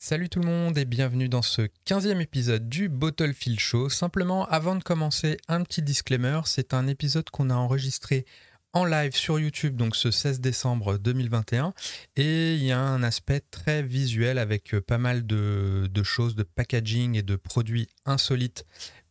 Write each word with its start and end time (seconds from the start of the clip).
Salut 0.00 0.28
tout 0.28 0.38
le 0.38 0.46
monde 0.46 0.78
et 0.78 0.84
bienvenue 0.84 1.28
dans 1.28 1.42
ce 1.42 1.62
15e 1.84 2.20
épisode 2.20 2.68
du 2.68 2.88
Bottlefield 2.88 3.58
Show. 3.58 3.88
Simplement, 3.88 4.46
avant 4.46 4.76
de 4.76 4.82
commencer, 4.84 5.38
un 5.48 5.64
petit 5.64 5.82
disclaimer, 5.82 6.42
c'est 6.44 6.72
un 6.72 6.86
épisode 6.86 7.28
qu'on 7.30 7.50
a 7.50 7.56
enregistré 7.56 8.24
en 8.72 8.84
live 8.84 9.16
sur 9.16 9.40
YouTube, 9.40 9.74
donc 9.74 9.96
ce 9.96 10.12
16 10.12 10.40
décembre 10.40 10.98
2021, 10.98 11.74
et 12.14 12.54
il 12.54 12.62
y 12.62 12.70
a 12.70 12.78
un 12.78 13.02
aspect 13.02 13.40
très 13.50 13.82
visuel 13.82 14.38
avec 14.38 14.72
euh, 14.72 14.80
pas 14.80 14.98
mal 14.98 15.26
de, 15.26 15.90
de 15.92 16.02
choses, 16.04 16.36
de 16.36 16.44
packaging 16.44 17.16
et 17.16 17.22
de 17.22 17.34
produits 17.34 17.88
insolites 18.06 18.66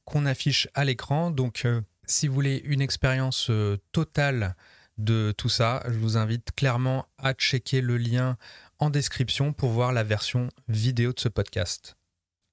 qu'on 0.06 0.26
affiche 0.26 0.70
à 0.74 0.86
l'écran. 0.86 1.32
Donc, 1.32 1.66
euh, 1.66 1.82
si 2.06 2.30
vous 2.30 2.34
voulez 2.34 2.62
une 2.64 2.82
expérience 2.82 3.48
euh, 3.50 3.76
totale 3.92 4.56
de 4.98 5.34
tout 5.38 5.50
ça, 5.50 5.84
je 5.86 6.00
vous 6.00 6.16
invite 6.16 6.54
clairement 6.56 7.08
à 7.18 7.34
checker 7.34 7.82
le 7.82 7.98
lien 7.98 8.38
en 8.80 8.90
description 8.90 9.54
pour 9.54 9.72
voir 9.72 9.92
la 9.92 10.04
version 10.04 10.50
vidéo 10.68 11.14
de 11.14 11.20
ce 11.20 11.30
podcast. 11.30 11.98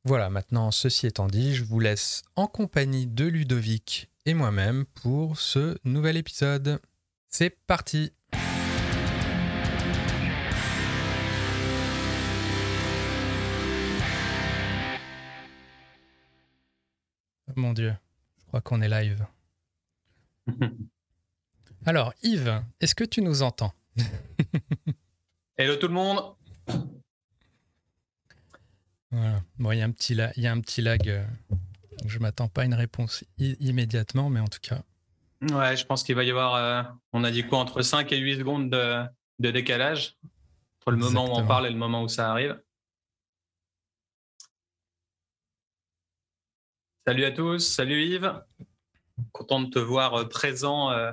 Voilà, 0.05 0.31
maintenant, 0.31 0.71
ceci 0.71 1.07
étant 1.07 1.27
dit, 1.27 1.55
je 1.55 1.65
vous 1.65 1.81
laisse 1.81 2.23
en 2.37 2.47
compagnie 2.47 3.07
de 3.07 3.25
Ludovic 3.25 4.11
et 4.27 4.35
moi-même 4.35 4.85
pour 4.87 5.39
ce 5.39 5.79
nouvel 5.85 6.17
épisode. 6.17 6.81
C'est 7.29 7.51
parti 7.67 8.13
Oh 17.49 17.53
Mon 17.57 17.73
Dieu, 17.73 17.95
je 18.39 18.45
crois 18.47 18.61
qu'on 18.61 18.83
est 18.83 18.89
live. 18.89 19.27
Alors, 21.87 22.15
Yves, 22.23 22.63
est-ce 22.81 22.95
que 22.95 23.05
tu 23.05 23.21
nous 23.23 23.43
entends? 23.43 23.73
Hello 25.57 25.77
tout 25.77 25.89
le 25.89 25.95
monde. 25.95 26.35
Voilà. 29.11 29.41
Bon, 29.59 29.71
il 29.73 29.79
y 29.79 29.83
a 29.83 29.85
un 29.85 29.93
petit, 29.93 30.15
la- 30.15 30.33
il 30.37 30.43
y 30.43 30.47
a 30.47 30.53
un 30.53 30.61
petit 30.61 30.83
lag. 30.83 31.09
euh, 31.09 31.25
donc 31.51 32.09
je 32.09 32.19
m'attends 32.19 32.49
pas 32.49 32.63
à 32.63 32.65
une 32.65 32.75
réponse 32.75 33.25
immédiatement, 33.39 34.29
mais 34.31 34.41
en 34.41 34.49
tout 34.49 34.59
cas. 34.61 34.83
Ouais, 35.43 35.77
je 35.77 35.85
pense 35.87 36.03
qu'il 36.03 36.15
va 36.17 36.25
y 36.25 36.31
avoir, 36.31 36.55
euh, 36.55 36.83
on 37.13 37.23
a 37.23 37.31
dit 37.31 37.47
quoi, 37.47 37.59
entre 37.59 37.83
5 37.83 38.11
et 38.13 38.19
8 38.19 38.39
secondes 38.39 38.71
de, 38.71 39.05
de 39.39 39.51
décalage 39.51 40.17
entre 40.81 40.91
le 40.91 40.97
moment 40.97 41.25
où 41.27 41.29
on 41.39 41.47
parle 41.47 41.67
et 41.67 41.71
le 41.71 41.77
moment 41.77 42.03
où 42.03 42.09
ça 42.09 42.31
arrive. 42.31 42.61
Salut 47.07 47.25
à 47.25 47.31
tous, 47.31 47.61
salut 47.61 48.03
Yves. 48.03 48.43
Content 49.33 49.61
de 49.61 49.71
te 49.71 49.79
voir 49.79 50.15
euh, 50.15 50.29
présent. 50.29 50.91
euh, 50.91 51.13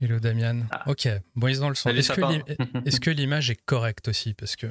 Hello 0.00 0.20
Damian. 0.20 0.66
Ah. 0.70 0.84
Ok, 0.88 1.08
bon, 1.34 1.48
ils 1.48 1.64
ont 1.64 1.68
le 1.70 1.74
son. 1.74 1.88
Est-ce 2.84 3.00
que, 3.00 3.10
l'image 3.10 3.50
est 3.50 3.60
correcte 3.64 4.08
aussi? 4.08 4.34
Parce 4.34 4.54
que, 4.56 4.66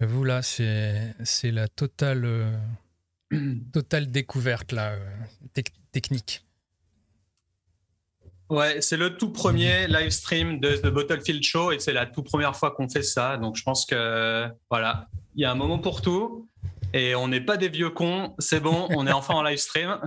vous 0.00 0.24
là, 0.24 0.42
c'est 0.42 1.14
la 1.44 1.66
totale, 1.68 2.24
euh, 2.24 2.56
totale 3.72 4.10
découverte 4.10 4.72
là, 4.72 4.92
euh, 4.92 5.10
tec- 5.54 5.74
technique. 5.90 6.44
Ouais, 8.50 8.80
c'est 8.80 8.96
le 8.96 9.16
tout 9.16 9.30
premier 9.30 9.86
live 9.86 10.10
stream 10.10 10.58
de 10.58 10.74
The 10.76 10.88
Bottlefield 10.88 11.42
Show 11.42 11.70
et 11.70 11.78
c'est 11.78 11.92
la 11.92 12.06
toute 12.06 12.26
première 12.26 12.56
fois 12.56 12.72
qu'on 12.72 12.88
fait 12.88 13.04
ça. 13.04 13.36
Donc 13.36 13.56
je 13.56 13.62
pense 13.62 13.86
que 13.86 14.48
voilà, 14.68 15.08
il 15.36 15.42
y 15.42 15.44
a 15.44 15.52
un 15.52 15.54
moment 15.54 15.78
pour 15.78 16.02
tout 16.02 16.48
et 16.92 17.14
on 17.14 17.28
n'est 17.28 17.40
pas 17.40 17.56
des 17.56 17.68
vieux 17.68 17.90
cons. 17.90 18.34
C'est 18.40 18.58
bon, 18.58 18.88
on 18.90 19.06
est 19.06 19.12
enfin 19.12 19.34
en 19.34 19.42
live 19.44 19.58
stream. 19.58 20.00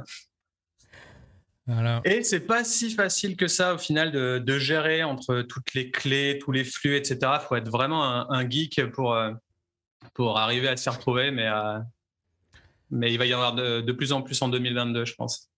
Voilà. 1.66 2.02
Et 2.04 2.24
c'est 2.24 2.42
pas 2.42 2.64
si 2.66 2.92
facile 2.92 3.38
que 3.38 3.48
ça 3.48 3.74
au 3.76 3.78
final 3.78 4.12
de, 4.12 4.38
de 4.38 4.60
gérer 4.60 5.04
entre 5.04 5.42
toutes 5.44 5.74
les 5.74 5.92
clés, 5.92 6.38
tous 6.44 6.52
les 6.52 6.66
flux, 6.66 6.98
etc. 6.98 7.18
Il 7.42 7.46
faut 7.48 7.56
être 7.56 7.70
vraiment 7.70 8.04
un, 8.04 8.28
un 8.30 8.50
geek 8.50 8.92
pour, 8.92 9.14
euh, 9.14 9.32
pour 10.14 10.38
arriver 10.38 10.68
à 10.68 10.76
s'y 10.76 10.90
retrouver, 10.90 11.32
mais, 11.32 11.48
euh, 11.48 11.80
mais 12.92 13.14
il 13.14 13.18
va 13.18 13.26
y 13.26 13.34
en 13.34 13.38
avoir 13.38 13.56
de, 13.56 13.80
de 13.80 13.92
plus 13.94 14.12
en 14.12 14.22
plus 14.22 14.42
en 14.42 14.50
2022, 14.50 15.06
je 15.06 15.16
pense. 15.16 15.50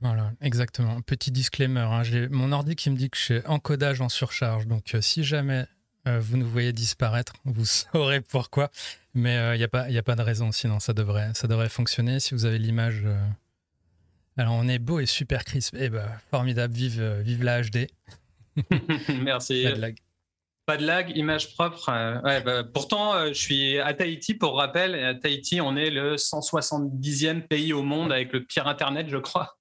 Voilà, 0.00 0.32
exactement. 0.40 1.00
Petit 1.02 1.30
disclaimer, 1.30 1.80
hein, 1.80 2.02
j'ai 2.02 2.28
mon 2.28 2.50
ordi 2.50 2.74
qui 2.74 2.90
me 2.90 2.96
dit 2.96 3.08
que 3.08 3.16
je 3.16 3.22
suis 3.22 3.40
encodage 3.46 4.00
en 4.00 4.08
surcharge, 4.08 4.66
donc 4.66 4.94
euh, 4.94 5.00
si 5.00 5.22
jamais 5.22 5.66
vous 6.06 6.36
nous 6.36 6.46
voyez 6.48 6.72
disparaître, 6.74 7.32
vous 7.44 7.64
saurez 7.92 8.20
pourquoi. 8.20 8.70
Mais 9.14 9.54
il 9.54 9.58
n'y 9.58 9.64
a, 9.64 9.68
pas- 9.68 9.88
y 9.88 9.96
a 9.96 10.02
pas 10.02 10.16
de 10.16 10.22
raison, 10.22 10.50
sinon 10.52 10.80
ça 10.80 10.92
devrait, 10.92 11.30
ça 11.34 11.46
devrait 11.46 11.68
fonctionner. 11.70 12.18
Si 12.20 12.34
vous 12.34 12.44
avez 12.44 12.58
l'image... 12.58 13.04
Alors 14.36 14.54
on 14.54 14.68
est 14.68 14.78
beau 14.78 15.00
et 15.00 15.06
super 15.06 15.44
crisp. 15.44 15.76
Eh 15.78 15.88
ben, 15.88 16.08
formidable, 16.30 16.74
vive, 16.74 17.00
euh, 17.00 17.22
vive 17.22 17.44
la 17.44 17.62
HD. 17.62 17.86
Merci. 19.22 19.64
Pas 19.64 19.72
de 19.72 19.80
lag. 19.80 19.96
Pas 20.66 20.78
de 20.78 20.86
lag, 20.86 21.14
image 21.14 21.54
propre. 21.54 21.90
euh, 21.90 22.20
ouais, 22.22 22.40
bah, 22.40 22.64
pourtant, 22.64 23.14
euh, 23.14 23.28
je 23.28 23.34
suis 23.34 23.78
à 23.80 23.92
Tahiti, 23.92 24.32
pour 24.32 24.56
rappel. 24.56 24.94
À 24.94 25.14
Tahiti, 25.14 25.60
on 25.60 25.76
est 25.76 25.90
le 25.90 26.16
170e 26.16 27.42
pays 27.46 27.74
au 27.74 27.82
monde 27.82 28.10
avec 28.10 28.32
le 28.32 28.44
pire 28.44 28.66
Internet, 28.66 29.08
je 29.10 29.18
crois. 29.18 29.58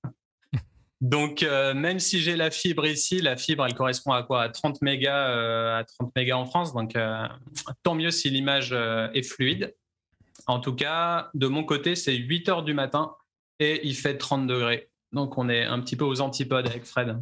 Donc, 1.02 1.44
euh, 1.44 1.74
même 1.74 2.00
si 2.00 2.22
j'ai 2.22 2.38
la 2.38 2.52
fibre 2.52 2.86
ici, 2.86 3.20
la 3.22 3.36
fibre, 3.36 3.66
elle 3.66 3.74
correspond 3.74 4.14
à 4.14 4.24
quoi? 4.24 4.44
À 4.44 4.50
30 4.50 4.82
mégas, 4.82 5.78
à 5.78 5.84
30 5.84 6.16
mégas 6.16 6.38
en 6.38 6.46
France. 6.46 6.74
Donc, 6.74 6.98
tant 7.84 7.96
mieux 7.96 8.12
si 8.12 8.30
l'image 8.30 8.72
est 8.72 9.24
fluide. 9.24 9.76
En 10.48 10.62
tout 10.62 10.74
cas, 10.74 11.30
de 11.34 11.48
mon 11.48 11.66
côté, 11.66 11.96
c'est 11.96 12.16
8 12.16 12.48
heures 12.48 12.64
du 12.64 12.74
matin 12.74 13.14
et 13.59 13.88
il 13.88 13.96
fait 13.96 14.18
30 14.18 14.47
degrés. 14.47 14.90
Donc, 15.12 15.38
on 15.38 15.47
est 15.47 15.64
un 15.64 15.80
petit 15.80 15.96
peu 15.96 16.06
aux 16.06 16.22
antipodes 16.22 16.68
avec 16.68 16.86
Fred. 16.86 17.22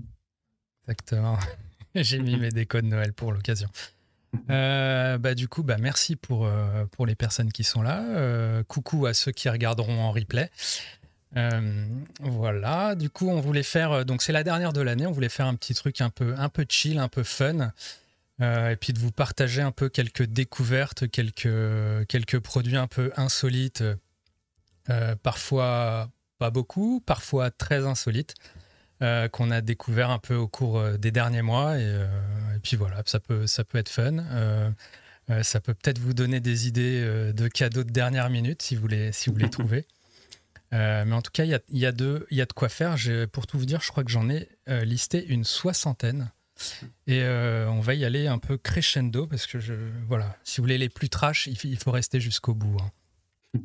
Exactement. 0.83 1.37
J'ai 1.95 2.19
mis 2.19 2.37
mes 2.37 2.49
décos 2.49 2.81
de 2.81 2.87
Noël 2.87 3.13
pour 3.13 3.33
l'occasion. 3.33 3.69
Euh, 4.49 5.17
bah, 5.17 5.35
du 5.35 5.47
coup, 5.47 5.63
bah, 5.63 5.77
merci 5.77 6.15
pour, 6.15 6.45
euh, 6.45 6.85
pour 6.91 7.05
les 7.05 7.15
personnes 7.15 7.51
qui 7.51 7.63
sont 7.63 7.81
là. 7.81 8.01
Euh, 8.01 8.63
coucou 8.63 9.05
à 9.05 9.13
ceux 9.13 9.31
qui 9.31 9.49
regarderont 9.49 9.99
en 10.01 10.11
replay. 10.11 10.49
Voilà, 12.19 12.95
du 12.95 13.09
coup, 13.09 13.29
on 13.29 13.39
voulait 13.39 13.63
faire. 13.63 14.05
Donc, 14.05 14.21
c'est 14.21 14.33
la 14.33 14.43
dernière 14.43 14.73
de 14.73 14.81
l'année. 14.81 15.05
On 15.05 15.11
voulait 15.11 15.29
faire 15.29 15.47
un 15.47 15.55
petit 15.55 15.73
truc 15.73 16.01
un 16.01 16.09
peu, 16.09 16.33
un 16.37 16.49
peu 16.49 16.65
chill, 16.67 16.97
un 16.99 17.09
peu 17.09 17.23
fun. 17.23 17.71
et 18.39 18.75
puis 18.79 18.93
de 18.93 18.99
vous 18.99 19.11
partager 19.11 19.61
un 19.61 19.71
peu 19.71 19.89
quelques 19.89 20.23
découvertes, 20.23 21.09
quelques, 21.09 22.07
quelques 22.07 22.39
produits 22.39 22.77
un 22.77 22.87
peu 22.87 23.11
insolites. 23.15 23.83
parfois 25.23 26.09
pas 26.41 26.49
beaucoup, 26.49 27.03
parfois 27.05 27.51
très 27.51 27.85
insolites 27.85 28.33
euh, 29.03 29.27
qu'on 29.27 29.51
a 29.51 29.61
découvert 29.61 30.09
un 30.09 30.17
peu 30.17 30.33
au 30.33 30.47
cours 30.47 30.79
euh, 30.79 30.97
des 30.97 31.11
derniers 31.11 31.43
mois. 31.43 31.77
Et, 31.77 31.83
euh, 31.83 32.07
et 32.55 32.59
puis 32.59 32.75
voilà, 32.77 33.03
ça 33.05 33.19
peut, 33.19 33.45
ça 33.45 33.63
peut 33.63 33.77
être 33.77 33.89
fun. 33.89 34.17
Euh, 34.31 34.71
ça 35.43 35.61
peut 35.61 35.75
peut-être 35.75 35.99
vous 35.99 36.15
donner 36.15 36.39
des 36.39 36.67
idées 36.67 37.31
de 37.31 37.47
cadeaux 37.47 37.83
de 37.83 37.91
dernière 37.91 38.31
minute 38.31 38.63
si 38.63 38.75
vous 38.75 38.87
les, 38.87 39.11
si 39.11 39.29
vous 39.29 39.37
les 39.37 39.49
trouvez. 39.57 39.85
Mais 40.71 41.13
en 41.13 41.21
tout 41.21 41.31
cas, 41.31 41.43
il 41.43 41.51
y 41.51 41.53
a, 41.53 41.59
y, 41.69 41.85
a 41.85 41.91
de- 41.91 42.25
y 42.31 42.41
a 42.41 42.45
de 42.47 42.53
quoi 42.53 42.69
faire. 42.69 42.95
Pour 43.31 43.45
tout 43.45 43.59
vous 43.59 43.67
dire, 43.67 43.81
je 43.81 43.89
crois 43.91 44.03
que 44.03 44.09
j'en 44.09 44.27
ai 44.27 44.49
listé 44.67 45.23
une 45.27 45.43
soixantaine. 45.43 46.31
Et 47.05 47.21
euh, 47.21 47.69
on 47.69 47.81
va 47.81 47.93
y 47.93 48.03
aller 48.03 48.27
un 48.27 48.39
peu 48.39 48.57
crescendo 48.57 49.27
parce 49.27 49.45
que 49.45 49.59
je, 49.59 49.73
voilà, 50.07 50.35
si 50.43 50.57
vous 50.57 50.63
voulez 50.63 50.77
les 50.77 50.89
plus 50.89 51.09
trash, 51.09 51.47
il, 51.47 51.77
faut 51.77 51.91
rester 51.91 52.19
jusqu'au 52.19 52.53
bout. 52.55 52.77
hein. 52.81 52.91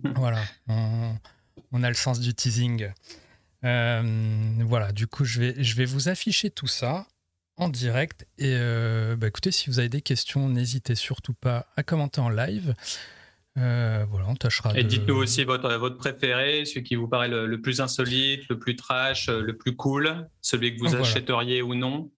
voilà, 0.16 0.42
on, 0.68 1.16
on 1.72 1.82
a 1.82 1.88
le 1.88 1.94
sens 1.94 2.20
du 2.20 2.34
teasing. 2.34 2.90
Euh, 3.64 4.02
voilà, 4.64 4.92
du 4.92 5.06
coup, 5.06 5.24
je 5.24 5.40
vais, 5.40 5.62
je 5.64 5.74
vais 5.76 5.84
vous 5.86 6.08
afficher 6.08 6.50
tout 6.50 6.66
ça 6.66 7.06
en 7.56 7.68
direct. 7.68 8.26
Et 8.38 8.54
euh, 8.56 9.16
bah, 9.16 9.26
écoutez, 9.28 9.50
si 9.50 9.70
vous 9.70 9.78
avez 9.78 9.88
des 9.88 10.02
questions, 10.02 10.48
n'hésitez 10.48 10.94
surtout 10.94 11.34
pas 11.34 11.66
à 11.76 11.82
commenter 11.82 12.20
en 12.20 12.28
live. 12.28 12.74
Euh, 13.58 14.04
voilà, 14.10 14.26
on 14.28 14.34
tâchera 14.36 14.78
Et 14.78 14.82
de- 14.84 14.88
dites-nous 14.88 15.14
aussi 15.16 15.44
votre, 15.44 15.74
votre 15.76 15.96
préféré, 15.96 16.66
celui 16.66 16.82
qui 16.82 16.94
vous 16.94 17.08
paraît 17.08 17.28
le, 17.28 17.46
le 17.46 17.60
plus 17.62 17.80
insolite, 17.80 18.42
le 18.50 18.58
plus 18.58 18.76
trash, 18.76 19.28
le 19.30 19.56
plus 19.56 19.74
cool, 19.74 20.28
celui 20.42 20.76
que 20.76 20.80
vous 20.82 20.88
Voilà. 20.90 21.04
achèteriez 21.06 21.62
ou 21.62 21.74
non. 21.74 22.10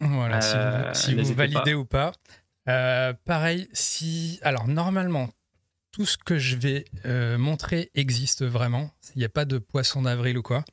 Voilà, 0.00 0.40
si 0.40 0.54
vous- 0.56 0.94
si 0.94 1.10
vous, 1.10 1.16
n'hésitez 1.18 1.34
validez 1.34 1.74
ou 1.74 1.84
pas. 1.84 2.12
Pareil, 3.24 3.68
si. 3.72 4.38
Alors, 4.42 4.68
normalement, 4.68 5.28
tout 5.94 6.06
ce 6.06 6.18
que 6.18 6.38
je 6.38 6.56
vais 6.56 6.86
euh, 7.06 7.38
montrer 7.38 7.92
existe 7.94 8.44
vraiment. 8.44 8.90
Il 9.14 9.20
n'y 9.20 9.24
a 9.24 9.28
pas 9.28 9.44
de 9.44 9.58
poisson 9.58 10.02
d'avril 10.02 10.36
ou 10.36 10.42
quoi. 10.42 10.64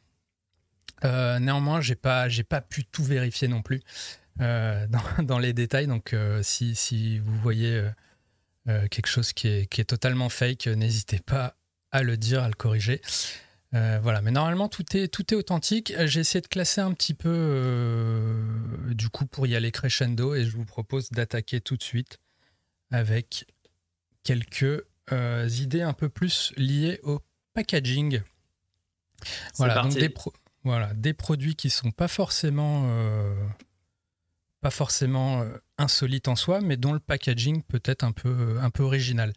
Euh, 1.04 1.38
néanmoins, 1.38 1.80
j'ai 1.80 1.94
pas, 1.94 2.28
pas 2.50 2.62
pu 2.62 2.86
tout 2.86 3.04
vérifier 3.04 3.48
non 3.48 3.62
plus 3.62 3.82
euh, 4.42 4.88
dans, 5.20 5.38
les 5.40 5.54
détails. 5.54 5.86
Donc, 5.86 6.16
si, 6.42 6.74
si 6.74 7.20
vous 7.20 7.36
voyez 7.36 7.88
quelque 8.66 9.06
chose 9.06 9.32
qui 9.32 9.48
est, 9.48 9.68
qui 9.68 9.80
est 9.80 9.86
totalement 9.86 10.30
fake, 10.30 10.66
n'hésitez 10.66 11.20
pas 11.20 11.56
à 11.92 12.02
le 12.02 12.18
dire, 12.18 12.42
à 12.42 12.48
le 12.48 12.56
corriger. 12.56 13.00
Voilà, 13.74 14.24
mais 14.24 14.32
normalement 14.32 14.70
tout 14.70 14.98
est, 14.98 15.08
tout 15.08 15.32
est 15.32 15.38
authentique. 15.38 15.94
J'ai 16.06 16.22
essayé 16.22 16.42
de 16.42 16.48
classer 16.48 16.82
un 16.82 16.94
petit 16.94 17.14
peu 17.14 18.44
du 18.90 19.10
coup 19.10 19.28
pour 19.28 19.46
y 19.46 19.56
aller 19.56 19.72
crescendo 19.72 20.34
et 20.34 20.46
je 20.46 20.58
vous 20.58 20.66
propose 20.66 21.12
d'attaquer 21.12 21.62
tout 21.62 21.78
de 21.78 21.84
suite 21.84 22.18
avec 22.90 23.46
quelques 24.24 24.84
euh, 25.12 25.48
idées 25.60 25.82
un 25.82 25.94
peu 25.94 26.10
plus 26.10 26.54
liées 26.58 27.00
au 27.04 27.20
packaging. 27.54 28.22
Voilà, 29.58 29.82
donc 29.84 29.94
des, 29.94 30.10
pro- 30.10 30.34
voilà, 30.64 30.94
des 30.94 31.14
produits 31.14 31.56
qui 31.56 31.70
sont 31.70 31.92
pas 31.92 32.08
forcément, 32.08 32.86
euh, 32.88 33.36
pas 34.62 34.72
forcément 34.72 35.42
euh, 35.42 35.50
insolite 35.78 36.28
en 36.28 36.36
soi, 36.36 36.62
mais 36.62 36.78
dont 36.78 36.94
le 36.94 37.00
packaging 37.00 37.62
peut 37.64 37.82
être 37.86 38.04
un 38.04 38.12
peu, 38.12 38.58
un 38.60 38.70
peu 38.70 38.84
original. 38.84 39.34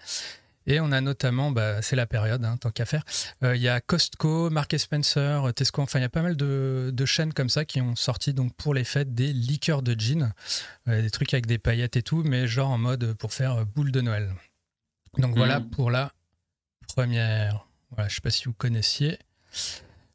Et 0.67 0.81
on 0.81 0.93
a 0.93 1.03
notamment, 1.03 1.51
bah, 1.51 1.83
c'est 1.83 1.97
la 1.97 2.07
période, 2.07 2.43
hein, 2.43 2.57
tant 2.57 2.71
qu'à 2.71 2.87
faire, 2.87 3.05
il 3.43 3.61
y 3.61 3.69
a 3.69 3.83
Costco, 3.83 4.49
Mark 4.49 4.75
Spencer, 4.79 5.53
Tesco, 5.53 5.83
enfin 5.83 5.99
il 5.99 6.03
y 6.03 6.07
a 6.07 6.09
pas 6.09 6.23
mal 6.23 6.39
de, 6.39 6.91
de, 6.91 7.05
chaînes 7.05 7.35
comme 7.35 7.51
ça 7.51 7.67
qui 7.67 7.83
ont 7.83 7.95
sorti 7.97 8.33
donc 8.33 8.55
pour 8.55 8.73
les 8.73 8.85
fêtes 8.85 9.15
des 9.15 9.35
liqueurs 9.35 9.83
de 9.83 9.93
gin, 9.93 10.33
des 10.87 11.11
trucs 11.11 11.35
avec 11.35 11.45
des 11.45 11.59
paillettes 11.59 11.99
et 11.99 12.03
tout, 12.03 12.23
mais 12.25 12.47
genre 12.47 12.71
en 12.71 12.79
mode 12.79 13.13
pour 13.13 13.35
faire 13.35 13.67
boule 13.67 13.93
de 13.93 14.01
Noël. 14.01 14.33
Donc 15.19 15.37
voilà 15.37 15.61
mm. 15.61 15.71
pour 15.71 15.91
la 15.91 16.13
première. 16.89 17.67
Voilà, 17.91 18.09
je 18.09 18.15
ne 18.15 18.17
sais 18.17 18.21
pas 18.23 18.31
si 18.31 18.45
vous 18.45 18.55
connaissiez. 18.55 19.19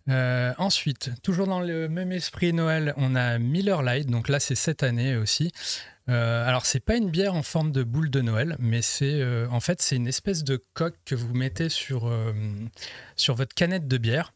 Euh, 0.10 0.54
ensuite, 0.58 1.12
toujours 1.22 1.48
dans 1.48 1.62
le 1.62 1.88
même 1.88 2.12
esprit 2.12 2.52
Noël, 2.52 2.94
on 2.98 3.16
a 3.16 3.38
Miller 3.38 3.84
Lite. 3.84 4.10
Donc 4.10 4.28
là, 4.28 4.40
c'est 4.40 4.56
cette 4.56 4.84
année 4.84 5.16
aussi. 5.16 5.52
Euh, 6.10 6.48
alors, 6.48 6.66
c'est 6.66 6.80
pas 6.80 6.96
une 6.96 7.10
bière 7.10 7.36
en 7.36 7.44
forme 7.44 7.72
de 7.72 7.84
boule 7.84 8.10
de 8.10 8.22
Noël, 8.22 8.56
mais 8.60 8.82
c'est 8.82 9.22
euh, 9.22 9.48
en 9.52 9.60
fait 9.60 9.82
c'est 9.82 9.96
une 9.96 10.08
espèce 10.08 10.44
de 10.44 10.64
coque 10.74 10.98
que 11.06 11.14
vous 11.14 11.34
mettez 11.36 11.70
sur, 11.70 12.08
euh, 12.08 12.34
sur 13.16 13.36
votre 13.36 13.54
canette 13.54 13.88
de 13.88 13.98
bière. 13.98 14.34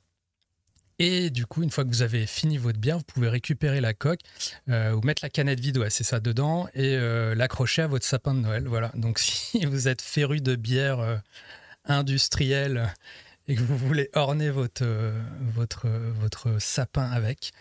Et 1.00 1.30
du 1.30 1.46
coup, 1.46 1.64
une 1.64 1.70
fois 1.70 1.84
que 1.84 1.90
vous 1.90 2.02
avez 2.02 2.26
fini 2.26 2.58
votre 2.58 2.80
bière, 2.80 2.98
vous 2.98 3.04
pouvez 3.04 3.30
récupérer 3.30 3.82
la 3.82 3.94
coque 3.94 4.22
ou 4.68 5.02
mettre 5.04 5.24
la 5.24 5.30
canette 5.30 5.60
vide, 5.60 5.84
c'est 5.90 6.04
ça, 6.04 6.20
dedans, 6.20 6.68
et 6.74 6.96
l'accrocher 7.36 7.82
à 7.82 7.88
votre 7.88 8.06
sapin 8.06 8.34
de 8.34 8.40
Noël. 8.40 8.68
Voilà. 8.68 8.92
Donc, 8.96 9.20
si 9.20 9.66
vous 9.66 9.88
êtes 9.88 10.02
féru 10.02 10.40
de 10.42 10.56
bière 10.56 11.22
industrielle 11.86 12.94
et 13.48 13.56
que 13.56 13.62
vous 13.62 13.78
voulez 13.78 14.10
orner 14.14 14.50
votre, 14.50 14.86
votre, 15.42 15.88
votre 15.88 16.62
sapin 16.62 17.10
avec, 17.10 17.52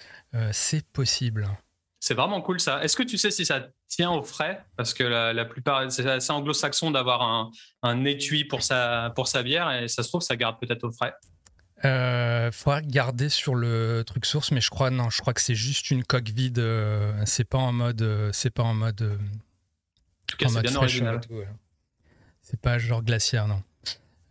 c'est 0.52 0.86
possible. 0.88 1.48
C'est 2.02 2.14
vraiment 2.14 2.40
cool 2.42 2.58
ça. 2.58 2.82
Est-ce 2.82 2.96
que 2.96 3.04
tu 3.04 3.16
sais 3.16 3.30
si 3.30 3.46
ça 3.46 3.68
tient 3.86 4.10
au 4.10 4.24
frais? 4.24 4.64
Parce 4.76 4.92
que 4.92 5.04
la, 5.04 5.44
plupart, 5.44 5.88
c'est 5.88 6.04
assez 6.04 6.32
anglo-saxon 6.32 6.90
d'avoir 6.90 7.22
un, 7.22 7.52
un, 7.84 8.04
étui 8.04 8.44
pour 8.44 8.64
sa, 8.64 9.12
pour 9.14 9.28
sa 9.28 9.44
bière 9.44 9.70
et 9.70 9.86
ça 9.86 10.02
se 10.02 10.08
trouve, 10.08 10.20
ça 10.20 10.34
garde 10.34 10.58
peut-être 10.58 10.82
au 10.82 10.90
frais. 10.90 11.14
Il 11.84 11.88
euh, 11.88 12.52
faudra 12.52 12.76
regarder 12.76 13.28
sur 13.28 13.54
le 13.54 14.04
truc 14.06 14.24
source, 14.24 14.52
mais 14.52 14.60
je 14.60 14.70
crois 14.70 14.90
non, 14.90 15.10
je 15.10 15.20
crois 15.20 15.34
que 15.34 15.40
c'est 15.40 15.54
juste 15.54 15.90
une 15.90 16.04
coque 16.04 16.28
vide. 16.28 16.60
Euh, 16.60 17.12
c'est 17.26 17.44
pas 17.44 17.58
en 17.58 17.72
mode, 17.72 18.02
euh, 18.02 18.30
c'est 18.32 18.50
pas 18.50 18.62
en 18.62 18.74
mode. 18.74 19.02
en 19.02 20.26
tout 20.26 20.36
cas, 20.36 20.48
c'est 20.48 20.62
bien 20.62 20.76
original. 20.76 21.20
C'est 22.42 22.60
pas 22.60 22.78
genre 22.78 23.02
glaciaire, 23.02 23.48
non. 23.48 23.62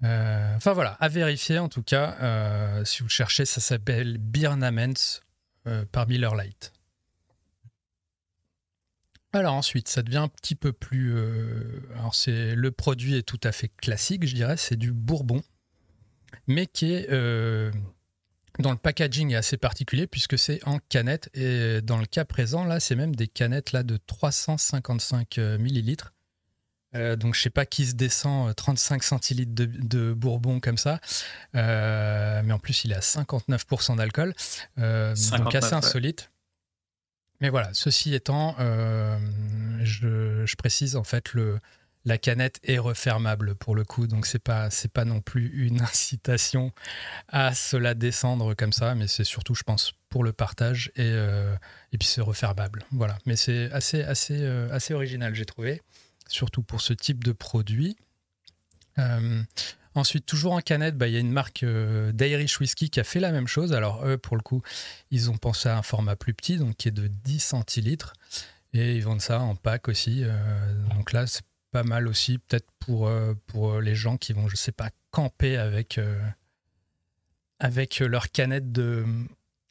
enfin 0.01 0.74
voilà, 0.74 0.92
à 1.00 1.09
vérifier 1.09 1.59
en 1.59 1.69
tout 1.69 1.83
cas. 1.83 2.83
si 2.86 3.03
vous 3.03 3.09
cherchez, 3.09 3.45
ça 3.45 3.62
s'appelle 3.62 4.18
Birnaments 4.18 5.19
par 5.92 6.07
Miller 6.07 6.36
Light. 6.36 6.71
Alors 9.33 9.53
ensuite, 9.53 9.88
ça 9.88 10.03
devient 10.03 10.18
un 10.18 10.27
petit 10.27 10.56
peu 10.56 10.74
plus. 10.74 11.15
Euh, 11.15 11.81
alors 11.95 12.15
c'est 12.15 12.53
le 12.53 12.71
produit 12.71 13.15
est 13.15 13.24
tout 13.24 13.39
à 13.44 13.51
fait 13.51 13.69
classique, 13.69 14.27
je 14.27 14.36
dirais, 14.36 14.57
c'est 14.57 14.75
du 14.75 14.92
Bourbon, 14.92 15.42
mais 16.47 16.67
qui 16.67 16.93
est 16.93 17.09
euh, 17.09 17.71
dans 18.59 18.71
le 18.71 18.77
packaging 18.77 19.31
est 19.31 19.35
assez 19.35 19.57
particulier 19.57 20.07
puisque 20.07 20.37
c'est 20.37 20.59
en 20.67 20.79
canette 20.89 21.29
et 21.33 21.81
dans 21.81 21.97
le 21.97 22.05
cas 22.05 22.25
présent 22.25 22.63
là, 22.65 22.79
c'est 22.79 22.95
même 22.95 23.15
des 23.15 23.27
canettes 23.27 23.71
là 23.71 23.83
de 23.83 23.97
355 23.97 25.37
euh, 25.37 25.57
millilitres. 25.57 26.13
donc 26.93 27.35
je 27.35 27.41
sais 27.41 27.49
pas 27.49 27.65
qui 27.65 27.85
se 27.85 27.95
descend 27.95 28.53
35 28.55 29.03
centilitres 29.03 29.53
de, 29.55 30.13
Bourbon 30.13 30.59
comme 30.59 30.77
ça, 30.77 30.99
mais 31.53 32.51
en 32.51 32.59
plus 32.59 32.83
il 32.83 32.91
est 32.91 32.95
à 32.95 32.99
59% 32.99 33.95
d'alcool, 33.97 34.33
donc 34.77 35.55
assez 35.55 35.73
insolite. 35.73 36.31
Mais 37.41 37.49
voilà, 37.49 37.71
ceci 37.73 38.13
étant, 38.13 38.55
euh, 38.59 39.17
je, 39.81 40.55
précise 40.55 40.95
en 40.95 41.03
fait 41.03 41.33
le, 41.33 41.59
la 42.06 42.18
canette 42.18 42.59
est 42.63 42.77
refermable 42.77 43.56
pour 43.56 43.75
le 43.75 43.83
coup, 43.83 44.07
donc 44.07 44.25
c'est 44.25 44.39
pas 44.39 44.69
c'est 44.69 44.92
pas 44.92 45.06
non 45.06 45.21
plus 45.21 45.50
une 45.65 45.81
incitation 45.81 46.71
à 47.27 47.53
se 47.53 47.77
la 47.77 47.94
descendre 47.94 48.53
comme 48.53 48.74
ça, 48.74 48.95
mais 48.95 49.07
c'est 49.07 49.24
surtout, 49.24 49.56
je 49.56 49.63
pense, 49.63 49.94
pour 50.09 50.24
le 50.24 50.33
partage 50.33 50.92
et, 50.95 51.01
euh, 51.03 51.56
et 51.94 51.98
puis 51.98 52.07
c'est 52.07 52.21
refermable. 52.21 52.83
Voilà, 52.92 53.18
mais 53.25 53.36
c'est 53.36 53.71
assez 53.71 54.03
assez 54.03 54.39
euh, 54.42 54.71
assez 54.71 54.94
original, 54.94 55.36
j'ai 55.36 55.45
trouvé, 55.45 55.81
surtout 56.27 56.63
pour 56.63 56.81
ce 56.81 56.94
type 56.94 57.24
de 57.24 57.31
produit. 57.31 57.98
Ensuite, 59.94 60.25
toujours 60.25 60.53
en 60.53 60.62
canette, 60.62 60.98
bah, 60.98 61.07
il 61.07 61.13
y 61.13 61.18
a 61.18 61.19
une 61.19 61.31
marque 61.31 61.63
euh, 61.63 62.13
d'Irish 62.13 62.59
Whiskey 62.62 62.88
qui 62.88 63.00
a 63.01 63.03
fait 63.03 63.19
la 63.19 63.31
même 63.31 63.48
chose. 63.48 63.74
Alors, 63.74 64.06
eux, 64.07 64.18
pour 64.18 64.38
le 64.38 64.42
coup, 64.42 64.62
ils 65.12 65.30
ont 65.30 65.38
pensé 65.38 65.68
à 65.68 65.77
un 65.77 65.81
format 65.81 66.15
plus 66.15 66.33
petit, 66.33 66.57
donc 66.57 66.77
qui 66.77 66.88
est 66.88 66.92
de 66.92 67.07
10 67.07 67.39
centilitres. 67.39 68.13
Et 68.74 68.95
ils 68.95 69.03
vendent 69.03 69.21
ça 69.21 69.42
en 69.42 69.56
pack 69.56 69.89
aussi. 69.89 70.21
Euh, 70.24 70.33
donc 70.95 71.12
là, 71.12 71.27
c'est 71.27 71.44
pas 71.71 71.83
mal 71.83 72.07
aussi, 72.07 72.38
peut-être 72.38 72.69
pour, 72.79 73.07
euh, 73.07 73.33
pour 73.47 73.79
les 73.79 73.95
gens 73.95 74.18
qui 74.18 74.33
vont, 74.33 74.47
je 74.47 74.56
sais 74.56 74.71
pas, 74.71 74.89
camper 75.12 75.57
avec, 75.57 76.00
avec 77.59 78.00
leur 78.00 78.31
canette 78.31 78.71
de 78.71 79.06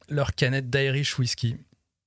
leur 0.09 0.33
canette 0.35 0.69
d'Irish 0.69 1.17
Whiskey. 1.17 1.57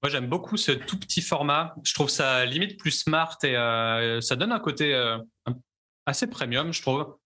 Moi, 0.02 0.10
j'aime 0.10 0.28
beaucoup 0.28 0.56
ce 0.56 0.72
tout 0.72 0.98
petit 0.98 1.22
format. 1.22 1.74
Je 1.84 1.94
trouve 1.94 2.10
ça 2.10 2.44
limite 2.44 2.78
plus 2.78 2.90
smart 2.90 3.38
et 3.42 4.18
ça 4.20 4.36
donne 4.36 4.52
un 4.52 4.60
côté 4.60 4.94
assez 6.06 6.26
premium, 6.26 6.72
je 6.72 6.82
trouve. 6.82 7.16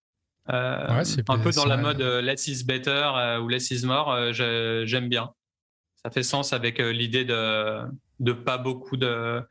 Euh, 0.51 1.05
un 1.29 1.39
peu 1.39 1.51
dans 1.51 1.67
la 1.67 1.77
mode 1.77 2.01
euh, 2.01 2.23
less 2.23 2.49
is 2.49 2.65
better 2.65 2.91
euh, 3.15 3.39
ou 3.39 3.49
less 3.49 3.71
is 3.71 3.85
more, 3.85 4.33
j'aime 4.33 5.09
bien. 5.09 5.31
Ça 6.03 6.11
fait 6.11 6.23
sens 6.23 6.53
avec 6.53 6.79
l'idée 6.79 7.25
de 7.25 7.81
de 8.21 8.33
pas 8.33 8.59
beaucoup 8.59 8.97
de, 8.97 9.43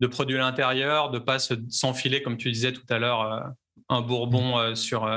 de 0.00 0.06
produits 0.06 0.36
à 0.36 0.40
l'intérieur, 0.40 1.10
de 1.10 1.18
pas 1.18 1.38
s'enfiler, 1.38 2.22
comme 2.22 2.36
tu 2.36 2.50
disais 2.50 2.72
tout 2.72 2.86
à 2.88 2.98
l'heure, 2.98 3.52
un 3.88 4.00
bourbon 4.00 4.70
mm. 4.70 4.76
sur, 4.76 5.08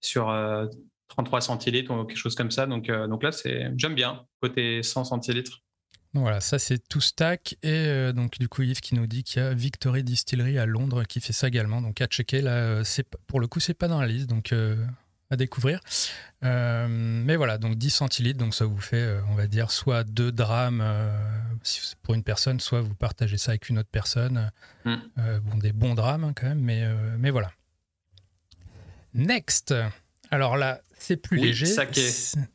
sur 0.00 0.68
33 1.08 1.40
centilitres 1.40 1.92
ou 1.92 2.04
quelque 2.04 2.18
chose 2.18 2.34
comme 2.34 2.50
ça. 2.50 2.66
Donc, 2.66 2.90
donc 2.90 3.22
là, 3.22 3.30
j'aime 3.76 3.94
bien, 3.94 4.24
côté 4.40 4.82
100 4.82 5.04
centilitres. 5.04 5.62
Voilà, 6.20 6.40
ça 6.40 6.58
c'est 6.58 6.78
tout 6.88 7.00
stack. 7.00 7.56
Et 7.62 7.70
euh, 7.72 8.12
donc, 8.12 8.38
du 8.38 8.48
coup, 8.48 8.62
Yves 8.62 8.80
qui 8.80 8.94
nous 8.94 9.06
dit 9.06 9.22
qu'il 9.22 9.42
y 9.42 9.44
a 9.44 9.52
Victory 9.54 10.02
Distillery 10.02 10.58
à 10.58 10.66
Londres 10.66 11.04
qui 11.04 11.20
fait 11.20 11.32
ça 11.32 11.48
également. 11.48 11.82
Donc, 11.82 12.00
à 12.00 12.06
checker. 12.06 12.40
Là, 12.40 12.52
euh, 12.52 12.84
pour 13.26 13.40
le 13.40 13.46
coup, 13.46 13.60
c'est 13.60 13.74
pas 13.74 13.88
dans 13.88 14.00
la 14.00 14.06
liste. 14.06 14.28
Donc, 14.28 14.52
euh, 14.52 14.76
à 15.30 15.36
découvrir. 15.36 15.80
mais 16.42 17.36
voilà, 17.36 17.58
donc 17.58 17.76
10 17.76 17.90
centilitres. 17.90 18.38
Donc, 18.38 18.54
ça 18.54 18.64
vous 18.64 18.80
fait, 18.80 19.18
on 19.28 19.34
va 19.34 19.46
dire, 19.46 19.70
soit 19.70 20.04
deux 20.04 20.32
drames 20.32 20.84
pour 22.02 22.14
une 22.14 22.22
personne, 22.22 22.60
soit 22.60 22.80
vous 22.80 22.94
partagez 22.94 23.38
ça 23.38 23.52
avec 23.52 23.68
une 23.68 23.78
autre 23.78 23.90
personne. 23.90 24.50
Mm. 24.84 24.96
bon, 25.42 25.58
des 25.58 25.72
bons 25.72 25.94
drames 25.94 26.24
hein, 26.24 26.32
quand 26.34 26.46
même. 26.46 26.60
Mais, 26.60 26.84
mais 27.18 27.30
voilà. 27.30 27.50
Next. 29.14 29.74
Alors 30.30 30.56
là, 30.56 30.80
c'est 30.98 31.16
plus 31.16 31.36
léger. 31.36 31.66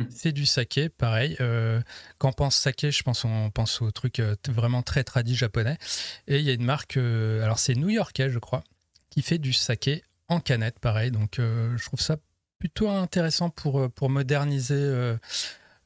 C'est 0.10 0.32
du 0.32 0.46
saké, 0.46 0.90
pareil. 0.90 1.38
Euh, 1.42 1.82
quand 2.18 2.30
on 2.30 2.34
pense 2.34 2.56
saké, 2.56 2.92
je 2.92 3.04
pense 3.04 3.24
on 3.24 3.50
pense 3.50 3.82
au 3.82 3.92
truc 3.92 4.20
euh, 4.20 4.36
vraiment 4.50 4.82
très 4.82 5.04
tradit 5.04 5.36
japonais. 5.36 5.78
Et 6.28 6.40
il 6.40 6.46
y 6.46 6.50
a 6.50 6.54
une 6.54 6.64
marque, 6.64 6.98
euh, 6.98 7.44
alors 7.44 7.60
c'est 7.60 7.76
new-yorkais, 7.76 8.30
je 8.30 8.40
crois, 8.40 8.64
qui 9.10 9.22
fait 9.22 9.38
du 9.38 9.54
saké 9.54 10.04
en 10.28 10.40
canette, 10.40 10.80
pareil. 10.80 11.12
Donc 11.12 11.36
je 11.38 11.86
trouve 11.86 12.02
ça 12.02 12.18
plutôt 12.62 12.90
intéressant 12.90 13.50
pour, 13.50 13.92
pour 13.92 14.10
moderniser 14.10 15.18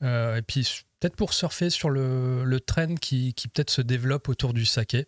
et 0.02 0.42
puis 0.46 0.86
peut-être 1.00 1.16
pour 1.16 1.34
surfer 1.34 1.70
sur 1.70 1.90
le, 1.90 2.44
le 2.44 2.60
trend 2.60 2.96
qui, 2.96 3.34
qui 3.34 3.48
peut-être 3.48 3.70
se 3.70 3.82
développe 3.82 4.28
autour 4.30 4.54
du 4.54 4.66
saké. 4.66 5.06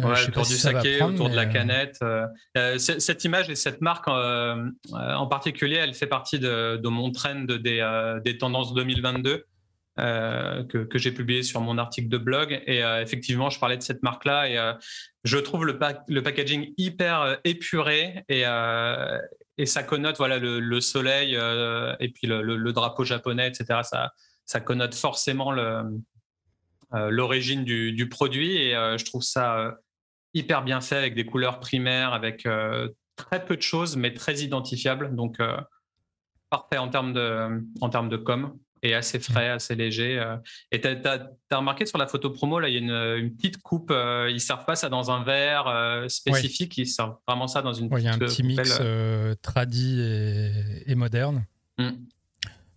Euh, 0.00 0.02
ouais, 0.02 0.28
autour 0.28 0.44
du 0.44 0.54
saké, 0.54 1.00
autour 1.02 1.30
de 1.30 1.36
la 1.36 1.42
euh, 1.42 1.52
canette. 1.52 1.98
Euh, 2.02 2.78
cette 2.78 3.24
image 3.24 3.48
et 3.48 3.54
cette 3.54 3.80
marque 3.80 4.08
en 4.08 5.26
particulier, 5.28 5.76
elle 5.76 5.94
fait 5.94 6.06
partie 6.06 6.38
de, 6.38 6.88
mon 6.88 7.12
trend 7.12 7.44
des, 7.44 8.18
des 8.24 8.38
tendances 8.38 8.74
2022 8.74 9.46
que, 9.96 10.84
que 10.84 10.98
j'ai 10.98 11.12
publié 11.12 11.44
sur 11.44 11.60
mon 11.60 11.78
article 11.78 12.08
de 12.08 12.18
blog. 12.18 12.60
Et 12.66 12.80
effectivement, 13.00 13.50
je 13.50 13.60
parlais 13.60 13.76
de 13.76 13.82
cette 13.82 14.02
marque-là 14.02 14.48
et 14.48 14.74
je 15.22 15.38
trouve 15.38 15.64
le, 15.64 15.78
le 16.08 16.22
packaging 16.22 16.72
hyper 16.76 17.38
épuré 17.44 18.24
et, 18.28 18.44
et 19.58 19.66
ça 19.66 19.82
connote 19.82 20.16
voilà, 20.16 20.38
le, 20.38 20.80
soleil 20.80 21.34
et 21.34 22.08
puis 22.08 22.26
le, 22.26 22.72
drapeau 22.72 23.04
japonais, 23.04 23.48
etc. 23.48 23.80
Ça, 23.82 24.12
ça 24.44 24.60
connote 24.60 24.94
forcément 24.94 25.52
l'origine 26.92 27.64
du, 27.64 27.92
du, 27.92 28.08
produit 28.08 28.56
et 28.56 28.72
je 28.72 29.04
trouve 29.04 29.22
ça 29.22 29.76
hyper 30.34 30.62
bien 30.62 30.80
fait 30.80 30.96
avec 30.96 31.14
des 31.14 31.24
couleurs 31.24 31.60
primaires, 31.60 32.12
avec 32.12 32.44
euh, 32.44 32.88
très 33.16 33.44
peu 33.44 33.56
de 33.56 33.62
choses, 33.62 33.96
mais 33.96 34.12
très 34.12 34.40
identifiables. 34.40 35.14
Donc, 35.14 35.40
euh, 35.40 35.56
parfait 36.50 36.78
en 36.78 36.88
termes 36.88 37.12
de, 37.12 37.64
en 37.80 37.88
termes 37.88 38.08
de 38.08 38.16
com 38.16 38.58
et 38.84 38.94
assez 38.94 39.18
frais, 39.18 39.48
assez 39.48 39.74
léger. 39.74 40.18
Euh. 40.18 40.36
Et 40.70 40.80
tu 40.80 40.88
as, 40.88 41.30
remarqué 41.52 41.86
sur 41.86 41.98
la 41.98 42.06
photo 42.06 42.30
promo, 42.30 42.60
là, 42.60 42.68
il 42.68 42.74
y 42.74 42.76
a 42.76 43.16
une, 43.16 43.34
petite 43.34 43.62
coupe. 43.62 43.90
ils 43.90 44.34
ne 44.34 44.38
servent 44.38 44.64
pas 44.64 44.76
ça 44.76 44.88
dans 44.88 45.10
un 45.10 45.24
verre 45.24 46.04
spécifique, 46.08 46.76
ils 46.78 46.86
servent 46.86 47.16
vraiment 47.26 47.48
ça 47.48 47.62
dans 47.62 47.72
une 47.72 47.88
Il 47.96 48.04
y 48.04 48.08
a 48.08 48.12
un 48.12 48.18
petit 48.18 48.42
mix 48.42 48.80
tradi 49.42 50.00
et, 50.86 50.94
moderne. 50.94 51.44
Mm. 51.78 51.90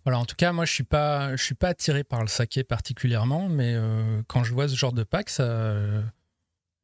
Voilà, 0.04 0.18
en 0.18 0.24
tout 0.24 0.36
cas, 0.36 0.52
moi, 0.52 0.64
je 0.64 0.72
suis 0.72 0.84
pas, 0.84 1.36
je 1.36 1.42
suis 1.42 1.54
pas 1.54 1.68
attiré 1.68 2.02
par 2.02 2.22
le 2.22 2.28
saké 2.28 2.64
particulièrement, 2.64 3.48
mais 3.48 3.76
quand 4.26 4.44
je 4.44 4.54
vois 4.54 4.68
ce 4.68 4.74
genre 4.74 4.92
de 4.92 5.04
pack, 5.04 5.28
ça, 5.28 5.76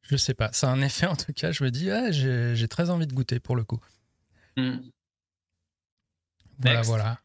Je 0.03 0.15
sais 0.17 0.35
pas. 0.35 0.49
C'est 0.53 0.67
un 0.67 0.81
effet 0.81 1.07
en 1.07 1.15
tout 1.15 1.33
cas. 1.33 1.51
Je 1.51 1.63
me 1.63 1.71
dis, 1.71 1.89
ah, 1.89 2.11
j'ai 2.11 2.67
très 2.67 2.89
envie 2.89 3.07
de 3.07 3.13
goûter 3.13 3.39
pour 3.39 3.55
le 3.55 3.63
coup. 3.63 3.79
Hmm. 4.57 4.77
Voilà, 6.59 6.81
voilà. 6.83 7.19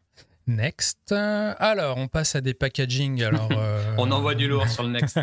Next. 0.51 1.13
Alors, 1.13 1.97
on 1.97 2.09
passe 2.09 2.35
à 2.35 2.41
des 2.41 2.55
packaging. 2.55 3.23
Alors, 3.25 3.51
euh, 3.53 3.95
on 3.99 4.11
envoie 4.11 4.35
du 4.35 4.49
lourd 4.49 4.69
sur 4.69 4.83
le 4.83 4.91
next. 4.91 5.19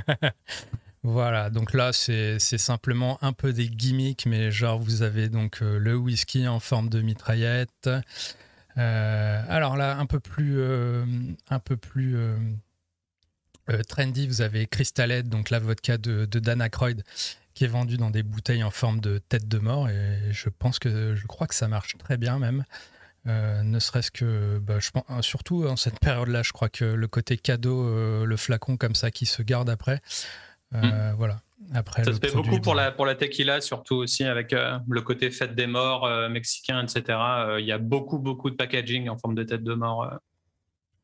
voilà, 1.04 1.50
donc 1.50 1.74
là, 1.74 1.92
c'est 1.92 2.40
simplement 2.40 3.18
un 3.22 3.34
peu 3.34 3.52
des 3.54 3.68
gimmicks, 3.68 4.26
mais 4.26 4.52
genre, 4.52 4.80
vous 4.80 5.02
avez 5.02 5.30
donc 5.30 5.62
euh, 5.62 5.78
le 5.80 5.96
whisky 5.96 6.48
en 6.48 6.60
forme 6.60 6.90
de 6.90 7.02
mitraillette. 7.02 7.90
Euh, 8.78 9.44
alors 9.50 9.76
là, 9.76 9.98
un 9.98 10.06
peu 10.06 10.20
plus, 10.20 10.62
un 11.50 11.60
peu 11.60 11.76
plus 11.76 12.18
trendy, 13.88 14.28
vous 14.28 14.42
avez 14.42 14.66
Crystal 14.66 15.24
donc 15.24 15.50
la 15.50 15.60
vodka 15.60 15.98
de, 15.98 16.26
de 16.26 16.40
Dan 16.40 16.62
Aykroyd, 16.62 17.04
qui 17.54 17.66
est 17.66 17.68
vendue 17.68 17.98
dans 17.98 18.12
des 18.12 18.24
bouteilles 18.24 18.64
en 18.64 18.72
forme 18.72 19.02
de 19.02 19.18
tête 19.18 19.48
de 19.48 19.58
mort, 19.58 19.90
et 19.90 20.20
je 20.32 20.48
pense 20.48 20.80
que, 20.80 21.16
je 21.16 21.26
crois 21.26 21.48
que 21.48 21.56
ça 21.56 21.68
marche 21.68 21.98
très 21.98 22.18
bien 22.18 22.40
même. 22.40 22.64
Euh, 23.28 23.62
ne 23.62 23.80
serait-ce 23.80 24.12
que, 24.12 24.58
bah, 24.60 24.80
je 24.80 24.92
pense, 24.92 25.04
euh, 25.10 25.22
surtout 25.22 25.66
en 25.66 25.76
cette 25.76 26.00
période-là, 26.00 26.44
je 26.44 26.54
crois 26.54 26.70
que 26.70 26.86
le 26.86 27.08
côté 27.08 27.38
cadeau, 27.38 27.86
euh, 27.86 28.26
le 28.26 28.38
flacon 28.38 28.78
comme 28.78 28.96
ça 28.96 29.12
qui 29.12 29.26
se 29.26 29.42
garde 29.42 29.70
après, 29.70 30.02
hmm. 30.72 31.14
voilà. 31.18 31.42
Après, 31.74 32.04
ça 32.04 32.14
se 32.14 32.20
fait 32.20 32.32
beaucoup 32.32 32.62
pour 32.62 32.76
la, 32.76 32.92
pour 32.92 33.06
la 33.06 33.16
tequila, 33.16 33.60
surtout 33.60 33.96
aussi 33.96 34.24
avec 34.24 34.54
le 34.54 35.00
côté 35.02 35.32
fête 35.32 35.56
des 35.56 35.68
morts 35.68 36.08
mexicain, 36.30 36.82
etc. 36.82 37.20
Il 37.60 37.66
y 37.66 37.74
a 37.74 37.78
beaucoup, 37.78 38.20
beaucoup 38.20 38.50
de 38.50 38.56
packaging 38.56 39.10
en 39.10 39.18
forme 39.18 39.36
de 39.36 39.44
tête 39.44 39.64
de 39.64 39.74
mort. 39.74 40.10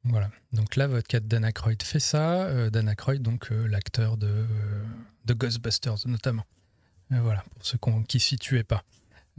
Voilà, 0.06 0.30
donc 0.54 0.76
là, 0.76 0.88
votre 0.88 1.08
4 1.08 1.28
Dana 1.28 1.52
Croyd 1.52 1.82
fait 1.82 2.00
ça. 2.00 2.70
Dana 2.70 2.96
Croyd, 2.96 3.22
donc 3.22 3.50
l'acteur 3.50 4.16
de, 4.16 4.46
de 5.26 5.34
Ghostbusters 5.34 6.06
notamment. 6.06 6.46
voilà, 7.10 7.44
pour 7.56 7.66
ceux 7.66 7.80
qui 8.08 8.18
ne 8.18 8.22
s'y 8.22 8.38
tuaient 8.38 8.64
pas. 8.64 8.84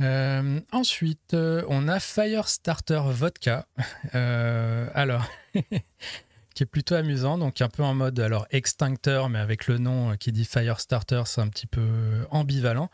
Euh, 0.01 0.61
ensuite, 0.73 1.35
euh, 1.35 1.63
on 1.69 1.89
a 1.89 2.01
Firestarter 2.01 3.03
Vodka. 3.07 3.67
Euh, 4.15 4.89
alors, 4.95 5.27
qui 6.55 6.63
est 6.63 6.67
plutôt 6.67 6.95
amusant, 6.95 7.37
donc 7.37 7.61
un 7.61 7.69
peu 7.69 7.83
en 7.83 7.95
mode 7.95 8.21
alors 8.21 8.47
extincteur, 8.51 9.29
mais 9.29 9.41
avec 9.41 9.67
le 9.67 9.79
nom 9.79 10.17
qui 10.17 10.31
dit 10.31 10.45
Firestarter, 10.45 11.23
c'est 11.27 11.41
un 11.41 11.49
petit 11.49 11.67
peu 11.67 11.83
ambivalent, 12.31 12.91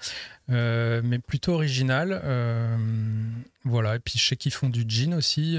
mais 0.49 1.19
plutôt 1.19 1.53
original. 1.55 2.23
voilà, 3.65 3.97
et 3.97 3.99
puis 3.99 4.19
je 4.19 4.29
sais 4.29 4.37
qu'ils 4.37 4.53
font 4.53 4.71
du 4.71 4.85
gin 4.89 5.13
aussi, 5.13 5.59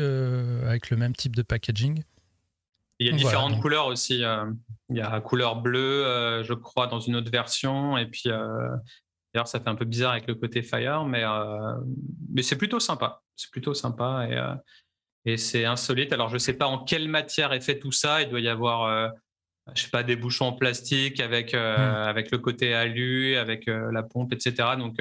avec 0.65 0.89
le 0.89 0.98
même 0.98 1.15
type 1.15 1.36
de 1.36 1.43
packaging. 1.43 2.03
Il 2.98 3.07
y 3.07 3.10
a 3.10 3.13
différentes 3.13 3.62
couleurs 3.62 3.88
aussi. 3.88 4.24
Il 4.89 4.98
y 4.98 5.01
a 5.01 5.21
couleur 5.21 5.62
bleue, 5.62 6.41
je 6.43 6.53
crois, 6.53 6.88
dans 6.88 7.00
une 7.00 7.15
autre 7.17 7.29
version, 7.29 7.98
et 7.98 8.07
puis 8.07 8.31
D'ailleurs, 9.33 9.47
ça 9.47 9.59
fait 9.59 9.69
un 9.69 9.75
peu 9.75 9.85
bizarre 9.85 10.11
avec 10.11 10.27
le 10.27 10.35
côté 10.35 10.61
Fire, 10.61 11.05
mais, 11.05 11.23
euh, 11.23 11.77
mais 12.29 12.41
c'est 12.41 12.57
plutôt 12.57 12.79
sympa. 12.79 13.21
C'est 13.35 13.50
plutôt 13.50 13.73
sympa 13.73 14.27
et, 14.29 14.38
euh, 14.38 14.55
et 15.25 15.38
c'est 15.38 15.65
insolite. 15.65 16.11
Alors, 16.11 16.29
je 16.29 16.33
ne 16.33 16.39
sais 16.39 16.53
pas 16.53 16.67
en 16.67 16.83
quelle 16.83 17.07
matière 17.07 17.53
est 17.53 17.61
fait 17.61 17.79
tout 17.79 17.91
ça. 17.91 18.21
Il 18.21 18.29
doit 18.29 18.41
y 18.41 18.50
avoir, 18.50 18.83
euh, 18.83 19.09
je 19.73 19.83
sais 19.83 19.89
pas, 19.89 20.03
des 20.03 20.17
bouchons 20.17 20.47
en 20.47 20.53
plastique 20.53 21.21
avec, 21.21 21.53
hmm. 21.53 21.57
avec 21.57 22.31
le 22.31 22.39
côté 22.39 22.73
alu, 22.73 23.35
avec 23.35 23.67
la 23.67 24.03
pompe, 24.03 24.33
etc. 24.33 24.75
Donc, 24.77 25.00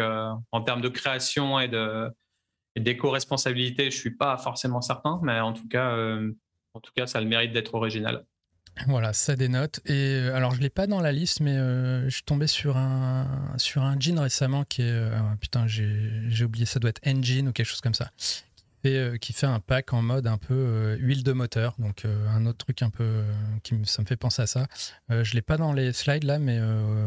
en 0.52 0.60
termes 0.62 0.82
de 0.82 0.88
création 0.88 1.58
et 1.58 1.68
de 1.68 2.08
d'éco-responsabilité, 2.78 3.90
je 3.90 3.96
ne 3.96 4.00
suis 4.00 4.16
pas 4.16 4.38
forcément 4.38 4.80
certain, 4.80 5.18
mais 5.25 5.40
en 5.40 5.52
tout 5.52 5.66
cas, 5.66 5.96
en 6.75 6.80
tout 6.80 6.92
cas 6.94 7.06
ça 7.06 7.18
a 7.18 7.20
le 7.20 7.26
mérite 7.26 7.52
d'être 7.52 7.75
original. 7.75 8.25
Voilà, 8.87 9.12
ça 9.12 9.37
dénote. 9.37 9.80
Et 9.87 9.92
euh, 9.92 10.34
alors, 10.34 10.54
je 10.54 10.60
l'ai 10.60 10.70
pas 10.70 10.87
dans 10.87 11.00
la 11.00 11.12
liste, 11.12 11.40
mais 11.40 11.56
euh, 11.56 12.04
je 12.04 12.10
suis 12.10 12.22
tombé 12.22 12.46
sur 12.46 12.76
un, 12.76 13.26
sur 13.56 13.82
un 13.82 13.99
jean 13.99 14.18
récemment 14.18 14.64
qui 14.64 14.82
est. 14.82 14.90
Euh, 14.90 15.18
putain, 15.40 15.66
j'ai 15.66 16.44
oublié, 16.44 16.66
ça 16.66 16.78
doit 16.78 16.90
être 16.90 17.06
Engine 17.06 17.49
ou 17.49 17.52
quelque 17.52 17.66
chose 17.66 17.80
comme 17.80 17.94
ça. 17.94 18.10
Qui 18.18 18.88
fait, 18.88 19.18
qui 19.18 19.32
fait 19.34 19.46
un 19.46 19.60
pack 19.60 19.92
en 19.92 20.00
mode 20.00 20.26
un 20.26 20.38
peu 20.38 20.96
huile 21.00 21.22
de 21.22 21.32
moteur. 21.32 21.75
Donc, 21.78 22.06
un 22.06 22.46
autre 22.46 22.64
truc 22.64 22.82
un 22.82 22.90
peu. 22.90 23.22
qui 23.62 23.75
ça 23.84 24.00
me 24.02 24.06
fait 24.06 24.16
penser 24.16 24.42
à 24.42 24.46
ça. 24.46 24.66
je 25.10 25.34
l'ai 25.34 25.42
pas 25.42 25.58
dans 25.58 25.75
les 25.75 25.92
slides 25.92 26.25
là, 26.25 26.38
mais 26.38 26.58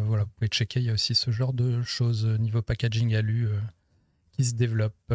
voilà, 0.06 0.24
vous 0.24 0.30
pouvez 0.38 0.50
checker. 0.50 0.80
Il 0.82 0.86
y 0.86 0.90
a 0.92 0.94
aussi 0.94 1.16
ce 1.16 1.32
genre 1.32 1.54
de 1.54 1.82
choses 1.82 2.26
niveau 2.26 2.62
packaging 2.62 3.16
alu 3.16 3.50
qui 4.34 4.46
se 4.46 4.54
développe. 4.54 5.14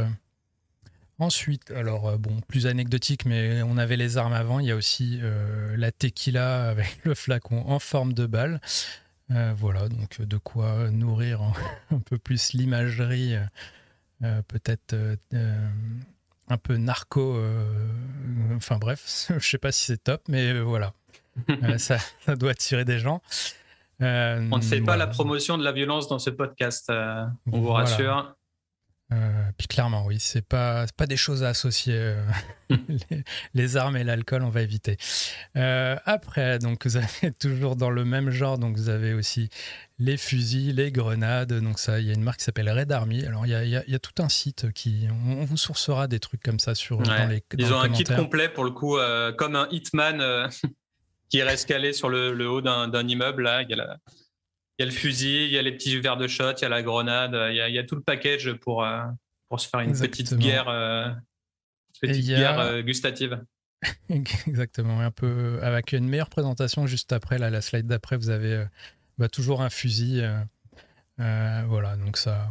Ensuite, 1.20 1.72
alors 1.72 2.08
euh, 2.08 2.16
bon, 2.16 2.40
plus 2.46 2.66
anecdotique, 2.66 3.24
mais 3.24 3.60
on 3.62 3.76
avait 3.76 3.96
les 3.96 4.18
armes 4.18 4.32
avant. 4.32 4.60
Il 4.60 4.66
y 4.66 4.70
a 4.70 4.76
aussi 4.76 5.18
euh, 5.20 5.76
la 5.76 5.90
tequila 5.90 6.68
avec 6.68 7.00
le 7.04 7.14
flacon 7.14 7.64
en 7.66 7.78
forme 7.78 8.12
de 8.12 8.26
balle. 8.26 8.60
Euh, 9.30 9.52
voilà, 9.56 9.88
donc 9.88 10.20
de 10.20 10.36
quoi 10.38 10.90
nourrir 10.90 11.42
un 11.90 11.98
peu 11.98 12.18
plus 12.18 12.52
l'imagerie, 12.52 13.34
peut-être 14.20 14.96
un 16.48 16.56
peu 16.56 16.76
narco. 16.76 17.38
enfin 18.56 18.78
bref, 18.78 19.30
je 19.38 19.46
sais 19.46 19.58
pas 19.58 19.72
si 19.72 19.84
c'est 19.84 20.02
top, 20.02 20.22
mais 20.28 20.58
voilà, 20.60 20.94
ça, 21.76 21.98
doit 22.36 22.52
attirer 22.52 22.86
des 22.86 22.98
gens. 23.00 23.20
on 24.00 24.56
ne 24.56 24.62
fait 24.62 24.80
pas 24.80 24.96
la 24.96 25.08
promotion 25.08 25.58
de 25.58 25.64
la 25.64 25.72
violence 25.72 26.08
dans 26.08 26.18
ce 26.18 26.30
podcast, 26.30 26.90
on 26.90 27.60
vous 27.60 27.72
rassure. 27.72 28.37
Euh, 29.10 29.16
puis 29.56 29.68
clairement, 29.68 30.04
oui, 30.04 30.18
c'est 30.20 30.46
pas 30.46 30.84
pas 30.96 31.06
des 31.06 31.16
choses 31.16 31.42
à 31.42 31.48
associer. 31.48 31.94
Euh, 31.96 32.22
les, 33.54 33.76
armes 33.78 33.96
et 33.96 34.04
l'alcool, 34.04 34.42
on 34.42 34.50
va 34.50 34.60
éviter. 34.60 34.98
Euh, 35.56 35.96
après, 36.04 36.58
donc 36.58 36.84
vous 36.86 36.98
avez 36.98 37.32
toujours 37.40 37.76
dans 37.76 37.88
le 37.88 38.04
même 38.04 38.30
genre, 38.30 38.58
donc 38.58 38.76
vous 38.76 38.90
avez 38.90 39.14
aussi 39.14 39.48
les 39.98 40.18
fusils, 40.18 40.76
les 40.76 40.92
grenades. 40.92 41.54
Donc 41.54 41.78
ça, 41.78 42.00
il 42.00 42.06
y 42.06 42.10
a 42.10 42.12
une 42.12 42.22
marque 42.22 42.40
qui 42.40 42.44
s'appelle 42.44 42.68
Red 42.68 42.92
Army. 42.92 43.24
Alors 43.24 43.46
il 43.46 43.50
y 43.50 43.54
a, 43.54 43.64
y 43.64 43.94
a, 43.94 43.98
tout 43.98 44.22
un 44.22 44.28
site 44.28 44.72
qui, 44.72 45.08
on, 45.26 45.44
vous 45.44 45.56
sourcera 45.56 46.06
des 46.06 46.20
trucs 46.20 46.42
comme 46.42 46.60
ça 46.60 46.74
sur 46.74 46.98
dans 46.98 47.28
les. 47.28 47.42
Ils 47.56 47.72
ont 47.72 47.80
un 47.80 47.88
kit 47.88 48.04
complet 48.04 48.50
pour 48.50 48.64
le 48.64 48.72
coup, 48.72 48.98
comme 49.38 49.56
un 49.56 49.68
Hitman 49.70 50.50
qui 51.30 51.42
reste 51.42 51.66
calé 51.66 51.94
sur 51.94 52.10
le, 52.10 52.34
le 52.34 52.50
haut 52.50 52.60
d'un 52.60 53.08
immeuble. 53.08 53.44
Là, 53.44 53.62
il 53.62 53.70
y 53.70 53.72
a 53.72 53.76
la 53.76 53.96
il 54.78 54.84
y 54.84 54.88
a 54.88 54.90
le 54.90 54.96
fusil, 54.96 55.46
il 55.46 55.50
y 55.50 55.58
a 55.58 55.62
les 55.62 55.72
petits 55.72 55.98
verres 55.98 56.16
de 56.16 56.28
shot, 56.28 56.52
il 56.52 56.62
y 56.62 56.64
a 56.64 56.68
la 56.68 56.82
grenade, 56.82 57.36
il 57.50 57.56
y 57.56 57.78
a, 57.78 57.84
tout 57.84 57.96
le 57.96 58.00
package 58.00 58.52
pour, 58.54 58.84
euh, 58.84 59.02
pour 59.48 59.60
se 59.60 59.68
faire 59.68 59.80
une 59.80 59.98
petite 59.98 60.34
guerre, 60.34 60.68
euh, 60.68 61.10
petite 62.00 62.24
guerre 62.24 62.60
euh, 62.60 62.82
gustative. 62.82 63.44
Exactement, 64.08 65.00
un 65.00 65.10
peu 65.10 65.58
avec 65.62 65.92
une 65.92 66.08
meilleure 66.08 66.30
présentation 66.30 66.86
juste 66.86 67.12
après, 67.12 67.38
là, 67.38 67.50
la 67.50 67.60
slide 67.60 67.88
d'après, 67.88 68.16
vous 68.16 68.30
avez 68.30 68.64
bah, 69.18 69.28
toujours 69.28 69.62
un 69.62 69.70
fusil. 69.70 70.22
voilà, 71.16 71.96
donc 71.96 72.16
ça, 72.16 72.48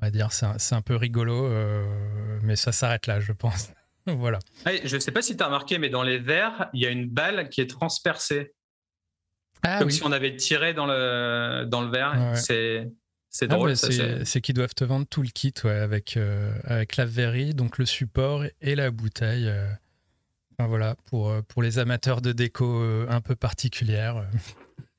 on 0.00 0.06
va 0.06 0.10
dire, 0.10 0.32
c'est 0.32 0.46
un, 0.46 0.56
un, 0.76 0.82
peu 0.82 0.96
rigolo, 0.96 1.48
mais 2.42 2.56
ça 2.56 2.72
s'arrête 2.72 3.06
là, 3.06 3.20
je 3.20 3.32
pense. 3.32 3.72
voilà. 4.06 4.40
je 4.66 4.92
ne 4.92 5.00
sais 5.00 5.12
pas 5.12 5.22
si 5.22 5.36
tu 5.36 5.42
as 5.44 5.46
remarqué, 5.46 5.78
mais 5.78 5.88
dans 5.88 6.02
les 6.02 6.18
verres, 6.18 6.68
il 6.72 6.80
y 6.80 6.86
a 6.86 6.90
une 6.90 7.08
balle 7.08 7.48
qui 7.48 7.60
est 7.60 7.70
transpercée. 7.70 8.54
Ah 9.62 9.78
Comme 9.78 9.90
si 9.90 10.02
on 10.04 10.12
avait 10.12 10.36
tiré 10.36 10.74
dans 10.74 10.86
le, 10.86 11.66
dans 11.66 11.82
le 11.82 11.90
verre. 11.90 12.36
C'est. 12.36 12.88
C'est 13.32 13.44
ah 13.44 13.54
drôle. 13.54 13.76
c'est 13.76 14.40
qu'ils 14.40 14.56
doivent 14.56 14.74
te 14.74 14.82
vendre 14.82 15.06
tout 15.06 15.22
le 15.22 15.28
kit 15.28 15.54
ouais, 15.62 15.70
avec, 15.70 16.16
euh, 16.16 16.52
avec 16.64 16.96
la 16.96 17.06
verrie, 17.06 17.54
donc 17.54 17.78
le 17.78 17.86
support 17.86 18.44
et 18.60 18.74
la 18.74 18.90
bouteille. 18.90 19.46
Euh. 19.46 19.70
Enfin, 20.58 20.66
voilà, 20.66 20.96
pour, 21.06 21.30
euh, 21.30 21.40
pour 21.42 21.62
les 21.62 21.78
amateurs 21.78 22.22
de 22.22 22.32
déco 22.32 22.82
un 23.08 23.20
peu 23.20 23.36
particulière. 23.36 24.28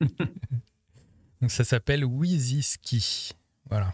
donc 0.00 1.50
ça 1.50 1.62
s'appelle 1.62 2.06
Wheezy 2.06 2.62
Ski. 2.62 3.32
Voilà. 3.68 3.92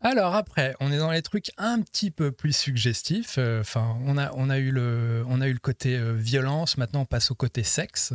Alors 0.00 0.34
après, 0.34 0.74
on 0.80 0.90
est 0.90 0.98
dans 0.98 1.12
les 1.12 1.22
trucs 1.22 1.52
un 1.56 1.80
petit 1.80 2.10
peu 2.10 2.32
plus 2.32 2.54
suggestifs. 2.54 3.38
Enfin, 3.38 3.96
on 4.04 4.18
a, 4.18 4.32
on 4.34 4.50
a 4.50 4.58
eu 4.58 4.72
le, 4.72 5.24
on 5.28 5.40
a 5.40 5.46
eu 5.46 5.52
le 5.52 5.60
côté 5.60 5.96
violence. 6.14 6.76
Maintenant, 6.76 7.02
on 7.02 7.06
passe 7.06 7.30
au 7.30 7.36
côté 7.36 7.62
sexe 7.62 8.12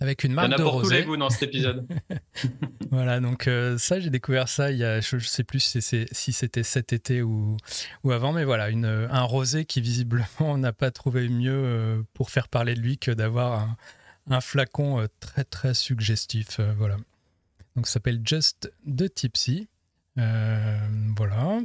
avec 0.00 0.24
une 0.24 0.32
marque 0.32 0.56
de 0.56 0.62
rosé. 0.62 0.88
tous 0.88 0.94
les 0.94 1.04
goûts 1.04 1.16
dans 1.16 1.30
cet 1.30 1.44
épisode. 1.44 1.86
voilà, 2.90 3.20
donc 3.20 3.48
euh, 3.48 3.78
ça, 3.78 4.00
j'ai 4.00 4.10
découvert 4.10 4.48
ça 4.48 4.70
il 4.70 4.78
y 4.78 4.84
a, 4.84 5.00
je, 5.00 5.16
ne 5.16 5.20
sais 5.20 5.44
plus 5.44 5.60
si, 5.60 6.32
c'était 6.32 6.62
cet 6.62 6.92
été 6.92 7.22
ou, 7.22 7.56
ou 8.04 8.12
avant, 8.12 8.32
mais 8.32 8.44
voilà, 8.44 8.70
une, 8.70 8.86
un 8.86 9.22
rosé 9.22 9.64
qui 9.64 9.80
visiblement 9.80 10.26
on 10.40 10.58
n'a 10.58 10.72
pas 10.72 10.90
trouvé 10.90 11.28
mieux 11.28 11.52
euh, 11.52 12.02
pour 12.14 12.30
faire 12.30 12.48
parler 12.48 12.74
de 12.74 12.80
lui 12.80 12.98
que 12.98 13.10
d'avoir 13.10 13.60
un, 13.60 13.76
un, 14.30 14.40
flacon 14.40 15.00
euh, 15.00 15.06
très 15.20 15.44
très 15.44 15.74
suggestif. 15.74 16.60
voilà. 16.76 16.96
Donc 17.76 17.86
ça 17.86 17.94
s'appelle 17.94 18.20
Just 18.24 18.72
the 18.86 19.12
Tipsy. 19.12 19.68
voilà. 20.16 21.60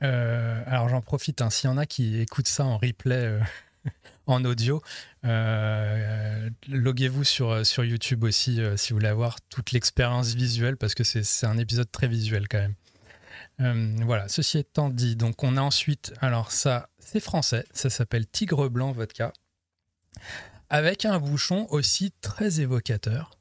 alors 0.00 0.88
j'en 0.88 1.00
profite, 1.00 1.42
hein, 1.42 1.50
s'il 1.50 1.68
y 1.68 1.72
en 1.72 1.78
a 1.78 1.86
qui 1.86 2.18
écoutent 2.20 2.48
ça 2.48 2.64
en 2.64 2.76
replay 2.78 3.40
en 4.26 4.44
audio. 4.44 4.82
Euh, 5.24 6.50
loguez-vous 6.68 7.24
sur, 7.24 7.66
sur 7.66 7.84
YouTube 7.84 8.24
aussi 8.24 8.60
euh, 8.60 8.76
si 8.76 8.92
vous 8.92 8.98
voulez 8.98 9.08
avoir 9.08 9.40
toute 9.42 9.72
l'expérience 9.72 10.34
visuelle 10.34 10.76
parce 10.76 10.94
que 10.94 11.04
c'est 11.04 11.46
un 11.46 11.58
épisode 11.58 11.90
très 11.90 12.08
visuel 12.08 12.48
quand 12.48 12.58
même. 12.58 12.74
Euh, 13.60 13.96
voilà, 14.04 14.28
ceci 14.28 14.58
étant 14.58 14.88
dit, 14.88 15.16
donc 15.16 15.42
on 15.42 15.56
a 15.56 15.60
ensuite, 15.60 16.14
alors 16.20 16.52
ça 16.52 16.90
c'est 16.98 17.20
français, 17.20 17.64
ça 17.72 17.90
s'appelle 17.90 18.26
Tigre 18.26 18.68
Blanc 18.68 18.92
Vodka, 18.92 19.32
avec 20.70 21.04
un 21.04 21.18
bouchon 21.18 21.66
aussi 21.70 22.12
très 22.20 22.60
évocateur. 22.60 23.38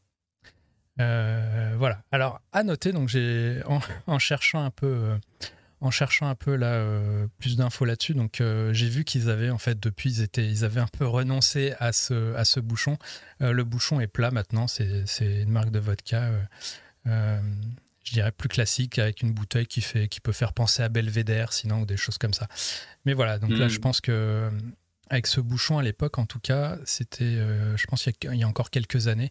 voilà. 0.97 2.01
Alors, 2.11 2.41
à 2.51 2.63
noter, 2.63 2.93
donc 2.93 3.09
j'ai 3.09 3.61
en, 4.07 4.19
cherchant 4.19 4.63
un 4.63 4.71
peu, 4.71 5.19
en 5.79 5.91
cherchant 5.91 6.27
un 6.27 6.35
peu 6.35 6.55
là 6.55 6.83
plus 7.39 7.55
d'infos 7.55 7.85
là-dessus, 7.85 8.13
donc 8.13 8.41
j'ai 8.71 8.89
vu 8.89 9.03
qu'ils 9.03 9.29
avaient 9.29 9.51
en 9.51 9.57
fait 9.57 9.79
depuis 9.79 10.09
ils 10.09 10.21
étaient, 10.21 10.47
ils 10.47 10.65
avaient 10.65 10.81
un 10.81 10.87
peu 10.87 11.05
renoncé 11.05 11.73
à 11.79 11.91
ce 11.93 12.33
à 12.35 12.45
ce 12.45 12.59
bouchon. 12.59 12.97
le 13.39 13.63
bouchon 13.63 13.99
est 13.99 14.07
plat 14.07 14.31
maintenant. 14.31 14.67
C'est 14.67 15.05
une 15.21 15.51
marque 15.51 15.69
de 15.71 15.79
vodka 15.79 16.31
je 18.07 18.13
dirais 18.13 18.31
plus 18.31 18.47
classique 18.47 18.99
avec 18.99 19.21
une 19.21 19.33
bouteille 19.33 19.67
qui 19.67 19.81
fait 19.81 20.07
qui 20.07 20.21
peut 20.21 20.31
faire 20.31 20.53
penser 20.53 20.81
à 20.81 20.87
Belvédère 20.87 21.51
sinon 21.51 21.81
ou 21.81 21.85
des 21.85 21.97
choses 21.97 22.17
comme 22.17 22.33
ça 22.33 22.47
mais 23.05 23.13
voilà 23.13 23.37
donc 23.37 23.51
là 23.51 23.65
hmm. 23.65 23.69
je 23.69 23.79
pense 23.79 23.99
que 23.99 24.11
euh, 24.11 24.49
avec 25.09 25.27
ce 25.27 25.41
bouchon 25.41 25.77
à 25.77 25.83
l'époque 25.83 26.17
en 26.17 26.25
tout 26.25 26.39
cas 26.39 26.77
c'était 26.85 27.25
euh, 27.25 27.75
je 27.75 27.85
pense 27.87 28.05
il 28.05 28.35
y, 28.35 28.43
a, 28.43 28.47
encore 28.47 28.69
quelques 28.69 29.07
années 29.07 29.29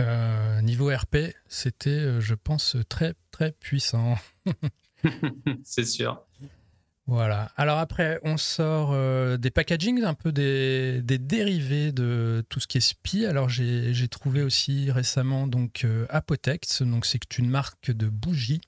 euh, 0.00 0.60
niveau 0.60 0.90
RP 0.94 1.16
c'était 1.46 2.20
je 2.20 2.34
pense 2.34 2.76
très 2.88 3.14
très 3.30 3.52
puissant 3.52 4.18
c'est 5.64 5.84
sûr 5.84 6.24
voilà. 7.08 7.50
Alors 7.56 7.78
après, 7.78 8.20
on 8.22 8.36
sort 8.36 8.90
euh, 8.92 9.38
des 9.38 9.50
packagings, 9.50 10.04
un 10.04 10.12
peu 10.12 10.30
des, 10.30 11.00
dérivés 11.00 11.90
de 11.90 12.44
tout 12.50 12.60
ce 12.60 12.66
qui 12.66 12.76
est 12.76 12.82
SPI. 12.82 13.24
Alors 13.24 13.48
j'ai 13.48 14.08
trouvé 14.08 14.42
aussi 14.42 14.90
récemment 14.90 15.46
donc 15.46 15.86
euh, 15.86 16.04
Apotex, 16.10 16.82
donc 16.82 17.06
c'est 17.06 17.38
une 17.38 17.48
marque 17.48 17.90
de 17.90 18.08
bougies 18.08 18.60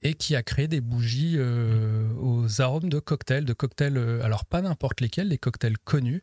et 0.00 0.14
qui 0.14 0.34
a 0.34 0.42
créé 0.42 0.66
des 0.66 0.80
bougies 0.80 1.34
euh, 1.36 2.08
aux 2.18 2.62
arômes 2.62 2.88
de 2.88 3.00
cocktails, 3.00 3.44
de 3.44 3.52
cocktails, 3.52 3.98
alors 4.22 4.46
pas 4.46 4.62
n'importe 4.62 5.02
lesquels, 5.02 5.28
les 5.28 5.38
cocktails 5.38 5.78
connus, 5.78 6.22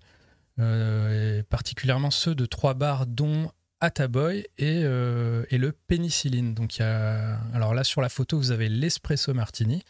et 0.60 1.44
particulièrement 1.50 2.12
ceux 2.12 2.34
de 2.34 2.46
trois 2.46 2.74
bars 2.74 3.06
dont 3.06 3.51
Ataboy 3.82 4.48
et, 4.58 4.82
et 4.82 5.58
le 5.58 5.72
pénicilline. 5.88 6.54
Donc 6.54 6.80
alors 6.80 7.74
là 7.74 7.84
sur 7.84 8.02
la 8.02 8.10
photo 8.10 8.38
vous 8.38 8.52
avez 8.52 8.70
l'espresso 8.70 9.34
martini. 9.34 9.84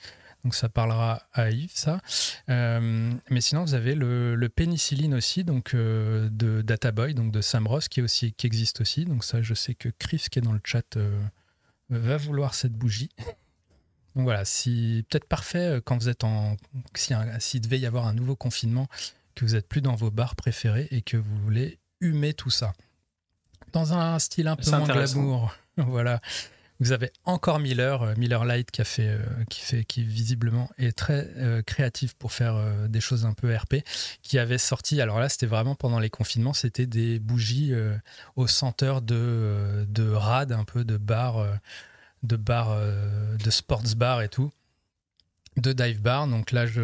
Donc 0.44 0.56
ça 0.56 0.70
parlera 0.70 1.24
à 1.34 1.52
Yves, 1.52 1.72
ça. 1.76 2.02
Euh, 2.50 3.12
mais 3.30 3.42
sinon, 3.42 3.64
vous 3.64 3.76
avez 3.76 3.94
le, 3.96 4.50
pénicilline 4.54 5.14
aussi, 5.14 5.44
donc 5.44 5.74
euh, 5.74 6.30
de 6.32 6.62
Databoy, 6.62 7.14
donc 7.14 7.32
de 7.32 7.42
Sam 7.42 7.68
Ross, 7.68 7.88
qui, 7.88 8.02
aussi, 8.02 8.34
qui 8.34 8.48
existe 8.48 8.82
aussi. 8.82 9.06
Donc 9.06 9.24
ça, 9.24 9.42
je 9.42 9.54
sais 9.54 9.76
que 9.76 9.90
Chris, 9.90 10.26
qui 10.32 10.40
est 10.40 10.42
dans 10.42 10.54
le 10.54 10.62
chat, 10.64 10.98
euh, 10.98 11.22
va 11.90 12.18
vouloir 12.18 12.54
cette 12.54 12.74
bougie. 12.74 13.10
Donc 14.16 14.26
voilà, 14.26 14.44
si 14.44 15.06
peut-être 15.10 15.28
parfait 15.28 15.80
quand 15.86 15.98
vous 15.98 16.10
êtes 16.10 16.24
en. 16.24 16.58
S'il 16.96 17.18
si 17.40 17.60
devait 17.62 17.80
y 17.80 17.86
avoir 17.86 18.08
un 18.08 18.14
nouveau 18.14 18.36
confinement, 18.36 18.88
que 19.36 19.46
vous 19.46 19.56
êtes 19.56 19.68
plus 19.68 19.82
dans 19.82 19.96
vos 19.96 20.12
bars 20.12 20.36
préférés 20.36 20.88
et 20.92 21.02
que 21.02 21.18
vous 21.18 21.38
voulez 21.44 21.78
humer 22.02 22.34
tout 22.34 22.50
ça. 22.50 22.74
Dans 23.74 23.94
un 23.94 24.20
style 24.20 24.48
un 24.48 24.56
peu 24.56 24.70
moins 24.70 24.86
glamour. 24.86 25.54
voilà. 25.78 26.20
Vous 26.82 26.94
avez 26.94 27.12
encore 27.26 27.60
Miller, 27.60 28.02
euh, 28.02 28.14
Miller 28.18 28.44
Light, 28.44 28.72
qui 28.72 28.82
a 28.82 28.84
fait, 28.84 29.08
euh, 29.08 29.20
qui 29.52 29.62
fait, 29.62 29.84
qui 29.86 30.04
visiblement 30.04 30.68
est 30.80 30.98
très 30.98 31.30
euh, 31.38 31.62
créatif 31.62 32.16
pour 32.16 32.32
faire 32.32 32.60
des 32.90 33.00
choses 33.00 33.24
un 33.24 33.34
peu 33.34 33.56
RP, 33.56 33.76
qui 34.24 34.40
avait 34.40 34.58
sorti. 34.58 35.00
Alors 35.00 35.20
là, 35.20 35.30
c'était 35.30 35.46
vraiment 35.46 35.76
pendant 35.76 36.00
les 36.00 36.10
confinements, 36.10 36.54
c'était 36.54 36.88
des 36.88 37.20
bougies 37.20 37.72
au 38.36 38.48
senteur 38.48 39.04
de, 39.04 39.86
de 39.88 40.12
rad, 40.12 40.52
un 40.52 40.64
peu 40.64 40.84
de 40.84 40.98
bar, 40.98 41.46
de 42.24 42.36
bar, 42.36 42.76
de 42.76 43.50
sports 43.52 43.84
bar 43.96 44.24
et 44.24 44.30
tout 44.30 44.52
de 45.58 45.74
dive 45.74 46.02
bar. 46.02 46.28
Donc 46.28 46.52
là, 46.52 46.66
je, 46.66 46.82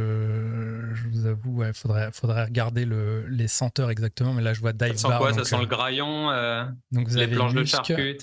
vous 1.10 1.26
avoue, 1.26 1.64
il 1.64 1.74
faudrait, 1.74 2.12
faudrait 2.12 2.46
regarder 2.46 2.86
le, 2.86 3.26
les 3.28 3.48
senteurs 3.48 3.90
exactement. 3.90 4.34
Mais 4.34 4.42
là, 4.42 4.54
je 4.54 4.62
vois 4.62 4.74
dive 4.74 4.98
ça 4.98 5.10
bar. 5.10 5.20
Quoi, 5.20 5.34
ça 5.34 5.44
sent 5.46 5.58
le 5.60 5.66
graillon, 5.66 6.28
donc 6.92 7.08
vous 7.08 7.16
les 7.16 7.24
avez 7.24 7.36
planches 7.36 7.54
de 7.54 7.64
charcut. 7.64 8.18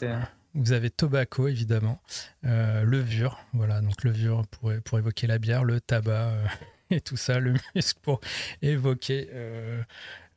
Vous 0.54 0.72
avez 0.72 0.88
tobacco, 0.88 1.48
évidemment, 1.48 2.00
euh, 2.44 2.84
levure, 2.84 3.40
voilà, 3.54 3.80
donc 3.80 4.04
levure 4.04 4.46
pour, 4.46 4.72
pour 4.84 4.98
évoquer 4.98 5.26
la 5.26 5.38
bière, 5.38 5.64
le 5.64 5.80
tabac 5.80 6.28
euh, 6.28 6.46
et 6.90 7.00
tout 7.00 7.16
ça, 7.16 7.40
le 7.40 7.54
muscle 7.74 7.98
pour 8.02 8.20
évoquer 8.62 9.28
euh, 9.32 9.82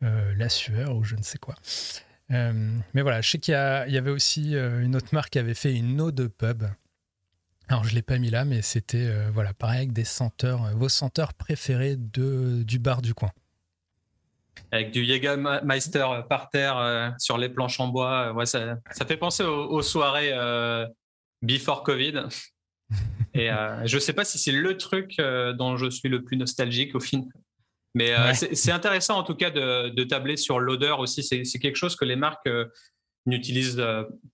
la 0.02 0.50
sueur 0.50 0.96
ou 0.96 1.04
je 1.04 1.16
ne 1.16 1.22
sais 1.22 1.38
quoi. 1.38 1.54
mais 2.30 3.02
voilà, 3.02 3.22
je 3.22 3.30
sais 3.30 3.38
qu'il 3.38 3.54
y, 3.54 3.56
avait 3.98 4.10
aussi 4.10 4.54
une 4.56 4.96
autre 4.96 5.10
marque 5.12 5.34
qui 5.34 5.40
avait 5.40 5.54
fait 5.54 5.76
une 5.76 6.02
eau 6.02 6.12
de 6.12 6.26
pub. 6.26 6.64
Alors 7.70 7.84
je 7.84 7.90
ne 7.90 7.96
l'ai 7.96 8.02
pas 8.02 8.18
mis 8.18 8.30
là, 8.30 8.46
mais 8.46 8.62
c'était 8.62 9.10
voilà, 9.34 9.54
pareil 9.54 9.80
avec 9.80 9.94
des 9.94 10.06
senteurs, 10.06 10.72
vos 10.76 10.90
senteurs 10.90 11.34
préférés 11.34 11.96
de, 11.98 12.64
du 12.64 12.80
bar 12.80 13.02
du 13.02 13.14
coin 13.14 13.32
avec 14.72 14.92
du 14.92 15.06
Jägermeister 15.06 16.06
par 16.30 16.50
terre 16.50 16.78
euh, 16.78 17.10
sur 17.18 17.38
les 17.38 17.50
planches 17.50 17.80
en 17.80 17.88
bois. 17.88 18.34
Ouais, 18.34 18.46
ça, 18.46 18.78
ça 18.92 19.06
fait 19.06 19.18
penser 19.18 19.44
aux, 19.44 19.82
soirées 19.82 20.32
euh, 20.34 20.86
before 21.42 21.84
Covid. 21.84 22.24
Et 23.34 23.52
euh, 23.52 23.86
je 23.86 23.96
ne 23.96 24.00
sais 24.00 24.14
pas 24.14 24.26
si 24.26 24.38
c'est 24.38 24.52
le 24.52 24.78
truc 24.78 25.18
dont 25.18 25.78
je 25.78 25.90
suis 25.90 26.10
le 26.10 26.24
plus 26.24 26.38
nostalgique 26.38 26.96
au 26.96 27.00
final. 27.00 27.30
Mais 27.94 28.14
c'est 28.34 28.72
intéressant 28.72 29.18
en 29.18 29.24
tout 29.24 29.34
cas 29.34 29.50
de, 29.50 29.90
de 29.90 30.04
tabler 30.04 30.38
sur 30.38 30.60
l'odeur 30.60 31.00
aussi. 31.00 31.24
C'est 31.24 31.60
quelque 31.60 31.76
chose 31.76 31.96
que 31.96 32.06
les 32.06 32.16
marques 32.16 32.50
n'utilisent 33.28 33.84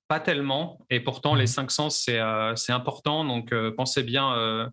pas 0.07 0.19
tellement. 0.19 0.79
Et 0.89 0.99
pourtant, 0.99 1.35
les 1.35 1.47
500, 1.47 1.85
mhm. 1.85 2.55
c'est 2.55 2.71
important. 2.71 3.25
Donc, 3.25 3.53
pensez 3.75 4.03
bien 4.03 4.71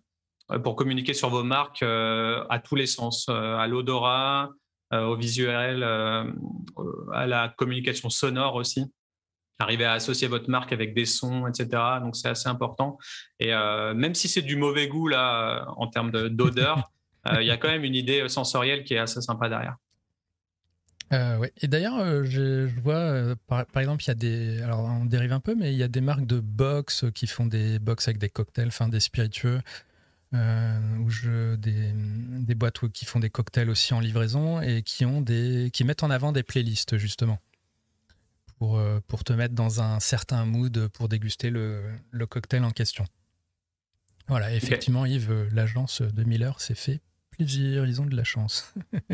pour 0.63 0.75
communiquer 0.75 1.13
sur 1.13 1.29
vos 1.29 1.43
marques 1.43 1.83
à 1.83 2.61
tous 2.63 2.75
les 2.75 2.87
sens, 2.87 3.27
à 3.29 3.67
l'odorat, 3.67 4.51
euh, 4.93 5.05
au 5.05 5.15
visuel, 5.15 5.83
euh, 5.83 6.29
à 7.13 7.25
la 7.25 7.47
communication 7.47 8.09
sonore 8.09 8.55
aussi 8.55 8.91
arriver 9.57 9.85
à 9.85 9.93
associer 9.93 10.27
votre 10.27 10.49
marque 10.49 10.73
avec 10.73 10.93
des 10.93 11.05
sons, 11.05 11.47
etc. 11.47 11.69
Donc 12.01 12.15
c'est 12.15 12.27
assez 12.27 12.49
important. 12.49 12.97
Et 13.39 13.53
euh, 13.53 13.93
même 13.93 14.15
si 14.15 14.27
c'est 14.27 14.41
du 14.41 14.57
mauvais 14.57 14.87
goût 14.87 15.07
là 15.07 15.65
en 15.77 15.87
termes 15.87 16.11
d'odeur, 16.11 16.91
il 17.39 17.45
y 17.45 17.51
a 17.51 17.57
quand 17.57 17.69
même 17.69 17.83
une 17.83 17.95
idée 17.95 18.27
sensorielle 18.27 18.83
qui 18.83 18.95
est 18.95 18.97
assez 18.97 19.21
sympa 19.21 19.47
derrière. 19.47 19.75
Ouais. 21.11 21.51
Et 21.61 21.67
d'ailleurs, 21.67 22.23
je, 22.23 22.67
vois, 22.81 23.35
par, 23.47 23.65
exemple, 23.77 24.03
il 24.03 24.07
y 24.07 24.11
a 24.11 24.15
des. 24.15 24.61
Alors, 24.61 24.81
on 24.81 25.05
dérive 25.05 25.33
un 25.33 25.39
peu, 25.39 25.55
mais 25.55 25.73
il 25.73 25.77
y 25.77 25.83
a 25.83 25.87
des 25.87 26.01
marques 26.01 26.25
de 26.25 26.39
box 26.39 27.05
qui 27.13 27.27
font 27.27 27.45
des 27.45 27.79
box 27.79 28.07
avec 28.07 28.17
des 28.17 28.29
cocktails, 28.29 28.67
enfin 28.67 28.87
des 28.87 28.99
spiritueux. 28.99 29.61
Euh, 30.33 30.79
je, 31.09 31.55
des, 31.55 31.91
des, 31.93 32.55
boîtes 32.55 32.87
qui 32.93 33.03
font 33.03 33.19
des 33.19 33.29
cocktails 33.29 33.69
aussi 33.69 33.93
en 33.93 33.99
livraison 33.99 34.61
et 34.61 34.81
qui, 34.81 35.03
ont 35.03 35.19
des, 35.19 35.69
qui 35.73 35.83
mettent 35.83 36.03
en 36.03 36.09
avant 36.09 36.31
des 36.31 36.43
playlists 36.43 36.97
justement 36.97 37.37
pour, 38.57 38.77
euh, 38.77 39.01
pour 39.09 39.25
te 39.25 39.33
mettre 39.33 39.53
dans 39.53 39.81
un 39.81 39.99
certain 39.99 40.45
mood 40.45 40.87
pour 40.87 41.09
déguster 41.09 41.49
le, 41.49 41.83
le 42.11 42.25
cocktail 42.27 42.63
en 42.63 42.71
question. 42.71 43.05
Voilà, 44.29 44.53
effectivement, 44.53 45.05
Yves, 45.05 45.49
l'agence 45.51 46.01
de 46.01 46.23
Miller 46.23 46.61
s'est 46.61 46.75
fait 46.75 47.01
plaisir, 47.31 47.85
ils 47.85 47.99
ont 47.99 48.05
de 48.05 48.15
la 48.15 48.23
chance. 48.23 48.73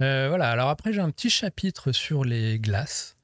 Euh, 0.00 0.28
voilà, 0.28 0.50
alors 0.50 0.68
après, 0.68 0.92
j'ai 0.92 1.00
un 1.00 1.10
petit 1.10 1.30
chapitre 1.30 1.92
sur 1.92 2.24
les 2.24 2.58
glaces. 2.58 3.16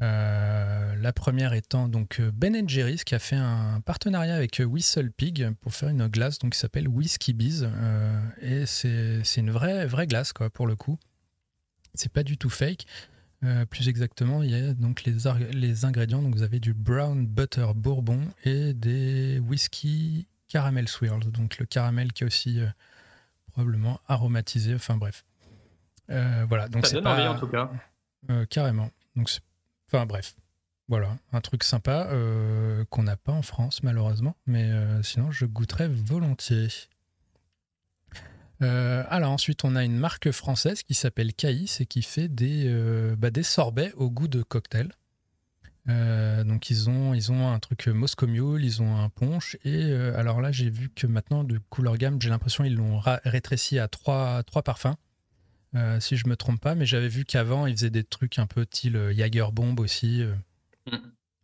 Euh, 0.00 0.96
la 0.96 1.12
première 1.12 1.52
étant 1.52 1.86
donc 1.86 2.18
euh, 2.18 2.32
Ben 2.34 2.68
Jerry's 2.68 3.04
qui 3.04 3.14
a 3.14 3.18
fait 3.18 3.36
un 3.36 3.80
partenariat 3.82 4.34
avec 4.34 4.60
Whistle 4.64 5.12
Pig 5.12 5.50
pour 5.60 5.74
faire 5.74 5.90
une 5.90 6.08
glace 6.08 6.38
donc, 6.38 6.54
qui 6.54 6.58
s'appelle 6.58 6.88
Whiskey 6.88 7.34
Bees. 7.34 7.68
et 8.40 8.66
c'est 8.66 9.22
une 9.36 9.50
vraie, 9.50 9.86
vraie 9.86 10.06
glace 10.06 10.32
quoi, 10.32 10.50
pour 10.50 10.66
le 10.66 10.76
coup. 10.76 10.98
C'est 11.94 12.10
pas 12.10 12.22
du 12.22 12.36
tout 12.38 12.50
fake. 12.50 12.86
plus 13.70 13.88
exactement, 13.88 14.42
il 14.42 14.50
y 14.50 14.54
a 14.54 14.74
donc 14.74 15.04
les, 15.04 15.14
les 15.52 15.84
ingrédients. 15.84 16.22
Donc 16.22 16.34
vous 16.34 16.42
avez 16.42 16.58
du 16.58 16.74
brown 16.74 17.26
butter 17.26 17.68
bourbon 17.76 18.28
et 18.44 18.72
des 18.72 19.38
whisky 19.40 20.26
caramel 20.48 20.88
swirls. 20.88 21.30
Donc 21.30 21.58
le 21.58 21.66
caramel 21.66 22.12
qui 22.12 22.24
est 22.24 22.26
aussi 22.26 22.60
probablement 23.52 24.00
aromatisé. 24.08 24.74
Enfin 24.74 24.96
bref. 24.96 25.24
Voilà. 26.08 26.68
Donc 26.68 26.86
Ça 26.86 26.94
donne 26.94 27.06
envie 27.06 27.26
en 27.26 27.38
tout 27.38 27.48
cas. 27.48 27.70
carrément. 28.50 28.90
Donc 29.16 29.28
c'est 29.30 29.40
Enfin 29.92 30.06
bref, 30.06 30.34
voilà, 30.88 31.18
un 31.32 31.42
truc 31.42 31.64
sympa 31.64 32.08
euh, 32.10 32.82
qu'on 32.88 33.02
n'a 33.02 33.18
pas 33.18 33.32
en 33.32 33.42
France 33.42 33.82
malheureusement, 33.82 34.36
mais 34.46 34.70
euh, 34.70 35.02
sinon 35.02 35.30
je 35.30 35.44
goûterais 35.44 35.86
volontiers. 35.88 36.68
Euh, 38.62 39.04
alors 39.10 39.32
ensuite 39.32 39.64
on 39.64 39.76
a 39.76 39.84
une 39.84 39.98
marque 39.98 40.30
française 40.30 40.82
qui 40.82 40.94
s'appelle 40.94 41.34
Caïs 41.34 41.82
et 41.82 41.86
qui 41.86 42.00
fait 42.00 42.28
des, 42.28 42.72
bah, 43.18 43.30
des 43.30 43.42
sorbets 43.42 43.92
au 43.98 44.08
goût 44.08 44.28
de 44.28 44.42
cocktail. 44.42 44.92
donc 45.86 46.70
ils 46.70 46.88
ont, 46.88 47.12
ils 47.12 47.30
ont 47.32 47.52
un 47.52 47.58
truc 47.58 47.88
Moscow 47.88 48.26
Mule, 48.26 48.64
ils 48.64 48.80
ont 48.80 48.96
un 48.96 49.10
punch 49.10 49.58
et 49.64 49.92
alors 49.92 50.40
là 50.40 50.52
j'ai 50.52 50.70
vu 50.70 50.88
que 50.88 51.06
maintenant 51.06 51.44
de 51.44 51.58
couleur 51.68 51.98
gamme 51.98 52.18
j'ai 52.22 52.30
l'impression 52.30 52.64
ils 52.64 52.76
l'ont 52.76 52.98
rétréci 53.24 53.78
à 53.78 53.88
trois, 53.88 54.42
trois 54.44 54.62
parfums. 54.62 54.96
Euh, 55.74 56.00
si 56.00 56.16
je 56.16 56.28
me 56.28 56.36
trompe 56.36 56.60
pas, 56.60 56.74
mais 56.74 56.84
j'avais 56.84 57.08
vu 57.08 57.24
qu'avant, 57.24 57.66
ils 57.66 57.74
faisaient 57.74 57.90
des 57.90 58.04
trucs 58.04 58.38
un 58.38 58.46
peu 58.46 58.64
style 58.64 58.96
euh, 58.96 59.14
Jager 59.14 59.46
Bomb 59.52 59.78
aussi. 59.80 60.22
Euh. 60.22 60.34
Mm. 60.86 60.96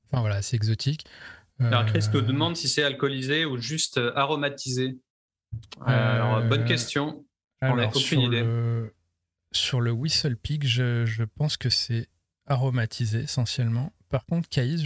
Enfin 0.06 0.20
voilà, 0.20 0.42
c'est 0.42 0.56
exotique. 0.56 1.06
Alors 1.60 1.86
Chris 1.86 2.08
te 2.12 2.18
demande 2.18 2.56
si 2.56 2.68
c'est 2.68 2.84
alcoolisé 2.84 3.44
ou 3.44 3.58
juste 3.58 4.00
aromatisé. 4.14 4.96
alors, 5.84 6.44
bonne 6.44 6.64
question. 6.64 7.24
On 7.62 7.74
n'a 7.74 7.88
aucune 7.88 8.00
sur 8.00 8.22
idée. 8.22 8.42
Le, 8.42 8.94
sur 9.50 9.80
le 9.80 9.90
Whistle 9.90 10.36
Pig, 10.36 10.64
je, 10.64 11.04
je 11.04 11.24
pense 11.24 11.56
que 11.56 11.68
c'est 11.68 12.08
aromatisé 12.46 13.22
essentiellement 13.22 13.92
par 14.08 14.24
contre, 14.24 14.48
Caïs, 14.48 14.84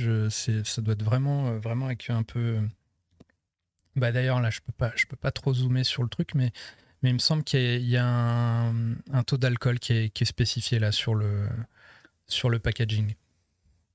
ça 0.64 0.82
doit 0.82 0.94
être 0.94 1.02
vraiment, 1.02 1.56
vraiment 1.58 1.86
avec 1.86 2.10
un 2.10 2.22
peu. 2.22 2.60
Bah 3.94 4.10
d'ailleurs 4.10 4.40
là, 4.40 4.50
je 4.50 4.60
peux 4.60 4.72
pas, 4.72 4.92
je 4.96 5.06
peux 5.06 5.16
pas 5.16 5.30
trop 5.30 5.52
zoomer 5.54 5.84
sur 5.84 6.02
le 6.02 6.08
truc, 6.08 6.34
mais, 6.34 6.50
mais 7.02 7.10
il 7.10 7.14
me 7.14 7.18
semble 7.18 7.44
qu'il 7.44 7.88
y 7.88 7.96
a, 7.96 8.68
un, 9.12 9.22
taux 9.26 9.36
d'alcool 9.36 9.78
qui 9.78 9.92
est, 9.92 10.10
qui 10.10 10.22
est, 10.22 10.26
spécifié 10.26 10.78
là 10.78 10.92
sur 10.92 11.14
le, 11.14 11.48
sur 12.26 12.48
le 12.50 12.58
packaging 12.58 13.14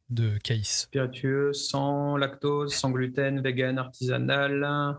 de 0.09 0.37
Caïs. 0.37 0.83
Spiritueux, 0.83 1.53
sans 1.53 2.17
lactose, 2.17 2.73
sans 2.73 2.91
gluten, 2.91 3.41
vegan, 3.41 3.77
artisanal. 3.77 4.97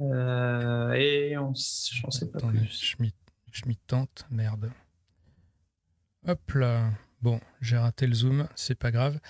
Euh, 0.00 0.92
et 0.92 1.36
on, 1.36 1.52
j'en 1.54 2.10
sais 2.10 2.30
pas 2.30 2.40
plus. 2.40 2.96
Je 3.52 3.66
m'y 3.66 3.76
tente, 3.76 4.26
merde. 4.30 4.70
Hop 6.26 6.52
là. 6.52 6.90
Bon, 7.22 7.38
j'ai 7.60 7.76
raté 7.76 8.06
le 8.06 8.14
zoom, 8.14 8.48
c'est 8.54 8.78
pas 8.78 8.90
grave. 8.90 9.20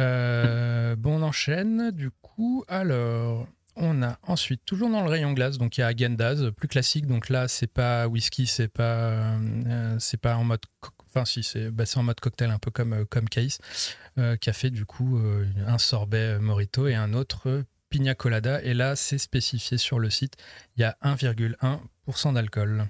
Euh, 0.00 0.94
bon, 0.98 1.18
on 1.18 1.22
enchaîne. 1.22 1.90
Du 1.90 2.10
coup, 2.10 2.64
alors, 2.68 3.48
on 3.80 4.02
a 4.02 4.18
ensuite, 4.22 4.62
toujours 4.64 4.90
dans 4.90 5.02
le 5.02 5.10
rayon 5.10 5.32
glace, 5.32 5.58
donc 5.58 5.76
il 5.76 5.80
y 5.80 5.84
a 5.84 5.88
Agendaz, 5.88 6.50
plus 6.52 6.68
classique. 6.68 7.06
Donc 7.06 7.28
là, 7.28 7.48
c'est 7.48 7.66
pas 7.66 8.06
whisky, 8.06 8.46
c'est 8.46 8.68
pas, 8.68 9.10
euh, 9.38 9.96
c'est 9.98 10.20
pas 10.20 10.36
en 10.36 10.44
mode. 10.44 10.60
Enfin, 11.08 11.24
si, 11.24 11.42
c'est 11.42 11.70
bah, 11.70 11.84
en 11.96 12.02
mode 12.04 12.20
cocktail, 12.20 12.50
un 12.50 12.58
peu 12.58 12.70
comme, 12.70 12.92
euh, 12.92 13.04
comme 13.04 13.28
Case, 13.28 13.58
qui 14.40 14.50
a 14.50 14.52
fait 14.52 14.70
du 14.70 14.84
coup 14.84 15.18
un 15.66 15.78
sorbet 15.78 16.38
Morito 16.38 16.86
et 16.86 16.94
un 16.94 17.14
autre 17.14 17.64
Pina 17.88 18.14
Colada. 18.14 18.62
Et 18.62 18.74
là, 18.74 18.96
c'est 18.96 19.18
spécifié 19.18 19.78
sur 19.78 19.98
le 19.98 20.10
site, 20.10 20.34
il 20.76 20.82
y 20.82 20.84
a 20.84 20.96
1,1% 21.02 22.34
d'alcool. 22.34 22.86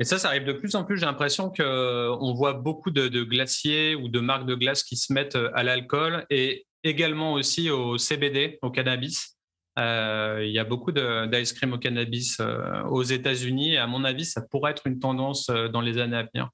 Et 0.00 0.04
ça, 0.04 0.18
ça 0.18 0.28
arrive 0.28 0.44
de 0.44 0.52
plus 0.52 0.76
en 0.76 0.84
plus. 0.84 0.96
J'ai 0.96 1.06
l'impression 1.06 1.50
qu'on 1.50 1.64
euh, 1.64 2.32
voit 2.34 2.52
beaucoup 2.52 2.90
de, 2.90 3.08
glaciers 3.24 3.96
ou 3.96 4.08
de 4.08 4.20
marques 4.20 4.46
de 4.46 4.54
glace 4.54 4.84
qui 4.84 4.96
se 4.96 5.12
mettent 5.12 5.36
euh, 5.36 5.50
à 5.54 5.64
l'alcool 5.64 6.24
et 6.30 6.66
également 6.84 7.32
aussi 7.32 7.70
au 7.70 7.98
CBD, 7.98 8.58
au 8.62 8.70
cannabis. 8.70 9.37
Euh, 9.78 10.42
il 10.44 10.50
y 10.50 10.58
a 10.58 10.64
beaucoup 10.64 10.92
d'ice 10.92 11.52
cream 11.52 11.72
au 11.72 11.78
cannabis 11.78 12.40
aux 12.88 13.02
États-Unis 13.02 13.74
et 13.74 13.78
à 13.78 13.86
mon 13.86 14.04
avis, 14.04 14.24
ça 14.24 14.40
pourrait 14.40 14.72
être 14.72 14.86
une 14.86 14.98
tendance 14.98 15.46
dans 15.46 15.80
les 15.80 15.98
années 15.98 16.16
à 16.16 16.24
venir. 16.24 16.50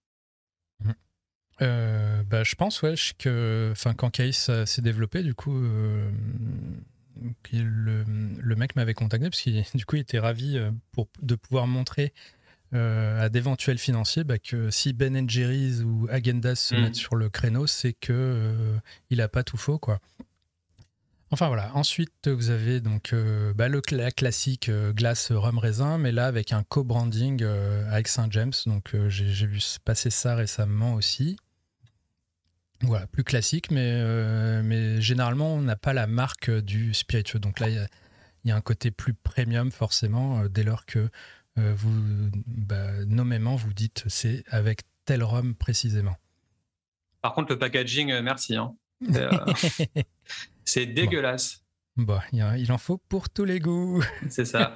bah, 1.61 2.45
je 2.45 2.55
pense 2.55 2.83
ouais, 2.83 2.95
que 3.19 3.73
quand 3.97 4.11
Case 4.11 4.65
s'est 4.65 4.83
développé, 4.83 5.23
du 5.23 5.35
coup, 5.35 5.55
le, 7.53 8.05
le, 8.43 8.57
mec 8.57 8.77
m'avait 8.77 8.95
contacté 8.95 9.31
parce 9.31 9.41
qu'il 9.41 9.65
du 9.75 9.87
coup, 9.87 9.97
il 9.97 10.01
était 10.01 10.19
ravi 10.19 10.61
pour, 10.93 11.09
de 11.23 11.35
pouvoir 11.35 11.67
montrer 11.67 12.13
euh, 12.75 13.21
à 13.21 13.29
d'éventuels 13.29 13.79
financiers 13.79 14.25
bah, 14.25 14.39
que 14.39 14.69
si 14.69 14.93
Ben 14.93 15.31
Jerry's 15.31 15.83
ou 15.83 16.09
Agendas 16.11 16.57
se 16.57 16.75
mm. 16.75 16.81
mettent 16.81 16.97
sur 16.97 17.15
le 17.15 17.29
créneau, 17.29 17.69
c'est 17.69 17.93
que 17.93 18.13
euh, 18.13 18.77
il 19.11 19.21
a 19.21 19.29
pas 19.29 19.45
tout 19.45 19.57
faux 19.57 19.79
quoi. 19.79 20.01
Enfin 21.31 21.49
voilà. 21.49 21.75
Ensuite, 21.75 22.29
vous 22.29 22.51
avez 22.51 22.81
donc 22.81 23.13
euh, 23.13 23.53
bah, 23.55 23.69
le 23.69 23.83
la 23.91 24.11
classique 24.11 24.71
glace 24.71 25.33
rhum 25.33 25.59
raisin, 25.59 25.99
mais 25.99 26.13
là 26.13 26.27
avec 26.27 26.53
un 26.53 26.63
co-branding 26.63 27.43
avec 27.43 28.09
Saint 28.09 28.29
James. 28.31 28.53
Donc 28.67 28.95
j'ai 29.09 29.47
vu 29.47 29.61
passer 29.85 30.11
ça 30.11 30.35
récemment 30.35 30.95
aussi. 30.95 31.37
Voilà, 32.83 33.07
plus 33.07 33.25
classique, 33.25 33.71
mais, 33.71 34.63
mais 34.63 35.01
généralement 35.01 35.55
on 35.55 35.63
n'a 35.63 35.77
pas 35.77 35.93
la 35.93 36.07
marque 36.07 36.51
du 36.51 36.93
spiritueux. 36.93 37.39
Donc 37.39 37.59
là, 37.61 37.69
il 37.71 37.89
y, 38.45 38.49
y, 38.49 38.53
a 38.53 38.57
un 38.57 38.61
côté 38.61 38.91
plus 38.91 39.15
premium 39.15 39.71
forcément 39.73 40.45
dès 40.47 40.65
lors 40.65 40.85
que 40.85 41.09
euh, 41.59 41.73
vous, 41.77 42.31
bah, 42.47 43.05
nommément, 43.07 43.55
vous 43.55 43.73
dites 43.73 44.05
c'est 44.09 44.45
avec 44.49 44.81
tel 45.05 45.23
rhum 45.23 45.55
précisément. 45.55 46.17
Par 47.23 47.33
contre, 47.33 47.53
le 47.53 47.59
packaging, 47.59 48.11
euh, 48.11 48.23
merci. 48.23 48.57
Hein. 48.57 48.75
C'est 50.65 50.89
euh, 50.89 50.93
dégueulasse. 50.93 51.63
Bon, 51.97 52.19
il 52.33 52.73
en 52.73 52.79
faut 52.79 52.99
pour 53.09 53.29
tous 53.29 53.45
les 53.45 53.61
goûts. 53.61 54.03
C'est 54.29 54.45
ça. 54.45 54.75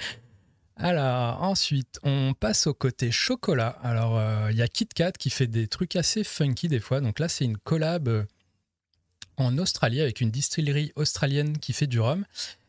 Alors, 0.76 1.42
ensuite, 1.42 1.98
on 2.02 2.34
passe 2.38 2.66
au 2.66 2.74
côté 2.74 3.10
chocolat. 3.10 3.78
Alors, 3.82 4.20
il 4.50 4.56
y 4.56 4.62
a 4.62 4.68
KitKat 4.68 5.12
qui 5.12 5.30
fait 5.30 5.46
des 5.46 5.68
trucs 5.68 5.96
assez 5.96 6.22
funky 6.22 6.68
des 6.68 6.80
fois. 6.80 7.00
Donc 7.00 7.18
là, 7.18 7.28
c'est 7.28 7.46
une 7.46 7.56
collab 7.56 8.26
en 9.38 9.56
Australie 9.58 10.00
avec 10.00 10.20
une 10.20 10.30
distillerie 10.30 10.92
australienne 10.94 11.58
qui 11.58 11.72
fait 11.72 11.86
du 11.86 11.98
rhum. 11.98 12.24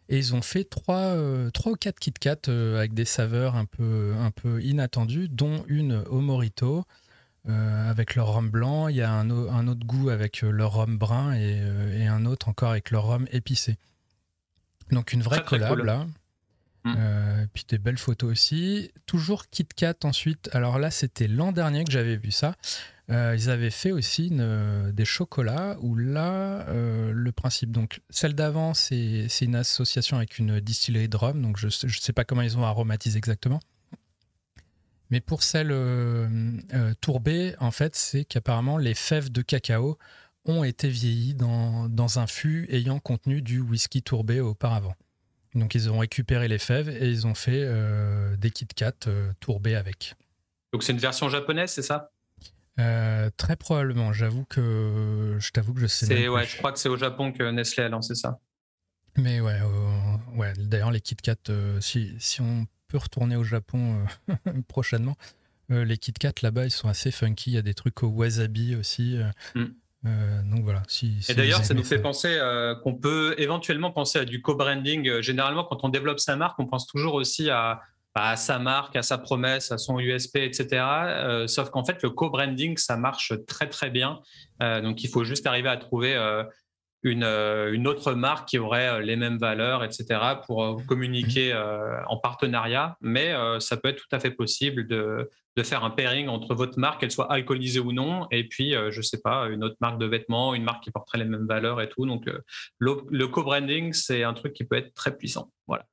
Et 0.10 0.17
ils 0.17 0.33
ont 0.33 0.41
fait 0.41 0.63
trois, 0.63 1.15
euh, 1.15 1.49
trois 1.51 1.73
ou 1.73 1.75
quatre 1.75 1.99
Kit 1.99 2.13
Kat 2.13 2.38
euh, 2.47 2.77
avec 2.77 2.93
des 2.93 3.05
saveurs 3.05 3.55
un 3.55 3.65
peu, 3.65 4.13
un 4.17 4.31
peu 4.31 4.62
inattendues, 4.63 5.27
dont 5.27 5.65
une 5.67 6.03
au 6.10 6.21
Morito 6.21 6.86
euh, 7.49 7.89
avec 7.89 8.15
leur 8.15 8.33
rhum 8.33 8.49
blanc. 8.49 8.88
Il 8.88 8.95
y 8.97 9.01
a 9.01 9.12
un, 9.12 9.29
un 9.29 9.67
autre 9.67 9.86
goût 9.86 10.10
avec 10.10 10.41
leur 10.41 10.73
rhum 10.73 10.97
brun 10.97 11.36
et, 11.36 11.62
et, 11.93 12.07
un 12.07 12.25
autre 12.25 12.49
encore 12.49 12.71
avec 12.71 12.91
leur 12.91 13.05
rhum 13.05 13.27
épicé. 13.31 13.77
Donc 14.91 15.13
une 15.13 15.21
vraie 15.21 15.43
collab 15.43 15.79
là. 15.79 16.05
Mm. 16.83 17.47
puis 17.53 17.65
des 17.67 17.77
belles 17.77 17.97
photos 17.97 18.31
aussi. 18.31 18.91
Toujours 19.05 19.47
Kit 19.49 19.67
Kat 19.75 19.95
ensuite. 20.03 20.49
Alors 20.53 20.79
là, 20.79 20.91
c'était 20.91 21.27
l'an 21.27 21.51
dernier 21.51 21.83
que 21.83 21.91
j'avais 21.91 22.15
vu 22.15 22.31
ça. 22.31 22.55
Euh, 23.10 23.36
ils 23.38 23.49
avaient 23.49 23.71
fait 23.71 23.91
aussi 23.91 24.31
des 24.31 25.05
chocolats 25.05 25.77
où 25.79 25.95
là, 25.95 26.67
euh, 26.67 27.12
le 27.13 27.31
principe, 27.31 27.71
donc 27.71 28.01
celle 28.10 28.33
d'avant, 28.33 28.73
c'est 28.73 29.27
une 29.41 29.55
association 29.55 30.17
avec 30.17 30.38
une 30.39 30.60
distillerie 30.60 31.07
de 31.07 31.15
rhum, 31.15 31.41
donc 31.41 31.57
je 31.57 31.67
ne 31.67 31.91
sais 31.91 32.13
pas 32.13 32.25
comment 32.25 32.41
ils 32.41 32.57
ont 32.57 32.65
aromatisé 32.65 33.17
exactement. 33.17 33.62
Mais 35.09 35.21
pour 35.21 35.43
celle 35.43 35.69
euh, 35.71 36.37
tourbée, 37.01 37.55
en 37.59 37.71
fait, 37.71 37.95
c'est 37.95 38.25
qu'apparemment 38.25 38.77
les 38.77 38.93
fèves 38.93 39.31
de 39.31 39.41
cacao 39.41 39.97
ont 40.45 40.63
été 40.63 40.89
vieillies 40.89 41.33
dans, 41.33 41.89
dans, 41.89 42.19
un 42.19 42.27
fût 42.27 42.67
ayant 42.69 42.99
contenu 42.99 43.41
du 43.41 43.59
whisky 43.59 44.01
tourbé 44.01 44.39
auparavant. 44.39 44.95
Donc 45.55 45.75
ils 45.75 45.89
ont 45.89 45.99
récupéré 45.99 46.47
les 46.47 46.59
fèves 46.59 46.89
et 46.89 47.09
ils 47.09 47.25
ont 47.27 47.35
fait 47.35 47.67
des 48.37 48.51
Kit 48.51 48.67
Kat 48.67 48.93
tourbés 49.39 49.75
avec. 49.75 50.15
Donc 50.71 50.83
c'est 50.83 50.91
une 50.91 50.99
version 50.99 51.29
japonaise, 51.29 51.71
c'est 51.71 51.81
ça? 51.81 52.11
Euh, 52.79 53.29
très 53.37 53.55
probablement. 53.55 54.13
J'avoue 54.13 54.45
que 54.45 55.37
je 55.39 55.51
t'avoue 55.51 55.73
que 55.73 55.79
je 55.79 55.87
sais. 55.87 56.27
ouais, 56.27 56.45
je 56.45 56.57
crois 56.57 56.71
que 56.71 56.79
c'est 56.79 56.89
au 56.89 56.97
Japon 56.97 57.31
que 57.31 57.43
Nestlé 57.49 57.83
a 57.83 57.89
lancé 57.89 58.15
ça. 58.15 58.39
Mais 59.17 59.41
ouais, 59.41 59.59
euh, 59.59 60.35
ouais. 60.35 60.53
D'ailleurs, 60.57 60.91
les 60.91 61.01
Kit 61.01 61.15
Kat, 61.15 61.35
euh, 61.49 61.81
si, 61.81 62.15
si, 62.19 62.41
on 62.41 62.67
peut 62.88 62.97
retourner 62.97 63.36
au 63.36 63.43
Japon 63.43 64.06
prochainement, 64.67 65.15
les 65.69 65.97
Kit 65.97 66.13
Kat 66.13 66.34
là-bas, 66.41 66.65
ils 66.65 66.71
sont 66.71 66.88
assez 66.88 67.12
funky. 67.12 67.52
Il 67.52 67.54
y 67.54 67.58
a 67.58 67.62
des 67.62 67.73
trucs 67.73 68.02
au 68.04 68.08
wasabi 68.08 68.76
aussi. 68.76 69.19
Mm. 69.56 69.65
donc 70.50 70.63
voilà. 70.63 70.84
Si, 70.88 71.17
Et 71.28 71.34
d'ailleurs, 71.34 71.65
ça 71.65 71.73
nous 71.73 71.84
fait 71.84 72.02
penser 72.02 72.39
qu'on 72.84 72.95
peut 72.95 73.36
éventuellement 73.38 73.91
penser 73.91 74.19
à 74.19 74.26
du 74.26 74.41
co-branding. 74.41 75.21
Généralement, 75.21 75.65
quand 75.65 75.84
on 75.84 75.89
développe 75.89 76.19
sa 76.19 76.36
marque, 76.38 76.58
on 76.60 76.67
pense 76.67 76.88
toujours 76.88 77.15
aussi 77.15 77.50
à 77.50 77.82
à 78.17 78.36
sa 78.36 78.60
marque, 78.60 78.95
à 78.95 79.04
sa 79.04 79.17
promesse, 79.17 79.71
à 79.71 79.78
son 79.78 80.00
USP, 80.00 80.38
etc. 80.38 80.67
Euh, 80.82 81.47
sauf 81.47 81.69
qu'en 81.69 81.84
fait, 81.84 82.02
le 82.02 82.10
co-branding, 82.10 82.78
ça 82.78 82.97
marche 82.97 83.34
très 83.45 83.69
très 83.69 83.89
bien. 83.89 84.21
Euh, 84.62 84.82
donc, 84.82 85.04
il 85.04 85.10
faut 85.10 85.23
juste 85.23 85.45
arriver 85.45 85.69
à 85.69 85.78
trouver 85.78 86.15
euh, 86.15 86.43
une, 87.03 87.23
une, 87.23 87.88
autre 87.88 88.13
marque 88.13 88.49
qui 88.49 88.57
aurait 88.57 89.01
les 89.03 89.15
mêmes 89.15 89.38
valeurs, 89.38 89.83
etc. 89.83 90.19
pour 90.45 90.81
communiquer 90.88 91.53
mhm. 91.53 92.03
en 92.07 92.17
partenariat. 92.17 92.97
Mais 93.01 93.33
ça 93.60 93.77
peut 93.77 93.89
être 93.89 93.97
tout 93.97 94.15
à 94.15 94.19
fait 94.19 94.31
possible 94.31 94.88
de, 94.88 95.29
faire 95.63 95.83
un 95.83 95.89
pairing 95.89 96.27
entre 96.27 96.53
votre 96.53 96.77
marque, 96.77 97.01
qu'elle 97.01 97.12
soit 97.12 97.31
alcoolisée 97.31 97.79
ou 97.79 97.91
non, 97.91 98.27
et 98.29 98.47
puis, 98.47 98.73
je 98.89 99.01
sais 99.01 99.19
pas, 99.21 99.47
une 99.47 99.63
autre 99.63 99.77
marque 99.81 99.99
de 99.99 100.05
vêtements, 100.05 100.53
une 100.53 100.63
marque 100.63 100.83
qui 100.83 100.91
porterait 100.91 101.19
les 101.19 101.25
mêmes 101.25 101.47
valeurs 101.47 101.81
et 101.81 101.89
tout. 101.89 102.05
Donc, 102.05 102.25
le, 102.77 103.01
le 103.10 103.27
co-branding, 103.27 103.93
c'est 103.93 104.23
un 104.23 104.33
truc 104.33 104.53
qui 104.53 104.63
peut 104.63 104.77
être 104.77 104.93
très 104.93 105.15
puissant. 105.15 105.51
Voilà. 105.67 105.86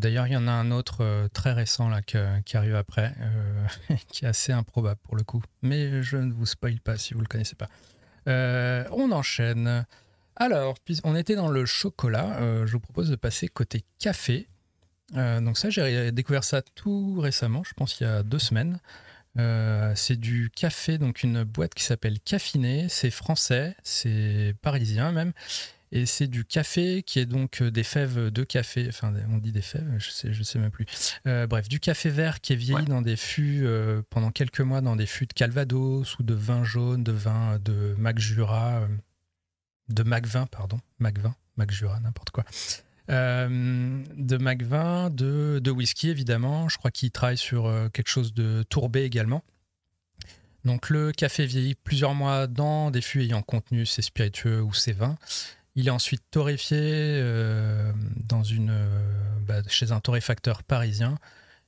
D'ailleurs, 0.00 0.26
il 0.26 0.32
y 0.32 0.36
en 0.36 0.48
a 0.48 0.52
un 0.52 0.70
autre 0.70 1.02
euh, 1.02 1.28
très 1.28 1.52
récent 1.52 1.90
là, 1.90 2.00
qui 2.00 2.56
arrive 2.56 2.74
après, 2.74 3.14
euh, 3.20 3.66
qui 4.08 4.24
est 4.24 4.28
assez 4.28 4.50
improbable 4.50 4.98
pour 5.02 5.14
le 5.14 5.24
coup. 5.24 5.42
Mais 5.60 6.02
je 6.02 6.16
ne 6.16 6.32
vous 6.32 6.46
spoil 6.46 6.80
pas 6.80 6.96
si 6.96 7.12
vous 7.12 7.20
ne 7.20 7.24
le 7.24 7.28
connaissez 7.28 7.54
pas. 7.54 7.68
Euh, 8.28 8.84
on 8.92 9.10
enchaîne. 9.12 9.86
Alors, 10.36 10.76
on 11.04 11.16
était 11.16 11.36
dans 11.36 11.48
le 11.48 11.66
chocolat. 11.66 12.38
je 12.66 12.72
vous 12.72 12.80
propose 12.80 13.10
de 13.10 13.16
passer 13.16 13.48
côté 13.48 13.84
café. 13.98 14.48
donc 15.14 15.58
ça, 15.58 15.68
j'ai 15.70 16.12
découvert 16.12 16.44
ça 16.44 16.62
tout 16.62 17.20
récemment, 17.20 17.62
je 17.64 17.74
pense 17.74 18.00
il 18.00 18.04
y 18.04 18.06
a 18.06 18.22
deux 18.22 18.38
semaines. 18.38 18.80
c'est 19.94 20.18
du 20.18 20.50
café, 20.50 20.96
donc 20.96 21.22
une 21.22 21.44
boîte 21.44 21.74
qui 21.74 21.84
s'appelle 21.84 22.20
Caffiné. 22.20 22.88
C'est 22.88 23.10
français, 23.10 23.76
c'est 23.82 24.54
parisien 24.62 25.12
même. 25.12 25.32
Et 25.92 26.06
c'est 26.06 26.28
du 26.28 26.44
café 26.44 27.02
qui 27.02 27.18
est 27.18 27.26
donc 27.26 27.62
euh, 27.62 27.70
des 27.70 27.82
fèves 27.82 28.30
de 28.30 28.44
café. 28.44 28.86
Enfin, 28.88 29.12
on 29.28 29.38
dit 29.38 29.50
des 29.50 29.62
fèves, 29.62 29.92
je 29.98 30.10
sais, 30.10 30.32
je 30.32 30.42
sais 30.44 30.58
même 30.58 30.70
plus. 30.70 30.86
Euh, 31.26 31.48
bref, 31.48 31.68
du 31.68 31.80
café 31.80 32.10
vert 32.10 32.40
qui 32.40 32.52
est 32.52 32.56
vieilli 32.56 32.84
dans 32.84 33.02
des 33.02 33.16
fûts 33.16 33.62
euh, 33.64 34.02
pendant 34.08 34.30
quelques 34.30 34.60
mois 34.60 34.80
dans 34.80 34.94
des 34.94 35.06
fûts 35.06 35.26
de 35.26 35.32
Calvados 35.32 36.18
ou 36.18 36.22
de 36.22 36.34
vin 36.34 36.62
jaune, 36.62 37.02
de 37.02 37.12
vin 37.12 37.58
de 37.58 37.94
Mac 37.98 38.20
Jura, 38.20 38.86
de 39.88 40.02
Mac 40.04 40.26
pardon, 40.50 40.78
Mac 41.00 41.18
vin, 41.18 41.34
Mac 41.56 41.72
Jura, 41.72 41.98
n'importe 41.98 42.30
quoi. 42.30 42.44
de 43.08 44.36
Mac 44.36 44.62
vin, 44.62 45.10
de, 45.10 45.60
de 45.62 45.70
whisky 45.72 46.08
évidemment. 46.08 46.68
Je 46.68 46.78
crois 46.78 46.92
qu'il 46.92 47.10
travaille 47.10 47.36
sur 47.36 47.68
quelque 47.92 48.08
chose 48.08 48.32
de 48.32 48.62
tourbé 48.68 49.02
également. 49.02 49.42
Donc 50.64 50.90
le 50.90 51.10
café 51.10 51.46
vieillit 51.46 51.74
plusieurs 51.74 52.14
mois 52.14 52.46
dans 52.46 52.90
des 52.90 53.00
fûts 53.00 53.22
ayant 53.22 53.42
contenu 53.42 53.86
ses 53.86 54.02
spiritueux 54.02 54.62
ou 54.62 54.72
ses 54.74 54.92
vins. 54.92 55.16
Il 55.76 55.86
est 55.86 55.90
ensuite 55.90 56.22
torréfié 56.30 56.78
euh, 56.82 57.92
dans 58.28 58.42
une, 58.42 58.76
bah, 59.46 59.62
chez 59.68 59.92
un 59.92 60.00
torréfacteur 60.00 60.62
parisien. 60.62 61.18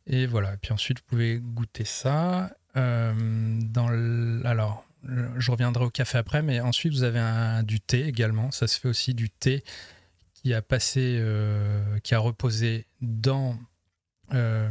Et 0.06 0.26
voilà. 0.26 0.56
Puis 0.56 0.72
ensuite, 0.72 0.98
vous 0.98 1.04
pouvez 1.06 1.38
goûter 1.38 1.84
ça. 1.84 2.50
dans 2.74 3.86
alors, 4.44 4.84
je 5.36 5.50
reviendrai 5.50 5.84
au 5.84 5.90
café 5.90 6.18
après, 6.18 6.42
mais 6.42 6.60
ensuite, 6.60 6.92
vous 6.92 7.04
avez 7.04 7.62
du 7.64 7.80
thé 7.80 8.06
également. 8.06 8.50
Ça 8.50 8.66
se 8.66 8.80
fait 8.80 8.88
aussi 8.88 9.14
du 9.14 9.30
thé 9.30 9.62
qui 10.34 10.52
a 10.54 10.62
passé, 10.62 11.22
qui 12.02 12.14
a 12.14 12.18
reposé 12.18 12.86
dans 13.00 13.56
euh, 14.34 14.68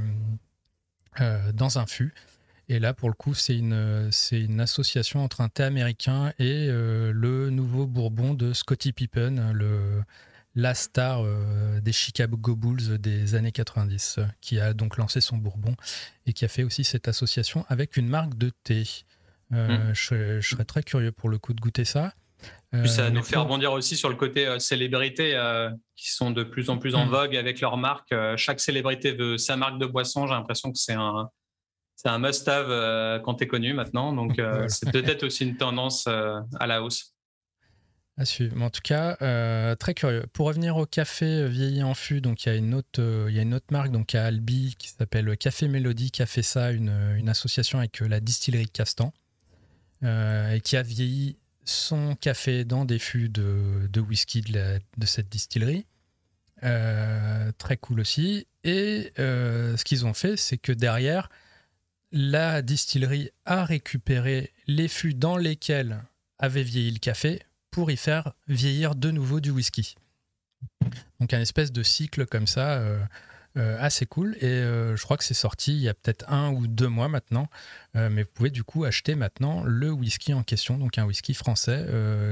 euh, 1.19 1.51
dans 1.51 1.77
un 1.77 1.85
fût. 1.85 2.13
Et 2.71 2.79
là, 2.79 2.93
pour 2.93 3.09
le 3.09 3.15
coup, 3.15 3.33
c'est 3.33 3.57
une, 3.57 4.09
c'est 4.11 4.39
une 4.39 4.61
association 4.61 5.23
entre 5.23 5.41
un 5.41 5.49
thé 5.49 5.63
américain 5.63 6.31
et 6.39 6.67
euh, 6.69 7.11
le 7.13 7.49
nouveau 7.49 7.85
bourbon 7.85 8.33
de 8.33 8.53
Scottie 8.53 8.93
Pippen, 8.93 9.51
le, 9.53 10.03
la 10.55 10.73
star 10.73 11.23
des 11.81 11.91
Chicago 11.91 12.55
Bulls 12.55 12.97
des 12.97 13.35
années 13.35 13.51
90, 13.51 14.19
qui 14.39 14.59
a 14.59 14.73
donc 14.73 14.97
lancé 14.97 15.19
son 15.19 15.37
bourbon 15.37 15.75
et 16.25 16.33
qui 16.33 16.45
a 16.45 16.47
fait 16.47 16.63
aussi 16.63 16.83
cette 16.83 17.07
association 17.07 17.65
avec 17.67 17.97
une 17.97 18.07
marque 18.07 18.37
de 18.37 18.51
thé. 18.63 18.83
Hmm. 19.49 19.91
je, 19.93 20.39
serais 20.39 20.63
très 20.63 20.81
curieux 20.81 21.11
pour 21.11 21.27
le 21.27 21.37
coup 21.37 21.53
de 21.53 21.59
goûter 21.59 21.83
ça. 21.83 22.13
Puis 22.71 22.89
ça 22.89 23.09
nous 23.09 23.21
fait 23.21 23.37
rebondir 23.37 23.73
aussi 23.73 23.97
sur 23.97 24.07
le 24.07 24.15
côté 24.15 24.47
euh, 24.47 24.59
célébrité 24.59 25.35
euh, 25.35 25.69
qui 25.97 26.11
sont 26.11 26.31
de 26.31 26.43
plus 26.43 26.69
en 26.69 26.77
plus 26.77 26.95
en 26.95 27.05
mm. 27.05 27.09
vogue 27.09 27.35
avec 27.35 27.59
leur 27.59 27.75
marque. 27.75 28.11
Euh, 28.13 28.37
chaque 28.37 28.61
célébrité 28.61 29.11
veut 29.11 29.37
sa 29.37 29.57
marque 29.57 29.77
de 29.77 29.85
boisson. 29.85 30.25
J'ai 30.25 30.33
l'impression 30.33 30.71
que 30.71 30.77
c'est 30.77 30.93
un, 30.93 31.29
c'est 32.01 32.09
un 32.09 32.19
must-have 32.19 33.21
quand 33.23 33.35
tu 33.35 33.43
es 33.43 33.47
connu 33.47 33.73
maintenant. 33.73 34.13
Donc 34.13 34.41
c'est 34.67 34.91
peut-être 34.91 35.23
aussi 35.23 35.45
une 35.45 35.57
tendance 35.57 36.07
à 36.07 36.67
la 36.67 36.83
hausse. 36.83 37.13
À 38.17 38.25
suivre. 38.25 38.61
en 38.61 38.69
tout 38.69 38.81
cas, 38.83 39.15
très 39.75 39.93
curieux. 39.93 40.25
Pour 40.33 40.47
revenir 40.47 40.77
au 40.77 40.85
café 40.85 41.47
vieilli 41.47 41.83
en 41.83 41.93
fût, 41.93 42.21
donc 42.21 42.45
il 42.45 42.49
y 42.49 42.51
a 42.51 42.55
une 42.55 42.73
autre, 42.73 43.27
il 43.29 43.35
y 43.35 43.39
a 43.39 43.41
une 43.41 43.53
autre 43.53 43.67
marque 43.71 43.91
donc 43.91 44.15
à 44.15 44.25
Albi 44.25 44.75
qui 44.77 44.89
s'appelle 44.89 45.37
Café 45.37 45.67
Mélodie 45.67 46.11
qui 46.11 46.21
a 46.21 46.25
fait 46.25 46.43
ça, 46.43 46.71
une, 46.71 46.91
une 47.17 47.29
association 47.29 47.79
avec 47.79 47.99
la 47.99 48.19
distillerie 48.19 48.69
Castan 48.69 49.13
et 50.03 50.59
qui 50.63 50.77
a 50.77 50.81
vieilli 50.81 51.37
son 51.63 52.15
café 52.15 52.65
dans 52.65 52.85
des 52.85 52.99
fûts 52.99 53.29
de, 53.29 53.99
whisky 53.99 54.41
de, 54.41 55.05
cette 55.05 55.29
distillerie. 55.29 55.85
Euh, 56.63 57.51
très 57.57 57.77
cool 57.77 57.99
aussi. 57.99 58.47
Et 58.63 59.11
euh, 59.19 59.75
ce 59.77 59.83
qu'ils 59.83 60.05
ont 60.05 60.13
fait, 60.13 60.37
c'est 60.37 60.57
que 60.57 60.71
derrière, 60.71 61.29
la 62.11 62.61
distillerie 62.61 63.29
a 63.45 63.65
récupéré 63.65 64.51
les 64.67 64.87
fûts 64.87 65.13
dans 65.13 65.37
lesquels 65.37 66.03
avait 66.39 66.63
vieilli 66.63 66.91
le 66.91 66.99
café 66.99 67.41
pour 67.69 67.91
y 67.91 67.97
faire 67.97 68.33
vieillir 68.47 68.95
de 68.95 69.11
nouveau 69.11 69.39
du 69.39 69.51
whisky. 69.51 69.95
Donc 71.19 71.33
un 71.33 71.39
espèce 71.39 71.71
de 71.71 71.83
cycle 71.83 72.25
comme 72.25 72.47
ça. 72.47 72.73
Euh, 72.73 73.03
euh, 73.57 73.77
assez 73.81 74.05
cool. 74.05 74.37
Et 74.39 74.45
euh, 74.45 74.95
je 74.95 75.03
crois 75.03 75.17
que 75.17 75.25
c'est 75.25 75.33
sorti 75.33 75.73
il 75.73 75.81
y 75.81 75.89
a 75.89 75.93
peut-être 75.93 76.23
un 76.31 76.51
ou 76.51 76.67
deux 76.67 76.87
mois 76.87 77.09
maintenant. 77.09 77.49
Mais 77.95 78.23
vous 78.23 78.29
pouvez 78.33 78.49
du 78.49 78.63
coup 78.63 78.85
acheter 78.85 79.15
maintenant 79.15 79.63
le 79.65 79.91
whisky 79.91 80.33
en 80.33 80.43
question, 80.43 80.77
donc 80.77 80.97
un 80.97 81.03
whisky 81.03 81.33
français 81.33 81.85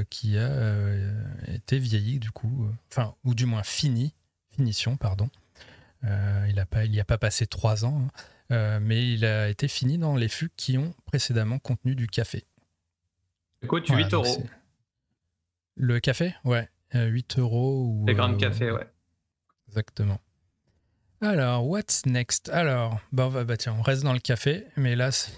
qui 0.10 0.38
a 0.38 0.94
été 1.48 1.78
vieilli 1.78 2.20
du 2.20 2.32
coup, 2.32 2.70
enfin, 2.90 3.16
ou 3.26 3.36
du 3.36 3.46
moins 3.46 3.64
fini, 3.64 4.14
finition, 4.56 4.96
pardon. 4.96 5.30
il 6.04 6.90
n'y 6.90 7.00
a 7.02 7.06
pas 7.06 7.18
passé 7.18 7.46
trois 7.48 7.84
ans, 7.84 8.04
hein. 8.08 8.22
Mais 8.50 9.14
il 9.14 9.26
a 9.26 9.50
été 9.50 9.68
fini 9.68 9.98
dans 9.98 10.16
les 10.16 10.30
fûts 10.30 10.52
qui 10.56 10.78
ont 10.78 10.94
précédemment 11.06 11.60
contenu 11.60 11.96
du 11.96 12.08
café. 12.08 12.46
Ça 13.62 13.68
coûte 13.68 13.88
8 13.88 14.14
euros. 14.14 14.44
Le 15.76 16.00
café 16.00 16.36
Ouais, 16.44 16.68
8 16.94 17.40
euros. 17.40 18.04
Les 18.08 18.14
grains 18.14 18.34
de 18.34 18.38
café, 18.38 18.72
ouais. 18.72 18.88
Exactement. 19.68 20.20
Alors, 21.22 21.68
what's 21.68 22.06
next? 22.06 22.50
Alors, 22.50 23.00
bah, 23.12 23.30
bah, 23.30 23.58
tiens, 23.58 23.76
on 23.78 23.82
reste 23.82 24.04
dans 24.04 24.14
le 24.14 24.20
café, 24.20 24.66
mais 24.78 24.96
là, 24.96 25.12
c'est 25.12 25.34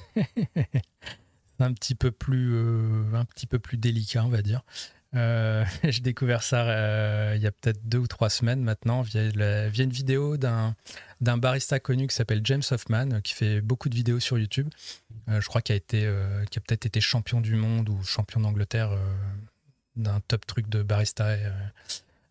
un 1.59 1.73
petit 1.73 1.95
peu 1.95 2.11
plus, 2.11 2.53
euh, 2.53 3.13
un 3.13 3.25
petit 3.25 3.47
peu 3.47 3.57
plus 3.57 3.77
délicat, 3.77 4.23
on 4.23 4.29
va 4.29 4.43
dire. 4.43 4.61
Euh, 5.15 5.65
j'ai 5.83 6.01
découvert 6.01 6.41
ça 6.41 6.69
euh, 6.69 7.33
il 7.35 7.41
y 7.41 7.47
a 7.47 7.51
peut-être 7.51 7.87
deux 7.87 7.97
ou 7.97 8.07
trois 8.07 8.29
semaines 8.29 8.61
maintenant 8.61 9.01
via, 9.01 9.23
une 9.23 9.89
vidéo 9.89 10.37
d'un, 10.37 10.75
barista 11.19 11.79
connu 11.79 12.07
qui 12.07 12.15
s'appelle 12.15 12.41
James 12.43 12.63
Hoffman, 12.71 13.21
qui 13.21 13.33
fait 13.33 13.61
beaucoup 13.61 13.89
de 13.89 13.95
vidéos 13.95 14.19
sur 14.19 14.37
YouTube. 14.37 14.69
je 15.27 15.45
crois 15.47 15.61
qu'il 15.61 15.75
a, 15.75 15.77
a 15.77 16.59
peut-être 16.61 16.85
été 16.85 17.01
champion 17.01 17.41
du 17.41 17.55
monde 17.55 17.89
ou 17.89 18.01
champion 18.03 18.39
d'Angleterre 18.39 18.97
d'un 19.95 20.21
top 20.21 20.45
truc 20.45 20.69
de 20.69 20.83
barista 20.83 21.35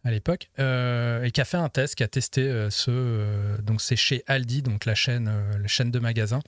à 0.04 0.10
l'époque, 0.10 0.48
euh, 0.58 1.24
et 1.24 1.30
qui 1.30 1.40
a 1.40 1.44
fait 1.44 1.56
un 1.56 1.68
test, 1.68 1.94
qui 1.94 2.02
a 2.02 2.08
testé 2.08 2.42
euh, 2.42 2.70
ce. 2.70 2.90
Euh, 2.90 3.58
donc, 3.58 3.80
c'est 3.80 3.96
chez 3.96 4.22
Aldi, 4.26 4.62
donc 4.62 4.84
la 4.84 4.94
chaîne, 4.94 5.30
la 5.60 5.68
chaîne 5.68 5.90
de 5.90 5.98
magasins, 5.98 6.40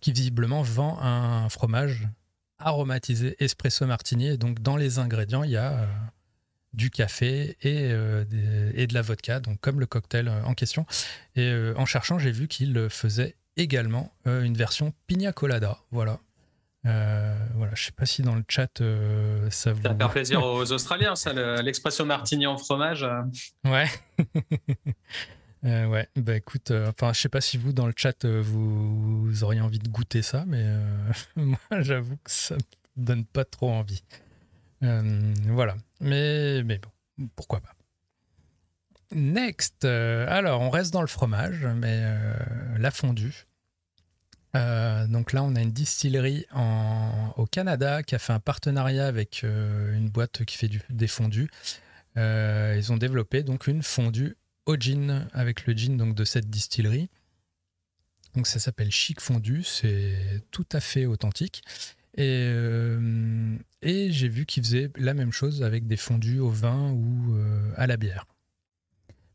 qui 0.00 0.12
visiblement 0.12 0.62
vend 0.62 0.98
un 1.00 1.48
fromage 1.48 2.06
aromatisé 2.64 3.36
espresso 3.38 3.86
martini. 3.86 4.28
Et 4.28 4.36
donc, 4.36 4.60
dans 4.60 4.76
les 4.76 4.98
ingrédients, 4.98 5.44
il 5.44 5.50
y 5.50 5.56
a 5.56 5.86
du 6.72 6.90
café 6.90 7.56
et, 7.62 7.90
et, 7.90 8.86
de 8.86 8.94
la 8.94 9.02
vodka, 9.02 9.38
donc 9.38 9.60
comme 9.60 9.78
le 9.78 9.86
cocktail 9.86 10.28
en 10.28 10.54
question. 10.54 10.86
Et 11.36 11.54
en 11.76 11.86
cherchant, 11.86 12.18
j'ai 12.18 12.32
vu 12.32 12.48
qu'il 12.48 12.88
faisait 12.90 13.36
également 13.56 14.12
une 14.26 14.56
version 14.56 14.92
pina 15.06 15.32
colada. 15.32 15.78
Voilà. 15.92 16.18
Euh, 16.86 17.34
voilà, 17.54 17.72
je 17.74 17.86
sais 17.86 17.92
pas 17.92 18.04
si 18.04 18.20
dans 18.22 18.34
le 18.34 18.44
chat 18.46 18.80
euh, 18.80 19.48
ça 19.50 19.72
vous. 19.72 19.82
Ça 19.82 19.96
fait 19.96 20.08
plaisir 20.10 20.44
aux 20.44 20.70
Australiens, 20.70 21.16
ça, 21.16 21.32
l'expression 21.62 22.04
martini 22.04 22.46
en 22.46 22.58
fromage. 22.58 23.06
Euh. 25.64 25.86
Ouais. 25.86 26.08
bah 26.16 26.36
écoute, 26.36 26.70
enfin, 26.70 27.12
je 27.12 27.20
sais 27.20 27.28
pas 27.28 27.40
si 27.40 27.56
vous 27.56 27.72
dans 27.72 27.86
le 27.86 27.94
chat 27.96 28.26
vous, 28.26 29.42
auriez 29.42 29.60
envie 29.60 29.78
de 29.78 29.88
goûter 29.88 30.22
ça, 30.22 30.44
mais 30.46 30.64
moi 31.36 31.58
j'avoue 31.80 32.16
que 32.16 32.30
ça 32.30 32.56
me 32.56 33.04
donne 33.04 33.24
pas 33.24 33.44
trop 33.44 33.70
envie. 33.70 34.02
voilà, 34.80 35.76
mais, 36.00 36.62
mais 36.64 36.78
bon, 36.78 37.28
pourquoi 37.36 37.60
pas. 37.60 37.74
Next, 39.12 39.84
alors 39.84 40.60
on 40.60 40.70
reste 40.70 40.92
dans 40.92 41.00
le 41.00 41.06
fromage, 41.06 41.66
mais 41.66 42.04
la 42.78 42.90
fondue. 42.90 43.46
Euh, 44.54 45.06
donc 45.06 45.32
là, 45.32 45.42
on 45.42 45.54
a 45.56 45.60
une 45.60 45.72
distillerie 45.72 46.46
au 47.36 47.46
Canada 47.46 48.02
qui 48.02 48.14
a 48.14 48.18
fait 48.18 48.32
un 48.32 48.40
partenariat 48.40 49.06
avec 49.06 49.42
euh, 49.44 49.96
une 49.96 50.08
boîte 50.08 50.44
qui 50.44 50.56
fait 50.56 50.70
des 50.90 51.08
fondus. 51.08 51.50
Euh, 52.16 52.74
ils 52.76 52.92
ont 52.92 52.96
développé 52.96 53.42
donc 53.42 53.66
une 53.66 53.82
fondue 53.82 54.36
au 54.66 54.76
gin 54.76 55.28
avec 55.32 55.66
le 55.66 55.74
gin 55.74 55.96
donc 55.96 56.14
de 56.14 56.24
cette 56.24 56.48
distillerie. 56.50 57.08
Donc 58.34 58.46
ça 58.46 58.58
s'appelle 58.58 58.90
Chic 58.90 59.20
Fondue, 59.20 59.62
c'est 59.62 60.42
tout 60.50 60.66
à 60.72 60.80
fait 60.80 61.06
authentique. 61.06 61.62
Et, 62.16 62.52
et 63.82 64.12
j'ai 64.12 64.28
vu 64.28 64.46
qu'ils 64.46 64.64
faisaient 64.64 64.90
la 64.96 65.14
même 65.14 65.32
chose 65.32 65.62
avec 65.62 65.86
des 65.86 65.96
fondus 65.96 66.38
au 66.38 66.50
vin 66.50 66.92
ou 66.92 67.36
à 67.76 67.86
la 67.86 67.96
bière. 67.96 68.26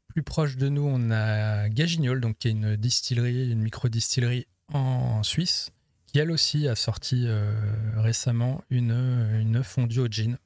Plus 0.10 0.24
proche 0.24 0.58
de 0.58 0.70
nous, 0.70 0.82
on 0.86 1.12
a 1.12 1.70
Gagignol, 1.70 2.20
donc 2.20 2.39
qui 2.39 2.48
est 2.48 2.52
une 2.52 2.76
distillerie, 2.76 3.52
une 3.52 3.62
micro-distillerie 3.62 4.48
en 4.74 5.22
Suisse, 5.24 5.70
qui 6.08 6.20
elle 6.20 6.32
aussi 6.32 6.68
a 6.68 6.76
sorti 6.76 7.26
euh, 7.28 7.54
récemment 7.96 8.63
une, 8.70 8.92
une 9.39 9.63
fondue 9.63 10.00
au 10.00 10.08
gin. 10.08 10.38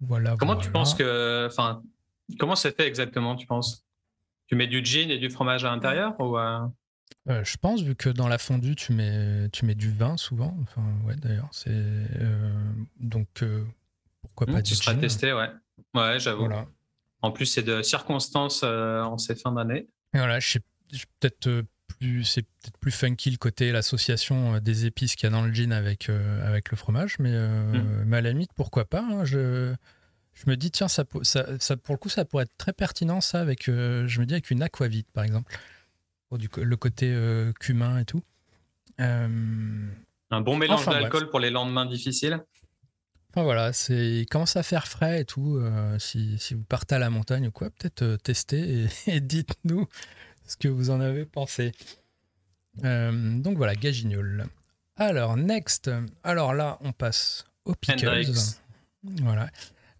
Voilà. 0.00 0.36
Comment 0.38 0.56
tu 0.56 0.70
penses 0.70 0.94
que. 0.94 1.46
Enfin, 1.46 1.82
comment 2.38 2.56
c'est 2.56 2.76
fait 2.76 2.86
exactement, 2.86 3.36
tu 3.36 3.46
penses? 3.46 3.84
Tu 4.46 4.56
mets 4.56 4.66
du 4.66 4.84
gin 4.84 5.10
et 5.10 5.18
du 5.18 5.30
fromage 5.30 5.64
à 5.64 5.70
l'intérieur 5.70 6.18
ou 6.20 6.36
euh? 6.36 6.60
Euh, 7.28 7.44
Je 7.44 7.56
pense, 7.56 7.82
vu 7.82 7.94
que 7.94 8.08
dans 8.08 8.28
la 8.28 8.38
fondue, 8.38 8.76
tu 8.76 8.92
mets, 8.92 9.48
tu 9.50 9.64
mets 9.64 9.74
du 9.74 9.90
vin 9.90 10.16
souvent. 10.16 10.56
Enfin, 10.62 10.82
ouais, 11.06 11.16
d'ailleurs. 11.16 11.48
c'est 11.52 11.70
donc, 12.98 13.44
pourquoi 14.22 14.46
pas 14.46 14.60
mmh, 14.60 14.62
Tu 14.62 14.74
seras 14.74 14.94
testé, 14.94 15.32
ouais. 15.32 15.50
Ouais, 15.94 16.18
j'avoue. 16.18 16.48
En 17.22 17.32
plus, 17.32 17.46
c'est 17.46 17.62
de 17.62 17.82
circonstances 17.82 18.62
en 18.62 19.18
ces 19.18 19.34
fins 19.34 19.52
d'année. 19.52 19.86
Voilà, 20.14 20.40
je 20.40 20.52
sais 20.52 20.60
peut-être 21.20 21.46
euh, 21.48 21.62
plus 21.98 22.24
c'est 22.24 22.42
peut-être 22.42 22.78
plus 22.78 22.92
funky 22.92 23.30
le 23.30 23.36
côté 23.36 23.72
l'association 23.72 24.54
euh, 24.54 24.60
des 24.60 24.86
épices 24.86 25.16
qu'il 25.16 25.28
y 25.28 25.32
a 25.32 25.36
dans 25.36 25.44
le 25.44 25.52
gin 25.52 25.72
avec 25.72 26.08
euh, 26.08 26.46
avec 26.46 26.70
le 26.70 26.76
fromage 26.76 27.18
mais, 27.18 27.32
mm. 27.32 28.12
à 28.12 28.20
la 28.20 28.30
limite 28.30 28.52
pourquoi 28.54 28.84
pas 28.84 29.02
hein, 29.02 29.24
je 29.24 29.74
je 30.44 30.50
me 30.50 30.56
dis 30.56 30.70
tiens 30.70 30.88
ça, 30.88 31.04
ça, 31.22 31.46
ça, 31.58 31.76
pour 31.76 31.94
le 31.94 31.98
coup 31.98 32.08
ça 32.08 32.24
pourrait 32.24 32.44
être 32.44 32.56
très 32.56 32.72
pertinent 32.72 33.20
ça 33.20 33.40
avec 33.40 33.64
je 33.66 34.20
me 34.20 34.24
dis 34.24 34.34
avec 34.34 34.50
une 34.50 34.62
aquavite 34.62 35.10
par 35.12 35.24
exemple 35.24 35.52
pour 36.28 36.38
du, 36.38 36.48
le 36.56 36.76
côté 36.76 37.14
cumin 37.58 37.98
et 37.98 38.04
tout 38.04 38.22
un 38.98 40.40
bon 40.40 40.56
mélange 40.56 40.86
d'alcool 40.86 41.30
pour 41.30 41.40
les 41.40 41.50
lendemains 41.50 41.86
difficiles 41.86 42.40
Enfin 43.32 43.44
voilà, 43.44 43.72
c'est 43.72 44.26
commence 44.28 44.56
à 44.56 44.64
faire 44.64 44.88
frais 44.88 45.20
et 45.20 45.24
tout. 45.24 45.62
si, 46.00 46.36
si, 46.40 46.54
vous 46.54 46.64
partez 46.64 46.96
à 46.96 46.98
la 46.98 47.10
montagne 47.10 47.46
ou 47.46 47.52
quoi, 47.52 47.70
peut-être 47.70 48.16
tester 48.16 48.88
et 49.06 49.20
dites-nous 49.20 49.86
ce 50.46 50.56
que 50.56 50.66
vous 50.66 50.90
en 50.90 51.00
avez 51.00 51.26
pensé. 51.26 51.70
donc 52.82 53.56
voilà, 53.56 53.76
Gagignol. 53.76 54.48
Alors, 55.00 55.38
next. 55.38 55.90
Alors 56.24 56.52
là, 56.52 56.76
on 56.82 56.92
passe 56.92 57.46
au 57.64 57.74
Pickles. 57.74 58.32
Voilà. 59.22 59.48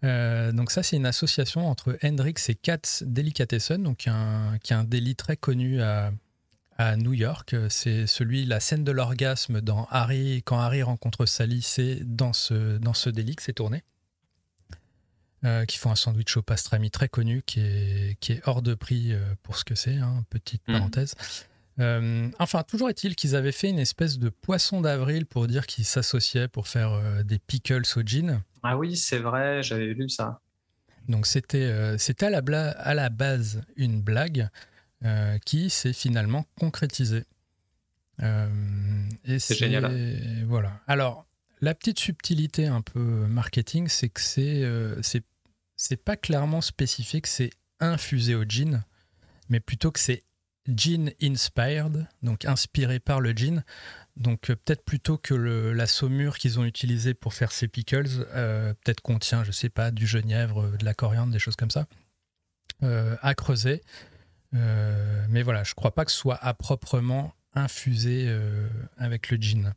Donc 0.03 0.71
ça, 0.71 0.83
c'est 0.83 0.95
une 0.95 1.05
association 1.05 1.67
entre 1.67 1.97
Hendrix 2.03 2.35
et 2.47 2.55
Katz 2.55 3.03
Delicatessen, 3.05 3.83
donc 3.83 4.07
un, 4.07 4.57
qui 4.63 4.73
est 4.73 4.75
un 4.75 4.83
délit 4.83 5.15
très 5.15 5.37
connu 5.37 5.81
à, 5.81 6.11
à 6.77 6.95
New 6.97 7.13
York. 7.13 7.55
C'est 7.69 8.07
celui, 8.07 8.45
la 8.45 8.59
scène 8.59 8.83
de 8.83 8.91
l'orgasme 8.91 9.61
dans 9.61 9.87
Harry, 9.91 10.41
quand 10.43 10.59
Harry 10.59 10.81
rencontre 10.81 11.25
Sally, 11.25 11.61
c'est 11.61 11.99
dans 12.03 12.33
ce, 12.33 12.77
dans 12.77 12.93
ce 12.93 13.09
délit 13.09 13.35
que 13.35 13.43
c'est 13.43 13.53
tourné. 13.53 13.83
Euh, 15.43 15.65
qui 15.65 15.79
font 15.79 15.89
un 15.89 15.95
sandwich 15.95 16.37
au 16.37 16.43
pastrami 16.43 16.91
très 16.91 17.09
connu, 17.09 17.41
qui 17.43 17.61
est, 17.61 18.15
qui 18.19 18.33
est 18.33 18.41
hors 18.47 18.61
de 18.61 18.75
prix 18.75 19.11
euh, 19.11 19.19
pour 19.41 19.57
ce 19.57 19.63
que 19.63 19.73
c'est, 19.73 19.95
hein, 19.95 20.23
petite 20.29 20.61
mhm. 20.67 20.75
parenthèse. 20.75 21.15
Euh, 21.79 22.29
enfin, 22.37 22.61
toujours 22.61 22.91
est-il 22.91 23.15
qu'ils 23.15 23.35
avaient 23.35 23.51
fait 23.51 23.69
une 23.69 23.79
espèce 23.79 24.19
de 24.19 24.29
poisson 24.29 24.81
d'avril 24.81 25.25
pour 25.25 25.47
dire 25.47 25.65
qu'ils 25.65 25.85
s'associaient 25.85 26.47
pour 26.47 26.67
faire 26.67 27.23
des 27.23 27.39
pickles 27.39 27.81
au 27.95 28.01
gin. 28.01 28.43
Ah 28.63 28.77
oui, 28.77 28.95
c'est 28.95 29.19
vrai, 29.19 29.63
j'avais 29.63 29.93
lu 29.93 30.09
ça. 30.09 30.39
Donc 31.07 31.25
c'était 31.25 31.97
c'était 31.97 32.27
à, 32.27 32.29
la 32.29 32.69
à 32.71 32.93
la 32.93 33.09
base 33.09 33.63
une 33.75 34.01
blague 34.01 34.49
qui 35.45 35.69
s'est 35.71 35.93
finalement 35.93 36.45
concrétisée. 36.59 37.25
c'est 38.19 39.55
génial. 39.55 39.91
Voilà. 40.45 40.79
Alors, 40.85 41.25
la 41.59 41.73
petite 41.73 41.99
subtilité 41.99 42.67
un 42.67 42.81
peu 42.81 42.99
marketing, 42.99 43.87
c'est 43.87 44.09
que 44.09 44.21
c'est 44.21 44.63
c'est 45.01 45.23
c'est 45.75 45.97
pas 45.97 46.15
clairement 46.15 46.61
spécifié 46.61 47.21
que 47.21 47.27
c'est 47.27 47.49
infusé 47.79 48.35
au 48.35 48.43
gin, 48.43 48.83
mais 49.49 49.59
plutôt 49.59 49.91
que 49.91 49.99
c'est 49.99 50.23
gin 50.67 51.11
inspired, 51.21 52.07
donc 52.21 52.45
inspiré 52.45 52.99
par 52.99 53.19
le 53.19 53.31
gin. 53.31 53.63
Donc 54.17 54.49
euh, 54.49 54.55
peut-être 54.55 54.83
plutôt 54.83 55.17
que 55.17 55.33
la 55.33 55.87
saumure 55.87 56.37
qu'ils 56.37 56.59
ont 56.59 56.65
utilisée 56.65 57.13
pour 57.13 57.33
faire 57.33 57.51
ces 57.51 57.67
pickles, 57.67 58.07
euh, 58.33 58.73
peut-être 58.83 59.01
contient, 59.01 59.43
je 59.43 59.51
sais 59.51 59.69
pas, 59.69 59.91
du 59.91 60.05
genièvre, 60.05 60.77
de 60.77 60.85
la 60.85 60.93
coriandre, 60.93 61.31
des 61.31 61.39
choses 61.39 61.55
comme 61.55 61.71
ça, 61.71 61.87
euh, 62.83 63.15
à 63.21 63.33
creuser. 63.35 63.81
mais 64.51 65.43
voilà, 65.43 65.63
je 65.63 65.73
crois 65.73 65.91
pas 65.91 66.05
que 66.05 66.11
ce 66.11 66.17
soit 66.17 66.39
à 66.41 66.53
proprement 66.53 67.33
infusé 67.53 68.33
avec 68.97 69.29
le 69.29 69.37
gin. 69.37 69.73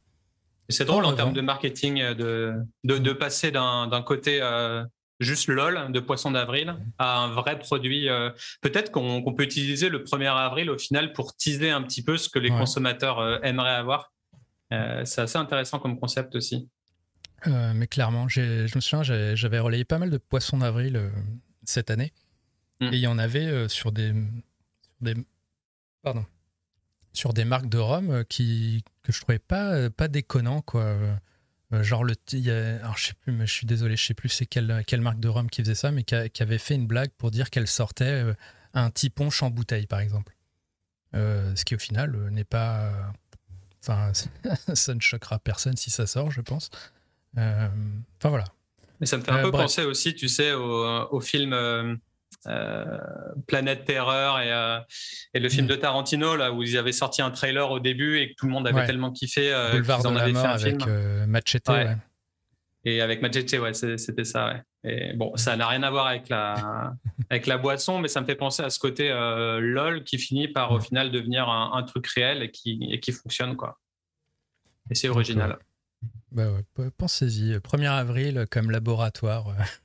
C'est 0.68 0.85
drôle 0.85 1.05
en, 1.05 1.12
termes 1.14 1.35
de 1.35 1.40
marketing 1.40 2.14
de, 2.14 2.55
de, 2.85 3.12
passer 3.12 3.51
d'un 3.51 4.03
côté 4.03 4.40
juste 5.20 5.49
LOL 5.49 5.92
de 5.92 6.01
poisson 6.01 6.31
d'avril 6.31 6.77
à 6.99 7.18
un 7.18 7.29
vrai 7.29 7.59
produit. 7.59 8.09
Euh, 8.09 8.31
peut-être 8.61 8.90
qu'on 8.90 9.35
peut 9.35 9.44
utiliser 9.44 9.88
le 9.88 10.01
1er 10.01 10.35
avril 10.35 10.70
au 10.70 10.79
final 10.79 11.12
pour 11.12 11.37
teaser 11.37 11.70
un 11.70 11.83
petit 11.83 12.03
peu 12.03 12.16
ce 12.16 12.29
que 12.29 12.38
les 12.38 12.51
consommateurs 12.51 13.18
euh, 13.18 13.38
aimeraient 13.42 13.75
avoir. 13.75 14.12
Euh, 14.75 15.05
c'est 15.05 15.23
assez 15.23 15.39
intéressant 15.39 15.79
comme 15.79 15.99
concept 15.99 16.35
aussi. 16.35 16.69
mais 17.47 17.87
clairement, 17.87 18.29
je 18.29 18.75
me 18.75 18.81
souviens, 18.81 19.03
j'avais 19.35 19.59
relayé 19.59 19.85
pas 19.85 19.99
mal 19.99 20.11
de 20.11 20.19
poissons 20.19 20.59
d'avril 20.59 21.11
cette 21.65 21.91
année. 21.91 22.13
Hmm. 22.81 22.87
Et 22.93 22.97
il 22.97 23.01
y 23.01 23.07
en 23.07 23.19
avait 23.19 23.69
sur 23.69 23.93
des, 23.93 24.13
des, 25.01 25.15
pardon, 26.03 26.25
sur 27.13 27.33
des 27.33 27.45
marques 27.45 27.69
de 27.69 27.79
rhum 27.79 28.25
qui, 28.25 28.83
que 29.03 29.13
je 29.13 29.21
trouvais 29.21 29.39
pas, 29.39 29.91
pas 29.91 30.09
déconnant. 30.09 30.63
Quoi. 30.63 30.97
Euh, 31.75 31.83
genre, 31.83 32.05
le, 32.05 32.15
alors 32.81 32.97
je 32.97 33.09
sais 33.09 33.15
plus, 33.15 33.33
mais 33.33 33.47
je 33.47 33.53
suis 33.53 33.67
désolé, 33.67 33.97
je 33.97 34.05
sais 34.05 34.15
plus 34.15 34.29
c'est 34.29 34.47
quelle, 34.47 34.83
quelle 34.87 35.01
marque 35.01 35.21
de 35.21 35.29
rhum 35.29 35.49
qui 35.49 35.63
faisait 35.63 35.75
ça, 35.75 35.91
mais 35.91 36.05
qui, 36.05 36.15
avait 36.15 36.59
fait 36.59 36.75
une 36.75 36.87
blague 36.87 37.11
pour 37.17 37.31
dire 37.31 37.51
qu'elle 37.51 37.67
sortait 37.67 38.05
euh, 38.05 38.35
un 38.75 38.91
petit 38.91 39.11
punch 39.11 39.43
en 39.43 39.51
bouteille, 39.51 39.87
par 39.87 40.01
exemple. 40.01 40.37
Euh, 41.15 41.55
ce 41.57 41.65
qui 41.65 41.75
au 41.75 41.79
final 41.79 42.29
n'est 42.31 42.45
pas. 42.45 43.13
Enfin, 43.87 44.12
ça 44.75 44.94
ne 44.94 45.01
choquera 45.01 45.38
personne 45.38 45.77
si 45.77 45.90
ça 45.90 46.07
sort, 46.07 46.31
je 46.31 46.40
pense. 46.40 46.70
Enfin 47.37 47.70
voilà. 48.23 48.44
Mais 49.01 49.07
ça 49.07 49.16
me 49.16 49.23
fait 49.23 49.33
un 49.33 49.42
peu 49.42 49.51
penser 49.51 49.85
aussi, 49.85 50.14
tu 50.14 50.29
sais, 50.29 50.53
au, 50.53 51.09
au 51.11 51.20
film 51.20 51.53
euh, 52.47 52.99
Planète 53.47 53.85
Terreur 53.85 54.38
et, 54.38 54.53
euh, 54.53 54.79
et, 55.33 55.40
le 55.40 55.49
film 55.49 55.64
mm. 55.64 55.68
de 55.68 55.75
Tarantino 55.77 56.37
là 56.37 56.53
où 56.53 56.62
ils 56.62 56.77
avaient 56.77 56.92
sorti 56.92 57.23
un 57.23 57.31
trailer 57.31 57.70
au 57.70 57.81
début 57.81 58.18
et 58.18 58.31
que 58.31 58.35
tout 58.37 58.47
le 58.47 58.53
monde 58.53 58.66
avait 58.68 58.85
tellement 58.85 59.12
kiffé 59.12 59.51
euh, 59.51 59.70
Boulevard 59.70 60.05
en 60.05 60.14
avaient 60.16 60.33
fait 60.33 60.38
un 60.38 60.51
avec 60.51 60.83
film. 60.83 61.27
Machete 61.27 61.70
et 62.85 63.01
avec 63.01 63.23
Machete 63.23 63.53
ouais 63.55 63.73
c'était 63.73 64.25
ça 64.25 64.49
ouais. 64.49 64.62
et 64.85 65.12
bon 65.14 65.37
ça 65.37 65.57
n'a 65.57 65.66
rien 65.68 65.83
à 65.83 65.90
voir 65.90 66.07
avec 66.07 66.29
la 66.29 66.94
avec 67.31 67.47
la 67.47 67.59
boisson 67.59 67.99
mais 67.99 68.09
ça 68.09 68.20
me 68.20 68.27
fait 68.27 68.35
penser 68.35 68.62
à 68.62 68.70
ce 68.70 68.79
côté 68.79 69.09
lol 69.09 70.05
qui 70.05 70.18
finit 70.18 70.49
par 70.49 70.73
au 70.73 70.81
final 70.81 71.11
devenir 71.11 71.49
un, 71.49 71.83
truc 71.83 72.07
réel 72.09 72.42
et 72.42 72.51
qui 72.51 72.88
et 72.90 73.01
qui 73.01 73.12
fonctionne 73.12 73.57
quoi 73.57 73.79
et 74.90 74.94
c'est 74.94 75.09
original 75.09 75.59
bah 76.31 76.49
pensez-y 76.99 77.57
1er 77.57 77.90
avril 77.90 78.47
comme 78.51 78.70
laboratoire 78.70 79.55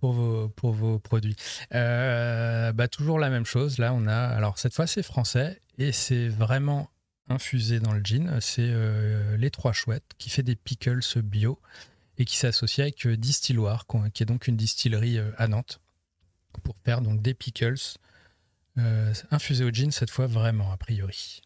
pour 0.00 0.12
vos, 0.12 0.48
pour 0.48 0.72
vos 0.72 0.98
produits. 0.98 1.36
Euh, 1.74 2.72
bah, 2.72 2.88
toujours 2.88 3.18
la 3.18 3.30
même 3.30 3.44
chose. 3.44 3.78
Là, 3.78 3.92
on 3.94 4.06
a. 4.06 4.16
Alors, 4.16 4.58
cette 4.58 4.74
fois, 4.74 4.86
c'est 4.86 5.02
français 5.02 5.60
et 5.78 5.92
c'est 5.92 6.28
vraiment 6.28 6.90
infusé 7.30 7.80
dans 7.80 7.92
le 7.92 8.00
gin. 8.00 8.38
C'est 8.40 8.68
euh, 8.68 9.36
Les 9.36 9.50
Trois 9.50 9.72
Chouettes 9.72 10.12
qui 10.18 10.30
fait 10.30 10.42
des 10.42 10.56
pickles 10.56 11.00
bio 11.22 11.58
et 12.18 12.24
qui 12.24 12.36
s'associe 12.36 12.84
avec 12.84 13.06
euh, 13.06 13.16
Distilloir, 13.16 13.86
qui 14.12 14.22
est 14.22 14.26
donc 14.26 14.46
une 14.46 14.56
distillerie 14.56 15.18
à 15.38 15.48
Nantes, 15.48 15.80
pour 16.62 16.76
faire 16.84 17.00
donc 17.00 17.22
des 17.22 17.34
pickles 17.34 17.78
infusés 19.30 19.64
au 19.64 19.70
gin, 19.70 19.90
cette 19.90 20.10
fois 20.10 20.26
vraiment, 20.26 20.72
a 20.72 20.76
priori. 20.76 21.42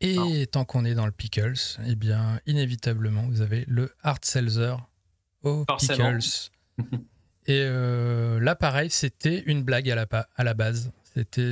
Et 0.00 0.16
ah. 0.18 0.46
tant 0.46 0.64
qu'on 0.64 0.84
est 0.84 0.94
dans 0.94 1.06
le 1.06 1.12
pickles, 1.12 1.54
eh 1.86 1.94
bien, 1.96 2.40
inévitablement, 2.46 3.26
vous 3.28 3.40
avez 3.40 3.64
le 3.66 3.92
hard 4.02 4.24
seltzer 4.24 4.74
aux 5.42 5.64
Pickles. 5.64 6.50
Et 7.46 7.62
euh, 7.64 8.38
là, 8.40 8.54
pareil, 8.54 8.90
c'était 8.90 9.42
une 9.46 9.62
blague 9.62 9.90
à 9.90 9.94
la, 9.94 10.06
à 10.36 10.44
la 10.44 10.52
base. 10.52 10.92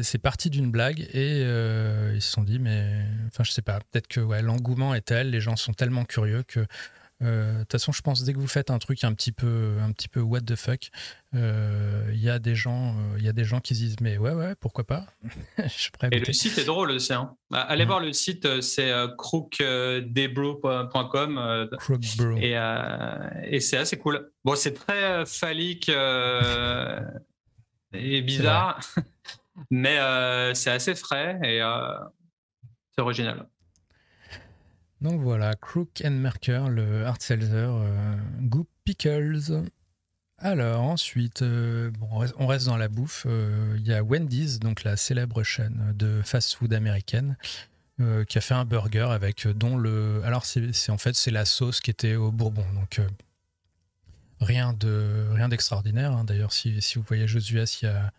C'est 0.03 0.19
parti 0.19 0.51
d'une 0.51 0.71
blague 0.71 1.01
et 1.13 1.43
euh, 1.45 2.13
ils 2.15 2.23
se 2.23 2.31
sont 2.31 2.43
dit, 2.43 2.59
mais 2.59 3.05
enfin, 3.29 3.45
je 3.45 3.53
sais 3.53 3.63
pas, 3.63 3.79
peut-être 3.91 4.09
que 4.09 4.21
ouais, 4.21 4.43
l'engouement 4.43 4.95
est 4.95 5.01
tel, 5.03 5.31
les 5.31 5.41
gens 5.41 5.57
sont 5.57 5.73
tellement 5.73 6.05
curieux 6.05 6.43
que 6.43 6.67
euh, 7.23 7.55
de 7.55 7.61
toute 7.61 7.73
façon, 7.73 7.93
je 7.93 8.03
pense 8.03 8.25
dès 8.25 8.35
que 8.35 8.39
vous 8.39 8.47
faites 8.47 8.71
un 8.71 8.79
truc 8.79 9.03
un 9.03 9.15
petit 9.15 9.33
peu, 9.33 9.79
un 9.81 9.91
petit 9.93 10.09
peu 10.09 10.21
what 10.21 10.43
the 10.43 10.55
fuck, 10.55 10.91
il 11.33 11.41
euh, 11.41 12.13
y 12.15 12.29
a 12.29 12.39
des 12.39 12.55
gens, 12.55 12.95
il 13.17 13.25
y 13.25 13.29
a 13.29 13.33
des 13.33 13.47
gens 13.47 13.61
qui 13.61 13.75
se 13.75 13.81
disent 13.81 13.97
mais 14.03 14.19
ouais 14.19 14.35
ouais 14.35 14.55
pourquoi 14.61 14.85
pas? 14.85 15.07
je 15.59 15.89
Et 16.13 16.19
le 16.19 16.33
site 16.35 16.59
est 16.59 16.67
drôle 16.67 16.91
aussi. 16.91 17.15
Hein. 17.15 17.35
Bah, 17.51 17.63
allez 17.63 17.87
voir 17.87 18.01
le 18.01 18.13
site, 18.13 18.61
c'est 18.61 18.93
crookdebrew.com 19.17 21.71
et, 22.39 22.55
et 23.45 23.61
c'est 23.61 23.79
assez 23.79 23.97
cool. 23.97 24.31
Bon, 24.45 24.55
c'est 24.55 24.75
très 24.75 25.25
phallique 25.25 25.91
et 27.93 28.23
bizarre, 28.23 28.81
mais 29.71 29.97
c'est 30.55 30.71
assez 30.71 30.95
frais 30.95 31.39
et 31.43 31.61
c'est 32.95 33.03
original. 33.03 33.47
Donc 35.01 35.21
voilà, 35.21 35.55
Crook 35.55 36.03
and 36.05 36.13
Merker, 36.13 36.65
le 36.71 37.05
hard 37.05 37.21
seltzer, 37.21 37.69
euh, 37.69 38.17
Goop 38.41 38.69
Pickles. 38.85 39.63
Alors 40.39 40.83
ensuite, 40.83 41.43
euh, 41.43 41.91
on 42.39 42.47
reste 42.47 42.67
dans 42.67 42.77
la 42.77 42.89
bouffe. 42.89 43.27
Euh, 43.29 43.77
il 43.79 43.87
y 43.87 43.93
a 43.93 44.03
Wendy's, 44.03 44.59
donc 44.59 44.85
la 44.85 44.97
célèbre 44.97 45.43
chaîne 45.43 45.93
de 45.95 46.23
fast-food 46.23 46.73
américaine, 46.73 47.37
qui 48.29 48.39
a 48.39 48.41
fait 48.43 48.55
un 48.55 48.65
burger 48.65 49.09
avec 49.11 49.47
dont 49.49 49.77
le. 49.77 50.21
Alors 50.25 50.45
c'est 50.45 50.91
en 50.91 50.99
fait 50.99 51.15
c'est 51.15 51.31
la 51.31 51.47
sauce 51.47 51.81
qui 51.81 51.91
était 51.91 52.15
au 52.15 52.31
Bourbon, 52.31 52.67
donc 52.75 53.01
rien 54.41 54.75
de 54.75 55.29
rien 55.33 55.49
d'extraordinaire. 55.49 56.13
Hein. 56.13 56.25
D'ailleurs, 56.25 56.53
si, 56.53 56.83
si, 56.83 56.99
vous 56.99 57.05
voyagez 57.09 57.39
aux 57.39 57.57
US, 57.63 57.81
il 57.81 57.87
y 57.87 57.89
a, 57.89 58.13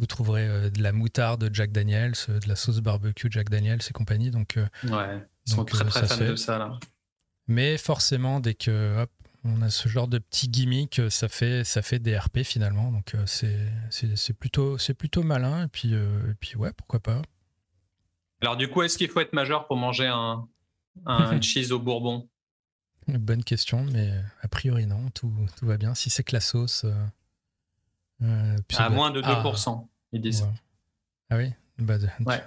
vous 0.00 0.06
trouverez 0.06 0.70
de 0.70 0.82
la 0.82 0.92
moutarde 0.92 1.48
Jack 1.52 1.70
Daniels, 1.70 2.14
de 2.28 2.48
la 2.48 2.56
sauce 2.56 2.80
barbecue 2.80 3.28
Jack 3.30 3.50
Daniels 3.50 3.80
et 3.88 3.92
compagnie. 3.92 4.30
Donc 4.30 4.58
ouais. 4.84 5.22
Ils 5.46 5.52
sont 5.52 5.64
très, 5.64 5.84
euh, 5.84 5.88
très 5.88 6.06
fans 6.06 6.18
de 6.18 6.36
ça, 6.36 6.58
là. 6.58 6.78
Mais 7.48 7.78
forcément, 7.78 8.40
dès 8.40 8.54
que 8.54 9.02
hop, 9.02 9.10
on 9.44 9.62
a 9.62 9.70
ce 9.70 9.88
genre 9.88 10.06
de 10.06 10.18
petit 10.18 10.48
gimmick, 10.48 11.00
ça 11.08 11.28
fait, 11.28 11.64
ça 11.64 11.82
fait 11.82 11.98
des 11.98 12.16
RP 12.16 12.42
finalement. 12.44 12.92
Donc 12.92 13.14
euh, 13.14 13.24
c'est 13.26 14.32
plutôt, 14.34 14.76
plutôt 14.96 15.22
malin. 15.22 15.64
Et 15.64 15.68
puis, 15.68 15.94
euh, 15.94 16.30
et 16.30 16.34
puis, 16.34 16.56
ouais, 16.56 16.72
pourquoi 16.76 17.00
pas. 17.00 17.22
Alors, 18.42 18.56
du 18.56 18.68
coup, 18.68 18.82
est-ce 18.82 18.96
qu'il 18.96 19.08
faut 19.08 19.20
être 19.20 19.32
majeur 19.32 19.66
pour 19.66 19.76
manger 19.76 20.06
un, 20.06 20.48
un 21.06 21.40
cheese 21.42 21.72
au 21.72 21.78
bourbon? 21.78 22.28
Bonne 23.08 23.42
question, 23.42 23.84
mais 23.84 24.12
a 24.42 24.48
priori, 24.48 24.86
non. 24.86 25.10
Tout, 25.10 25.32
tout 25.58 25.66
va 25.66 25.76
bien. 25.76 25.94
Si 25.94 26.10
c'est 26.10 26.22
que 26.22 26.32
la 26.34 26.40
sauce. 26.40 26.86
À 28.76 28.88
moins 28.88 29.10
de 29.10 29.22
2%, 29.22 29.88
ils 30.12 30.20
disent. 30.20 30.46
Ah 31.30 31.36
oui 31.36 31.52
bah, 31.78 31.94
Ouais 32.26 32.42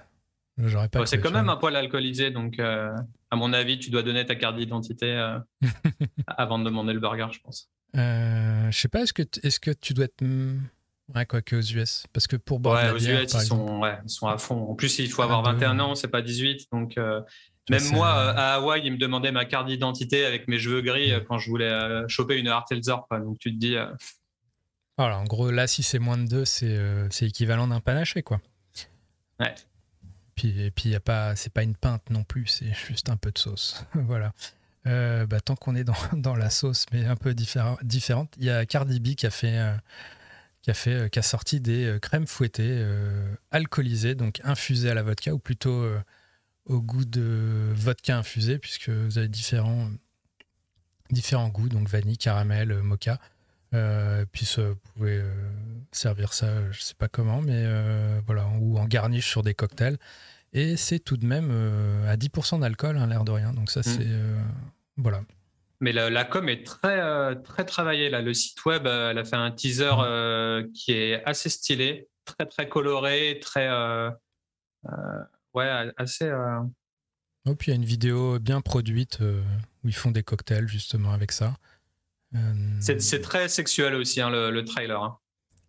c'est 1.06 1.20
quand 1.20 1.32
même 1.32 1.50
un 1.50 1.56
poil 1.56 1.76
alcoolisé, 1.76 2.30
donc 2.30 2.60
euh, 2.60 2.92
à 3.32 3.36
mon 3.36 3.54
avis, 3.54 3.80
tu 3.80 3.90
dois 3.90 4.04
donner 4.04 4.26
ta 4.26 4.36
carte 4.36 4.56
d'identité 4.58 5.12
euh, 5.12 5.40
avant 6.28 6.60
de 6.60 6.66
demander 6.66 6.94
le 6.94 7.00
burger, 7.00 7.28
je 7.32 7.40
pense. 7.40 7.70
Euh, 7.96 8.70
je 8.72 8.80
sais 8.80 8.88
pas, 8.88 9.02
est-ce 9.02 9.14
que, 9.14 9.24
est 9.24 9.60
que 9.60 9.72
tu 9.72 9.94
dois 9.94 10.06
être. 10.06 10.24
Ouais, 11.14 11.26
quoi 11.26 11.42
que 11.42 11.58
aux 11.58 11.62
US. 11.62 12.06
Parce 12.14 12.28
que 12.28 12.38
pour 12.38 12.60
boire 12.60 12.76
ouais, 12.78 12.86
la 12.86 12.94
aux 12.94 12.98
bière, 12.98 13.22
US, 13.22 13.34
ils 13.34 13.40
sont, 13.42 13.80
ouais, 13.82 13.98
ils 14.06 14.10
sont 14.10 14.28
à 14.28 14.38
fond. 14.38 14.70
En 14.70 14.74
plus, 14.76 15.00
il 15.00 15.10
faut 15.10 15.22
Ah, 15.22 15.26
avoir 15.26 15.44
de- 15.44 15.50
21 15.52 15.80
ans, 15.80 15.96
c'est 15.96 16.08
pas 16.08 16.22
18. 16.22 16.68
Donc, 16.72 16.98
euh, 16.98 17.22
même 17.70 17.84
moi, 17.92 18.08
euh, 18.08 18.34
à 18.36 18.54
Hawaï, 18.56 18.82
ils 18.86 18.92
me 18.92 18.98
demandaient 18.98 19.32
ma 19.34 19.46
carte 19.46 19.68
d'identité 19.68 20.26
avec 20.26 20.48
mes 20.48 20.58
cheveux 20.60 20.82
gris 20.82 21.12
euh, 21.12 21.20
quand 21.20 21.40
je 21.40 21.50
voulais 21.50 21.70
euh, 21.70 22.08
choper 22.08 22.38
une 22.38 22.48
Hartelzer. 22.48 22.96
quoi. 23.10 23.20
Donc, 23.20 23.38
tu 23.38 23.52
te 23.54 23.58
dis, 23.60 23.76
Voilà, 24.98 25.18
en 25.18 25.24
gros, 25.24 25.50
là, 25.50 25.66
si 25.68 25.82
c'est 25.82 26.00
moins 26.00 26.18
de 26.18 26.28
2, 26.28 26.46
c'est 26.46 26.68
euh, 26.68 27.10
équivalent 27.22 27.68
d'un 27.68 27.80
panaché, 27.80 28.22
quoi. 28.22 28.40
ouais. 29.40 29.56
Puis, 30.36 30.60
et 30.62 30.72
puis, 30.72 30.90
y 30.90 30.96
a 30.96 31.00
pas, 31.00 31.36
c'est 31.36 31.52
pas 31.52 31.64
une 31.64 31.76
pinte 31.76 32.10
non 32.10 32.24
plus, 32.24 32.48
c'est 32.48 32.74
juste 32.74 33.10
un 33.10 33.18
peu 33.18 33.32
de 33.32 33.38
sauce. 33.38 33.86
voilà. 33.94 34.34
Euh, 34.86 35.26
bah, 35.26 35.40
tant 35.40 35.56
qu'on 35.56 35.76
est 35.76 35.84
dans, 35.84 35.96
dans 36.14 36.36
la 36.36 36.50
sauce, 36.50 36.86
mais 36.92 37.06
un 37.06 37.16
peu 37.16 37.34
différent- 37.34 37.78
différente, 37.84 38.34
il 38.38 38.46
y 38.46 38.50
a 38.50 38.66
Cardi 38.66 39.00
B 39.00 39.16
qui 39.16 39.26
a 39.26 39.32
fait, 39.32 39.58
euh, 39.58 39.76
qui 40.62 40.70
a 40.72 40.74
fait, 40.74 40.94
euh, 40.94 41.08
qui 41.08 41.20
a 41.20 41.24
sorti 41.24 41.60
des 41.60 41.98
crèmes 42.02 42.28
fouettées 42.28 42.86
alcoolisées, 43.52 44.16
donc 44.16 44.42
infusées 44.44 44.92
à 44.92 44.94
la 44.94 45.02
vodka, 45.04 45.34
ou 45.34 45.40
plutôt 45.40 45.88
au 46.66 46.82
goût 46.82 47.06
de 47.06 47.72
vodka 47.76 48.18
infusé, 48.18 48.60
puisque 48.60 48.90
vous 48.90 49.18
avez 49.18 49.28
différents, 49.28 49.90
différents 51.10 51.50
goûts, 51.50 51.70
donc 51.70 51.88
vanille, 51.90 52.18
caramel, 52.18 52.82
mocha. 52.82 53.20
Euh, 53.74 54.26
puis 54.32 54.46
ça, 54.46 54.70
vous 54.70 54.76
pouvez 54.94 55.18
euh, 55.18 55.34
servir 55.92 56.34
ça, 56.34 56.72
je 56.72 56.82
sais 56.82 56.94
pas 56.94 57.08
comment, 57.08 57.42
mais 57.42 57.64
euh, 57.66 58.22
voilà, 58.26 58.48
ou 58.60 58.78
en 58.78 58.86
garniche 58.86 59.30
sur 59.30 59.44
des 59.44 59.54
cocktails. 59.54 59.98
Et 60.54 60.78
c'est 60.78 61.00
tout 61.00 61.18
de 61.18 61.26
même 61.26 61.50
à 62.08 62.16
10% 62.16 62.60
d'alcool, 62.60 62.98
hein, 62.98 63.08
l'air 63.08 63.24
de 63.24 63.32
rien. 63.32 63.54
Donc 63.54 63.72
ça, 63.72 63.82
c'est 63.82 64.06
euh, 64.06 64.38
voilà. 64.98 65.22
Mais 65.80 65.92
la, 65.92 66.12
la 66.12 66.26
com 66.26 66.48
est 66.48 66.64
très, 66.64 67.36
très 67.42 67.66
travaillée. 67.66 68.12
Là. 68.12 68.22
Le 68.22 68.36
site 68.36 68.64
web, 68.66 68.86
elle 68.86 69.18
a 69.18 69.26
fait 69.26 69.36
un 69.36 69.50
teaser 69.50 69.90
euh, 69.98 70.68
qui 70.76 70.92
est 70.94 71.24
assez 71.26 71.50
stylé, 71.50 72.08
très, 72.26 72.46
très 72.46 72.70
coloré, 72.70 73.40
très. 73.42 73.68
ouais, 75.56 75.92
assez. 75.98 76.32
Et 77.46 77.56
puis 77.56 77.72
il 77.72 77.74
y 77.74 77.74
a 77.74 77.76
une 77.76 77.84
vidéo 77.84 78.38
bien 78.38 78.62
produite 78.62 79.22
où 79.22 79.88
ils 79.88 79.96
font 79.96 80.12
des 80.12 80.22
cocktails 80.24 80.68
justement 80.68 81.14
avec 81.14 81.32
ça. 81.32 81.56
Euh, 82.36 82.40
C'est 82.80 83.22
très 83.22 83.48
sexuel 83.50 83.94
aussi, 83.96 84.20
hein, 84.22 84.30
le, 84.30 84.50
le 84.52 84.66
trailer. 84.66 85.02
hein. 85.02 85.18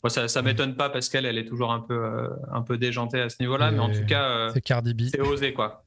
Bon, 0.02 0.08
ça 0.08 0.22
ne 0.22 0.40
m'étonne 0.46 0.76
pas 0.76 0.90
parce 0.90 1.08
qu'elle 1.08 1.24
elle 1.26 1.38
est 1.38 1.46
toujours 1.46 1.72
un 1.72 1.80
peu, 1.80 1.94
euh, 1.94 2.28
un 2.52 2.62
peu 2.62 2.76
déjantée 2.78 3.20
à 3.20 3.28
ce 3.30 3.36
niveau-là, 3.40 3.70
mais 3.70 3.78
en 3.78 3.90
tout 3.90 4.04
cas, 4.04 4.28
euh, 4.28 4.50
c'est 4.52 4.60
Cardi 4.60 4.92
B. 4.94 5.02
c'est 5.10 5.20
osé. 5.20 5.54
quoi. 5.54 5.84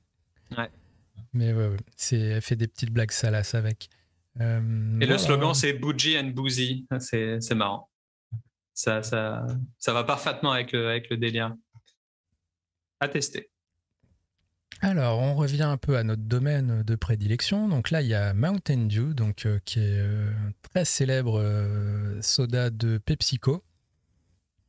Mais 1.34 1.54
ouais, 1.54 1.68
ouais. 1.68 1.78
C'est, 1.96 2.20
elle 2.20 2.42
fait 2.42 2.56
des 2.56 2.68
petites 2.68 2.92
blagues 2.92 3.12
salaces 3.12 3.54
avec. 3.54 3.90
Euh, 4.40 5.00
Et 5.02 5.06
le 5.06 5.18
slogan, 5.18 5.54
c'est 5.54 5.74
Bougie 5.74 6.18
and 6.18 6.30
Boozy. 6.30 6.88
C'est 7.00 7.42
c'est 7.42 7.56
marrant. 7.56 7.90
Ça, 8.74 9.02
ça, 9.04 9.46
ça 9.78 9.94
va 9.94 10.04
parfaitement 10.04 10.52
avec 10.52 10.72
le, 10.72 10.90
avec 10.90 11.10
le 11.10 11.18
délire. 11.18 11.54
À 13.00 13.08
tester. 13.08 13.50
Alors, 14.82 15.20
on 15.20 15.34
revient 15.34 15.64
un 15.64 15.78
peu 15.78 15.98
à 15.98 16.04
notre 16.04 16.22
domaine 16.22 16.84
de 16.84 16.96
prédilection. 16.96 17.68
Donc 17.68 17.90
là, 17.90 18.02
il 18.02 18.08
y 18.08 18.14
a 18.14 18.34
Mountain 18.34 18.86
Dew, 18.86 19.14
donc, 19.14 19.46
euh, 19.46 19.60
qui 19.66 19.80
est 19.80 19.98
euh, 20.00 20.30
un 20.30 20.52
très 20.62 20.86
célèbre 20.86 21.40
euh, 21.40 22.22
soda 22.22 22.70
de 22.70 23.00
PepsiCo, 23.00 23.64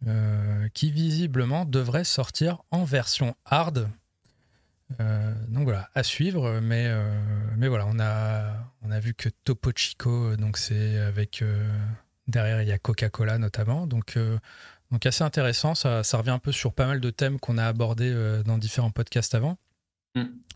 euh, 0.07 0.69
qui 0.73 0.91
visiblement 0.91 1.67
devrait 1.67 2.05
sortir 2.05 2.63
en 2.71 2.85
version 2.85 3.37
hard. 3.45 3.91
Euh, 5.01 5.35
donc 5.49 5.65
voilà, 5.65 5.91
à 5.95 6.03
suivre. 6.03 6.61
Mais, 6.61 6.87
euh, 6.89 7.69
voilà, 7.69 7.87
on 7.87 7.99
a, 8.01 9.01
vu 9.01 9.13
que 9.13 9.29
Topo 9.45 9.71
Chico, 9.77 10.37
donc 10.37 10.57
c'est 10.57 10.99
avec. 10.99 11.43
euh, 11.43 11.69
derrière, 12.29 12.63
il 12.63 12.69
y 12.69 12.73
a 12.73 12.79
Coca-Cola 12.79 13.39
notamment. 13.39 13.87
Donc. 13.87 14.17
euh, 14.17 14.39
donc 14.91 15.05
assez 15.05 15.23
intéressant, 15.23 15.75
ça, 15.75 16.03
ça 16.03 16.17
revient 16.17 16.31
un 16.31 16.39
peu 16.39 16.51
sur 16.51 16.73
pas 16.73 16.87
mal 16.87 16.99
de 16.99 17.11
thèmes 17.11 17.39
qu'on 17.39 17.59
a 17.59 17.67
abordés 17.67 18.11
euh, 18.11 18.43
dans 18.43 18.57
différents 18.57 18.91
podcasts 18.91 19.35
avant 19.35 19.59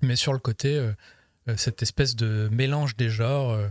mais 0.03 0.17
sur 0.17 0.33
le 0.33 0.39
côté, 0.39 0.77
euh, 0.77 0.93
euh, 1.49 1.57
cette 1.57 1.83
espèce 1.83 2.17
de 2.17 2.49
mélange 2.53 2.97
des 2.97 3.09
genres, 3.09 3.51
euh, 3.51 3.69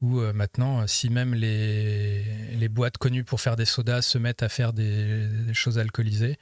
où 0.00 0.20
maintenant, 0.32 0.86
si 0.86 1.10
même 1.10 1.34
les, 1.34 2.68
boîtes 2.70 2.96
connues 2.96 3.22
pour 3.22 3.38
faire 3.38 3.56
des 3.56 3.66
sodas 3.66 4.00
se 4.00 4.16
mettent 4.16 4.42
à 4.42 4.48
faire 4.48 4.72
des, 4.72 5.28
choses 5.52 5.78
alcoolisées, 5.78 6.38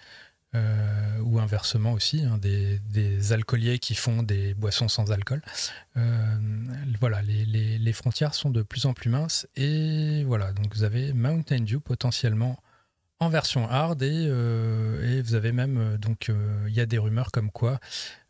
ou 0.54 1.40
inversement 1.40 1.92
aussi, 1.92 2.22
hein, 2.22 2.38
des, 2.38 3.32
alcooliers 3.32 3.80
qui 3.80 3.96
font 3.96 4.22
des 4.22 4.54
boissons 4.54 4.86
sans 4.86 5.10
alcool, 5.10 5.42
voilà, 7.00 7.20
les, 7.22 7.92
frontières 7.92 8.34
sont 8.34 8.50
de 8.50 8.62
plus 8.62 8.86
en 8.86 8.94
plus 8.94 9.10
minces, 9.10 9.48
et 9.56 10.22
voilà, 10.22 10.52
donc 10.52 10.72
vous 10.76 10.84
avez 10.84 11.12
Mountain 11.12 11.62
Dew 11.62 11.80
potentiellement 11.80 12.62
en 13.18 13.28
version 13.28 13.68
hard, 13.68 14.00
et, 14.04 14.26
et 14.26 15.20
vous 15.20 15.34
avez 15.34 15.50
même, 15.50 15.96
donc, 15.96 16.30
il 16.68 16.72
y 16.72 16.78
a 16.78 16.86
des 16.86 16.98
rumeurs 16.98 17.32
comme 17.32 17.50
quoi 17.50 17.80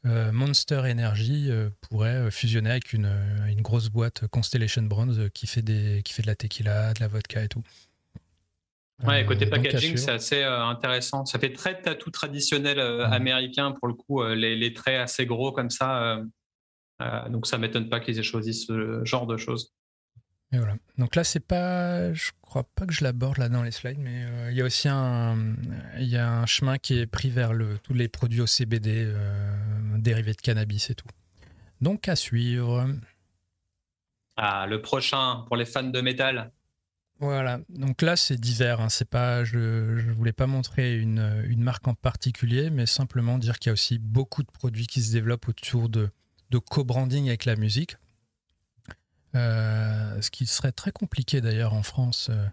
Monster 0.04 0.78
Energy 0.90 1.48
euh, 1.50 1.70
pourrait 1.82 2.14
euh, 2.14 2.30
fusionner 2.30 2.70
avec 2.70 2.92
une, 2.92 3.06
euh, 3.06 3.46
une 3.46 3.62
grosse 3.62 3.88
boîte 3.88 4.26
Constellation 4.28 4.82
Bronze 4.82 5.18
euh, 5.18 5.28
qui 5.28 5.46
fait, 5.46 5.62
des, 5.62 6.02
qui 6.04 6.12
fait 6.12 6.22
de 6.22 6.28
la 6.28 6.36
tequila, 6.36 6.94
de 6.94 7.00
la 7.00 7.08
vodka 7.08 7.42
et 7.42 7.48
tout. 7.48 7.62
Ouais, 9.04 9.22
Euh, 9.22 9.26
côté 9.26 9.46
packaging, 9.46 9.96
c'est 9.96 10.10
assez 10.10 10.42
euh, 10.42 10.64
intéressant. 10.64 11.24
Ça 11.24 11.38
fait 11.38 11.52
très 11.52 11.80
tatou 11.80 12.10
traditionnel 12.10 12.78
euh, 12.78 13.06
américain 13.08 13.72
pour 13.72 13.86
le 13.88 13.94
coup, 13.94 14.22
euh, 14.22 14.34
les, 14.34 14.56
les 14.56 14.72
traits 14.72 15.00
assez 15.00 15.24
gros 15.26 15.52
comme 15.52 15.70
ça. 15.70 16.02
euh, 16.02 16.24
euh, 17.02 17.28
donc 17.28 17.46
ça 17.46 17.58
m'étonne 17.58 17.88
pas 17.88 18.00
qu'ils 18.00 18.18
aient 18.18 18.24
choisi 18.24 18.54
ce 18.54 19.04
genre 19.04 19.26
de 19.28 19.36
choses. 19.36 19.72
Et 20.50 20.56
voilà. 20.58 20.76
Donc 20.96 21.14
là, 21.14 21.22
c'est 21.24 21.38
pas, 21.46 22.12
je 22.14 22.30
crois 22.40 22.64
pas 22.64 22.86
que 22.86 22.92
je 22.92 23.04
l'aborde 23.04 23.36
là 23.36 23.48
dans 23.50 23.62
les 23.62 23.70
slides, 23.70 23.98
mais 23.98 24.24
euh, 24.24 24.50
il 24.50 24.56
y 24.56 24.62
a 24.62 24.64
aussi 24.64 24.88
un, 24.88 25.54
il 25.98 26.08
y 26.08 26.16
a 26.16 26.28
un 26.40 26.46
chemin 26.46 26.78
qui 26.78 26.98
est 26.98 27.06
pris 27.06 27.28
vers 27.30 27.52
le, 27.52 27.78
tous 27.82 27.92
les 27.94 28.08
produits 28.08 28.40
au 28.40 28.46
CBD 28.46 29.04
euh, 29.06 29.52
dérivés 29.98 30.32
de 30.32 30.40
cannabis 30.40 30.90
et 30.90 30.94
tout. 30.94 31.08
Donc 31.80 32.08
à 32.08 32.16
suivre. 32.16 32.88
Ah, 34.36 34.66
le 34.66 34.80
prochain 34.82 35.44
pour 35.46 35.56
les 35.56 35.64
fans 35.64 35.82
de 35.82 36.00
métal. 36.00 36.52
Voilà, 37.20 37.58
donc 37.68 38.02
là 38.02 38.14
c'est 38.14 38.36
divers, 38.36 38.80
hein. 38.80 38.88
c'est 38.88 39.08
pas, 39.08 39.42
je 39.42 39.58
ne 39.58 40.12
voulais 40.12 40.32
pas 40.32 40.46
montrer 40.46 40.96
une, 40.96 41.42
une 41.48 41.64
marque 41.64 41.88
en 41.88 41.94
particulier, 41.94 42.70
mais 42.70 42.86
simplement 42.86 43.38
dire 43.38 43.58
qu'il 43.58 43.70
y 43.70 43.72
a 43.72 43.72
aussi 43.72 43.98
beaucoup 43.98 44.44
de 44.44 44.50
produits 44.52 44.86
qui 44.86 45.02
se 45.02 45.10
développent 45.10 45.48
autour 45.48 45.88
de, 45.88 46.10
de 46.50 46.58
co-branding 46.58 47.26
avec 47.26 47.44
la 47.44 47.56
musique. 47.56 47.96
Euh, 49.34 50.20
ce 50.22 50.30
qui 50.30 50.46
serait 50.46 50.70
très 50.70 50.92
compliqué 50.92 51.40
d'ailleurs 51.40 51.74
en 51.74 51.82
France, 51.82 52.28
euh, 52.30 52.46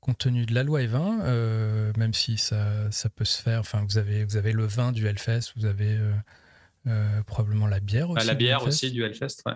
compte 0.00 0.18
tenu 0.18 0.46
de 0.46 0.54
la 0.54 0.62
loi 0.62 0.80
E20, 0.80 1.20
euh, 1.22 1.92
même 1.96 2.14
si 2.14 2.38
ça, 2.38 2.90
ça 2.92 3.08
peut 3.08 3.24
se 3.24 3.42
faire. 3.42 3.60
Enfin, 3.60 3.84
vous 3.88 3.98
avez, 3.98 4.24
vous 4.24 4.36
avez 4.36 4.52
le 4.52 4.64
vin 4.64 4.92
du 4.92 5.06
Hellfest, 5.08 5.52
vous 5.56 5.64
avez 5.66 5.98
probablement 7.26 7.66
la 7.66 7.80
bière 7.80 8.10
aussi. 8.10 8.22
Ah, 8.22 8.24
la 8.26 8.34
bière 8.34 8.62
aussi 8.64 8.90
du 8.90 9.02
Hellfest. 9.04 9.38
Ouais. 9.46 9.52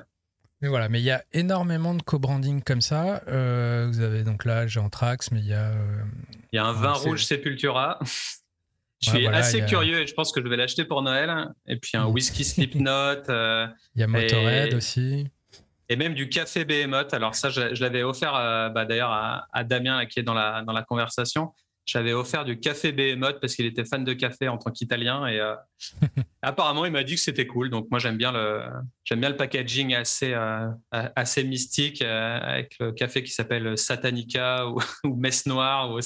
Mais 0.61 0.69
voilà, 0.69 0.89
mais 0.89 1.01
il 1.01 1.05
y 1.05 1.11
a 1.13 1.23
énormément 1.33 1.95
de 1.95 2.03
co-branding 2.03 2.63
comme 2.65 2.81
ça. 2.81 3.23
Euh, 3.29 3.87
vous 3.89 4.01
avez 4.01 4.25
donc 4.25 4.45
là, 4.45 4.67
j'ai 4.67 4.81
Anthrax, 4.81 5.31
mais 5.31 5.39
il 5.41 5.47
y 5.47 5.53
a. 5.55 5.67
euh, 5.71 6.03
Il 6.53 6.57
y 6.57 6.59
a 6.59 6.65
un 6.67 6.73
vin 6.73 6.93
rouge 6.95 7.25
Sepultura. 7.25 7.99
Je 9.01 9.11
Ouais, 9.11 9.17
suis 9.19 9.23
voilà, 9.27 9.39
assez 9.39 9.63
a- 9.63 9.65
curieux 9.67 10.01
et 10.01 10.09
je 10.09 10.13
pense 10.15 10.33
que 10.33 10.43
je 10.43 10.49
vais 10.49 10.57
l'acheter 10.57 10.85
pour 10.85 11.03
Noël. 11.03 11.33
Et 11.69 11.77
puis 11.77 11.97
un 11.97 12.07
whisky 12.07 12.43
Slipknot. 12.45 12.91
euh, 13.31 13.69
il 13.95 14.01
y 14.01 14.03
a 14.03 14.09
Motorhead 14.09 14.73
Et- 14.73 14.75
aussi. 14.75 15.29
Et 15.89 15.95
même 15.95 16.15
du 16.15 16.29
café 16.29 16.65
Behemoth. 16.65 17.15
Alors 17.15 17.37
ça, 17.37 17.49
je, 17.49 17.77
je 17.77 17.81
l'avais 17.81 18.03
offert 18.03 18.35
euh, 18.35 18.71
bah, 18.71 18.87
d'ailleurs 18.87 19.13
à, 19.13 19.47
à 19.53 19.63
Damien 19.63 19.99
là, 19.99 20.07
qui 20.07 20.19
est 20.19 20.25
dans 20.25 20.35
la, 20.35 20.63
dans 20.63 20.73
la 20.73 20.83
conversation. 20.83 21.53
J'avais 21.91 22.13
offert 22.13 22.45
du 22.45 22.61
café 22.61 22.93
Behemoth 22.93 23.41
parce 23.41 23.55
qu'il 23.55 23.65
était 23.65 23.87
fan 23.87 24.05
de 24.05 24.13
café 24.13 24.47
en 24.49 24.59
tant 24.59 24.71
qu'Italien. 24.71 25.27
Et 25.27 25.41
euh, 25.41 25.55
apparemment, 26.43 26.85
il 26.85 26.93
m'a 26.93 27.03
dit 27.03 27.15
que 27.15 27.21
c'était 27.21 27.47
cool. 27.47 27.71
Donc 27.71 27.87
moi, 27.91 27.99
j'aime 27.99 28.19
bien 28.19 28.31
le, 28.31 28.61
j'aime 29.05 29.21
bien 29.21 29.31
le 29.31 29.37
packaging 29.37 29.95
assez, 29.95 30.35
euh, 30.35 30.69
assez 30.93 31.45
mystique 31.45 32.03
euh, 32.03 32.39
avec 32.43 32.77
le 32.79 32.93
café 32.93 33.23
qui 33.23 33.33
s'appelle 33.33 33.79
Satanica 33.79 34.69
ou, 34.69 34.79
ou 35.05 35.17
Messe 35.17 35.47
Noire. 35.47 35.91
ou- 35.95 36.01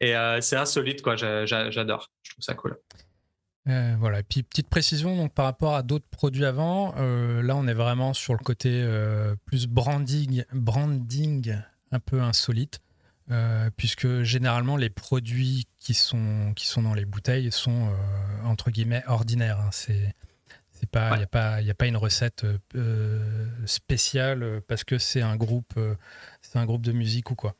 Et 0.00 0.14
c'est 0.40 0.56
insolite, 0.56 1.00
quoi. 1.00 1.14
J'a- 1.14 1.46
j'a- 1.46 1.70
J'adore. 1.70 2.10
Je 2.22 2.32
trouve 2.32 2.42
ça 2.42 2.54
cool. 2.54 2.76
Euh, 3.68 3.94
voilà. 4.00 4.20
Et 4.20 4.22
puis 4.24 4.42
petite 4.42 4.68
précision, 4.68 5.14
donc 5.16 5.32
par 5.34 5.44
rapport 5.44 5.74
à 5.76 5.82
d'autres 5.82 6.08
produits 6.10 6.44
avant, 6.46 6.94
euh, 6.96 7.42
là 7.42 7.54
on 7.54 7.66
est 7.68 7.74
vraiment 7.74 8.14
sur 8.14 8.32
le 8.32 8.38
côté 8.38 8.70
euh, 8.82 9.36
plus 9.44 9.66
branding, 9.66 10.42
branding 10.54 11.54
un 11.92 11.98
peu 12.00 12.20
insolite, 12.22 12.80
euh, 13.30 13.70
puisque 13.76 14.22
généralement 14.22 14.76
les 14.76 14.90
produits 14.90 15.66
qui 15.78 15.94
sont 15.94 16.52
qui 16.56 16.66
sont 16.66 16.82
dans 16.82 16.94
les 16.94 17.04
bouteilles 17.04 17.52
sont 17.52 17.88
euh, 17.88 18.44
entre 18.44 18.70
guillemets 18.70 19.02
ordinaires. 19.06 19.60
hein. 19.60 19.70
C'est 19.72 20.14
il 20.80 20.88
Ouais. 20.96 21.16
n'y 21.16 21.24
a 21.24 21.26
pas, 21.26 21.60
y 21.60 21.70
a 21.70 21.74
pas 21.74 21.86
une 21.88 21.96
recette 21.96 22.46
euh, 22.76 23.48
spéciale 23.66 24.60
parce 24.68 24.84
que 24.84 24.96
c'est 24.96 25.22
un 25.22 25.34
groupe, 25.34 25.74
c'est 26.40 26.56
un 26.56 26.64
groupe 26.66 26.82
de 26.82 26.92
musique 26.92 27.32
ou 27.32 27.34
quoi. 27.34 27.56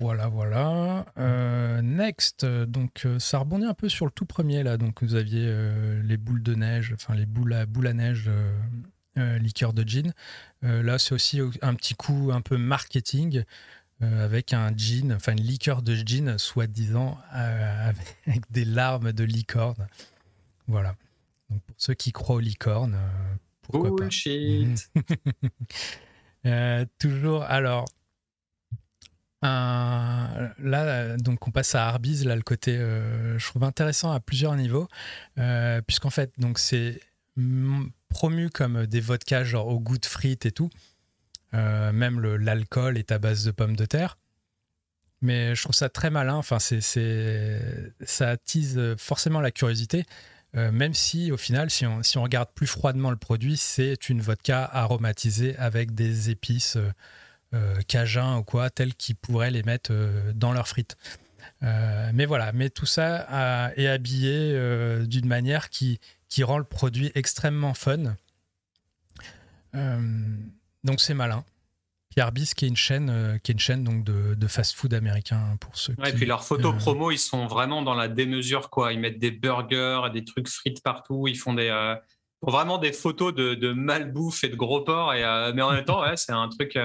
Voilà, 0.00 0.28
voilà. 0.28 1.04
Euh, 1.18 1.82
next, 1.82 2.44
donc 2.44 3.02
euh, 3.04 3.18
ça 3.18 3.38
rebondit 3.38 3.66
un 3.66 3.74
peu 3.74 3.88
sur 3.88 4.04
le 4.06 4.10
tout 4.10 4.24
premier 4.26 4.62
là. 4.62 4.76
Donc 4.78 5.02
vous 5.02 5.14
aviez 5.14 5.44
euh, 5.46 6.02
les 6.02 6.16
boules 6.16 6.42
de 6.42 6.54
neige, 6.54 6.92
enfin 6.94 7.14
les 7.14 7.26
boules 7.26 7.52
à, 7.52 7.66
boules 7.66 7.86
à 7.86 7.92
neige, 7.92 8.30
liqueur 9.16 9.72
de 9.72 9.82
gin. 9.86 10.12
Euh, 10.64 10.82
là, 10.82 10.98
c'est 10.98 11.14
aussi 11.14 11.40
un 11.62 11.74
petit 11.74 11.94
coup 11.94 12.30
un 12.32 12.40
peu 12.40 12.56
marketing. 12.56 13.44
avec 14.00 14.52
un 14.52 14.76
gin, 14.76 15.14
enfin 15.14 15.32
une 15.32 15.42
liqueur 15.42 15.80
de 15.80 15.94
gin, 15.94 16.36
soi-disant 16.36 17.18
avec 17.32 18.50
des 18.50 18.64
larmes 18.64 19.12
de 19.12 19.24
licorne. 19.24 19.88
Voilà. 20.66 20.96
Donc 21.50 21.62
pour 21.62 21.76
ceux 21.78 21.94
qui 21.94 22.12
croient 22.12 22.36
aux 22.36 22.40
licornes, 22.40 22.98
pourquoi 23.62 23.90
Bullshit. 23.90 24.90
pas. 26.42 26.84
toujours, 26.98 27.42
alors, 27.44 27.86
là, 29.42 31.16
donc 31.16 31.46
on 31.46 31.50
passe 31.50 31.74
à 31.74 31.86
Arby's, 31.86 32.24
là 32.24 32.36
le 32.36 32.42
côté, 32.42 32.76
euh, 32.76 33.38
je 33.38 33.46
trouve 33.46 33.64
intéressant 33.64 34.12
à 34.12 34.20
plusieurs 34.20 34.54
niveaux, 34.56 34.88
euh, 35.38 35.80
puisqu'en 35.82 36.10
fait, 36.10 36.32
donc 36.38 36.58
c'est 36.58 37.00
promu 38.08 38.50
comme 38.50 38.86
des 38.86 39.00
vodkas 39.00 39.44
genre 39.44 39.68
au 39.68 39.80
goût 39.80 39.98
de 39.98 40.06
frites 40.06 40.46
et 40.46 40.52
tout. 40.52 40.70
Euh, 41.54 41.92
même 41.92 42.20
l'alcool 42.20 42.98
est 42.98 43.12
à 43.12 43.18
base 43.18 43.44
de 43.44 43.50
pommes 43.50 43.76
de 43.76 43.86
terre. 43.86 44.18
Mais 45.22 45.54
je 45.54 45.62
trouve 45.62 45.74
ça 45.74 45.88
très 45.88 46.10
malin. 46.10 46.34
Enfin, 46.34 46.58
c'est, 46.58 46.80
ça 46.80 48.28
attise 48.28 48.80
forcément 48.98 49.40
la 49.40 49.50
curiosité. 49.50 50.04
même 50.54 50.94
si 50.94 51.32
au 51.32 51.36
final, 51.36 51.70
si 51.70 51.86
on, 51.86 52.02
si 52.02 52.18
on, 52.18 52.22
regarde 52.22 52.50
plus 52.54 52.66
froidement 52.66 53.10
le 53.10 53.16
produit, 53.16 53.56
c'est 53.56 54.08
une 54.08 54.20
vodka 54.20 54.64
aromatisée 54.64 55.56
avec 55.56 55.94
des 55.94 56.30
épices 56.30 56.78
euh, 57.54 57.80
cajun 57.86 58.38
ou 58.38 58.42
quoi, 58.42 58.70
tels 58.70 58.94
qu'ils 58.94 59.14
pourraient 59.14 59.52
les 59.52 59.62
mettre 59.62 59.90
euh, 59.92 60.32
dans 60.34 60.52
leurs 60.52 60.66
frites. 60.66 60.96
Euh, 61.62 62.10
mais 62.12 62.26
voilà, 62.26 62.52
mais 62.52 62.70
tout 62.70 62.86
ça 62.86 63.72
est 63.76 63.86
habillé 63.86 64.58
d'une 65.06 65.26
manière 65.26 65.70
qui, 65.70 66.00
qui 66.28 66.42
rend 66.44 66.58
le 66.58 66.64
produit 66.64 67.12
extrêmement 67.14 67.74
fun. 67.74 68.16
donc 69.72 71.00
c'est 71.00 71.14
malin. 71.14 71.44
Pierre 72.10 72.32
Bis, 72.32 72.54
qui 72.54 72.64
est 72.64 72.68
une 72.68 72.76
chaîne, 72.76 73.38
qui 73.42 73.52
est 73.52 73.54
une 73.54 73.60
chaîne 73.60 73.84
donc 73.84 74.02
de, 74.02 74.34
de 74.34 74.46
fast-food 74.46 74.94
américain 74.94 75.58
pour 75.60 75.76
ceux. 75.76 75.94
Ouais, 75.98 76.10
et 76.10 76.12
puis 76.14 76.24
leurs 76.24 76.44
photos 76.44 76.74
promo, 76.76 77.10
ils 77.10 77.18
sont 77.18 77.46
vraiment 77.46 77.82
dans 77.82 77.94
la 77.94 78.08
démesure 78.08 78.70
quoi. 78.70 78.94
Ils 78.94 79.00
mettent 79.00 79.18
des 79.18 79.30
burgers, 79.30 80.08
des 80.14 80.24
trucs 80.24 80.48
frites 80.48 80.82
partout. 80.82 81.28
Ils 81.28 81.36
font 81.36 81.52
des 81.52 81.96
vraiment 82.40 82.78
des 82.78 82.92
photos 82.92 83.34
de, 83.34 83.54
de 83.54 83.72
malbouffe 83.72 84.44
et 84.44 84.48
de 84.48 84.56
gros 84.56 84.80
porc. 84.80 85.12
Et 85.12 85.20
mais 85.54 85.62
en 85.62 85.72
même 85.72 85.84
temps, 85.84 86.00
ouais, 86.08 86.16
c'est 86.16 86.32
un 86.32 86.48
truc 86.48 86.78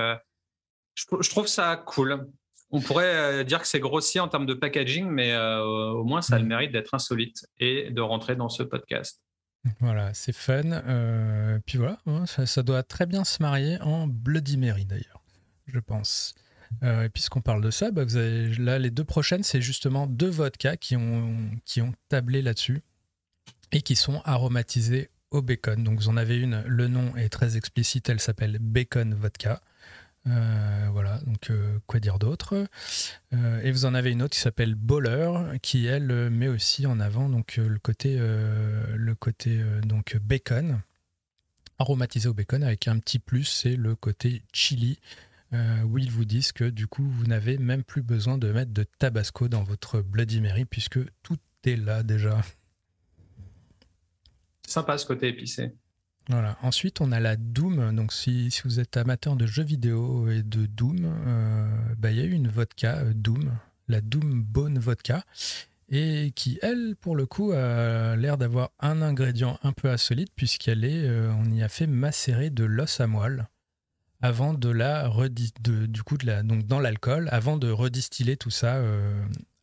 je, 0.95 1.29
trouve 1.29 1.47
ça 1.47 1.75
cool. 1.77 2.27
On 2.69 2.79
pourrait 2.79 3.15
euh, 3.15 3.43
dire 3.43 3.61
que 3.61 3.67
c'est 3.67 3.79
grossier 3.79 4.19
en 4.19 4.27
termes 4.27 4.45
de 4.45 4.53
packaging, 4.53 5.07
mais 5.07 5.33
euh, 5.33 5.61
au 5.61 6.03
moins 6.03 6.21
ça 6.21 6.35
a 6.35 6.39
le 6.39 6.45
mm. 6.45 6.47
mérite 6.47 6.71
d'être 6.71 6.93
insolite 6.93 7.45
et 7.59 7.89
de 7.91 8.01
rentrer 8.01 8.35
dans 8.35 8.49
ce 8.49 8.63
podcast. 8.63 9.21
Voilà, 9.79 10.13
c'est 10.13 10.33
fun. 10.33 10.71
Euh, 10.71 11.59
puis 11.65 11.77
voilà, 11.77 11.99
hein, 12.07 12.25
ça, 12.25 12.63
doit 12.63 12.83
très 12.83 13.05
bien 13.05 13.23
se 13.23 13.41
marier 13.41 13.79
en 13.81 14.07
Bloody 14.07 14.57
Mary 14.57 14.85
d'ailleurs, 14.85 15.21
je 15.67 15.79
pense. 15.79 16.33
et 16.81 17.09
puisqu'on 17.09 17.41
parle 17.41 17.61
de 17.61 17.69
ça, 17.69 17.91
bah, 17.91 18.03
là 18.05 18.79
les 18.79 18.89
deux 18.89 19.03
prochaines, 19.03 19.43
c'est 19.43 19.61
justement 19.61 20.07
deux 20.07 20.29
vodkas 20.29 20.77
qui 20.77 20.95
ont, 20.95 21.51
qui 21.65 21.81
ont 21.81 21.93
tablé 22.09 22.41
là-dessus 22.41 22.81
et 23.71 23.81
qui 23.81 23.95
sont 23.95 24.21
aromatisés 24.25 25.09
au 25.31 25.41
bacon. 25.41 25.83
Donc 25.83 25.99
vous 25.99 26.09
en 26.09 26.17
avez 26.17 26.37
une, 26.37 26.61
le 26.67 26.87
nom 26.87 27.15
est 27.15 27.29
très 27.29 27.57
explicite, 27.57 28.09
elle 28.09 28.19
s'appelle 28.19 28.57
Bacon 28.59 29.13
Vodka. 29.13 29.61
Euh, 30.27 30.87
voilà, 30.91 31.19
donc 31.25 31.49
euh, 31.49 31.79
quoi 31.87 31.99
dire 31.99 32.19
d'autre? 32.19 32.67
Euh, 33.33 33.61
Et 33.61 33.71
vous 33.71 33.85
en 33.85 33.93
avez 33.93 34.11
une 34.11 34.21
autre 34.21 34.35
qui 34.35 34.39
s'appelle 34.39 34.75
Bowler, 34.75 35.57
qui 35.61 35.85
elle 35.87 36.29
met 36.29 36.47
aussi 36.47 36.85
en 36.85 36.99
avant 36.99 37.29
donc 37.29 37.57
le 37.57 37.79
côté, 37.79 38.17
le 38.17 39.15
côté 39.15 39.63
donc 39.83 40.17
bacon, 40.17 40.81
aromatisé 41.79 42.29
au 42.29 42.33
bacon 42.33 42.63
avec 42.63 42.87
un 42.87 42.99
petit 42.99 43.19
plus, 43.19 43.45
c'est 43.45 43.75
le 43.75 43.95
côté 43.95 44.43
chili. 44.53 44.99
où 45.85 45.97
ils 45.97 46.11
vous 46.11 46.25
disent 46.25 46.51
que 46.51 46.65
du 46.65 46.87
coup 46.87 47.03
vous 47.03 47.25
n'avez 47.25 47.57
même 47.57 47.83
plus 47.83 48.03
besoin 48.03 48.37
de 48.37 48.51
mettre 48.51 48.71
de 48.71 48.83
tabasco 48.83 49.47
dans 49.47 49.63
votre 49.63 50.01
Bloody 50.01 50.41
Mary 50.41 50.65
puisque 50.65 50.99
tout 51.23 51.37
est 51.65 51.75
là 51.75 52.03
déjà. 52.03 52.41
Sympa 54.67 54.97
ce 54.97 55.05
côté 55.05 55.29
épicé. 55.29 55.75
Ensuite, 56.61 57.01
on 57.01 57.11
a 57.11 57.19
la 57.19 57.35
Doom. 57.35 57.95
Donc, 57.95 58.13
si, 58.13 58.53
vous 58.63 58.79
êtes 58.79 58.97
amateur 58.97 59.35
de 59.35 59.45
jeux 59.45 59.63
vidéo 59.63 60.29
et 60.29 60.43
de 60.43 60.65
Doom, 60.65 60.99
euh, 61.05 61.93
bah, 61.97 62.11
il 62.11 62.17
y 62.17 62.21
a 62.21 62.25
eu 62.25 62.31
une 62.31 62.47
vodka 62.47 62.97
euh, 62.97 63.13
Doom, 63.13 63.51
la 63.87 64.01
Doom 64.01 64.43
Bone 64.43 64.79
Vodka, 64.79 65.23
et 65.89 66.31
qui, 66.35 66.59
elle, 66.61 66.95
pour 66.99 67.15
le 67.15 67.25
coup, 67.25 67.51
a 67.51 68.15
l'air 68.15 68.37
d'avoir 68.37 68.71
un 68.79 69.01
ingrédient 69.01 69.59
un 69.63 69.73
peu 69.73 69.89
insolite, 69.89 70.31
puisqu'elle 70.35 70.85
est, 70.85 71.05
euh, 71.05 71.33
on 71.33 71.51
y 71.51 71.63
a 71.63 71.69
fait 71.69 71.87
macérer 71.87 72.49
de 72.49 72.63
l'os 72.63 72.99
à 72.99 73.07
moelle 73.07 73.47
avant 74.23 74.53
de 74.53 74.69
la 74.69 75.09
du 75.29 76.03
coup 76.03 76.15
donc 76.15 76.67
dans 76.67 76.79
l'alcool, 76.79 77.27
avant 77.31 77.57
de 77.57 77.71
redistiller 77.71 78.37
tout 78.37 78.51
ça 78.51 78.79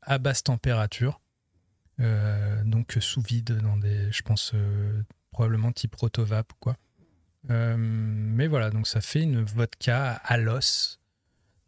à 0.02 0.18
basse 0.18 0.42
température, 0.42 1.20
donc 2.64 2.96
sous 2.98 3.20
vide 3.20 3.56
dans 3.62 3.76
des, 3.76 4.10
je 4.10 4.22
pense 4.22 4.54
probablement 5.39 5.70
type 5.70 5.95
rotovap 5.95 6.53
ou 6.53 6.57
quoi. 6.59 6.76
Euh, 7.49 7.76
mais 7.78 8.49
voilà, 8.49 8.70
donc 8.70 8.89
ça 8.89 9.01
fait 9.01 9.22
une 9.22 9.41
vodka 9.45 10.20
à 10.24 10.36
l'os. 10.36 10.99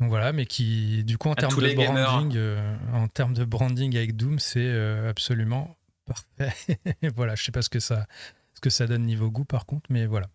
Donc 0.00 0.08
voilà, 0.08 0.32
mais 0.32 0.44
qui, 0.44 1.04
du 1.04 1.18
coup, 1.18 1.28
en 1.28 1.36
termes 1.36 1.54
de 1.54 1.74
branding, 1.74 2.32
euh, 2.36 2.76
en 2.92 3.06
termes 3.06 3.32
de 3.32 3.44
branding 3.44 3.96
avec 3.96 4.16
Doom, 4.16 4.40
c'est 4.40 4.58
euh, 4.58 5.08
absolument 5.08 5.76
parfait. 6.04 6.52
voilà, 7.14 7.36
je 7.36 7.44
sais 7.44 7.52
pas 7.52 7.62
ce 7.62 7.68
que 7.68 7.78
ça, 7.78 8.08
ce 8.54 8.60
que 8.60 8.70
ça 8.70 8.88
donne 8.88 9.04
niveau 9.04 9.30
goût 9.30 9.44
par 9.44 9.66
contre, 9.66 9.86
mais 9.88 10.06
voilà. 10.06 10.26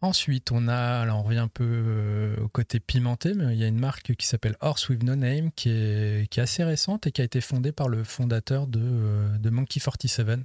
Ensuite, 0.00 0.52
on 0.52 0.68
a, 0.68 1.00
alors 1.00 1.18
on 1.18 1.22
revient 1.24 1.38
un 1.38 1.48
peu 1.48 2.36
au 2.40 2.46
côté 2.46 2.78
pimenté, 2.78 3.34
mais 3.34 3.52
il 3.52 3.58
y 3.58 3.64
a 3.64 3.68
une 3.68 3.80
marque 3.80 4.14
qui 4.14 4.28
s'appelle 4.28 4.54
Horse 4.60 4.90
with 4.90 5.02
No 5.02 5.16
Name 5.16 5.50
qui 5.50 5.70
est, 5.70 6.30
qui 6.30 6.38
est 6.38 6.42
assez 6.44 6.62
récente 6.62 7.08
et 7.08 7.10
qui 7.10 7.20
a 7.20 7.24
été 7.24 7.40
fondée 7.40 7.72
par 7.72 7.88
le 7.88 8.04
fondateur 8.04 8.68
de, 8.68 9.36
de 9.38 9.50
Monkey 9.50 9.80
47 9.80 10.44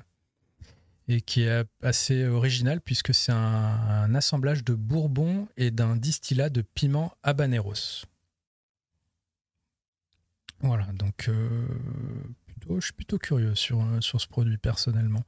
et 1.10 1.22
qui 1.22 1.42
est 1.42 1.66
assez 1.82 2.26
original 2.28 2.80
puisque 2.80 3.14
c'est 3.14 3.32
un, 3.32 4.14
assemblage 4.16 4.64
de 4.64 4.76
bourbon 4.76 5.48
et 5.58 5.72
d'un 5.72 5.96
distillat 5.96 6.50
de 6.50 6.62
piment 6.62 7.12
habaneros. 7.24 8.06
Voilà, 10.62 10.86
donc 10.94 11.28
euh, 11.30 11.68
je 12.70 12.80
suis 12.80 12.94
plutôt 12.94 13.18
curieux 13.18 13.56
sur, 13.56 13.84
sur 14.02 14.22
ce 14.22 14.28
produit 14.28 14.58
personnellement. 14.58 15.24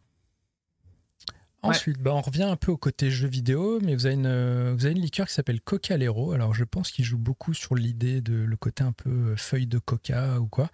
Ensuite, 1.64 1.99
bah, 1.99 2.14
on 2.14 2.22
revient 2.22 2.43
un 2.43 2.55
peu 2.55 2.72
au 2.72 2.78
côté 2.78 3.12
jeu 3.12 3.28
vidéo, 3.28 3.80
mais 3.84 3.93
vous 3.93 4.07
avez 4.07 4.16
une, 4.16 4.74
vous 4.74 4.86
avez 4.86 4.95
une 4.95 5.01
liqueur 5.01 5.28
qui 5.28 5.34
s'appelle 5.34 5.62
Coca 5.62 5.95
Lero. 5.95 6.32
Alors, 6.32 6.55
je 6.55 6.64
pense 6.64 6.91
qu'il 6.91 7.05
joue 7.05 7.20
beaucoup 7.20 7.53
sur 7.53 7.76
l'idée 7.76 8.22
de 8.22 8.34
le 8.34 8.57
côté 8.57 8.84
un 8.84 8.93
peu 8.93 9.36
feuille 9.36 9.68
de 9.68 9.78
coca 9.78 10.39
ou 10.39 10.47
quoi. 10.47 10.72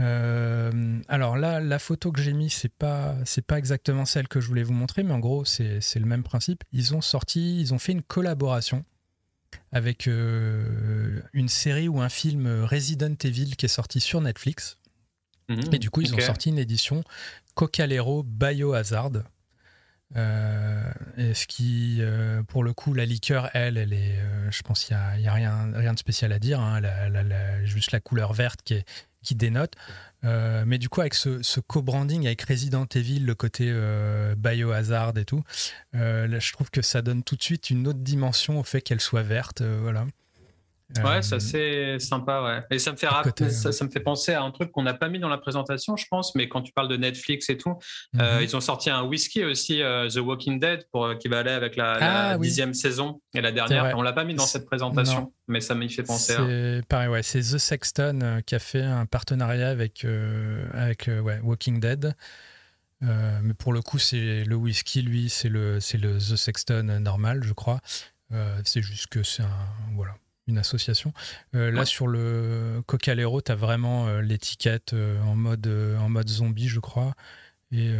Euh, 0.00 1.00
alors 1.08 1.36
là, 1.36 1.60
la 1.60 1.78
photo 1.78 2.10
que 2.10 2.20
j'ai 2.20 2.32
mise, 2.32 2.52
c'est 2.52 2.72
pas 2.72 3.16
c'est 3.24 3.46
pas 3.46 3.58
exactement 3.58 4.04
celle 4.04 4.26
que 4.26 4.40
je 4.40 4.48
voulais 4.48 4.62
vous 4.62 4.72
montrer, 4.72 5.02
mais 5.02 5.12
en 5.12 5.18
gros, 5.18 5.44
c'est 5.44 5.80
le 5.94 6.06
même 6.06 6.22
principe. 6.22 6.64
Ils 6.72 6.94
ont 6.94 7.00
sorti, 7.00 7.60
ils 7.60 7.74
ont 7.74 7.78
fait 7.78 7.92
une 7.92 8.02
collaboration 8.02 8.84
avec 9.70 10.08
euh, 10.08 11.20
une 11.32 11.48
série 11.48 11.88
ou 11.88 12.00
un 12.00 12.08
film 12.08 12.64
Resident 12.64 13.14
Evil 13.22 13.56
qui 13.56 13.66
est 13.66 13.68
sorti 13.68 14.00
sur 14.00 14.20
Netflix. 14.20 14.78
Mmh, 15.48 15.60
et 15.72 15.78
du 15.78 15.90
coup, 15.90 16.00
ils 16.00 16.14
ont 16.14 16.20
sorti 16.20 16.48
une 16.48 16.58
édition 16.58 17.04
Cocalero 17.54 18.22
Biohazard. 18.24 19.22
Euh, 20.16 20.92
et 21.16 21.34
ce 21.34 21.46
qui, 21.46 22.00
pour 22.48 22.64
le 22.64 22.72
coup, 22.72 22.94
la 22.94 23.04
liqueur, 23.04 23.50
elle, 23.54 23.76
elle 23.76 23.92
est, 23.92 24.18
je 24.50 24.62
pense 24.62 24.84
qu'il 24.84 24.96
n'y 25.18 25.28
a, 25.28 25.32
rien, 25.32 25.70
rien 25.74 25.92
de 25.92 25.98
spécial 25.98 26.32
à 26.32 26.38
dire. 26.38 26.60
Hein. 26.60 26.80
juste 27.64 27.92
la 27.92 28.00
couleur 28.00 28.32
verte 28.32 28.62
qui 29.24 29.34
dénote. 29.34 29.72
Euh, 30.24 30.64
mais 30.66 30.78
du 30.78 30.88
coup, 30.88 31.00
avec 31.00 31.14
ce, 31.14 31.60
co-branding 31.60 32.26
avec 32.26 32.42
Resident 32.42 32.86
Evil, 32.94 33.20
le 33.20 33.34
côté 33.34 33.66
euh, 33.68 34.34
biohazard 34.36 35.16
et 35.16 35.24
tout, 35.24 35.42
euh, 35.94 36.40
je 36.40 36.52
trouve 36.52 36.70
que 36.70 36.82
ça 36.82 37.02
donne 37.02 37.22
tout 37.22 37.36
de 37.36 37.42
suite 37.42 37.70
une 37.70 37.86
autre 37.86 37.98
dimension 37.98 38.58
au 38.58 38.62
fait 38.62 38.80
qu'elle 38.80 39.00
soit 39.00 39.22
verte. 39.22 39.62
voilà. 39.62 40.06
Ouais, 41.02 41.22
ça 41.22 41.40
c'est 41.40 41.98
sympa, 41.98 42.42
ouais. 42.42 42.76
Et 42.76 42.78
ça 42.78 42.92
me 42.92 42.96
fait 42.96 43.08
ça, 43.50 43.84
me 43.84 43.90
fait 43.90 44.00
penser 44.00 44.32
à 44.32 44.42
un 44.42 44.50
truc 44.50 44.70
qu'on 44.70 44.82
n'a 44.82 44.94
pas 44.94 45.08
mis 45.08 45.18
dans 45.18 45.28
la 45.28 45.38
présentation, 45.38 45.96
je 45.96 46.06
pense, 46.10 46.34
mais 46.34 46.48
quand 46.48 46.62
tu 46.62 46.72
parles 46.72 46.88
de 46.88 46.96
Netflix 46.96 47.50
et 47.50 47.56
tout, 47.56 47.76
mhm. 48.12 48.22
ils 48.42 48.56
ont 48.56 48.60
sorti 48.60 48.90
un 48.90 49.02
whisky 49.02 49.44
aussi, 49.44 49.80
The 49.80 50.18
Walking 50.18 50.60
Dead, 50.60 50.86
pour 50.92 51.16
qui 51.18 51.28
va 51.28 51.40
aller 51.40 51.50
avec 51.50 51.76
la, 51.76 51.96
ah 52.00 52.38
dixième 52.38 52.74
saison 52.74 53.20
et 53.34 53.40
la 53.40 53.52
dernière. 53.52 53.96
On 53.96 54.02
l'a 54.02 54.12
pas 54.12 54.24
mis 54.24 54.34
dans 54.34 54.46
cette 54.46 54.66
présentation, 54.66 55.32
mais 55.48 55.60
ça 55.60 55.74
m'y 55.74 55.90
fait 55.90 56.02
penser. 56.02 56.34
C'est 56.36 56.82
pareil, 56.88 57.08
ouais. 57.08 57.22
C'est 57.22 57.40
The 57.40 57.58
Sexton 57.58 58.42
qui 58.46 58.54
a 58.54 58.58
fait 58.58 58.82
un 58.82 59.06
partenariat 59.06 59.68
avec 59.68 60.06
avec 60.72 61.08
ouais, 61.08 61.40
Walking 61.42 61.80
Dead. 61.80 62.14
mais 63.00 63.54
pour 63.54 63.72
le 63.72 63.82
coup, 63.82 63.98
c'est 63.98 64.44
le 64.44 64.54
whisky, 64.54 65.02
lui, 65.02 65.28
c'est 65.28 65.48
le, 65.48 65.80
c'est 65.80 65.98
le 65.98 66.18
The 66.18 66.36
Sexton 66.36 66.98
normal, 67.00 67.42
je 67.42 67.52
crois. 67.52 67.80
c'est 68.64 68.82
juste 68.82 69.08
que 69.08 69.22
c'est 69.22 69.42
un. 69.42 69.68
Voilà 69.94 70.14
une 70.46 70.58
association. 70.58 71.12
Euh, 71.54 71.70
là, 71.70 71.84
sur 71.84 72.06
le 72.06 72.82
Cocalero, 72.86 73.40
tu 73.40 73.52
as 73.52 73.54
vraiment 73.54 74.08
euh, 74.08 74.20
l'étiquette 74.20 74.92
euh, 74.92 75.20
en, 75.22 75.34
mode, 75.34 75.66
en 75.66 76.08
mode 76.08 76.28
zombie, 76.28 76.68
je 76.68 76.80
crois. 76.80 77.14
Et 77.72 77.92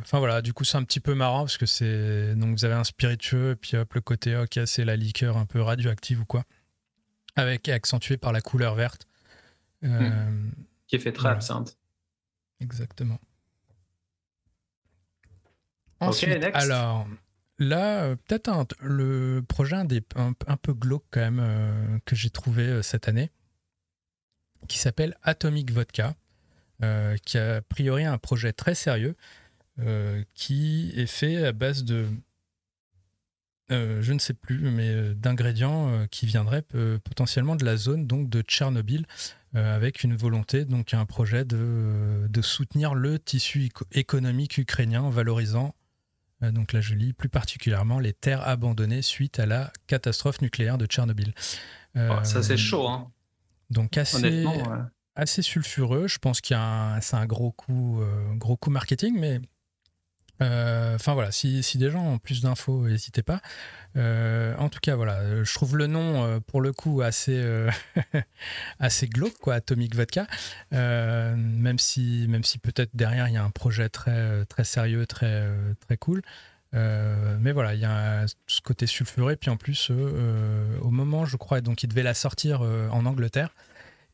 enfin 0.00 0.20
voilà, 0.20 0.42
du 0.42 0.52
coup, 0.52 0.62
c'est 0.62 0.76
un 0.76 0.84
petit 0.84 1.00
peu 1.00 1.12
marrant 1.12 1.40
parce 1.40 1.56
que 1.56 1.66
c'est. 1.66 2.36
Donc, 2.36 2.56
vous 2.56 2.64
avez 2.64 2.74
un 2.74 2.84
spiritueux, 2.84 3.52
et 3.52 3.56
puis 3.56 3.76
hop, 3.76 3.92
le 3.94 4.00
côté, 4.00 4.36
ok, 4.36 4.60
c'est 4.64 4.84
la 4.84 4.94
liqueur 4.94 5.36
un 5.36 5.44
peu 5.44 5.60
radioactive 5.60 6.20
ou 6.20 6.24
quoi. 6.24 6.44
avec 7.34 7.68
accentué 7.68 8.16
par 8.16 8.30
la 8.30 8.40
couleur 8.40 8.76
verte. 8.76 9.08
Hmm. 9.82 10.50
Qui 10.86 10.96
est 10.96 10.98
fait 11.00 11.10
très 11.10 11.30
absinthe. 11.30 11.76
Exactement. 12.60 13.18
Ensuite, 15.98 16.44
alors 16.54 17.08
là, 17.58 18.16
peut-être 18.16 18.66
le 18.80 19.42
projet 19.46 19.76
un, 19.76 19.86
un, 20.46 20.56
peu 20.56 20.72
glauque 20.74 21.04
quand 21.10 21.30
même 21.30 22.00
que 22.04 22.14
j'ai 22.16 22.30
trouvé 22.30 22.82
cette 22.82 23.08
année, 23.08 23.30
qui 24.68 24.78
s'appelle 24.78 25.16
Atomic 25.22 25.70
Vodka, 25.70 26.14
qui 27.24 27.38
a, 27.38 27.56
a 27.56 27.60
priori 27.62 28.04
un 28.04 28.18
projet 28.18 28.52
très 28.52 28.74
sérieux, 28.74 29.16
qui 30.34 30.92
est 30.96 31.06
fait 31.06 31.44
à 31.44 31.52
base 31.52 31.84
de 31.84 32.06
euh, 33.70 34.00
je 34.00 34.12
ne 34.14 34.18
sais 34.18 34.32
plus, 34.32 34.58
mais 34.70 34.88
euh, 34.88 35.14
d'ingrédients 35.14 35.90
euh, 35.90 36.06
qui 36.06 36.24
viendraient 36.24 36.64
potentiellement 37.04 37.54
de 37.54 37.64
la 37.64 37.76
zone 37.76 38.06
donc 38.06 38.30
de 38.30 38.40
Tchernobyl, 38.42 39.06
avec 39.54 40.04
une 40.04 40.14
volonté, 40.14 40.66
donc 40.66 40.92
un 40.92 41.06
projet 41.06 41.46
de, 41.46 42.26
de 42.28 42.42
soutenir 42.42 42.94
le 42.94 43.18
tissu 43.18 43.70
économique 43.92 44.58
ukrainien 44.58 45.00
en 45.00 45.08
valorisant, 45.08 45.74
donc 46.40 46.72
là 46.72 46.80
je 46.80 46.94
lis 46.94 47.12
plus 47.12 47.28
particulièrement, 47.28 47.98
les 47.98 48.12
terres 48.12 48.46
abandonnées 48.46 49.02
suite 49.02 49.38
à 49.40 49.46
la 49.46 49.72
catastrophe 49.86 50.40
nucléaire 50.40 50.78
de 50.78 50.86
Tchernobyl. 50.86 51.34
Oh, 51.96 52.18
ça 52.22 52.42
c'est 52.42 52.56
chaud, 52.56 52.86
hein. 52.86 53.10
Donc 53.70 53.98
assez, 53.98 54.44
assez 55.14 55.42
sulfureux. 55.42 56.06
Je 56.08 56.18
pense 56.18 56.40
qu'il 56.40 56.56
y 56.56 56.60
a 56.60 56.98
c'est 57.00 57.16
un 57.16 57.26
gros 57.26 57.52
coup, 57.52 58.00
gros 58.36 58.56
coup 58.56 58.70
marketing, 58.70 59.18
mais 59.18 59.40
euh, 60.40 60.94
enfin 60.94 61.14
voilà, 61.14 61.32
si, 61.32 61.62
des 61.76 61.90
gens 61.90 62.04
ont 62.04 62.18
plus 62.18 62.42
d'infos, 62.42 62.86
n'hésitez 62.86 63.22
pas. 63.22 63.40
Euh, 63.96 64.54
en 64.58 64.68
tout 64.68 64.78
cas, 64.80 64.94
voilà, 64.94 65.42
je 65.42 65.54
trouve 65.54 65.76
le 65.76 65.86
nom 65.86 66.24
euh, 66.24 66.40
pour 66.40 66.60
le 66.60 66.72
coup 66.72 67.02
assez, 67.02 67.44
assez 68.78 69.08
glauque, 69.08 69.38
quoi, 69.38 69.54
Atomic 69.54 69.94
Vodka. 69.94 70.26
même 70.72 71.78
si, 71.78 72.26
même 72.28 72.44
si 72.44 72.58
peut-être 72.58 72.94
derrière 72.94 73.28
il 73.28 73.34
y 73.34 73.38
a 73.38 73.44
un 73.44 73.50
projet 73.50 73.88
très, 73.88 74.44
très 74.46 74.64
sérieux, 74.64 75.06
très, 75.06 75.48
très 75.86 75.96
cool. 75.96 76.22
mais 76.72 77.52
voilà, 77.52 77.74
il 77.74 77.80
y 77.80 77.84
a 77.84 78.26
ce 78.46 78.60
côté 78.60 78.86
sulfuré. 78.86 79.36
Puis 79.36 79.50
en 79.50 79.56
plus, 79.56 79.90
au 79.90 80.90
moment, 80.90 81.24
je 81.24 81.36
crois, 81.36 81.60
donc 81.60 81.82
il 81.82 81.88
devait 81.88 82.02
la 82.02 82.14
sortir 82.14 82.62
en 82.62 83.06
Angleterre. 83.06 83.54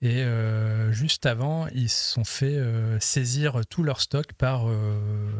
Et 0.02 0.22
euh, 0.22 0.92
juste 0.92 1.24
avant, 1.24 1.66
ils 1.68 1.88
se 1.88 2.12
sont 2.12 2.24
fait 2.24 2.56
euh, 2.56 2.98
saisir 3.00 3.60
tout 3.70 3.82
leur 3.82 4.00
stock 4.00 4.32
par, 4.34 4.68
euh, 4.68 5.30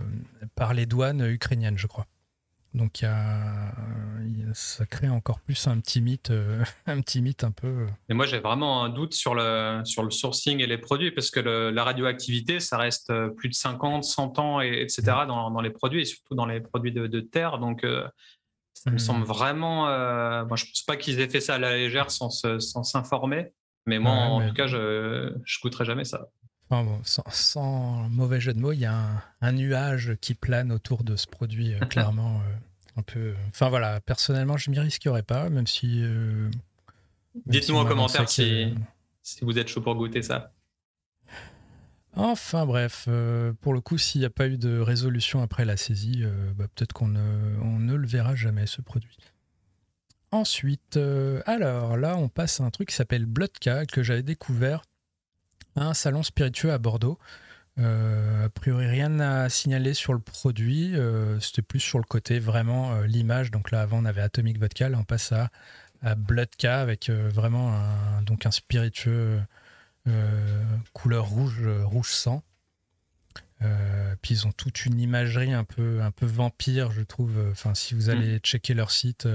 par 0.54 0.74
les 0.74 0.86
douanes 0.86 1.26
ukrainiennes, 1.26 1.78
je 1.78 1.86
crois. 1.86 2.06
Donc 2.72 3.02
y 3.02 3.04
a, 3.04 3.72
ça 4.52 4.84
crée 4.86 5.08
encore 5.08 5.38
plus 5.38 5.68
un 5.68 5.78
petit 5.78 6.00
mythe, 6.00 6.32
un 6.86 7.00
petit 7.02 7.22
mythe 7.22 7.44
un 7.44 7.52
peu. 7.52 7.86
Et 8.08 8.14
moi 8.14 8.26
j'ai 8.26 8.40
vraiment 8.40 8.82
un 8.82 8.88
doute 8.88 9.14
sur 9.14 9.36
le, 9.36 9.82
sur 9.84 10.02
le 10.02 10.10
sourcing 10.10 10.58
et 10.58 10.66
les 10.66 10.78
produits 10.78 11.12
parce 11.12 11.30
que 11.30 11.38
la 11.38 11.84
radioactivité 11.84 12.58
ça 12.58 12.76
reste 12.76 13.12
plus 13.36 13.48
de 13.48 13.54
50, 13.54 14.02
100 14.02 14.38
ans 14.40 14.60
et, 14.60 14.80
etc. 14.80 15.02
Mm. 15.02 15.26
Dans, 15.28 15.50
dans, 15.52 15.60
les 15.60 15.70
produits 15.70 16.00
et 16.00 16.04
surtout 16.04 16.34
dans 16.34 16.46
les 16.46 16.60
produits 16.60 16.90
de, 16.90 17.20
terre. 17.20 17.58
Donc 17.58 17.86
ça 18.72 18.90
me 18.90 18.96
mm. 18.96 18.98
semble 18.98 19.24
vraiment. 19.24 19.84
moi 20.46 20.56
je 20.56 20.64
pense 20.64 20.82
pas 20.82 20.96
qu'ils 20.96 21.20
aient 21.20 21.28
fait 21.28 21.40
ça 21.40 21.54
à 21.54 21.58
la 21.58 21.76
légère 21.76 22.10
sans 22.10 22.30
s'informer. 22.30 23.52
Mais 23.86 23.98
moi, 23.98 24.12
en 24.12 24.48
tout 24.48 24.54
cas, 24.54 24.66
je 24.66 24.76
ne 24.76 25.62
goûterai 25.62 25.84
jamais 25.84 26.04
ça. 26.04 26.28
sans, 27.02 28.08
mauvais 28.08 28.40
jeu 28.40 28.54
de 28.54 28.60
mots, 28.60 28.72
il 28.72 28.80
y 28.80 28.86
a 28.86 29.22
un, 29.40 29.52
nuage 29.52 30.16
qui 30.20 30.34
plane 30.34 30.72
autour 30.72 31.04
de 31.04 31.16
ce 31.16 31.26
produit, 31.26 31.74
euh, 31.74 31.78
clairement. 31.90 32.40
Euh, 32.40 32.54
un 32.96 33.02
peu. 33.02 33.34
Enfin 33.48 33.68
voilà, 33.68 34.00
personnellement, 34.00 34.56
je 34.56 34.70
m'y 34.70 34.78
risquerais 34.78 35.24
pas, 35.24 35.50
même 35.50 35.66
si. 35.66 36.00
Euh, 36.02 36.48
Dites-nous 37.46 37.76
en 37.76 37.84
commentaire 37.84 38.28
si, 38.28 38.72
si, 39.22 39.44
vous 39.44 39.58
êtes 39.58 39.66
chaud 39.66 39.80
pour 39.80 39.96
goûter 39.96 40.22
ça. 40.22 40.52
Enfin 42.16 42.64
bref, 42.64 43.08
pour 43.60 43.74
le 43.74 43.80
coup, 43.80 43.98
s'il 43.98 44.20
n'y 44.20 44.24
a 44.24 44.30
pas 44.30 44.46
eu 44.46 44.56
de 44.56 44.78
résolution 44.78 45.42
après 45.42 45.64
la 45.64 45.76
saisie, 45.76 46.22
bah, 46.54 46.66
peut-être 46.72 46.92
qu'on 46.92 47.08
ne, 47.08 47.58
on 47.60 47.80
ne 47.80 47.96
le 47.96 48.06
verra 48.06 48.36
jamais, 48.36 48.66
ce 48.68 48.80
produit. 48.80 49.18
Ensuite, 50.34 50.96
euh, 50.96 51.42
alors 51.46 51.96
là, 51.96 52.16
on 52.16 52.28
passe 52.28 52.60
à 52.60 52.64
un 52.64 52.70
truc 52.70 52.88
qui 52.88 52.96
s'appelle 52.96 53.24
Bloodka, 53.24 53.86
que 53.86 54.02
j'avais 54.02 54.24
découvert 54.24 54.82
à 55.76 55.84
un 55.84 55.94
salon 55.94 56.24
spiritueux 56.24 56.72
à 56.72 56.78
Bordeaux. 56.78 57.20
Euh, 57.78 58.46
a 58.46 58.48
priori, 58.48 58.84
rien 58.88 59.20
à 59.20 59.48
signaler 59.48 59.94
sur 59.94 60.12
le 60.12 60.18
produit. 60.18 60.96
Euh, 60.96 61.38
c'était 61.38 61.62
plus 61.62 61.78
sur 61.78 61.98
le 61.98 62.04
côté 62.04 62.40
vraiment 62.40 63.02
l'image. 63.02 63.52
Donc 63.52 63.70
là, 63.70 63.82
avant, 63.82 63.98
on 64.02 64.04
avait 64.04 64.22
Atomic 64.22 64.58
Vodka. 64.58 64.88
Là, 64.88 64.98
on 64.98 65.04
passe 65.04 65.30
à, 65.30 65.50
à 66.02 66.16
Bloodka 66.16 66.80
avec 66.80 67.10
vraiment 67.10 67.72
un, 67.72 68.22
donc 68.22 68.44
un 68.44 68.50
spiritueux 68.50 69.40
couleur 70.94 71.26
rouge, 71.28 71.64
rouge 71.84 72.10
sang. 72.10 72.42
puis 74.20 74.34
ils 74.34 74.46
ont 74.48 74.52
toute 74.52 74.84
une 74.84 74.98
imagerie 74.98 75.52
un 75.52 75.62
peu, 75.62 76.02
un 76.02 76.10
peu 76.10 76.26
vampire, 76.26 76.90
je 76.90 77.02
trouve. 77.02 77.38
Enfin, 77.52 77.76
si 77.76 77.94
vous 77.94 78.10
allez 78.10 78.38
mm. 78.38 78.40
checker 78.40 78.74
leur 78.74 78.90
site, 78.90 79.28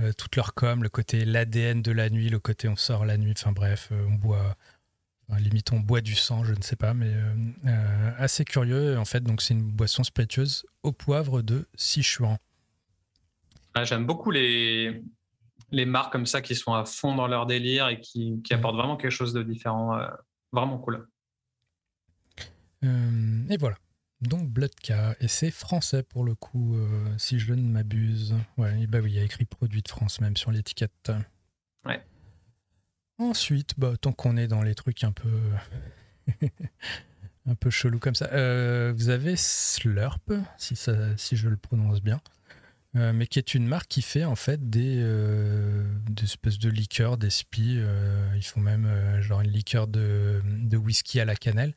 euh, 0.00 0.12
toute 0.12 0.36
leur 0.36 0.54
com, 0.54 0.82
le 0.82 0.88
côté 0.88 1.24
l'ADN 1.24 1.82
de 1.82 1.92
la 1.92 2.08
nuit, 2.08 2.30
le 2.30 2.38
côté 2.38 2.68
on 2.68 2.76
sort 2.76 3.04
la 3.04 3.18
nuit, 3.18 3.34
enfin 3.36 3.52
bref, 3.52 3.88
euh, 3.92 4.06
on 4.08 4.14
boit, 4.14 4.56
limite 5.38 5.72
on 5.72 5.80
boit 5.80 6.00
du 6.00 6.14
sang, 6.14 6.44
je 6.44 6.54
ne 6.54 6.62
sais 6.62 6.76
pas, 6.76 6.94
mais 6.94 7.12
euh, 7.12 8.10
assez 8.16 8.44
curieux. 8.44 8.98
En 8.98 9.04
fait, 9.04 9.22
donc 9.22 9.42
c'est 9.42 9.54
une 9.54 9.70
boisson 9.70 10.02
spiritueuse 10.02 10.64
au 10.82 10.92
poivre 10.92 11.42
de 11.42 11.66
Sichuan. 11.74 12.38
Ah, 13.74 13.84
J'aime 13.84 14.06
beaucoup 14.06 14.30
les, 14.30 15.02
les 15.70 15.84
marques 15.84 16.12
comme 16.12 16.26
ça 16.26 16.40
qui 16.40 16.54
sont 16.54 16.72
à 16.72 16.84
fond 16.84 17.14
dans 17.14 17.28
leur 17.28 17.46
délire 17.46 17.88
et 17.88 18.00
qui, 18.00 18.40
qui 18.42 18.54
apportent 18.54 18.76
vraiment 18.76 18.96
quelque 18.96 19.12
chose 19.12 19.32
de 19.32 19.42
différent. 19.42 20.00
vraiment 20.52 20.78
cool. 20.78 21.06
et 22.82 23.56
voilà 23.58 23.76
donc 24.22 24.48
Bloodka, 24.48 25.16
et 25.20 25.28
c'est 25.28 25.50
français 25.50 26.02
pour 26.02 26.24
le 26.24 26.34
coup, 26.34 26.76
euh, 26.76 27.14
si 27.16 27.38
je 27.38 27.54
ne 27.54 27.62
m'abuse. 27.62 28.34
Ouais, 28.58 28.86
bah 28.86 28.98
oui, 29.02 29.12
il 29.12 29.16
y 29.16 29.18
a 29.18 29.22
écrit 29.22 29.46
produit 29.46 29.82
de 29.82 29.88
France 29.88 30.20
même 30.20 30.36
sur 30.36 30.50
l'étiquette. 30.50 31.10
Ouais. 31.86 32.02
Ensuite, 33.18 33.74
bah, 33.78 33.94
tant 33.98 34.12
qu'on 34.12 34.36
est 34.36 34.46
dans 34.46 34.62
les 34.62 34.74
trucs 34.74 35.04
un 35.04 35.12
peu, 35.12 35.40
un 37.46 37.54
peu 37.54 37.70
chelou 37.70 37.98
comme 37.98 38.14
ça, 38.14 38.28
euh, 38.32 38.92
vous 38.94 39.08
avez 39.08 39.36
Slurp, 39.36 40.32
si, 40.58 40.76
ça, 40.76 41.16
si 41.16 41.36
je 41.36 41.48
le 41.48 41.56
prononce 41.56 42.02
bien, 42.02 42.20
euh, 42.96 43.14
mais 43.14 43.26
qui 43.26 43.38
est 43.38 43.54
une 43.54 43.66
marque 43.66 43.88
qui 43.88 44.02
fait 44.02 44.24
en 44.24 44.36
fait 44.36 44.68
des, 44.68 44.96
des 46.10 46.24
espèces 46.24 46.58
de 46.58 46.68
liqueurs, 46.68 47.16
des 47.16 47.30
spies. 47.30 47.80
ils 48.36 48.44
font 48.44 48.60
même 48.60 48.86
genre 49.22 49.40
une 49.40 49.50
liqueur 49.50 49.86
de, 49.86 50.42
de 50.44 50.76
whisky 50.76 51.20
à 51.20 51.24
la 51.24 51.36
cannelle 51.36 51.74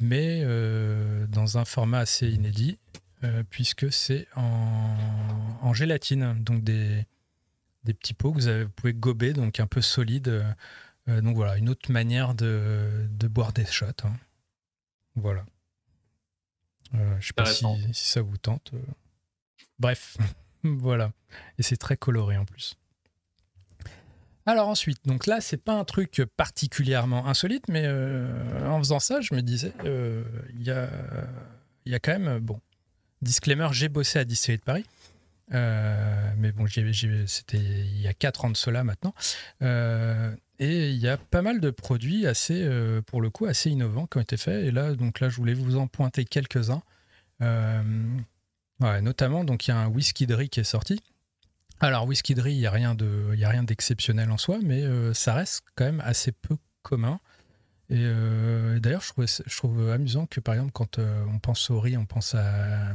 mais 0.00 0.42
euh, 0.42 1.26
dans 1.26 1.58
un 1.58 1.64
format 1.64 2.00
assez 2.00 2.28
inédit, 2.28 2.78
euh, 3.24 3.42
puisque 3.48 3.92
c'est 3.92 4.26
en, 4.36 5.72
gélatine, 5.74 6.42
donc 6.42 6.62
des, 6.62 7.06
des 7.84 7.94
petits 7.94 8.14
pots 8.14 8.32
que 8.32 8.36
vous, 8.36 8.48
avez, 8.48 8.66
pouvez 8.66 8.94
gober, 8.94 9.32
donc 9.32 9.60
un 9.60 9.66
peu 9.66 9.80
solide. 9.80 10.44
Euh, 11.08 11.20
donc 11.20 11.36
voilà, 11.36 11.56
une 11.56 11.68
autre 11.68 11.90
manière 11.90 12.34
de, 12.34 13.06
de 13.10 13.28
boire 13.28 13.52
des 13.52 13.66
shots. 13.66 13.86
Hein. 14.04 14.14
Voilà. 15.14 15.44
je 16.92 16.98
ne 16.98 17.20
sais 17.20 17.32
pas 17.32 17.46
si, 17.46 17.64
si, 17.92 18.06
ça 18.06 18.22
vous 18.22 18.36
tente. 18.36 18.72
Bref, 19.78 20.16
voilà. 20.62 21.12
Et 21.58 21.62
c'est 21.62 21.76
très 21.76 21.96
coloré 21.96 22.36
en 22.36 22.44
plus. 22.44 22.76
Alors 24.48 24.68
ensuite, 24.68 25.00
donc 25.04 25.26
là, 25.26 25.40
c'est 25.40 25.56
pas 25.56 25.74
un 25.74 25.84
truc 25.84 26.22
particulièrement 26.36 27.26
insolite, 27.26 27.64
mais 27.68 27.82
euh, 27.84 28.68
en 28.68 28.78
faisant 28.78 29.00
ça, 29.00 29.20
je 29.20 29.34
me 29.34 29.42
disais, 29.42 29.72
euh, 29.84 30.22
il 30.54 30.62
y, 30.62 30.70
a, 30.70 31.98
quand 31.98 32.12
même, 32.12 32.38
bon, 32.38 32.60
disclaimer, 33.22 33.68
j'ai 33.72 33.88
bossé 33.88 34.20
à 34.20 34.24
Distillerie 34.24 34.58
de 34.58 34.64
Paris. 34.64 34.86
Euh, 35.52 36.30
mais 36.38 36.52
bon, 36.52 36.66
c'était 36.68 37.58
il 37.58 38.00
y 38.00 38.06
a 38.06 38.14
4 38.14 38.44
ans 38.44 38.50
de 38.50 38.56
cela 38.56 38.84
maintenant. 38.84 39.14
et 39.60 40.90
il 40.90 40.96
y 40.96 41.08
a 41.08 41.16
pas 41.16 41.42
mal 41.42 41.60
de 41.60 41.70
produits 41.70 42.28
assez, 42.28 42.68
pour 43.06 43.20
le 43.20 43.30
coup, 43.30 43.46
assez 43.46 43.70
innovants 43.70 44.06
qui 44.06 44.18
ont 44.18 44.22
été 44.22 44.36
faits. 44.36 44.64
Et 44.64 44.70
là, 44.70 44.94
donc 44.94 45.18
là, 45.18 45.28
je 45.28 45.36
voulais 45.36 45.54
vous 45.54 45.76
en 45.76 45.88
pointer 45.88 46.24
quelques-uns. 46.24 46.82
notamment, 48.80 49.42
donc 49.42 49.66
il 49.66 49.70
y 49.72 49.74
a 49.74 49.78
un 49.78 49.88
whisky 49.88 50.28
de 50.28 50.34
riz 50.34 50.50
qui 50.50 50.60
est 50.60 50.64
sorti, 50.64 51.02
alors, 51.80 52.06
whisky 52.06 52.34
riz, 52.34 52.54
il 52.54 52.58
n'y 52.58 52.66
a 52.66 52.70
rien 52.70 53.62
d'exceptionnel 53.62 54.30
en 54.30 54.38
soi, 54.38 54.58
mais 54.62 54.82
euh, 54.82 55.12
ça 55.12 55.34
reste 55.34 55.64
quand 55.74 55.84
même 55.84 56.02
assez 56.04 56.32
peu 56.32 56.56
commun. 56.82 57.20
Et 57.90 57.98
euh, 57.98 58.80
d'ailleurs, 58.80 59.02
je, 59.02 59.42
je, 59.46 59.56
trouve 59.56 59.90
amusant 59.90 60.26
que, 60.26 60.40
par 60.40 60.54
exemple, 60.54 60.72
quand 60.72 60.98
euh, 60.98 61.24
on 61.32 61.38
pense 61.38 61.70
au 61.70 61.78
riz, 61.78 61.96
on 61.96 62.06
pense 62.06 62.34
à, 62.34 62.94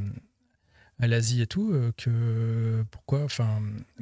à 0.99 1.07
l'Asie 1.07 1.41
et 1.41 1.47
tout, 1.47 1.73
que 1.97 2.83
pourquoi, 2.91 3.27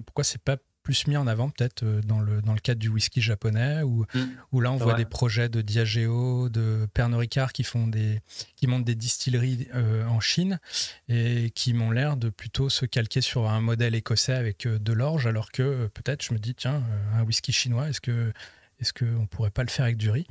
pourquoi 0.06 0.24
c'est 0.24 0.42
pas 0.42 0.58
plus 0.84 1.08
mis 1.08 1.18
en 1.18 1.28
avant 1.28 1.50
peut-être 1.50 1.84
dans 1.84 2.20
le, 2.20 2.42
dans 2.42 2.54
le 2.54 2.60
cadre 2.60 2.80
du 2.80 2.90
whisky 2.90 3.22
japonais, 3.22 3.84
où, 3.84 4.06
mm. 4.14 4.20
où 4.52 4.62
là 4.62 4.72
on 4.72 4.78
voit 4.78 4.94
des 4.94 5.06
projets 5.06 5.50
de 5.50 5.62
Diageo, 5.62 6.50
de 6.50 6.88
Pernod 6.94 7.20
Ricard 7.20 7.54
qui, 7.54 7.64
font 7.64 7.88
des, 7.88 8.22
qui 8.56 8.68
montent 8.68 8.86
des 8.86 8.96
distilleries 8.96 9.68
en 9.74 10.20
Chine 10.20 10.60
et 11.08 11.52
qui 11.52 11.74
m'ont 11.74 11.92
l'air 11.92 12.18
de 12.18 12.30
plutôt 12.30 12.70
se 12.70 12.86
calquer 12.86 13.22
sur 13.22 13.50
un 13.50 13.62
modèle 13.62 13.96
écossais 13.96 14.34
avec 14.34 14.68
de 14.68 14.94
l'orge, 14.94 15.28
alors 15.28 15.52
que 15.52 15.88
peut-être 15.88 16.24
je 16.24 16.34
me 16.34 16.40
dis, 16.40 16.56
tiens, 16.56 16.84
un 17.14 17.24
whisky 17.24 17.52
chinois, 17.52 17.90
est-ce 17.90 18.02
que 18.02 18.32
est-ce 18.80 18.94
qu'on 18.94 19.28
pourrait 19.28 19.52
pas 19.52 19.64
le 19.64 19.70
faire 19.70 19.86
avec 19.86 19.98
du 19.98 20.10
riz? 20.10 20.26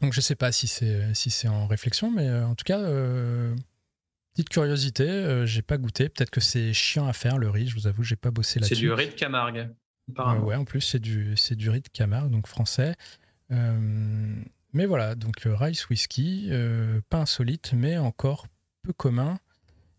Donc 0.00 0.12
je 0.12 0.20
sais 0.20 0.34
pas 0.34 0.52
si 0.52 0.66
c'est 0.66 1.14
si 1.14 1.30
c'est 1.30 1.48
en 1.48 1.66
réflexion, 1.66 2.10
mais 2.10 2.30
en 2.30 2.54
tout 2.54 2.64
cas, 2.64 2.80
Petite 4.32 4.48
curiosité, 4.48 5.08
euh, 5.08 5.44
j'ai 5.44 5.62
pas 5.62 5.76
goûté. 5.76 6.08
Peut-être 6.08 6.30
que 6.30 6.40
c'est 6.40 6.72
chiant 6.72 7.08
à 7.08 7.12
faire 7.12 7.36
le 7.36 7.50
riz. 7.50 7.66
Je 7.66 7.74
vous 7.74 7.86
avoue, 7.86 8.04
j'ai 8.04 8.16
pas 8.16 8.30
bossé 8.30 8.60
là-dessus. 8.60 8.76
C'est 8.76 8.80
du 8.80 8.92
riz 8.92 9.08
de 9.08 9.14
Camargue. 9.14 9.70
Apparemment. 10.10 10.44
ouais, 10.44 10.56
en 10.56 10.64
plus 10.64 10.80
c'est 10.80 10.98
du 10.98 11.36
c'est 11.36 11.54
du 11.54 11.70
riz 11.70 11.82
de 11.82 11.88
Camargue, 11.88 12.30
donc 12.30 12.46
français. 12.46 12.94
Euh, 13.52 14.42
mais 14.72 14.86
voilà, 14.86 15.14
donc 15.14 15.46
euh, 15.46 15.54
rice 15.54 15.88
whisky, 15.88 16.50
pas 17.08 17.18
insolite, 17.18 17.72
mais 17.74 17.98
encore 17.98 18.46
peu 18.82 18.92
commun. 18.92 19.38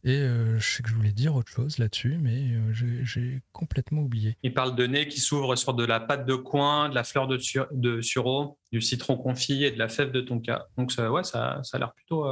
Et 0.04 0.18
je 0.18 0.60
sais 0.60 0.82
que 0.82 0.90
je 0.90 0.96
voulais 0.96 1.12
dire 1.12 1.36
autre 1.36 1.52
chose 1.52 1.78
là-dessus, 1.78 2.18
mais 2.20 2.56
j'ai 2.74 3.42
complètement 3.52 4.02
oublié. 4.02 4.36
Il 4.42 4.54
parle 4.54 4.76
de 4.76 4.88
nez 4.88 5.08
qui 5.08 5.20
s'ouvre 5.20 5.56
sur 5.56 5.76
de 5.76 5.86
la 5.86 6.00
pâte 6.00 6.26
de 6.26 6.34
coin, 6.34 6.90
de 6.90 6.96
la 6.96 7.04
fleur 7.04 7.28
de, 7.28 7.38
de 7.72 8.02
sureau, 8.02 8.58
du 8.72 8.82
citron 8.82 9.16
confit 9.16 9.64
et 9.64 9.72
de 9.72 9.78
la 9.78 9.90
fève 9.90 10.12
de 10.12 10.22
tonka. 10.22 10.68
Donc 10.76 10.92
ça, 10.92 11.12
ouais, 11.12 11.24
ça, 11.24 11.60
ça 11.64 11.78
a 11.78 11.80
l'air 11.80 11.94
plutôt, 11.94 12.26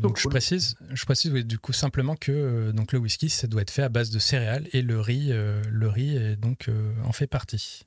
donc 0.00 0.18
je 0.18 0.28
précise, 0.28 0.76
je 0.90 1.04
précise 1.04 1.32
du 1.32 1.58
coup 1.58 1.72
simplement 1.72 2.16
que 2.16 2.32
euh, 2.32 2.72
donc 2.72 2.92
le 2.92 2.98
whisky 2.98 3.28
ça 3.28 3.46
doit 3.46 3.62
être 3.62 3.70
fait 3.70 3.82
à 3.82 3.88
base 3.88 4.10
de 4.10 4.18
céréales 4.18 4.68
et 4.72 4.82
le 4.82 5.00
riz, 5.00 5.28
euh, 5.30 5.62
le 5.70 5.88
riz 5.88 6.16
est 6.16 6.36
donc 6.36 6.68
euh, 6.68 6.92
en 7.04 7.12
fait 7.12 7.26
partie. 7.26 7.82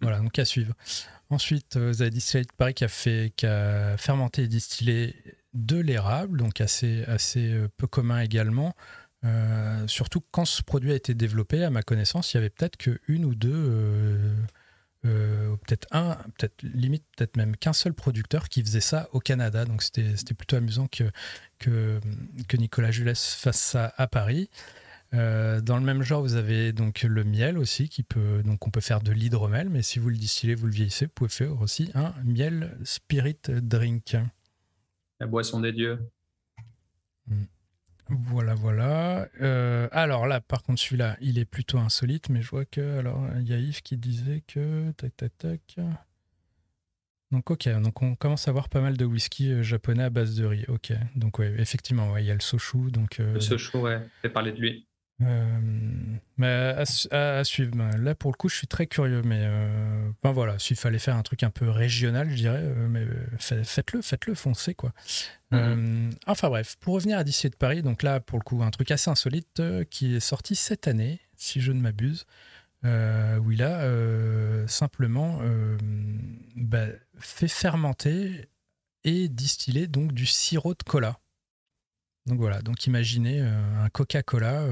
Voilà, 0.00 0.20
donc 0.20 0.38
à 0.38 0.44
suivre. 0.44 0.74
Ensuite, 1.28 1.76
vous 1.76 2.02
avez 2.02 2.10
distillé 2.10 2.44
de 2.44 2.52
Paris 2.56 2.72
qui 2.72 2.84
a 2.84 2.88
fait, 2.88 3.32
qui 3.36 3.46
a 3.46 3.96
fermenté 3.96 4.44
et 4.44 4.48
distillé 4.48 5.14
de 5.54 5.76
l'érable, 5.76 6.38
donc 6.38 6.60
assez 6.60 7.04
assez 7.04 7.52
peu 7.76 7.86
commun 7.86 8.20
également. 8.20 8.74
surtout 9.86 10.22
quand 10.30 10.44
ce 10.44 10.62
produit 10.62 10.92
a 10.92 10.94
été 10.94 11.14
développé, 11.14 11.64
à 11.64 11.70
ma 11.70 11.82
connaissance, 11.82 12.32
il 12.32 12.36
y 12.36 12.38
avait 12.38 12.50
peut-être 12.50 12.76
qu'une 12.76 13.24
ou 13.24 13.34
deux 13.34 14.32
euh, 15.08 15.56
peut-être 15.66 15.86
un, 15.90 16.16
peut-être 16.36 16.62
limite, 16.62 17.04
peut-être 17.16 17.36
même 17.36 17.56
qu'un 17.56 17.72
seul 17.72 17.94
producteur 17.94 18.48
qui 18.48 18.62
faisait 18.62 18.80
ça 18.80 19.08
au 19.12 19.20
Canada. 19.20 19.64
Donc 19.64 19.82
c'était 19.82 20.34
plutôt 20.34 20.56
amusant 20.56 20.86
que, 20.86 21.04
que, 21.58 22.00
que 22.48 22.56
Nicolas 22.56 22.90
Jules 22.90 23.14
fasse 23.14 23.60
ça 23.60 23.92
à 23.96 24.06
Paris. 24.06 24.50
Euh, 25.14 25.60
dans 25.60 25.78
le 25.78 25.82
même 25.84 26.02
genre, 26.02 26.20
vous 26.20 26.34
avez 26.34 26.72
donc 26.72 27.02
le 27.02 27.24
miel 27.24 27.56
aussi, 27.58 27.88
qui 27.88 28.02
peut, 28.02 28.42
donc 28.44 28.66
on 28.66 28.70
peut 28.70 28.80
faire 28.80 29.00
de 29.00 29.10
l'hydromel, 29.12 29.70
mais 29.70 29.82
si 29.82 29.98
vous 29.98 30.10
le 30.10 30.16
distillez, 30.16 30.54
vous 30.54 30.66
le 30.66 30.72
vieillissez, 30.72 31.06
vous 31.06 31.12
pouvez 31.14 31.30
faire 31.30 31.60
aussi 31.60 31.90
un 31.94 32.14
miel 32.24 32.76
spirit 32.84 33.38
drink. 33.48 34.16
La 35.20 35.26
boisson 35.26 35.60
des 35.60 35.72
dieux. 35.72 35.98
Hmm. 37.26 37.44
Voilà, 38.08 38.54
voilà. 38.54 39.28
Euh, 39.40 39.88
alors 39.92 40.26
là, 40.26 40.40
par 40.40 40.62
contre, 40.62 40.80
celui-là, 40.80 41.16
il 41.20 41.38
est 41.38 41.44
plutôt 41.44 41.78
insolite, 41.78 42.30
mais 42.30 42.42
je 42.42 42.48
vois 42.48 42.64
que. 42.64 42.98
Alors, 42.98 43.26
il 43.36 43.48
y 43.48 43.52
a 43.52 43.58
Yves 43.58 43.82
qui 43.82 43.96
disait 43.96 44.42
que. 44.46 44.90
Tac, 44.92 45.16
tac, 45.16 45.36
tac. 45.38 45.76
Donc, 47.30 47.50
ok. 47.50 47.68
Donc, 47.80 48.02
on 48.02 48.14
commence 48.14 48.48
à 48.48 48.52
voir 48.52 48.68
pas 48.68 48.80
mal 48.80 48.96
de 48.96 49.04
whisky 49.04 49.52
euh, 49.52 49.62
japonais 49.62 50.04
à 50.04 50.10
base 50.10 50.34
de 50.34 50.46
riz. 50.46 50.64
Ok. 50.68 50.92
Donc, 51.14 51.38
ouais, 51.38 51.54
effectivement, 51.58 52.10
ouais, 52.12 52.24
il 52.24 52.26
y 52.26 52.30
a 52.30 52.34
le 52.34 52.40
Sochu. 52.40 52.90
Donc, 52.90 53.20
euh, 53.20 53.34
le 53.34 53.40
Sochu, 53.40 53.76
ouais. 53.78 54.00
Fait 54.22 54.30
parler 54.30 54.52
de 54.52 54.60
lui. 54.60 54.87
Euh, 55.20 55.60
mais 56.36 56.74
à, 57.10 57.44
suivre. 57.44 57.72
Ben, 57.74 57.90
là, 57.96 58.14
pour 58.14 58.30
le 58.30 58.36
coup, 58.36 58.48
je 58.48 58.56
suis 58.56 58.66
très 58.66 58.86
curieux. 58.86 59.22
Mais 59.22 59.40
euh, 59.42 60.10
ben 60.22 60.32
voilà, 60.32 60.58
s'il 60.58 60.76
fallait 60.76 60.98
faire 60.98 61.16
un 61.16 61.22
truc 61.22 61.42
un 61.42 61.50
peu 61.50 61.68
régional, 61.68 62.30
je 62.30 62.36
dirais, 62.36 62.62
euh, 62.62 62.88
mais 62.88 63.06
faites-le, 63.38 64.02
faites-le, 64.02 64.34
foncez 64.34 64.74
quoi. 64.74 64.92
Mhm. 65.50 66.10
enfin 66.26 66.50
bref, 66.50 66.76
pour 66.78 66.94
revenir 66.94 67.16
à 67.16 67.24
D'ici 67.24 67.48
de 67.48 67.56
Paris, 67.56 67.82
donc 67.82 68.02
là, 68.02 68.20
pour 68.20 68.38
le 68.38 68.44
coup, 68.44 68.62
un 68.62 68.70
truc 68.70 68.90
assez 68.90 69.10
insolite 69.10 69.62
qui 69.90 70.16
est 70.16 70.20
sorti 70.20 70.54
cette 70.54 70.86
année, 70.86 71.20
si 71.36 71.60
je 71.62 71.72
ne 71.72 71.80
m'abuse, 71.80 72.26
où 72.84 73.50
il 73.50 73.62
a 73.62 74.66
simplement 74.66 75.40
ben, 76.54 76.94
fait 77.18 77.48
fermenter 77.48 78.44
et 79.04 79.28
distiller 79.28 79.86
donc 79.86 80.12
du 80.12 80.26
sirop 80.26 80.74
de 80.74 80.82
cola. 80.84 81.18
Donc 82.26 82.38
voilà, 82.40 82.60
donc 82.60 82.86
imaginez 82.86 83.40
un 83.40 83.88
Coca-Cola 83.88 84.66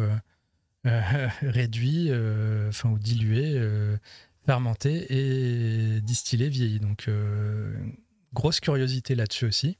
euh, 0.86 1.28
réduit, 1.42 2.08
euh, 2.10 2.68
enfin 2.68 2.90
ou 2.90 2.98
dilué, 2.98 3.54
euh, 3.56 3.96
fermenté 4.44 5.06
et 5.10 6.00
distillé, 6.00 6.48
vieilli. 6.48 6.80
Donc 6.80 7.10
grosse 8.32 8.60
curiosité 8.60 9.14
là-dessus 9.14 9.46
aussi. 9.46 9.78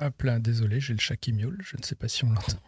Hop 0.00 0.22
là, 0.22 0.38
désolé, 0.38 0.80
j'ai 0.80 0.94
le 0.94 1.00
chat 1.00 1.16
qui 1.16 1.32
miaule, 1.32 1.58
je 1.60 1.76
ne 1.76 1.82
sais 1.82 1.96
pas 1.96 2.08
si 2.08 2.24
on 2.24 2.30
l'entend. 2.30 2.62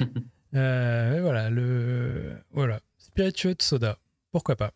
voilà, 0.52 1.48
le 1.50 2.36
voilà, 2.50 2.80
spiritueux 2.98 3.54
de 3.54 3.62
soda, 3.62 3.98
pourquoi 4.30 4.56
pas. 4.56 4.72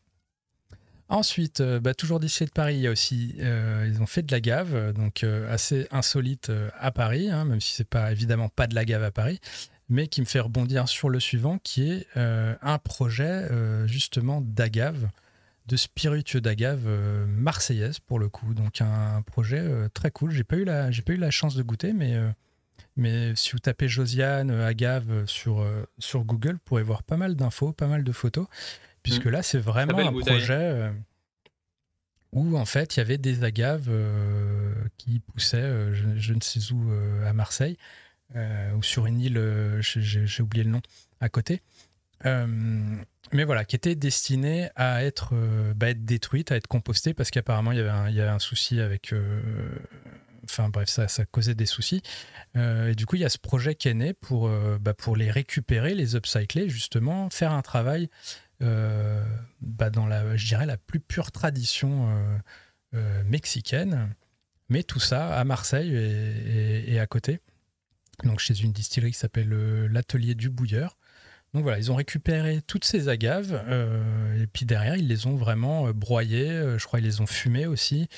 Ensuite, 1.10 1.62
bah, 1.62 1.94
toujours 1.94 2.20
d'ici 2.20 2.44
de 2.44 2.50
Paris, 2.50 2.76
il 2.76 2.80
y 2.80 2.86
a 2.86 2.90
aussi, 2.90 3.34
ils 3.38 3.98
ont 4.00 4.06
fait 4.06 4.22
de 4.22 4.32
la 4.32 4.40
gave, 4.40 4.92
donc 4.92 5.24
assez 5.24 5.86
insolite 5.90 6.50
à 6.78 6.90
Paris, 6.90 7.30
hein, 7.30 7.44
même 7.44 7.60
si 7.60 7.74
c'est 7.74 7.88
pas 7.88 8.12
évidemment 8.12 8.48
pas 8.48 8.66
de 8.66 8.74
la 8.74 8.84
gave 8.84 9.02
à 9.02 9.10
Paris 9.10 9.40
mais 9.88 10.06
qui 10.06 10.20
me 10.20 10.26
fait 10.26 10.40
rebondir 10.40 10.88
sur 10.88 11.08
le 11.08 11.20
suivant, 11.20 11.58
qui 11.58 11.90
est 11.90 12.06
euh, 12.16 12.54
un 12.60 12.78
projet 12.78 13.24
euh, 13.24 13.86
justement 13.86 14.40
d'agave, 14.40 15.08
de 15.66 15.76
spiritueux 15.76 16.40
d'agave 16.40 16.84
euh, 16.86 17.26
marseillaise 17.26 17.98
pour 17.98 18.18
le 18.18 18.28
coup. 18.28 18.54
Donc 18.54 18.80
un 18.80 19.22
projet 19.22 19.66
très 19.94 20.10
cool. 20.10 20.30
J'ai 20.30 20.44
pas 20.44 20.56
eu 20.56 20.64
la, 20.64 20.90
j'ai 20.90 21.02
pas 21.02 21.12
eu 21.12 21.16
la 21.18 21.30
chance 21.30 21.54
de 21.54 21.62
goûter, 21.62 21.92
mais 21.92 22.16
mais 22.96 23.34
si 23.36 23.52
vous 23.52 23.58
tapez 23.58 23.88
Josiane 23.88 24.50
agave 24.50 25.24
sur 25.26 25.66
sur 25.98 26.24
Google, 26.24 26.52
vous 26.52 26.60
pourrez 26.64 26.82
voir 26.82 27.02
pas 27.02 27.16
mal 27.16 27.34
d'infos, 27.34 27.72
pas 27.72 27.86
mal 27.86 28.04
de 28.04 28.12
photos, 28.12 28.46
puisque 29.02 29.26
mmh. 29.26 29.30
là 29.30 29.42
c'est 29.42 29.58
vraiment 29.58 29.98
un 29.98 30.12
projet 30.12 30.92
où 32.32 32.58
en 32.58 32.66
fait 32.66 32.96
il 32.96 32.98
y 32.98 33.00
avait 33.00 33.16
des 33.16 33.42
agaves 33.42 33.90
qui 34.98 35.20
poussaient, 35.20 35.94
je, 35.94 36.34
ne 36.34 36.40
sais 36.40 36.72
où, 36.72 36.92
à 37.24 37.32
Marseille. 37.32 37.78
Euh, 38.36 38.72
ou 38.74 38.82
sur 38.82 39.06
une 39.06 39.20
île, 39.20 39.38
euh, 39.38 39.80
j'ai 39.80 40.42
oublié 40.42 40.64
le 40.64 40.70
nom, 40.70 40.82
à 41.20 41.28
côté. 41.28 41.62
Euh, 42.26 42.46
mais 43.32 43.44
voilà, 43.44 43.64
qui 43.64 43.76
était 43.76 43.94
destinée 43.94 44.70
à 44.76 45.04
être, 45.04 45.34
bah, 45.74 45.90
être 45.90 46.04
détruite, 46.04 46.52
à 46.52 46.56
être 46.56 46.66
compostée, 46.66 47.14
parce 47.14 47.30
qu'apparemment 47.30 47.72
il 47.72 47.78
y 47.78 47.80
avait 47.80 47.90
un, 47.90 48.08
il 48.08 48.16
y 48.16 48.20
un 48.20 48.38
souci 48.38 48.80
avec. 48.80 49.14
enfin 50.44 50.68
bref, 50.68 50.88
ça, 50.88 51.08
ça 51.08 51.24
causait 51.24 51.54
des 51.54 51.66
soucis. 51.66 52.02
et 52.56 52.94
du 52.94 53.06
coup, 53.06 53.16
il 53.16 53.22
y 53.22 53.24
a 53.24 53.28
ce 53.28 53.38
projet 53.38 53.74
qui 53.74 53.88
est 53.88 53.94
né 53.94 54.14
pour, 54.14 54.50
bah, 54.80 54.94
pour 54.94 55.14
les 55.16 55.30
récupérer, 55.30 55.94
les 55.94 56.16
upcycler, 56.16 56.68
justement, 56.68 57.30
faire 57.30 57.52
un 57.52 57.62
travail 57.62 58.08
bah, 58.60 59.90
dans 59.90 60.06
la, 60.06 60.36
je 60.36 60.46
dirais, 60.46 60.66
la 60.66 60.78
plus 60.78 61.00
pure 61.00 61.30
tradition 61.30 62.10
mexicaine, 63.26 64.14
mais 64.70 64.82
tout 64.82 65.00
ça 65.00 65.36
à 65.36 65.44
Marseille 65.44 65.94
et 65.94 66.98
à 66.98 67.06
côté 67.06 67.40
donc 68.24 68.40
chez 68.40 68.60
une 68.60 68.72
distillerie 68.72 69.12
qui 69.12 69.18
s'appelle 69.18 69.52
euh, 69.52 69.88
l'Atelier 69.88 70.34
du 70.34 70.50
Bouilleur. 70.50 70.96
Donc 71.54 71.62
voilà, 71.62 71.78
ils 71.78 71.90
ont 71.90 71.94
récupéré 71.94 72.60
toutes 72.66 72.84
ces 72.84 73.08
agaves 73.08 73.58
euh, 73.68 74.42
et 74.42 74.46
puis 74.46 74.66
derrière 74.66 74.96
ils 74.96 75.08
les 75.08 75.26
ont 75.26 75.36
vraiment 75.36 75.86
euh, 75.86 75.92
broyées. 75.92 76.76
je 76.76 76.84
crois 76.84 77.00
qu'ils 77.00 77.08
les 77.08 77.20
ont 77.20 77.26
fumées 77.26 77.66
aussi, 77.66 78.08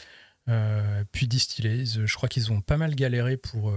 puis 1.12 1.28
distillées. 1.28 1.84
Je 1.86 2.14
crois 2.14 2.28
qu'ils 2.28 2.50
ont 2.50 2.60
pas 2.60 2.76
mal 2.76 2.94
galéré 2.94 3.36
pour 3.36 3.72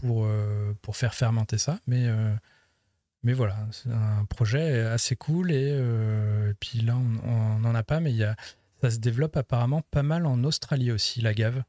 pour 0.00 0.96
faire 0.96 1.14
fermenter 1.14 1.58
ça, 1.58 1.80
mais 1.88 2.06
mais 3.24 3.32
voilà, 3.32 3.56
c'est 3.72 3.90
un 3.90 4.24
projet 4.26 4.80
assez 4.80 5.16
cool 5.16 5.50
et, 5.50 5.76
puis 6.60 6.82
là 6.82 6.96
on 6.96 7.58
n'en 7.58 7.74
a 7.74 7.82
pas, 7.82 7.98
mais 7.98 8.12
y 8.12 8.22
a, 8.22 8.36
ça 8.80 8.92
se 8.92 8.98
développe 8.98 9.36
apparemment 9.36 9.82
pas 9.90 10.04
mal 10.04 10.24
en 10.26 10.44
Australie 10.44 10.92
aussi 10.92 11.20
l'agave. 11.20 11.64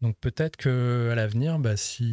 Donc 0.00 0.16
peut-être 0.20 0.56
que 0.56 1.08
à 1.10 1.14
l'avenir, 1.16 1.58
bah, 1.58 1.76
si, 1.76 2.06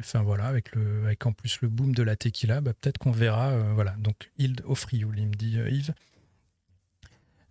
enfin 0.00 0.22
voilà, 0.22 0.46
avec 0.46 0.74
le, 0.74 1.04
avec 1.04 1.24
en 1.24 1.32
plus 1.32 1.60
le 1.60 1.68
boom 1.68 1.94
de 1.94 2.02
la 2.02 2.16
tequila, 2.16 2.60
bah, 2.60 2.72
peut-être 2.74 2.98
qu'on 2.98 3.12
verra, 3.12 3.50
euh, 3.50 3.72
voilà. 3.74 3.92
Donc 3.98 4.30
Hild 4.38 4.62
au 4.66 4.74
Frioul, 4.74 5.18
il 5.18 5.28
me 5.28 5.34
dit 5.34 5.58
euh, 5.58 5.70
Yves. 5.70 5.94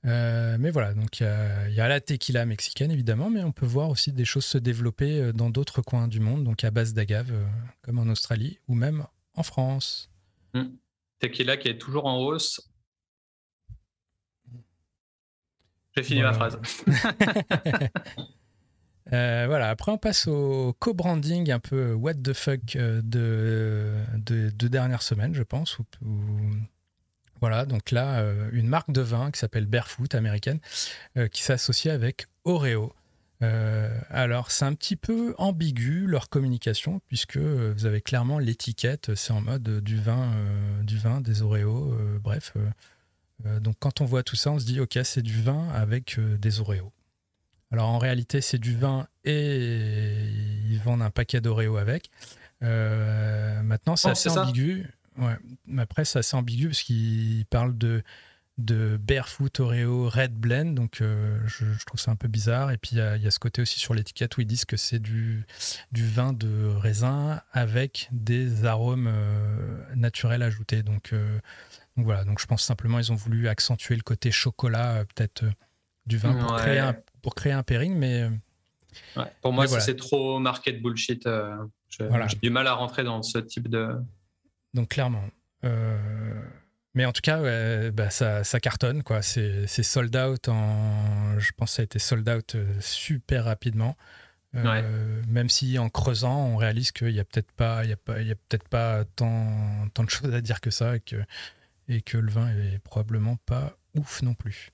Euh, 0.05 0.57
mais 0.59 0.69
voilà, 0.69 0.93
donc 0.93 1.19
il 1.19 1.23
y, 1.23 1.79
a 1.79 1.87
la 1.87 1.99
tequila 1.99 2.45
mexicaine 2.45 2.91
évidemment, 2.91 3.31
mais 3.31 3.43
on 3.43 3.51
peut 3.51 3.65
voir 3.65 3.89
aussi 3.89 4.11
des 4.11 4.25
choses 4.25 4.45
se 4.45 4.59
développer 4.59 5.33
dans 5.33 5.49
d'autres 5.49 5.81
coins 5.81 6.07
du 6.07 6.19
monde, 6.19 6.43
donc 6.43 6.63
à 6.63 6.69
base 6.69 6.93
d'agave, 6.93 7.31
comme 7.81 7.97
en 7.97 8.03
Australie 8.03 8.59
ou 8.67 8.75
même 8.75 9.07
en 9.33 9.41
France. 9.41 10.11
Mmh. 10.53 10.65
Tequila 11.17 11.57
qui 11.57 11.69
est 11.69 11.79
toujours 11.79 12.05
en 12.05 12.19
hausse. 12.19 12.69
J'ai 15.97 16.03
fini 16.03 16.21
ma 16.21 16.33
phrase. 16.33 16.59
voilà, 19.11 19.69
après 19.69 19.91
on 19.91 19.97
passe 19.97 20.27
au 20.27 20.75
co-branding 20.79 21.51
un 21.51 21.59
peu 21.59 21.93
what 21.93 22.15
the 22.15 22.33
fuck 22.33 22.75
de, 22.75 23.93
de, 24.17 24.67
dernière 24.67 25.01
semaine, 25.01 25.33
je 25.33 25.43
pense. 25.43 25.77
voilà, 27.39 27.65
donc 27.65 27.91
là, 27.91 28.25
une 28.51 28.67
marque 28.67 28.91
de 28.91 29.01
vin 29.01 29.31
qui 29.31 29.39
s'appelle 29.39 29.65
Barefoot 29.67 30.15
américaine, 30.15 30.59
qui 31.31 31.43
s'est 31.43 31.53
associée 31.53 31.91
avec 31.91 32.27
Oreo. 32.45 32.93
Euh, 33.43 33.99
alors, 34.09 34.51
c'est 34.51 34.65
un 34.65 34.73
petit 34.73 34.95
peu 34.95 35.35
ambigu 35.37 36.07
leur 36.07 36.29
communication, 36.29 37.01
puisque 37.07 37.37
euh, 37.37 37.73
vous 37.75 37.85
avez 37.85 38.01
clairement 38.01 38.39
l'étiquette, 38.39 39.13
c'est 39.15 39.33
en 39.33 39.41
mode 39.41 39.67
euh, 39.67 39.81
du 39.81 39.97
vin, 39.97 40.31
du 40.83 40.97
vin, 40.97 41.21
des 41.21 41.41
Oreos, 41.41 41.95
bref. 42.21 42.53
donc, 43.43 43.75
quand 43.79 44.01
on 44.01 44.05
voit 44.05 44.23
tout 44.23 44.35
ça, 44.35 44.51
on 44.51 44.59
se 44.59 44.65
dit, 44.65 44.79
ok, 44.79 44.99
c'est 45.03 45.21
du 45.21 45.41
vin 45.41 45.69
avec 45.69 46.19
des 46.19 46.59
Oreos. 46.59 46.91
Alors, 47.71 47.89
en 47.89 47.97
réalité, 47.97 48.41
c'est 48.41 48.59
du 48.59 48.75
vin 48.75 49.07
et 49.23 50.17
ils 50.69 50.79
vendent 50.83 51.01
un 51.01 51.09
paquet 51.09 51.41
d'Oreos 51.41 51.77
avec. 51.77 52.09
maintenant, 52.61 53.95
c'est 53.95 54.09
oh, 54.09 54.11
assez 54.11 54.29
ambigu. 54.29 54.87
Ouais. 55.17 55.35
Après, 55.77 56.05
c'est 56.05 56.19
assez 56.19 56.35
ambigu 56.35 56.67
parce 56.67 56.83
qu'ils 56.83 57.45
parlent 57.49 57.77
de 57.77 58.03
de 58.57 58.97
Barefoot 59.01 59.59
Oreo 59.59 60.09
Red 60.09 60.33
Blend. 60.33 60.73
Donc, 60.73 61.01
euh, 61.01 61.39
je, 61.45 61.65
trouve 61.85 61.99
ça 61.99 62.11
un 62.11 62.15
peu 62.15 62.27
bizarre. 62.27 62.71
Et 62.71 62.77
puis, 62.77 62.91
il 62.93 63.21
y, 63.21 63.27
a 63.27 63.31
ce 63.31 63.39
côté 63.39 63.61
aussi 63.61 63.79
sur 63.79 63.93
l'étiquette 63.93 64.37
où 64.37 64.41
ils 64.41 64.47
disent 64.47 64.65
que 64.65 64.77
c'est 64.77 64.99
du, 64.99 65.45
du 65.91 66.07
vin 66.07 66.33
de 66.33 66.67
raisin 66.67 67.41
avec 67.51 68.09
des 68.11 68.65
arômes 68.65 69.07
euh, 69.07 69.77
naturels 69.95 70.43
ajoutés. 70.43 70.83
Donc, 70.83 71.11
euh, 71.13 71.39
donc, 71.97 72.05
voilà. 72.05 72.23
Donc, 72.23 72.39
je 72.39 72.45
pense 72.45 72.63
simplement 72.63 72.99
ils 72.99 73.11
ont 73.11 73.15
voulu 73.15 73.47
accentuer 73.47 73.95
le 73.95 74.03
côté 74.03 74.31
chocolat, 74.31 75.03
peut-être 75.15 75.43
du 76.05 76.17
vin 76.17 76.33
pour, 76.33 76.55
créer 76.57 76.79
un, 76.79 76.95
pour 77.25 77.33
créer 77.33 77.53
un 77.53 77.63
pairing. 77.63 77.95
Mais. 77.95 78.29
pour 79.41 79.51
moi, 79.51 79.67
c'est 79.67 79.95
trop 79.95 80.37
market 80.37 80.79
bullshit. 80.79 81.27
J'ai 81.89 82.07
du 82.39 82.51
mal 82.51 82.67
à 82.67 82.73
rentrer 82.73 83.03
dans 83.03 83.23
ce 83.23 83.39
type 83.39 83.67
de. 83.67 83.95
Donc, 84.75 84.89
clairement. 84.89 85.23
Mais 86.93 87.03
en 87.03 87.11
tout 87.11 87.21
cas, 87.21 87.41
bah, 87.89 88.11
ça, 88.11 88.59
cartonne. 88.59 89.01
quoi. 89.01 89.23
C'est 89.23 89.65
sold 89.65 90.15
out 90.15 90.49
en. 90.49 91.39
Je 91.39 91.51
pense 91.57 91.71
que 91.71 91.75
ça 91.77 91.81
a 91.81 91.85
été 91.85 91.97
sold 91.97 92.29
out 92.29 92.53
euh, 92.53 92.79
super 92.79 93.45
rapidement. 93.45 93.97
Euh, 94.53 95.21
même 95.27 95.49
si 95.49 95.79
en 95.79 95.89
creusant, 95.89 96.45
on 96.45 96.57
réalise 96.57 96.91
qu'il 96.91 97.11
n'y 97.11 97.19
a 97.19 97.25
peut-être 97.25 97.51
pas, 97.51 97.83
il 97.83 97.89
y 97.89 97.93
a 97.93 97.97
pas, 97.97 98.21
il 98.21 98.27
y 98.27 98.31
a 98.31 98.35
peut-être 98.35 98.69
pas 98.69 99.03
tant, 99.03 99.89
tant 99.93 100.03
de 100.03 100.09
choses 100.09 100.33
à 100.33 100.39
dire 100.39 100.61
que 100.61 100.69
ça 100.69 100.95
et 100.95 101.01
que, 101.01 101.17
et 101.89 102.01
que 102.01 102.17
le 102.17 102.31
vin 102.31 102.47
est 102.47 102.79
probablement 102.79 103.35
pas 103.45 103.77
ouf 103.95 104.21
non 104.21 104.33
plus. 104.33 104.71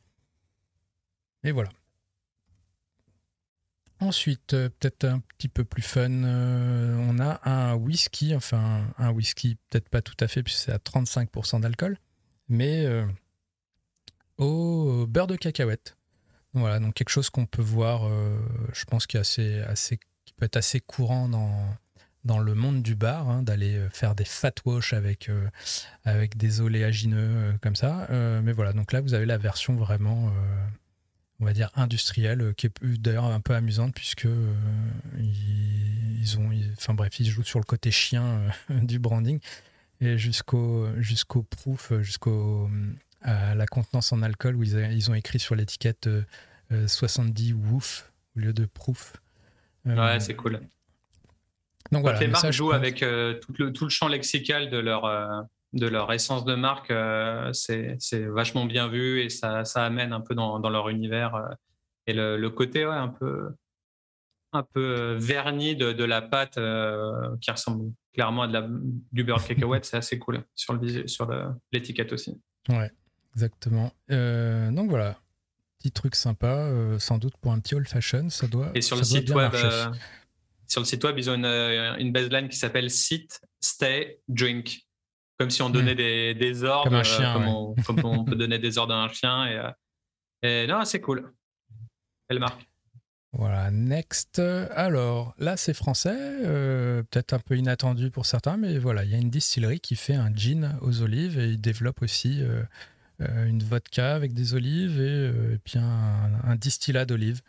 Et 1.44 1.52
voilà. 1.52 1.72
Ensuite, 4.02 4.54
euh, 4.54 4.70
peut-être 4.80 5.06
un 5.06 5.20
petit 5.38 5.48
peu 5.48 5.64
plus 5.64 5.82
fun, 5.82 6.12
on 6.12 7.20
a 7.20 7.40
un 7.50 7.76
whisky, 7.76 8.36
enfin 8.36 8.86
un 8.98 9.12
whisky, 9.12 9.58
peut-être 9.70 9.90
pas 9.90 10.02
tout 10.02 10.18
à 10.20 10.28
fait, 10.28 10.44
puisque 10.44 10.66
c'est 10.66 10.72
à 10.72 10.78
35% 10.78 11.62
d'alcool 11.62 11.98
mais 12.52 12.86
euh, 12.86 13.06
au 14.38 15.08
beurre 15.08 15.28
de 15.28 15.38
cacahuète. 15.38 15.98
Voilà, 16.54 16.80
donc 16.80 16.94
quelque 16.94 17.10
chose 17.10 17.30
qu'on 17.30 17.46
peut 17.46 17.62
voir, 17.62 18.06
euh, 18.06 18.38
je 18.74 18.84
pense, 18.84 19.08
qui, 19.08 19.18
assez, 19.18 19.62
assez, 19.62 19.98
qui 20.26 20.34
peut 20.34 20.46
être 20.46 20.58
assez 20.58 20.82
courant 20.82 21.30
dans, 21.30 21.66
dans 22.26 22.40
le 22.40 22.54
monde 22.54 22.84
du 22.84 22.96
bar, 22.96 23.30
hein, 23.30 23.42
d'aller 23.42 23.78
euh, 23.78 23.90
faire 23.90 24.16
des 24.16 24.26
fat 24.26 24.52
wash 24.66 24.92
avec, 24.92 25.32
avec 26.04 26.36
des 26.36 26.60
oléagineux 26.60 27.58
comme 27.62 27.78
ça. 27.78 28.08
mais 28.12 28.52
voilà, 28.52 28.74
donc 28.74 28.92
là, 28.92 29.00
vous 29.00 29.14
avez 29.14 29.26
la 29.26 29.38
version 29.38 29.76
vraiment, 29.78 30.34
on 31.42 31.46
va 31.46 31.54
dire, 31.54 31.72
industrielle, 31.76 32.54
qui 32.56 32.68
est 32.68 32.84
d'ailleurs 32.84 33.26
un 33.26 33.42
peu 33.42 33.56
amusante, 33.56 33.94
puisque 33.94 34.28
ils, 35.18 36.40
ont, 36.40 36.50
enfin 36.78 36.94
bref, 36.94 37.20
ils 37.20 37.30
jouent 37.30 37.44
sur 37.44 37.60
le 37.60 37.66
côté 37.66 37.92
chien 37.92 38.42
du 38.70 39.00
branding 39.00 39.40
et 40.00 40.18
jusqu'au 40.18 40.88
jusqu'au 40.98 41.44
proof, 41.44 41.94
jusqu'au 42.02 42.70
à 43.22 43.56
la 43.56 43.68
contenance 43.68 44.12
en 44.12 44.22
alcool 44.22 44.56
où 44.56 44.64
ils, 44.64 44.76
ils 44.92 45.12
ont 45.12 45.14
écrit 45.14 45.40
sur 45.40 45.56
l'étiquette 45.56 46.10
70 46.88 47.52
euh, 47.52 47.56
euh, 47.56 47.72
woof 47.72 48.12
au 48.36 48.40
lieu 48.40 48.54
de 48.54 48.66
proof. 48.66 49.18
Euh, 49.88 49.96
ouais, 49.96 50.20
c'est 50.20 50.36
cool. 50.36 50.60
Donc 51.92 52.04
voilà, 52.04 52.20
les 52.20 52.28
marques 52.28 52.52
jouent 52.52 52.72
avec 52.72 53.00
tout, 53.00 53.54
le, 53.58 53.74
tout 53.74 53.84
le 53.84 53.90
champ 53.90 54.08
lexical 54.08 54.70
de 54.70 54.78
leur 54.78 55.04
de 55.74 55.88
leur 55.88 56.12
essence 56.12 56.46
de 56.46 56.56
marque, 56.56 56.94
c'est 57.54 58.26
vachement 58.28 58.66
bien 58.66 58.88
vu 58.88 59.22
et 59.22 59.30
ça, 59.30 59.64
ça 59.66 59.86
amène 59.86 60.14
un 60.14 60.22
peu 60.22 60.36
dans, 60.36 60.60
dans 60.60 60.70
leur 60.70 60.90
univers. 60.90 61.36
et 62.08 62.14
le, 62.14 62.38
le 62.38 62.50
côté 62.50 62.86
ouais, 62.86 62.94
un 62.94 63.08
peu 63.08 63.50
un 64.54 64.64
peu 64.64 65.14
verni 65.18 65.78
de, 65.78 65.94
de 65.94 66.04
la 66.04 66.22
pâte 66.22 66.60
qui 67.40 67.52
ressemble 67.52 67.94
clairement 68.14 68.44
à 68.44 68.48
de 68.48 68.54
la, 68.54 68.68
du 69.12 69.24
beurre 69.24 69.46
cacahuète, 69.46 69.86
c'est 69.86 69.98
assez 69.98 70.20
cool 70.20 70.44
sur 70.56 70.74
le 70.74 71.08
sur 71.08 71.30
l'étiquette 71.72 72.12
aussi. 72.14 72.40
Ouais, 72.70 72.92
exactement. 73.34 73.92
Euh, 74.12 74.70
donc 74.72 74.90
voilà, 74.90 75.18
petit 75.80 75.92
truc 75.92 76.16
sympa, 76.16 76.48
euh, 76.48 77.00
sans 77.00 77.18
doute 77.18 77.36
pour 77.38 77.52
un 77.52 77.60
petit 77.60 77.76
old 77.76 77.88
fashion, 77.88 78.30
ça 78.30 78.48
doit. 78.48 78.72
Et 78.76 78.82
sur 78.82 78.98
le 78.98 79.04
site 79.04 79.30
web, 79.30 79.52
euh, 79.54 79.88
sur 80.68 80.82
le 80.82 80.86
site 80.86 81.04
web, 81.04 81.18
ils 81.18 81.30
ont 81.30 81.36
une, 81.36 81.46
une 81.46 82.12
baseline 82.12 82.50
qui 82.50 82.58
s'appelle 82.58 82.90
Sit, 82.90 83.42
Stay, 83.60 84.20
Drink, 84.28 84.86
comme 85.42 85.50
si 85.50 85.64
on 85.64 85.70
hmm. 85.70 85.74
donnait 85.74 85.96
des, 85.96 86.36
des, 86.36 86.64
ordres, 86.64 86.84
comme, 86.84 87.00
un 87.00 87.04
chien, 87.04 87.34
comme, 87.34 87.48
on, 87.48 87.76
comme 87.84 88.06
on, 88.06 88.24
peut 88.24 88.36
donner 88.36 88.60
des 88.60 88.78
ordres 88.78 88.94
à 88.94 89.04
un 89.04 89.08
chien. 89.08 89.76
Et, 90.44 90.48
et 90.48 90.68
non, 90.68 90.86
c'est 90.86 91.02
cool. 91.02 91.34
Belle 92.30 92.38
marque. 92.38 92.62
Voilà, 93.34 93.72
next. 93.72 94.38
Alors, 94.38 95.34
là, 95.40 95.58
c'est 95.58 95.74
français, 95.74 96.16
euh, 96.16 97.02
peut-être 97.10 97.34
un 97.34 97.40
peu 97.40 97.58
inattendu 97.58 98.12
pour 98.12 98.28
certains, 98.28 98.56
mais 98.56 98.78
voilà, 98.78 99.04
il 99.04 99.10
y 99.10 99.16
a 99.16 99.18
une 99.18 99.32
distillerie 99.32 99.80
qui 99.80 99.96
fait 99.96 100.14
un 100.14 100.32
gin 100.32 100.78
aux 100.82 101.02
olives 101.02 101.40
et 101.40 101.48
il 101.48 101.60
développe 101.60 102.04
aussi 102.04 102.44
euh, 102.44 102.62
euh, 103.22 103.46
une 103.46 103.64
vodka 103.64 104.14
avec 104.14 104.34
des 104.34 104.54
olives 104.54 105.02
et, 105.02 105.58
puis 105.64 105.80
un, 105.80 106.56
distillat 106.56 107.06
d'olives. 107.06 107.42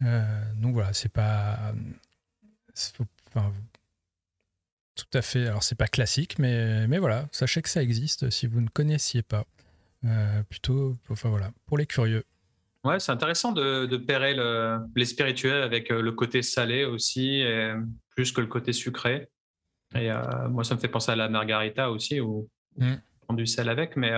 donc 0.00 0.74
voilà, 0.74 0.92
c'est 0.92 1.12
pas. 1.12 1.72
Enfin, 3.28 3.52
tout 4.96 5.18
à 5.18 5.22
fait. 5.22 5.46
Alors, 5.46 5.62
c'est 5.62 5.76
pas 5.76 5.86
classique, 5.86 6.38
mais, 6.38 6.86
mais 6.88 6.98
voilà, 6.98 7.28
sachez 7.30 7.62
que 7.62 7.68
ça 7.68 7.82
existe 7.82 8.30
si 8.30 8.46
vous 8.46 8.60
ne 8.60 8.68
connaissiez 8.68 9.22
pas. 9.22 9.44
plutôt, 10.48 10.96
enfin 11.10 11.28
voilà, 11.28 11.52
pour 11.66 11.78
les 11.78 11.86
curieux. 11.86 12.24
Ouais, 12.84 13.00
c'est 13.00 13.12
intéressant 13.12 13.52
de, 13.52 13.86
de 13.86 13.96
pairer 13.96 14.34
le, 14.34 14.78
les 14.94 15.04
spirituels 15.04 15.62
avec 15.62 15.90
euh, 15.90 16.00
le 16.00 16.12
côté 16.12 16.42
salé 16.42 16.84
aussi, 16.84 17.44
plus 18.14 18.30
que 18.32 18.40
le 18.40 18.46
côté 18.46 18.72
sucré. 18.72 19.28
Et 19.94 20.10
euh, 20.10 20.48
moi, 20.48 20.64
ça 20.64 20.74
me 20.74 20.80
fait 20.80 20.88
penser 20.88 21.12
à 21.12 21.16
la 21.16 21.28
margarita 21.28 21.90
aussi, 21.90 22.20
où 22.20 22.48
mm. 22.78 22.92
on 22.92 23.26
prend 23.26 23.34
du 23.34 23.46
sel 23.46 23.68
avec, 23.68 23.96
mais 23.96 24.12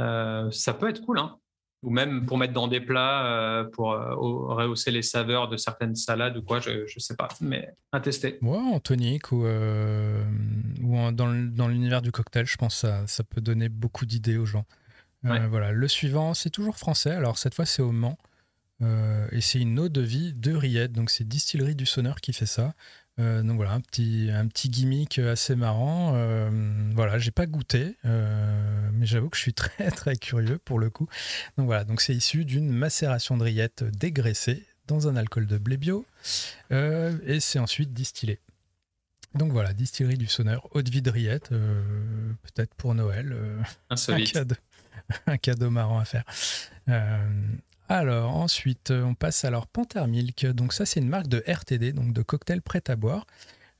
euh, 0.00 0.50
ça 0.50 0.74
peut 0.74 0.88
être 0.88 1.00
cool. 1.02 1.18
Hein. 1.18 1.36
Ou 1.82 1.90
même 1.90 2.26
pour 2.26 2.38
mettre 2.38 2.52
dans 2.52 2.68
des 2.68 2.80
plats, 2.80 3.66
pour 3.72 3.88
rehausser 3.88 4.92
les 4.92 5.02
saveurs 5.02 5.48
de 5.48 5.56
certaines 5.56 5.96
salades 5.96 6.36
ou 6.36 6.42
quoi, 6.42 6.60
je 6.60 6.82
ne 6.82 7.00
sais 7.00 7.16
pas, 7.16 7.28
mais 7.40 7.74
à 7.90 8.00
tester. 8.00 8.38
Ouais, 8.40 8.56
en 8.56 8.78
tonique 8.78 9.32
ou, 9.32 9.44
ou 9.44 11.12
dans 11.12 11.68
l'univers 11.68 12.00
du 12.00 12.12
cocktail, 12.12 12.46
je 12.46 12.56
pense 12.56 12.74
que 12.74 12.80
ça, 12.86 13.06
ça 13.08 13.24
peut 13.24 13.40
donner 13.40 13.68
beaucoup 13.68 14.06
d'idées 14.06 14.36
aux 14.36 14.46
gens. 14.46 14.64
Euh, 15.24 15.46
voilà. 15.48 15.72
Le 15.72 15.88
suivant, 15.88 16.34
c'est 16.34 16.50
toujours 16.50 16.76
français. 16.76 17.12
Alors 17.12 17.38
cette 17.38 17.54
fois, 17.54 17.66
c'est 17.66 17.82
au 17.82 17.92
Mans. 17.92 18.18
Euh, 18.82 19.28
et 19.30 19.40
c'est 19.40 19.60
une 19.60 19.78
eau 19.78 19.88
de 19.88 20.00
vie 20.00 20.34
de 20.34 20.52
Riette. 20.54 20.92
Donc 20.92 21.10
c'est 21.10 21.26
Distillerie 21.26 21.76
du 21.76 21.86
Sonneur 21.86 22.20
qui 22.20 22.32
fait 22.32 22.46
ça. 22.46 22.74
Euh, 23.22 23.42
donc 23.42 23.56
voilà, 23.56 23.72
un 23.72 23.80
petit, 23.80 24.30
un 24.32 24.46
petit 24.48 24.68
gimmick 24.68 25.18
assez 25.18 25.54
marrant. 25.54 26.12
voilà, 26.94 27.18
j'ai 27.18 27.30
pas 27.30 27.46
goûté, 27.46 27.96
mais 28.04 29.06
j'avoue 29.06 29.28
que 29.28 29.36
je 29.36 29.42
suis 29.42 29.54
très 29.54 29.90
très 29.90 30.16
curieux 30.16 30.58
pour 30.58 30.78
le 30.78 30.90
coup. 30.90 31.08
Donc 31.56 31.66
voilà, 31.66 31.84
donc 31.84 32.00
c'est 32.00 32.14
issu 32.14 32.44
d'une 32.44 32.70
macération 32.70 33.36
de 33.36 33.44
rillettes 33.44 33.84
dégraissée 33.84 34.66
dans 34.86 35.08
un 35.08 35.16
alcool 35.16 35.46
de 35.46 35.58
blé 35.58 35.76
bio, 35.76 36.04
et 36.70 37.40
c'est 37.40 37.58
ensuite 37.58 37.92
distillé. 37.92 38.40
Donc 39.34 39.50
voilà, 39.52 39.72
distillerie 39.72 40.18
du 40.18 40.26
Sonneur, 40.26 40.68
eau 40.76 40.82
de 40.82 40.90
vie 40.90 41.00
de 41.00 41.10
rillette, 41.10 41.48
peut-être 41.48 42.74
pour 42.74 42.94
Noël. 42.94 43.34
un 43.90 44.24
cadeau. 44.24 44.56
un 45.26 45.38
cadeau 45.38 45.70
marrant 45.70 45.98
à 45.98 46.04
faire. 46.04 46.24
Euh, 47.92 48.00
alors 48.00 48.36
ensuite, 48.36 48.90
on 48.90 49.14
passe 49.14 49.44
à 49.44 49.50
leur 49.50 49.66
Panther 49.66 50.06
Milk. 50.06 50.46
Donc 50.46 50.72
ça, 50.72 50.86
c'est 50.86 51.00
une 51.00 51.08
marque 51.08 51.28
de 51.28 51.42
RTD, 51.46 51.92
donc 51.92 52.12
de 52.12 52.22
cocktail 52.22 52.62
prêt 52.62 52.82
à 52.88 52.96
boire, 52.96 53.26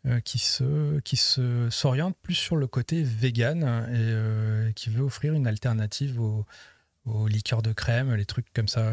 euh, 0.07 0.21
qui 0.21 0.39
se 0.39 1.69
s'oriente 1.71 2.17
plus 2.23 2.35
sur 2.35 2.57
le 2.57 2.67
côté 2.67 3.03
vegan 3.03 3.63
et 3.63 3.97
euh, 3.97 4.73
qui 4.73 4.91
veut 4.91 5.03
offrir 5.03 5.35
une 5.35 5.47
alternative 5.47 6.21
aux, 6.21 6.47
liqueurs 7.27 7.63
de 7.63 7.73
crème, 7.73 8.15
les 8.15 8.27
trucs 8.27 8.53
comme 8.53 8.69
ça 8.69 8.93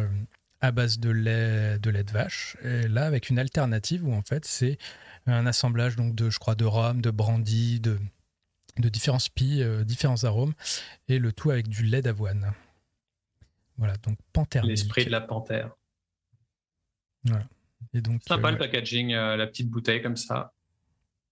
à 0.62 0.72
base 0.72 1.00
de 1.00 1.10
lait 1.10 1.78
de 1.80 2.12
vache. 2.12 2.58
Et 2.64 2.88
là, 2.88 3.06
avec 3.06 3.30
une 3.30 3.38
alternative 3.40 4.08
où 4.08 4.14
en 4.14 4.24
fait 4.24 4.46
c'est 4.46 4.78
un 5.28 5.46
assemblage 5.46 5.96
donc 5.96 6.16
de 6.16 6.30
je 6.30 6.40
crois 6.40 6.56
de 6.56 6.66
rhum, 6.66 7.02
de 7.02 7.12
brandy, 7.12 7.80
de 7.80 8.00
de 8.80 8.90
différents 8.90 9.20
spies, 9.20 9.62
euh, 9.62 9.84
différents 9.84 10.24
arômes, 10.24 10.54
et 11.08 11.20
le 11.20 11.32
tout 11.32 11.52
avec 11.52 11.68
du 11.68 11.84
lait 11.84 12.02
d'avoine. 12.02 12.54
Voilà, 13.80 13.96
donc 13.98 14.18
panthère. 14.34 14.66
L'esprit 14.66 15.06
de 15.06 15.10
la 15.10 15.22
panthère. 15.22 15.72
Voilà. 17.24 17.48
Et 17.94 18.02
donc, 18.02 18.22
Sympa 18.28 18.52
le 18.52 18.58
packaging, 18.58 19.14
la 19.14 19.48
petite 19.48 19.70
bouteille 19.70 20.02
comme 20.02 20.18
ça. 20.18 20.54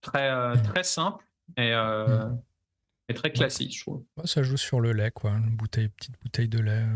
Très, 0.00 0.30
mm. 0.56 0.62
très 0.62 0.82
simple 0.82 1.24
et, 1.58 1.74
mm. 1.74 2.40
et 3.10 3.14
très 3.14 3.32
classique, 3.32 3.76
je 3.76 3.82
trouve. 3.82 4.04
ça 4.24 4.42
joue 4.42 4.56
sur 4.56 4.80
le 4.80 4.92
lait, 4.92 5.10
quoi. 5.10 5.32
Une 5.32 5.54
bouteille, 5.54 5.88
petite 5.90 6.18
bouteille 6.22 6.48
de 6.48 6.60
lait. 6.60 6.86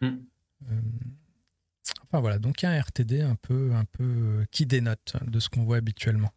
Mm. 0.00 0.16
enfin 2.04 2.20
voilà, 2.20 2.38
donc 2.38 2.64
un 2.64 2.80
RTD 2.80 3.20
un 3.20 3.34
peu, 3.34 3.74
un 3.74 3.84
peu 3.84 4.46
qui 4.50 4.64
dénote 4.64 5.16
de 5.22 5.38
ce 5.40 5.50
qu'on 5.50 5.64
voit 5.64 5.76
habituellement. 5.76 6.32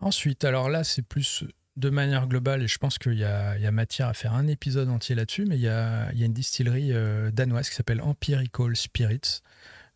Ensuite, 0.00 0.44
alors 0.44 0.68
là, 0.68 0.82
c'est 0.82 1.02
plus 1.02 1.44
de 1.76 1.90
manière 1.90 2.26
globale, 2.26 2.62
et 2.62 2.68
je 2.68 2.78
pense 2.78 2.98
qu'il 2.98 3.18
y, 3.18 3.24
a, 3.24 3.70
matière 3.70 4.08
à 4.08 4.14
faire 4.14 4.34
un 4.34 4.46
épisode 4.46 4.88
entier 4.88 5.14
là-dessus, 5.14 5.44
mais 5.44 5.56
il 5.56 5.62
y 5.62 5.68
a, 5.68 6.10
une 6.12 6.32
distillerie 6.32 6.92
euh, 6.92 7.30
danoise 7.30 7.68
qui 7.68 7.74
s'appelle 7.74 8.00
Empirical 8.00 8.74
Spirits, 8.74 9.42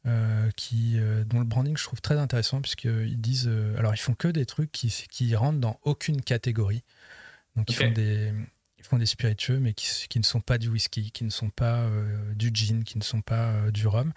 euh, 0.07 0.51
qui, 0.57 0.95
euh, 0.99 1.25
dont 1.25 1.39
le 1.39 1.45
branding 1.45 1.77
je 1.77 1.85
trouve 1.85 2.01
très 2.01 2.19
intéressant, 2.19 2.61
puisqu'ils 2.61 3.21
disent. 3.21 3.51
alors, 3.79 3.95
ils 3.95 4.01
font 4.01 4.15
que 4.15 4.29
des 4.29 4.47
trucs 4.47 4.71
qui, 4.73 5.07
qui 5.11 5.35
rentrent 5.35 5.61
dans 5.61 5.79
aucune 5.83 6.21
catégorie. 6.21 6.85
Donc, 7.57 7.71
ils, 7.71 7.75
font 7.75 7.91
des, 7.91 8.33
ils 8.81 8.87
font 8.87 8.99
des 8.99 9.07
spiritueux, 9.07 9.61
mais 9.61 9.73
qui, 9.73 10.09
qui, 10.09 10.19
ne 10.19 10.25
sont 10.25 10.41
pas 10.41 10.59
du 10.59 10.69
whisky, 10.69 11.13
qui 11.13 11.25
ne 11.25 11.31
sont 11.31 11.51
pas 11.51 11.87
du 12.35 12.51
gin, 12.53 12.83
qui 12.83 12.99
ne 12.99 13.05
sont 13.05 13.21
pas 13.21 13.71
du 13.71 13.87
rhum. 13.87 14.13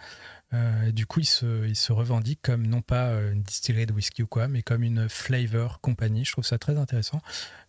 Euh, 0.53 0.91
du 0.91 1.05
coup, 1.05 1.19
il 1.19 1.25
se, 1.25 1.67
il 1.67 1.75
se 1.75 1.91
revendique 1.91 2.39
comme 2.41 2.67
non 2.67 2.81
pas 2.81 3.07
euh, 3.07 3.33
une 3.33 3.41
distillerie 3.41 3.85
de 3.85 3.93
whisky 3.93 4.21
ou 4.23 4.27
quoi, 4.27 4.47
mais 4.47 4.61
comme 4.61 4.83
une 4.83 5.09
flavor 5.09 5.81
compagnie. 5.81 6.25
Je 6.25 6.31
trouve 6.31 6.45
ça 6.45 6.59
très 6.59 6.77
intéressant. 6.77 7.21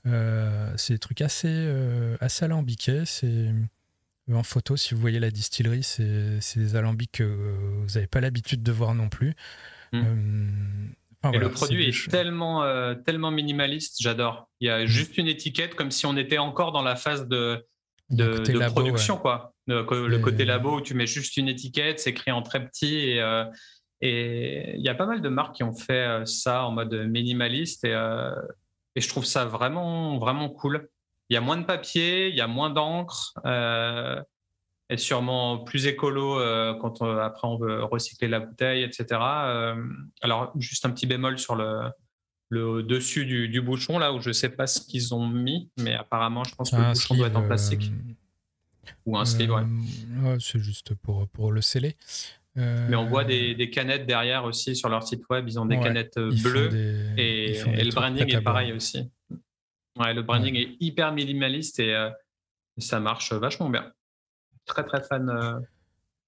Euh, 0.06 0.72
c'est 0.76 0.94
des 0.94 0.98
trucs 0.98 1.22
assez, 1.22 1.72
assez 2.20 2.44
alambiqués. 2.44 3.04
C'est 3.06 3.52
en 4.32 4.42
photo, 4.42 4.76
si 4.76 4.94
vous 4.94 5.00
voyez 5.00 5.20
la 5.20 5.30
distillerie, 5.30 5.82
c'est 5.82 6.40
des 6.56 6.76
alambics 6.76 7.12
que 7.12 7.24
vous 7.24 7.94
n'avez 7.94 8.06
pas 8.06 8.20
l'habitude 8.20 8.62
de 8.62 8.72
voir 8.72 8.94
non 8.94 9.08
plus. 9.08 9.34
Et 11.32 11.38
le 11.38 11.50
produit 11.50 11.88
est, 11.88 12.10
tellement, 12.10 12.64
tellement 13.04 13.30
minimaliste, 13.30 13.96
j'adore. 14.00 14.48
Il 14.60 14.68
y 14.68 14.70
a 14.70 14.84
hmm. 14.84 14.86
juste 14.86 15.18
une 15.18 15.28
étiquette, 15.28 15.74
comme 15.74 15.90
si 15.90 16.06
on 16.06 16.16
était 16.16 16.38
encore 16.38 16.72
dans 16.72 16.82
la 16.82 16.96
phase 16.96 17.28
de, 17.28 17.64
de, 18.10 18.68
production, 18.68 19.16
quoi. 19.16 19.54
Le, 19.66 20.18
côté 20.18 20.44
labo 20.44 20.76
où 20.76 20.80
tu 20.80 20.94
mets 20.94 21.06
juste 21.06 21.36
une 21.36 21.48
étiquette, 21.48 22.00
c'est 22.00 22.10
écrit 22.10 22.30
en 22.30 22.42
très 22.42 22.66
petit 22.66 23.10
et 23.10 23.20
euh, 23.20 23.44
et 24.00 24.74
il 24.76 24.82
y 24.82 24.90
a 24.90 24.94
pas 24.94 25.06
mal 25.06 25.22
de 25.22 25.28
marques 25.30 25.56
qui 25.56 25.62
ont 25.62 25.72
fait 25.72 26.06
euh, 26.06 26.26
ça 26.26 26.64
en 26.64 26.72
mode 26.72 26.92
minimaliste 27.08 27.84
et, 27.84 27.94
euh, 27.94 28.34
et 28.96 29.00
je 29.00 29.08
trouve 29.08 29.24
ça 29.24 29.46
vraiment 29.46 30.18
vraiment 30.18 30.50
cool. 30.50 30.88
Il 31.30 31.34
y 31.34 31.36
a 31.38 31.40
moins 31.40 31.56
de 31.56 31.64
papier, 31.64 32.28
il 32.28 32.34
y 32.34 32.42
a 32.42 32.46
moins 32.46 32.68
d'encre 32.68 33.32
et 34.90 34.96
sûrement 34.96 35.58
plus 35.58 35.86
écolo 35.86 36.38
quand 36.80 37.02
après 37.02 37.48
on 37.48 37.56
veut 37.56 37.84
recycler 37.84 38.28
la 38.28 38.40
bouteille, 38.40 38.82
etc. 38.82 39.06
alors 40.20 40.52
juste 40.56 40.84
un 40.84 40.90
petit 40.90 41.06
bémol 41.06 41.38
sur 41.38 41.54
le 41.54 41.90
le 42.54 42.82
dessus 42.82 43.26
du, 43.26 43.60
bouchon, 43.60 43.98
là 43.98 44.12
où 44.12 44.20
je 44.20 44.28
ne 44.28 44.32
sais 44.32 44.48
pas 44.48 44.66
ce 44.66 44.80
qu'ils 44.80 45.14
ont 45.14 45.26
mis, 45.26 45.70
mais 45.78 45.94
apparemment, 45.94 46.44
je 46.44 46.54
pense 46.54 46.70
que 46.70 46.76
le 46.76 46.92
bouchon 46.92 47.14
doit 47.16 47.26
être 47.28 47.36
en 47.36 47.46
plastique. 47.46 47.90
Euh, 47.92 48.90
Ou 49.06 49.18
un 49.18 49.24
sleeve, 49.24 49.50
ouais. 49.50 49.62
Euh, 50.24 50.38
c'est 50.40 50.60
juste 50.60 50.94
pour, 50.94 51.28
pour 51.28 51.52
le 51.52 51.60
sceller. 51.60 51.96
Euh, 52.56 52.86
mais 52.88 52.96
on 52.96 53.06
voit 53.06 53.24
des, 53.24 53.70
canettes 53.70 54.06
derrière 54.06 54.44
aussi 54.44 54.76
sur 54.76 54.88
leur 54.88 55.02
site 55.02 55.24
web. 55.28 55.48
Ils 55.48 55.58
ont 55.58 55.66
des 55.66 55.78
canettes 55.78 56.18
bleues 56.18 56.70
et, 57.18 57.60
le 57.66 57.94
branding 57.94 58.32
est 58.32 58.40
pareil 58.40 58.72
aussi. 58.72 59.10
Ouais, 59.98 60.14
le 60.14 60.22
branding 60.22 60.54
est 60.56 60.76
hyper 60.80 61.12
minimaliste 61.12 61.80
et 61.80 61.94
ça 62.78 63.00
marche 63.00 63.32
vachement 63.32 63.70
bien. 63.70 63.92
Très 64.66 64.84
très 64.84 65.02
fan. 65.02 65.64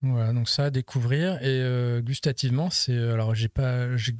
Voilà, 0.02 0.32
donc 0.32 0.48
ça 0.48 0.64
à 0.66 0.70
découvrir 0.70 1.42
et 1.42 2.02
gustativement, 2.02 2.70
c'est 2.70 2.96
alors 2.96 3.34
j'ai 3.34 3.48
pas, 3.48 3.96
je 3.96 4.12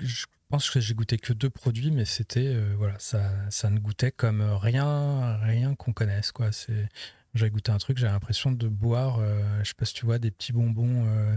pense 0.49 0.71
que 0.71 0.81
j'ai 0.81 0.95
goûté 0.95 1.19
que 1.19 1.33
deux 1.33 1.51
produits, 1.51 1.91
mais 1.91 2.05
c'était 2.05 2.47
euh, 2.47 2.75
voilà, 2.77 2.99
ça, 2.99 3.33
ça 3.51 3.71
ne 3.71 3.79
goûtait 3.79 4.13
comme 4.13 4.43
rien, 4.43 5.37
rien 5.39 5.75
qu'on 5.75 5.93
connaisse 5.93 6.33
quoi. 6.33 6.53
C'est, 6.53 6.89
j'ai 7.35 7.51
goûté 7.51 7.73
un 7.73 7.79
truc, 7.79 7.99
j'ai 7.99 8.07
l'impression 8.07 8.53
de 8.53 8.69
boire, 8.69 9.19
euh, 9.21 9.43
je 9.63 9.69
sais 9.69 9.75
pas 9.75 9.85
si 9.85 9.95
tu 9.95 10.07
vois, 10.07 10.19
des 10.19 10.31
petits 10.31 10.53
bonbons, 10.53 11.05
euh, 11.07 11.37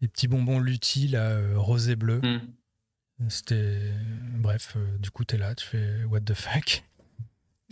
des 0.00 0.08
petits 0.08 0.28
bonbons 0.28 0.60
Lutti 0.60 1.08
là, 1.08 1.38
rosé 1.54 1.96
bleu. 1.96 2.20
Hmm. 2.22 2.40
C'était, 3.28 3.80
bref, 4.34 4.76
du 4.98 5.10
coup 5.10 5.24
t'es 5.24 5.38
là, 5.38 5.54
tu 5.54 5.66
fais 5.66 6.04
what 6.04 6.20
the 6.20 6.34
fuck? 6.34 6.84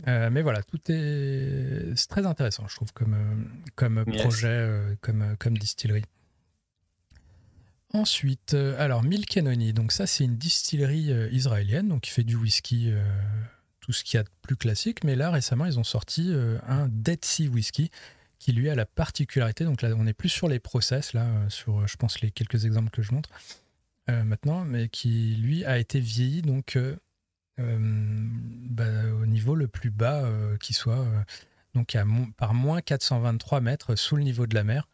Mais 0.07 0.43
voilà, 0.43 0.63
tout 0.63 0.81
est, 0.89 1.93
c'est 1.97 2.09
très 2.09 2.27
intéressant, 2.27 2.67
je 2.69 2.77
trouve, 2.77 2.93
comme, 2.93 3.51
comme 3.75 4.05
projet, 4.05 4.97
comme, 5.01 5.37
comme 5.39 5.57
distillerie. 5.59 6.05
Ensuite, 7.95 8.55
euh, 8.55 8.75
alors 8.81 9.05
Milkenoni, 9.05 9.73
donc 9.73 9.93
ça 9.93 10.09
c'est 10.09 10.25
une 10.25 10.37
distillerie 10.37 11.13
euh, 11.13 11.29
israélienne, 11.31 11.87
donc 11.87 12.01
qui 12.01 12.11
fait 12.11 12.25
du 12.25 12.35
whisky, 12.35 12.91
euh, 12.91 13.01
tout 13.79 13.93
ce 13.93 14.03
qu'il 14.03 14.17
y 14.17 14.21
a 14.21 14.25
de 14.25 14.29
plus 14.43 14.57
classique, 14.57 15.05
mais 15.05 15.15
là 15.15 15.31
récemment 15.31 15.65
ils 15.65 15.79
ont 15.79 15.85
sorti 15.85 16.33
un 16.67 16.89
Dead 16.89 17.25
Sea 17.25 17.47
Whisky 17.49 17.91
qui 18.41 18.53
lui 18.53 18.69
a 18.69 18.75
la 18.75 18.85
particularité, 18.85 19.65
donc 19.65 19.81
là 19.81 19.91
on 19.97 20.09
est 20.09 20.13
plus 20.13 20.29
sur 20.29 20.49
les 20.49 20.59
process, 20.59 21.13
là, 21.13 21.29
sur 21.51 21.87
je 21.87 21.97
pense 21.97 22.21
les 22.21 22.33
quelques 22.33 22.65
exemples 22.65 22.91
que 22.91 23.03
je 23.03 23.13
montre 23.13 23.31
maintenant, 24.09 24.65
mais 24.65 24.89
qui 24.89 25.37
lui 25.37 25.65
a 25.65 25.79
été 25.79 26.01
vieilli 26.01 26.43
donc 26.43 26.79
bah, 27.59 28.85
au 29.21 29.27
niveau 29.27 29.55
le 29.55 29.69
plus 29.69 29.91
bas 29.91 30.29
qui 30.61 30.73
soit, 30.73 31.07
donc 31.75 31.95
à, 31.95 32.05
par 32.37 32.55
moins 32.55 32.81
423 32.81 33.61
mètres 33.61 33.95
sous 33.97 34.17
le 34.17 34.23
niveau 34.23 34.47
de 34.47 34.55
la 34.55 34.65
mer. 34.65 34.89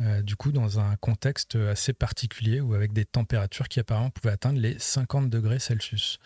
Euh, 0.00 0.20
du 0.22 0.36
coup, 0.36 0.52
dans 0.52 0.78
un 0.78 0.96
contexte 0.96 1.56
assez 1.56 1.92
particulier 1.92 2.60
ou 2.60 2.74
avec 2.74 2.92
des 2.92 3.06
températures 3.06 3.68
qui 3.68 3.80
apparemment 3.80 4.10
pouvaient 4.10 4.32
atteindre 4.32 4.60
les 4.60 4.78
50 4.78 5.30
degrés 5.30 5.58
Celsius. 5.58 6.18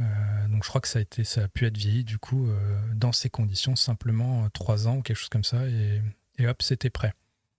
Euh, 0.00 0.48
donc 0.48 0.64
je 0.64 0.68
crois 0.68 0.80
que 0.80 0.88
ça 0.88 0.98
a, 0.98 1.02
été, 1.02 1.24
ça 1.24 1.44
a 1.44 1.48
pu 1.48 1.66
être 1.66 1.76
vieilli 1.76 2.04
du 2.04 2.18
coup 2.18 2.48
euh, 2.48 2.80
dans 2.94 3.12
ces 3.12 3.28
conditions, 3.28 3.76
simplement 3.76 4.48
3 4.50 4.88
ans 4.88 4.96
ou 4.96 5.02
quelque 5.02 5.18
chose 5.18 5.28
comme 5.28 5.44
ça, 5.44 5.66
et, 5.66 6.46
hop, 6.46 6.62
c'était 6.62 6.88
prêt. 6.88 7.12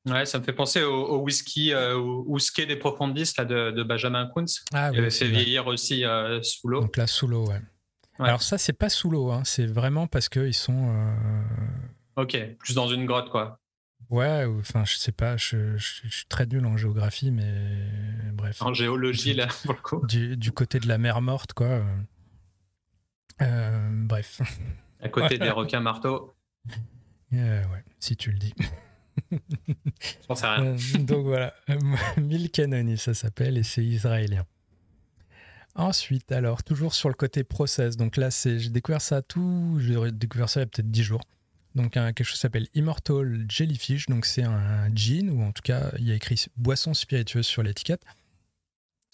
Ouais, 0.05 0.25
ça 0.25 0.39
me 0.39 0.43
fait 0.43 0.53
penser 0.53 0.81
au, 0.81 1.19
whisky, 1.19 1.75
au 1.75 2.23
whisky 2.27 2.65
des 2.65 2.75
profondistes 2.75 3.37
là, 3.37 3.45
de, 3.45 3.83
Benjamin 3.83 4.29
Kunz. 4.33 4.63
Ah, 4.73 4.91
oui, 4.91 5.11
fait 5.11 5.27
vieillir 5.27 5.67
aussi 5.67 6.03
sous 6.41 6.67
l'eau. 6.67 6.81
Donc 6.81 6.97
là, 6.97 7.05
sous 7.07 7.27
l'eau, 7.27 7.47
ouais. 7.47 7.61
Alors 8.19 8.41
ça, 8.41 8.57
c'est 8.57 8.73
pas 8.73 8.89
sous 8.89 9.09
l'eau, 9.09 9.31
hein, 9.31 9.43
c'est 9.45 9.65
vraiment 9.65 10.07
parce 10.07 10.29
qu'ils 10.29 10.53
sont... 10.53 10.93
Ok, 12.15 12.37
plus 12.59 12.73
dans 12.73 12.87
une 12.87 13.05
grotte, 13.05 13.29
quoi. 13.29 13.61
Ouais, 14.11 14.45
enfin, 14.59 14.83
je 14.83 14.97
sais 14.97 15.13
pas, 15.13 15.37
je, 15.37 15.77
suis 15.77 16.25
très 16.27 16.45
nul 16.45 16.65
en 16.65 16.75
géographie, 16.75 17.31
mais 17.31 17.53
bref. 18.33 18.61
En 18.61 18.73
géologie, 18.73 19.33
là, 19.33 19.47
pour 19.63 19.73
le 19.73 19.81
coup. 19.81 20.05
Du, 20.05 20.51
côté 20.51 20.79
de 20.79 20.87
la 20.89 20.97
mer 20.97 21.21
morte, 21.21 21.53
quoi. 21.53 21.81
Euh, 23.41 23.89
bref. 23.93 24.41
À 24.99 25.07
côté 25.07 25.37
des 25.39 25.49
requins 25.49 25.79
marteaux. 25.79 26.35
Euh, 27.33 27.63
ouais, 27.63 27.83
si 27.99 28.17
tu 28.17 28.31
le 28.31 28.37
dis. 28.37 28.53
Euh, 30.59 30.77
donc 30.99 31.25
voilà, 31.25 31.53
Milkanoni, 32.17 32.97
ça 32.97 33.13
s'appelle, 33.13 33.57
et 33.57 33.63
c'est 33.63 33.83
israélien. 33.83 34.45
Ensuite, 35.75 36.31
alors, 36.31 36.63
toujours 36.63 36.93
sur 36.93 37.09
le 37.09 37.15
côté 37.15 37.43
process. 37.43 37.95
Donc 37.97 38.17
là, 38.17 38.29
j'ai 38.29 38.69
découvert 38.69 39.01
ça 39.01 39.21
tout, 39.21 39.79
j'ai 39.79 40.11
découvert 40.11 40.49
ça 40.49 40.59
il 40.59 40.63
y 40.63 40.65
a 40.65 40.67
peut-être 40.67 40.91
10 40.91 41.03
jours 41.03 41.21
donc 41.75 41.91
quelque 41.91 42.23
chose 42.23 42.39
s'appelle 42.39 42.67
Immortal 42.73 43.45
Jellyfish. 43.47 44.07
Donc 44.07 44.25
c'est 44.25 44.43
un 44.43 44.93
gin, 44.93 45.29
ou 45.29 45.41
en 45.41 45.51
tout 45.51 45.61
cas 45.61 45.91
il 45.97 46.07
y 46.07 46.11
a 46.11 46.15
écrit 46.15 46.45
boisson 46.57 46.93
spiritueuse 46.93 47.45
sur 47.45 47.63
l'étiquette. 47.63 48.03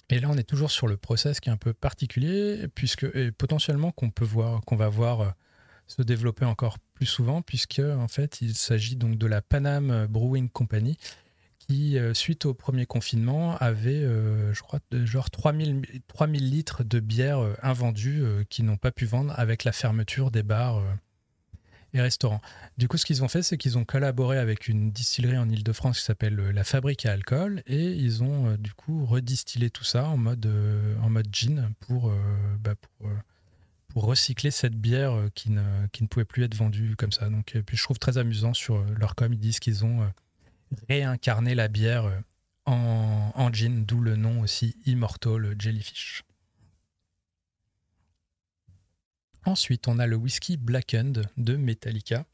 Et 0.09 0.19
là 0.19 0.29
on 0.29 0.37
est 0.37 0.47
toujours 0.47 0.71
sur 0.71 0.87
le 0.87 0.97
process 0.97 1.39
qui 1.39 1.49
est 1.49 1.51
un 1.51 1.57
peu 1.57 1.73
particulier, 1.73 2.67
puisque 2.73 3.07
potentiellement 3.31 3.91
qu'on 3.91 4.09
peut 4.09 4.25
voir, 4.25 4.61
qu'on 4.61 4.75
va 4.75 4.89
voir 4.89 5.21
euh, 5.21 5.29
se 5.87 6.01
développer 6.01 6.45
encore 6.45 6.77
plus 6.97 7.05
souvent, 7.05 7.41
puisque 7.41 7.79
en 7.79 8.07
fait 8.07 8.41
il 8.41 8.55
s'agit 8.55 8.95
donc 8.95 9.17
de 9.17 9.27
la 9.27 9.41
Panam 9.41 10.07
Brewing 10.07 10.49
Company 10.49 10.97
qui, 11.59 11.97
euh, 11.97 12.13
suite 12.13 12.45
au 12.45 12.53
premier 12.53 12.85
confinement, 12.85 13.57
avait, 13.57 14.01
euh, 14.01 14.53
je 14.53 14.61
crois, 14.61 14.79
genre 14.91 15.29
3000, 15.29 15.81
3000 16.07 16.49
litres 16.49 16.83
de 16.83 16.99
bière 16.99 17.39
invendus 17.61 18.23
qui 18.49 18.63
n'ont 18.63 18.77
pas 18.77 18.91
pu 18.91 19.05
vendre 19.05 19.33
avec 19.37 19.63
la 19.63 19.71
fermeture 19.71 20.31
des 20.31 20.43
bars 20.43 20.81
et 21.93 22.01
restaurants. 22.01 22.41
Du 22.77 22.87
coup, 22.87 22.97
ce 22.97 23.05
qu'ils 23.05 23.23
ont 23.23 23.27
fait, 23.27 23.41
c'est 23.41 23.57
qu'ils 23.57 23.77
ont 23.77 23.85
collaboré 23.85 24.37
avec 24.37 24.67
une 24.67 24.91
distillerie 24.91 25.37
en 25.37 25.49
Ile-de-France 25.49 25.99
qui 25.99 26.05
s'appelle 26.05 26.39
euh, 26.39 26.51
La 26.51 26.63
Fabrique 26.63 27.05
à 27.05 27.13
Alcool 27.13 27.63
et 27.67 27.85
ils 27.91 28.23
ont 28.23 28.47
euh, 28.47 28.57
du 28.57 28.73
coup 28.73 29.05
redistillé 29.05 29.69
tout 29.69 29.83
ça 29.83 30.05
en 30.05 30.17
mode, 30.17 30.45
euh, 30.45 30.95
en 31.01 31.09
mode 31.09 31.27
gin 31.31 31.71
pour, 31.79 32.11
bah, 32.59 32.75
pour, 32.75 33.09
recycler 34.05 34.51
cette 34.51 34.75
bière 34.75 35.29
qui 35.33 35.49
ne, 35.49 35.87
qui 35.91 36.03
ne 36.03 36.07
pouvait 36.07 36.25
plus 36.25 36.43
être 36.43 36.55
vendue 36.55 36.95
comme 36.95 37.11
ça. 37.11 37.29
Donc, 37.29 37.55
et 37.55 37.63
puis 37.63 37.77
je 37.77 37.83
trouve 37.83 37.99
très 37.99 38.17
amusant 38.17 38.53
sur 38.53 38.83
leur 38.83 39.15
com, 39.15 39.33
ils 39.33 39.39
disent 39.39 39.59
qu'ils 39.59 39.85
ont 39.85 40.11
réincarné 40.89 41.55
la 41.55 41.67
bière 41.67 42.11
en, 42.65 43.31
en 43.33 43.53
gin, 43.53 43.85
d'où 43.85 44.01
le 44.01 44.15
nom 44.15 44.41
aussi 44.41 44.75
Immortal 44.85 45.55
Jellyfish. 45.57 46.23
Ensuite, 49.45 49.87
on 49.87 49.97
a 49.97 50.07
le 50.07 50.17
whisky 50.17 50.57
Blackened 50.57 51.25
de 51.37 51.55
Metallica. 51.55 52.25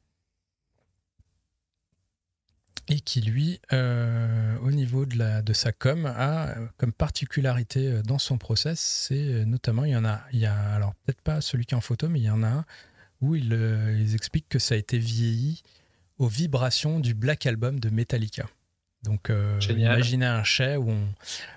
Et 2.89 2.99
qui 2.99 3.21
lui, 3.21 3.59
au 3.71 4.71
niveau 4.71 5.05
de, 5.05 5.17
la, 5.17 5.41
de 5.41 5.53
sa 5.53 5.71
com, 5.71 6.05
a 6.05 6.53
comme 6.77 6.93
particularité 6.93 8.01
dans 8.03 8.19
son 8.19 8.37
process, 8.37 8.79
c'est 8.79 9.45
notamment, 9.45 9.85
il 9.85 9.91
y 9.91 9.95
en 9.95 10.05
a, 10.05 10.21
il 10.33 10.39
y 10.39 10.45
a 10.45 10.55
alors 10.73 10.93
peut-être 10.95 11.21
pas 11.21 11.41
celui 11.41 11.65
qui 11.65 11.73
est 11.73 11.77
en 11.77 11.81
photo, 11.81 12.09
mais 12.09 12.19
il 12.19 12.25
y 12.25 12.29
en 12.29 12.43
a 12.43 12.47
un 12.47 12.65
où 13.21 13.35
ils, 13.35 13.53
ils 13.99 14.15
expliquent 14.15 14.49
que 14.49 14.59
ça 14.59 14.75
a 14.75 14.77
été 14.77 14.97
vieilli 14.97 15.63
aux 16.17 16.27
vibrations 16.27 16.99
du 16.99 17.13
Black 17.13 17.45
Album 17.45 17.79
de 17.79 17.89
Metallica. 17.89 18.47
Donc, 19.03 19.29
euh, 19.29 19.59
imaginez 19.69 20.25
un 20.25 20.45
chai 20.45 20.77
où 20.77 20.89
on, 20.89 21.07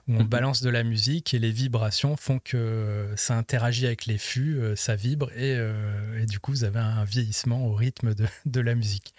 on 0.09 0.23
mhm. 0.23 0.27
balance 0.27 0.63
de 0.63 0.71
la 0.71 0.83
musique 0.83 1.33
et 1.33 1.39
les 1.39 1.53
vibrations 1.53 2.17
font 2.17 2.41
que 2.41 3.09
ça 3.15 3.37
interagit 3.37 3.87
avec 3.87 4.07
les 4.07 4.19
fûts, 4.19 4.59
euh, 4.59 4.75
ça 4.75 4.97
vibre 4.97 5.31
et, 5.37 5.55
euh, 5.57 6.21
et, 6.21 6.27
du 6.27 6.41
coup, 6.41 6.51
vous 6.51 6.65
avez 6.65 6.81
un 6.81 7.05
vieillissement 7.05 7.67
au 7.67 7.73
rythme 7.73 8.15
de, 8.15 8.27
de 8.47 8.61
la 8.61 8.75
musique. 8.75 9.15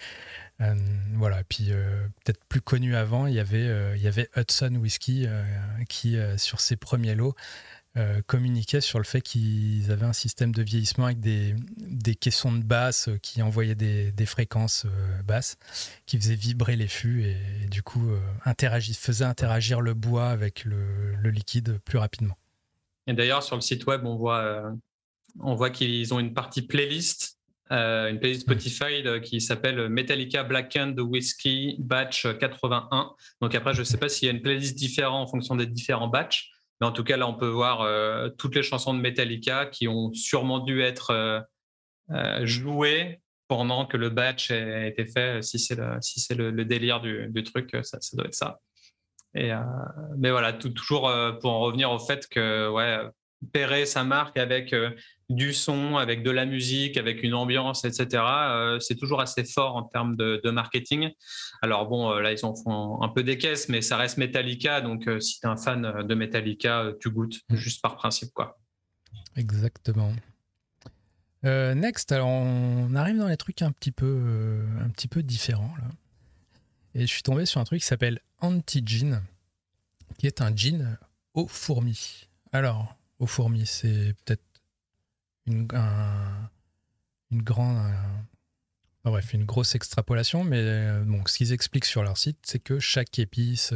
Voilà, 0.60 1.44
puis 1.44 1.70
peut-être 2.24 2.44
plus 2.50 2.62
connu 2.62 2.96
avant, 2.96 3.28
il 3.28 3.34
y 3.36 3.40
avait, 3.40 3.70
avait 4.06 4.30
Hudson 4.36 4.76
Whiskey 4.76 5.30
qui, 5.88 6.18
sur 6.38 6.60
ses 6.60 6.76
premiers 6.76 7.16
lots, 7.16 7.36
euh, 7.98 8.22
communiquaient 8.28 8.82
sur 8.82 9.00
le 9.00 9.06
fait 9.06 9.22
qu'ils 9.22 9.92
avaient 9.92 10.06
un 10.06 10.14
système 10.14 10.52
de 10.52 10.62
vieillissement 10.62 11.06
avec 11.06 11.20
des, 11.20 11.56
caissons 12.14 12.52
de 12.52 12.62
basse 12.62 13.08
euh, 13.08 13.18
qui 13.18 13.42
envoyaient 13.42 13.74
des, 13.74 14.26
fréquences 14.28 14.86
euh, 14.86 15.24
basses, 15.24 15.58
qui 16.06 16.20
faisaient 16.20 16.36
vibrer 16.36 16.76
les 16.76 16.88
fûts 16.88 17.24
et, 17.24 17.68
du 17.72 17.82
coup 17.82 18.12
faisaient 18.94 19.26
interagir 19.26 19.82
le 19.82 19.96
bois 19.96 20.30
avec 20.30 20.64
le, 20.64 21.16
liquide 21.24 21.80
plus 21.86 21.98
rapidement. 21.98 22.36
Et 23.08 23.14
d'ailleurs, 23.14 23.42
sur 23.42 23.56
le 23.56 23.62
site 23.62 23.88
web, 23.88 24.06
on 24.06 24.16
voit 25.56 25.70
qu'ils 25.72 26.14
ont 26.14 26.20
une 26.20 26.36
partie 26.36 26.62
playlist, 26.62 27.37
une 27.70 28.20
playlist 28.20 28.42
Spotify 28.42 29.04
qui 29.24 29.42
s'appelle 29.42 29.90
Metallica 29.90 30.44
Blackened 30.44 31.00
Whiskey 31.00 31.76
Batch 31.80 32.28
81. 32.40 33.12
Donc 33.42 33.56
après, 33.56 33.74
je 33.74 33.80
ne 33.80 33.84
sais 33.84 33.98
pas 33.98 34.10
s'il 34.10 34.28
y 34.28 34.32
a 34.32 34.34
une 34.34 34.42
playlist 34.42 34.78
différente 34.78 35.28
en 35.28 35.32
fonction 35.32 35.56
des 35.56 35.66
différents 35.66 36.08
batchs. 36.08 36.52
Mais 36.80 36.88
en 36.88 36.92
tout 36.92 37.04
cas, 37.04 37.18
là, 37.18 37.28
on 37.28 37.34
peut 37.34 37.48
voir 37.48 37.82
euh, 37.82 38.30
toutes 38.30 38.56
les 38.56 38.64
chansons 38.64 38.94
de 38.94 39.00
Metallica 39.00 39.66
qui 39.66 39.88
ont 39.88 40.14
sûrement 40.14 40.60
dû 40.60 40.82
être 40.82 41.12
euh, 41.12 41.40
euh, 42.12 42.46
jouées 42.46 43.20
pendant 43.48 43.86
que 43.86 43.98
le 43.98 44.10
batch 44.10 44.52
a 44.52 44.88
été 44.88 45.06
fait. 45.06 45.42
Si 45.42 45.58
c'est 45.58 45.76
le, 45.76 45.98
si 46.02 46.20
c'est 46.20 46.36
le, 46.36 46.52
délire 46.66 47.02
du, 47.02 47.44
truc, 47.44 47.72
ça, 47.84 47.98
ça, 48.02 48.18
doit 48.18 48.28
être 48.28 48.36
ça. 48.36 48.60
Mais 49.34 50.32
voilà, 50.32 50.52
toujours 50.54 51.12
pour 51.40 51.52
en 51.52 51.60
revenir 51.60 51.92
au 51.92 52.00
fait 52.00 52.28
que 52.28 52.70
ouais, 52.70 53.00
pérer 53.54 53.86
sa 53.86 54.04
marque 54.04 54.38
avec 54.38 54.76
du 55.30 55.54
son, 55.54 55.98
avec 55.98 56.24
de 56.24 56.32
la 56.32 56.46
musique, 56.46 56.98
avec 56.98 57.22
une 57.22 57.34
ambiance, 57.34 57.84
etc. 57.84 58.24
Euh, 58.24 58.80
c'est 58.80 58.96
toujours 58.96 59.20
assez 59.20 59.44
fort 59.44 59.76
en 59.76 59.84
termes 59.84 60.16
de, 60.16 60.50
marketing. 60.50 61.10
Alors 61.62 61.88
bon, 61.88 62.12
euh, 62.12 62.22
là, 62.22 62.32
ils 62.32 62.46
en 62.46 62.56
font 62.56 63.02
un 63.02 63.10
peu 63.10 63.24
des 63.24 63.38
caisses, 63.38 63.68
mais 63.68 63.82
ça 63.82 63.98
reste 63.98 64.18
Metallica. 64.18 64.82
Donc, 64.82 65.08
euh, 65.08 65.20
si 65.20 65.40
tu 65.40 65.46
es 65.46 65.50
un 65.50 65.58
fan 65.58 66.04
de 66.04 66.16
Metallica, 66.16 66.94
tu 67.02 67.10
goûtes 67.10 67.40
mm. 67.50 67.56
juste 67.56 67.82
par 67.82 67.96
principe. 67.96 68.32
quoi. 68.34 68.58
Exactement. 69.36 70.14
next, 71.44 72.12
alors 72.12 72.28
on 72.28 72.96
arrive 72.96 73.18
dans 73.18 73.28
les 73.28 73.38
trucs 73.38 73.62
un 73.62 73.72
petit 73.72 73.92
peu, 73.92 74.64
un 74.82 74.90
petit 74.90 75.08
peu 75.08 75.24
différents. 75.24 75.74
Là. 75.78 75.90
Et 76.96 77.02
je 77.02 77.12
suis 77.12 77.24
tombé 77.24 77.46
sur 77.46 77.62
un 77.62 77.64
truc 77.64 77.82
qui 77.82 77.86
s'appelle 77.86 78.20
Anti-Gin, 78.40 79.22
qui 80.18 80.26
est 80.26 80.42
un 80.42 80.56
gin 80.56 80.98
aux 81.34 81.48
fourmis. 81.48 82.28
Alors, 82.52 82.96
aux 83.20 83.28
fourmis, 83.28 83.66
c'est 83.66 84.16
peut-être 84.26 84.44
une, 85.48 85.68
une 87.32 87.42
grande. 87.42 87.92
bref, 89.04 89.34
une 89.34 89.46
grosse 89.46 89.76
extrapolation, 89.76 90.44
mais 90.44 90.60
euh, 90.60 91.04
bon, 91.06 91.26
ce 91.26 91.38
qu'ils 91.38 91.54
expliquent 91.54 91.86
sur 91.86 92.04
leur 92.04 92.18
site, 92.18 92.40
c'est 92.44 92.60
que 92.60 92.80
chaque 92.80 93.18
épice, 93.20 93.74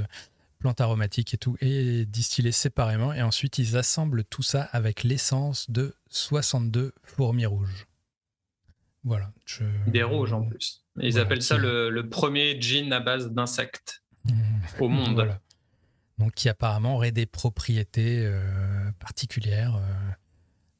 plante 0.61 0.79
aromatique 0.79 1.33
et 1.33 1.37
tout 1.37 1.57
est 1.59 2.05
distillé 2.05 2.51
séparément 2.51 3.11
et 3.11 3.21
ensuite 3.21 3.57
ils 3.57 3.75
assemblent 3.75 4.23
tout 4.23 4.43
ça 4.43 4.61
avec 4.71 5.03
l'essence 5.03 5.69
de 5.69 5.95
62 6.09 6.93
fourmis 7.03 7.47
rouges. 7.47 7.87
Voilà. 9.03 9.31
Des 9.87 10.03
rouges 10.03 10.31
en 10.31 10.43
plus. 10.43 10.85
Ils 10.99 11.19
appellent 11.19 11.41
ça 11.41 11.57
le, 11.57 12.07
premier 12.09 12.61
gin 12.61 12.93
à 12.93 12.99
base 12.99 13.31
d'insectes 13.31 14.03
au 14.79 14.87
monde. 14.87 15.15
Voilà. 15.15 15.41
Donc 16.19 16.33
qui 16.35 16.47
apparemment 16.47 16.95
aurait 16.95 17.11
des 17.11 17.25
propriétés 17.25 18.23
euh, 18.23 18.91
particulières. 18.99 19.75
Euh. 19.77 20.11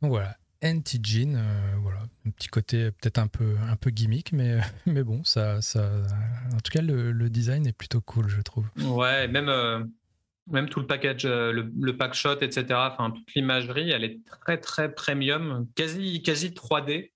Donc 0.02 0.12
voilà, 0.12 0.38
anti-gin, 0.64 1.36
euh, 1.36 1.76
voilà, 1.82 2.00
un 2.26 2.32
petit 2.32 2.48
côté 2.48 2.92
peut-être 2.92 3.18
un 3.18 3.28
peu, 3.28 3.56
un 3.70 3.76
peu 3.76 3.90
gimmick, 3.90 4.32
mais, 4.32 4.60
mais 4.86 5.04
bon, 5.04 5.24
ça, 5.24 5.62
ça, 5.62 5.90
en 6.54 6.60
tout 6.60 6.72
cas, 6.72 6.82
le, 6.82 7.30
design 7.30 7.66
est 7.68 7.74
plutôt 7.74 8.02
cool, 8.02 8.28
je 8.30 8.42
trouve. 8.42 8.66
Ouais, 8.78 9.28
même, 9.28 9.50
euh, 9.50 9.84
même 10.48 10.70
tout 10.70 10.80
le 10.80 10.88
package, 10.88 11.26
euh, 11.26 11.52
le, 11.52 11.72
le 11.80 11.98
pack 11.98 12.14
shot, 12.14 12.38
etc., 12.42 12.66
enfin, 12.72 13.12
toute 13.12 13.34
l'imagerie, 13.34 13.92
elle 13.92 14.04
est 14.04 14.20
très, 14.26 14.58
très 14.58 14.94
premium, 14.94 15.68
quasi, 15.76 16.22
quasi 16.22 16.50
3D. 16.50 17.12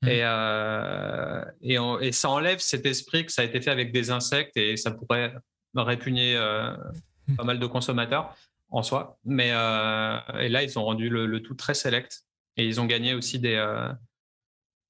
Hmm. 0.00 0.08
Et, 0.08 1.74
et, 1.74 2.06
et, 2.06 2.12
ça 2.12 2.30
enlève 2.30 2.60
cet 2.60 2.86
esprit 2.86 3.26
que 3.26 3.32
ça 3.32 3.42
a 3.42 3.44
été 3.44 3.60
fait 3.60 3.72
avec 3.72 3.90
des 3.90 4.12
insectes 4.12 4.56
et 4.56 4.76
ça 4.76 4.92
pourrait 4.92 5.34
répugner 5.74 6.38
hmm. 6.38 7.34
pas 7.34 7.42
mal 7.42 7.58
de 7.58 7.66
consommateurs 7.66 8.36
en 8.70 8.84
soi. 8.84 9.18
Mais 9.24 9.48
et 9.48 10.48
là, 10.48 10.62
ils 10.62 10.78
ont 10.78 10.84
rendu 10.84 11.08
le, 11.08 11.26
le 11.26 11.42
tout 11.42 11.54
très 11.54 11.74
select. 11.74 12.27
Et 12.58 12.66
ils 12.66 12.80
ont 12.80 12.86
gagné 12.86 13.14
aussi 13.14 13.38
des, 13.38 13.54
euh, 13.54 13.92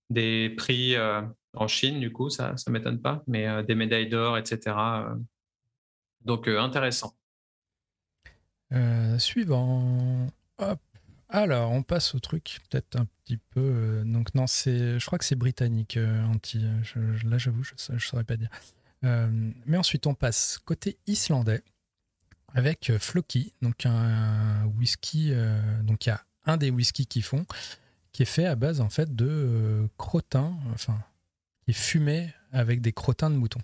des 0.08 0.50
prix 0.56 0.96
euh, 0.96 1.20
en 1.52 1.68
Chine, 1.68 2.00
du 2.00 2.10
coup, 2.10 2.30
ça 2.30 2.54
ne 2.66 2.72
m'étonne 2.72 3.00
pas, 3.00 3.22
mais 3.26 3.46
euh, 3.46 3.62
des 3.62 3.74
médailles 3.74 4.08
d'or, 4.08 4.38
etc. 4.38 4.74
donc, 6.24 6.48
intéressant. 6.48 7.14
suivant. 9.18 10.26
Hop. 10.58 10.80
Alors, 11.28 11.72
on 11.72 11.82
passe 11.82 12.14
au 12.14 12.20
truc 12.20 12.58
peut-être 12.70 12.96
un 12.96 13.04
petit 13.04 13.36
peu. 13.36 14.02
donc, 14.06 14.34
non, 14.34 14.46
je 14.46 15.04
crois 15.04 15.18
que 15.18 15.26
c'est 15.26 15.36
britannique, 15.36 15.98
anti. 16.32 16.64
là, 17.24 17.36
j'avoue, 17.36 17.62
je 17.62 17.92
ne 17.92 17.98
saurais 17.98 18.24
pas 18.24 18.38
dire. 18.38 18.48
mais 19.02 19.76
ensuite, 19.76 20.06
on 20.06 20.14
passe 20.14 20.58
côté 20.64 20.96
islandais 21.06 21.62
avec 22.54 22.92
Floki, 22.98 23.52
donc 23.60 23.84
un 23.84 24.64
whisky. 24.78 25.34
donc, 25.82 26.06
il 26.06 26.08
y 26.08 26.12
a 26.12 26.24
un 26.44 26.56
des 26.56 26.70
whiskies 26.70 27.06
qu'ils 27.06 27.22
font, 27.22 27.44
qui 28.12 28.22
est 28.22 28.26
fait 28.26 28.46
à 28.46 28.56
base 28.56 28.80
en 28.80 28.88
fait 28.88 29.14
de 29.14 29.28
euh, 29.28 29.86
crottins, 29.96 30.56
enfin, 30.74 30.98
qui 31.64 31.70
est 31.70 31.74
fumé 31.74 32.32
avec 32.52 32.80
des 32.80 32.92
crottins 32.92 33.30
de 33.30 33.36
mouton. 33.36 33.60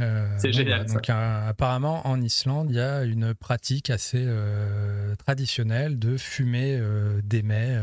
Euh, 0.00 0.34
c'est 0.38 0.52
génial. 0.52 0.86
donc, 0.86 1.10
apparemment, 1.10 2.06
en 2.06 2.20
Islande, 2.22 2.70
il 2.70 2.76
y 2.76 2.80
a 2.80 3.04
une 3.04 3.34
pratique 3.34 3.90
assez 3.90 4.24
euh, 4.26 5.14
traditionnelle 5.16 5.98
de 5.98 6.16
fumer 6.16 6.80
des 7.22 7.42
mets 7.42 7.78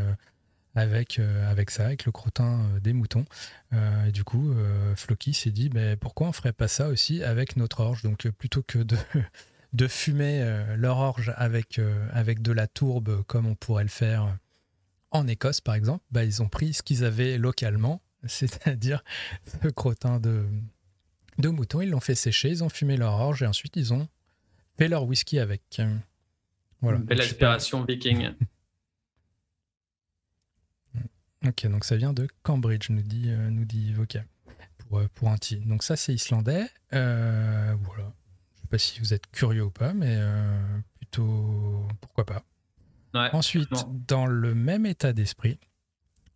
avec, 0.73 1.19
avec 1.47 1.69
ça, 1.69 1.85
avec 1.85 2.05
le 2.05 2.11
crottin 2.11 2.59
des 2.81 2.93
moutons. 2.93 3.25
et 3.73 4.11
du 4.11 4.23
coup, 4.23 4.55
Floki 4.95 5.33
s'est 5.33 5.51
dit 5.51 5.69
ben, 5.69 5.95
pourquoi 5.95 6.27
on 6.27 6.31
ferait 6.31 6.53
pas 6.53 6.67
ça 6.67 6.87
aussi 6.87 7.23
avec 7.23 7.55
notre 7.55 7.81
orge? 7.81 8.01
Donc, 8.01 8.27
plutôt 8.29 8.63
que 8.63 8.79
de 8.79 8.97
de 9.73 9.87
fumer 9.87 10.41
euh, 10.41 10.75
leur 10.75 10.97
orge 10.97 11.33
avec, 11.35 11.79
euh, 11.79 12.07
avec 12.13 12.41
de 12.41 12.51
la 12.51 12.67
tourbe 12.67 13.23
comme 13.23 13.45
on 13.45 13.55
pourrait 13.55 13.83
le 13.83 13.89
faire 13.89 14.37
en 15.11 15.27
Écosse 15.27 15.61
par 15.61 15.75
exemple, 15.75 16.03
bah, 16.11 16.23
ils 16.23 16.41
ont 16.41 16.49
pris 16.49 16.73
ce 16.73 16.83
qu'ils 16.83 17.03
avaient 17.03 17.37
localement, 17.37 18.01
c'est-à-dire 18.25 19.03
ce 19.45 19.67
crottin 19.69 20.19
de, 20.19 20.45
de 21.37 21.49
mouton, 21.49 21.81
ils 21.81 21.89
l'ont 21.89 21.99
fait 21.99 22.15
sécher, 22.15 22.49
ils 22.49 22.63
ont 22.63 22.69
fumé 22.69 22.97
leur 22.97 23.13
orge 23.13 23.43
et 23.43 23.47
ensuite 23.47 23.75
ils 23.75 23.93
ont 23.93 24.07
fait 24.77 24.87
leur 24.87 25.05
whisky 25.05 25.39
avec. 25.39 25.81
Voilà. 26.81 26.99
Belle 26.99 27.21
aspiration 27.21 27.83
viking. 27.83 28.29
ok, 31.45 31.67
donc 31.67 31.83
ça 31.83 31.95
vient 31.95 32.13
de 32.13 32.27
Cambridge, 32.43 32.89
nous 32.89 33.01
dit, 33.01 33.29
euh, 33.29 33.49
nous 33.49 33.65
dit 33.65 33.93
pour, 34.77 35.01
pour 35.09 35.29
un 35.29 35.37
T. 35.37 35.55
Donc 35.57 35.83
ça 35.83 35.95
c'est 35.95 36.13
islandais. 36.13 36.67
voilà 36.91 38.13
pas 38.67 38.77
si 38.77 38.99
vous 38.99 39.13
êtes 39.13 39.27
curieux 39.31 39.63
ou 39.63 39.71
pas, 39.71 39.93
mais 39.93 40.15
euh, 40.17 40.79
plutôt 40.97 41.87
pourquoi 42.01 42.25
pas. 42.25 42.43
Ensuite, 43.33 43.69
dans 44.07 44.27
le 44.27 44.53
même 44.53 44.85
état 44.85 45.11
d'esprit, 45.11 45.59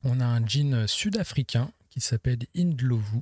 on 0.04 0.20
a 0.20 0.26
un 0.26 0.46
jean 0.46 0.88
sud-africain 0.88 1.72
qui 1.92 2.02
s'appelle 2.02 2.40
Indlovu 2.56 3.22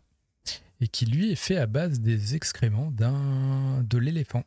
et 0.80 0.88
qui 0.88 1.06
lui 1.06 1.32
est 1.32 1.36
fait 1.36 1.58
à 1.58 1.68
base 1.68 2.00
des 2.00 2.36
excréments 2.36 2.92
d'un 2.92 3.84
de 3.84 3.98
l'éléphant. 3.98 4.46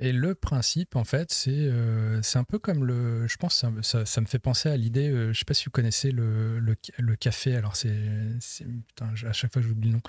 Et 0.00 0.12
le 0.12 0.34
principe, 0.34 0.96
en 0.96 1.04
fait, 1.04 1.32
c'est 1.32 1.52
euh, 1.52 2.20
c'est 2.22 2.38
un 2.38 2.44
peu 2.44 2.58
comme 2.58 2.84
le. 2.84 3.28
Je 3.28 3.36
pense 3.36 3.64
ça, 3.82 4.04
ça, 4.04 4.20
me 4.20 4.26
fait 4.26 4.40
penser 4.40 4.68
à 4.68 4.76
l'idée. 4.76 5.08
Euh, 5.08 5.32
je 5.32 5.38
sais 5.38 5.44
pas 5.44 5.54
si 5.54 5.66
vous 5.66 5.70
connaissez 5.70 6.10
le, 6.10 6.58
le, 6.58 7.16
café. 7.16 7.54
Alors, 7.54 7.76
c'est. 7.76 7.94
À 9.00 9.32
chaque 9.32 9.52
fois, 9.52 9.62
j'oublie 9.62 9.90
le 9.90 9.94
nom. 9.94 10.02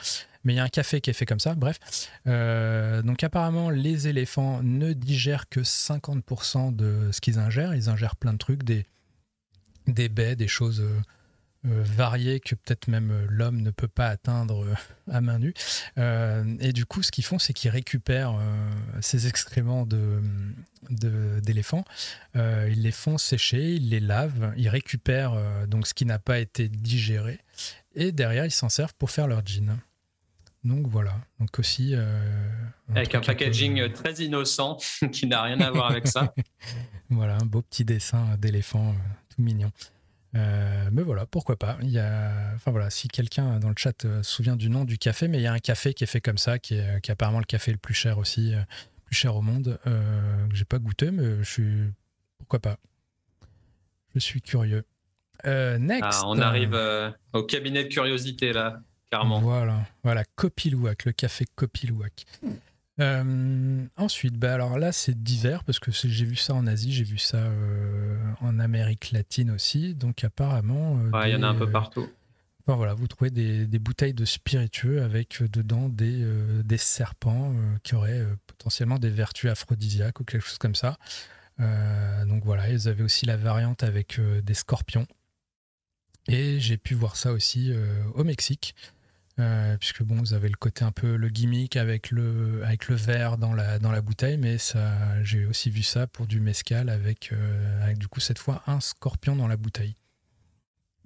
Mais 0.43 0.53
il 0.53 0.55
y 0.55 0.59
a 0.59 0.63
un 0.63 0.69
café 0.69 1.01
qui 1.01 1.11
est 1.11 1.13
fait 1.13 1.27
comme 1.27 1.39
ça. 1.39 1.53
Bref. 1.53 1.77
Euh, 2.25 3.03
donc, 3.03 3.23
apparemment, 3.23 3.69
les 3.69 4.07
éléphants 4.07 4.63
ne 4.63 4.93
digèrent 4.93 5.49
que 5.49 5.59
50% 5.59 6.75
de 6.75 7.11
ce 7.11 7.21
qu'ils 7.21 7.37
ingèrent. 7.37 7.75
Ils 7.75 7.87
ingèrent 7.87 8.15
plein 8.15 8.33
de 8.33 8.39
trucs, 8.39 8.63
des, 8.63 8.87
des 9.85 10.09
baies, 10.09 10.35
des 10.35 10.47
choses 10.47 10.83
variés 11.65 12.39
que 12.39 12.55
peut-être 12.55 12.87
même 12.87 13.25
l'homme 13.29 13.61
ne 13.61 13.71
peut 13.71 13.87
pas 13.87 14.07
atteindre 14.07 14.65
à 15.11 15.21
main 15.21 15.39
nue. 15.39 15.53
et 15.97 16.73
du 16.73 16.85
coup, 16.85 17.03
ce 17.03 17.11
qu'ils 17.11 17.23
font, 17.23 17.39
c'est 17.39 17.53
qu'ils 17.53 17.71
récupèrent 17.71 18.39
ces 19.01 19.27
excréments 19.27 19.87
d'éléphants, 20.89 21.83
de, 22.35 22.69
ils 22.69 22.81
les 22.81 22.91
font 22.91 23.17
sécher, 23.17 23.73
ils 23.73 23.89
les 23.89 23.99
lavent, 23.99 24.53
ils 24.57 24.69
récupèrent 24.69 25.67
donc 25.67 25.87
ce 25.87 25.93
qui 25.93 26.05
n'a 26.05 26.19
pas 26.19 26.39
été 26.39 26.69
digéré, 26.69 27.39
et 27.95 28.11
derrière, 28.11 28.45
ils 28.45 28.51
s'en 28.51 28.69
servent 28.69 28.93
pour 28.95 29.09
faire 29.09 29.27
leur 29.27 29.45
jean. 29.45 29.79
Donc 30.65 30.87
voilà. 30.87 31.13
Donc 31.39 31.59
aussi. 31.59 31.91
Euh, 31.93 32.49
avec 32.89 33.15
un 33.15 33.21
packaging 33.21 33.79
euh, 33.79 33.89
très 33.93 34.13
innocent 34.15 34.77
qui 35.11 35.27
n'a 35.27 35.43
rien 35.43 35.61
à 35.61 35.71
voir 35.71 35.91
avec 35.91 36.07
ça. 36.07 36.33
voilà, 37.09 37.35
un 37.35 37.45
beau 37.45 37.61
petit 37.61 37.85
dessin 37.85 38.35
d'éléphant 38.37 38.89
euh, 38.89 38.93
tout 39.29 39.41
mignon. 39.41 39.71
Mais 40.35 41.01
voilà, 41.01 41.25
pourquoi 41.25 41.57
pas. 41.57 41.77
Il 41.81 41.89
y 41.89 41.99
a, 41.99 42.51
enfin 42.55 42.71
voilà, 42.71 42.89
si 42.89 43.07
quelqu'un 43.07 43.59
dans 43.59 43.69
le 43.69 43.75
chat 43.77 44.01
se 44.01 44.23
souvient 44.23 44.55
du 44.55 44.69
nom 44.69 44.85
du 44.85 44.97
café, 44.97 45.27
mais 45.27 45.39
il 45.39 45.43
y 45.43 45.47
a 45.47 45.53
un 45.53 45.59
café 45.59 45.93
qui 45.93 46.03
est 46.03 46.07
fait 46.07 46.21
comme 46.21 46.37
ça, 46.37 46.59
qui 46.59 46.75
est, 46.75 47.09
apparemment 47.09 47.39
le 47.39 47.45
café 47.45 47.71
le 47.71 47.77
plus 47.77 47.93
cher 47.93 48.17
aussi, 48.17 48.53
plus 49.05 49.15
cher 49.15 49.35
au 49.35 49.41
monde. 49.41 49.79
que 49.83 50.55
j'ai 50.55 50.65
pas 50.65 50.79
goûté, 50.79 51.11
mais 51.11 51.37
je 51.39 51.49
suis, 51.49 51.93
pourquoi 52.37 52.59
pas. 52.59 52.77
Je 54.13 54.19
suis 54.19 54.41
curieux. 54.41 54.85
next. 55.45 56.03
Ah, 56.03 56.21
on 56.25 56.39
arrive 56.39 56.77
au 57.33 57.43
cabinet 57.43 57.83
de 57.85 57.89
curiosité 57.89 58.53
là. 58.53 58.79
Voilà, 59.41 59.85
voilà, 60.03 60.23
Copilouac, 60.35 61.05
le 61.05 61.11
café 61.11 61.45
Copilouac. 61.55 62.25
Euh, 63.01 63.85
ensuite, 63.97 64.35
bah 64.35 64.53
alors 64.53 64.77
là, 64.77 64.91
c'est 64.91 65.21
divers 65.21 65.63
parce 65.63 65.79
que 65.79 65.91
j'ai 65.91 66.25
vu 66.25 66.35
ça 66.35 66.53
en 66.53 66.65
Asie, 66.65 66.93
j'ai 66.93 67.03
vu 67.03 67.17
ça 67.17 67.37
euh, 67.37 68.17
en 68.39 68.59
Amérique 68.59 69.11
latine 69.11 69.51
aussi. 69.51 69.95
Donc, 69.95 70.23
apparemment. 70.23 70.97
Euh, 71.13 71.25
il 71.25 71.31
y 71.31 71.35
en 71.35 71.43
a 71.43 71.47
un 71.47 71.55
peu 71.55 71.69
partout. 71.69 72.07
voilà, 72.67 72.93
vous 72.93 73.07
trouvez 73.07 73.31
des, 73.31 73.79
bouteilles 73.79 74.13
de 74.13 74.25
spiritueux 74.25 75.03
avec 75.03 75.43
dedans 75.43 75.89
des, 75.89 76.25
des 76.63 76.77
serpents 76.77 77.53
qui 77.83 77.95
auraient 77.95 78.25
potentiellement 78.47 78.97
des 78.97 79.09
vertus 79.09 79.51
aphrodisiaques 79.51 80.19
ou 80.19 80.23
quelque 80.23 80.45
chose 80.45 80.57
comme 80.57 80.75
ça. 80.75 80.97
donc 81.59 82.43
voilà, 82.45 82.69
ils 82.69 82.87
avaient 82.87 83.03
aussi 83.03 83.25
la 83.25 83.37
variante 83.37 83.83
avec 83.83 84.19
des 84.43 84.53
scorpions. 84.53 85.05
Et 86.27 86.59
j'ai 86.59 86.77
pu 86.77 86.95
voir 86.95 87.17
ça 87.17 87.33
aussi 87.33 87.71
au 88.15 88.23
Mexique. 88.23 88.73
Euh, 89.37 89.75
puisque 89.77 90.01
bon, 90.01 90.15
vous 90.15 90.33
avez 90.33 90.47
le 90.47 90.55
côté 90.55 90.85
un 90.85 90.93
peu 90.93 91.17
le 91.17 91.27
gimmick 91.27 91.75
avec 91.75 92.09
le, 92.09 92.63
avec 92.63 92.87
le 92.87 92.95
verre 92.95 93.37
dans 93.37 93.53
la, 93.53 93.79
dans 93.79 93.91
la 93.91 94.01
bouteille, 94.01 94.37
mais 94.37 94.57
ça, 94.57 94.93
j'ai 95.23 95.45
aussi 95.45 95.69
vu 95.69 95.83
ça 95.83 96.07
pour 96.07 96.25
du 96.25 96.39
mescal 96.39 96.87
avec, 96.89 97.31
euh, 97.33 97.83
avec 97.83 97.97
du 97.97 98.07
coup 98.07 98.21
cette 98.21 98.39
fois 98.39 98.63
un 98.65 98.79
scorpion 98.79 99.35
dans 99.35 99.47
la 99.47 99.57
bouteille. 99.57 99.95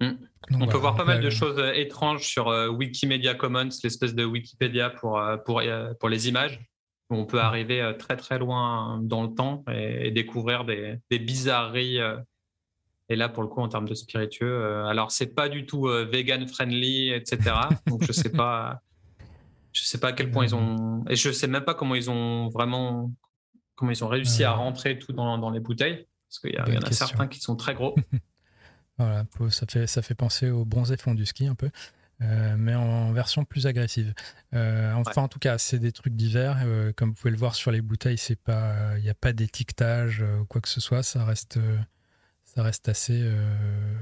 Hmm. 0.00 0.12
on 0.52 0.66
peut 0.66 0.78
voir 0.78 0.94
pas 0.94 1.04
mal 1.04 1.20
de 1.20 1.28
choses 1.28 1.58
euh, 1.58 1.74
étranges 1.74 2.26
sur 2.26 2.46
Wikimedia 2.46 3.34
Commons, 3.34 3.68
l'espèce 3.82 4.14
de 4.14 4.24
Wikipédia 4.24 4.90
pour, 4.90 5.20
pour, 5.44 5.62
pour 5.98 6.08
les 6.08 6.28
images. 6.28 6.60
Où 7.10 7.16
on 7.16 7.26
peut 7.26 7.40
arriver 7.40 7.92
très 7.98 8.16
très 8.16 8.38
loin 8.38 9.00
dans 9.02 9.24
le 9.24 9.34
temps 9.34 9.64
et, 9.68 10.12
découvrir 10.12 10.64
des, 10.64 10.94
des 11.10 11.18
bizarreries 11.18 11.98
et 13.10 13.16
là, 13.16 13.28
pour 13.28 13.42
le 13.42 13.48
coup, 13.48 13.60
en 13.60 13.68
termes 13.68 13.88
de 13.88 13.94
spiritueux, 13.94 14.62
euh, 14.62 14.86
alors 14.86 15.10
c'est 15.10 15.34
pas 15.34 15.48
du 15.48 15.66
tout 15.66 15.88
euh, 15.88 16.04
vegan 16.04 16.46
friendly, 16.46 17.10
etc. 17.10 17.56
Donc 17.88 18.04
je 18.04 18.12
sais 18.12 18.30
pas, 18.30 18.82
je 19.72 19.82
sais 19.82 19.98
pas 19.98 20.08
à 20.08 20.12
quel 20.12 20.30
point 20.30 20.44
ils 20.44 20.54
ont, 20.54 21.04
et 21.10 21.16
je 21.16 21.32
sais 21.32 21.48
même 21.48 21.64
pas 21.64 21.74
comment 21.74 21.96
ils 21.96 22.08
ont 22.08 22.48
vraiment, 22.50 23.10
comment 23.74 23.90
ils 23.90 24.04
ont 24.04 24.08
réussi 24.08 24.44
à 24.44 24.52
rentrer 24.52 24.96
tout 24.96 25.12
dans, 25.12 25.38
dans 25.38 25.50
les 25.50 25.58
bouteilles, 25.58 26.06
parce 26.28 26.38
qu'il 26.38 26.50
y, 26.50 26.72
y, 26.72 26.78
en 26.78 26.82
a 26.82 26.92
certains 26.92 27.26
qui 27.26 27.40
sont 27.40 27.56
très 27.56 27.74
gros. 27.74 27.96
voilà, 28.96 29.24
ça 29.50 29.66
fait 29.68 29.88
ça 29.88 30.02
fait 30.02 30.14
penser 30.14 30.48
au 30.48 30.64
bronzé 30.64 30.96
fond 30.96 31.14
du 31.14 31.26
ski 31.26 31.48
un 31.48 31.56
peu. 31.56 31.68
Euh, 32.22 32.54
mais 32.58 32.74
en 32.74 33.12
version 33.12 33.44
plus 33.44 33.66
agressive. 33.66 34.14
enfin, 34.52 35.22
en 35.22 35.28
tout 35.28 35.38
cas, 35.40 35.58
c'est 35.58 35.80
des 35.80 35.90
trucs 35.90 36.14
divers. 36.14 36.64
comme 36.94 37.08
vous 37.08 37.14
pouvez 37.16 37.32
le 37.32 37.38
voir 37.38 37.56
sur 37.56 37.72
les 37.72 37.80
bouteilles, 37.80 38.18
c'est 38.18 38.38
pas, 38.38 38.96
il 38.98 39.02
n'y 39.02 39.10
a 39.10 39.14
pas 39.14 39.32
d'étiquetage 39.32 40.22
ou 40.22 40.44
quoi 40.44 40.60
que 40.60 40.68
ce 40.68 40.80
soit. 40.80 41.02
Ça 41.02 41.24
reste, 41.24 41.58
ça 42.60 42.64
reste 42.64 42.88
assez 42.90 43.22
euh, 43.22 43.94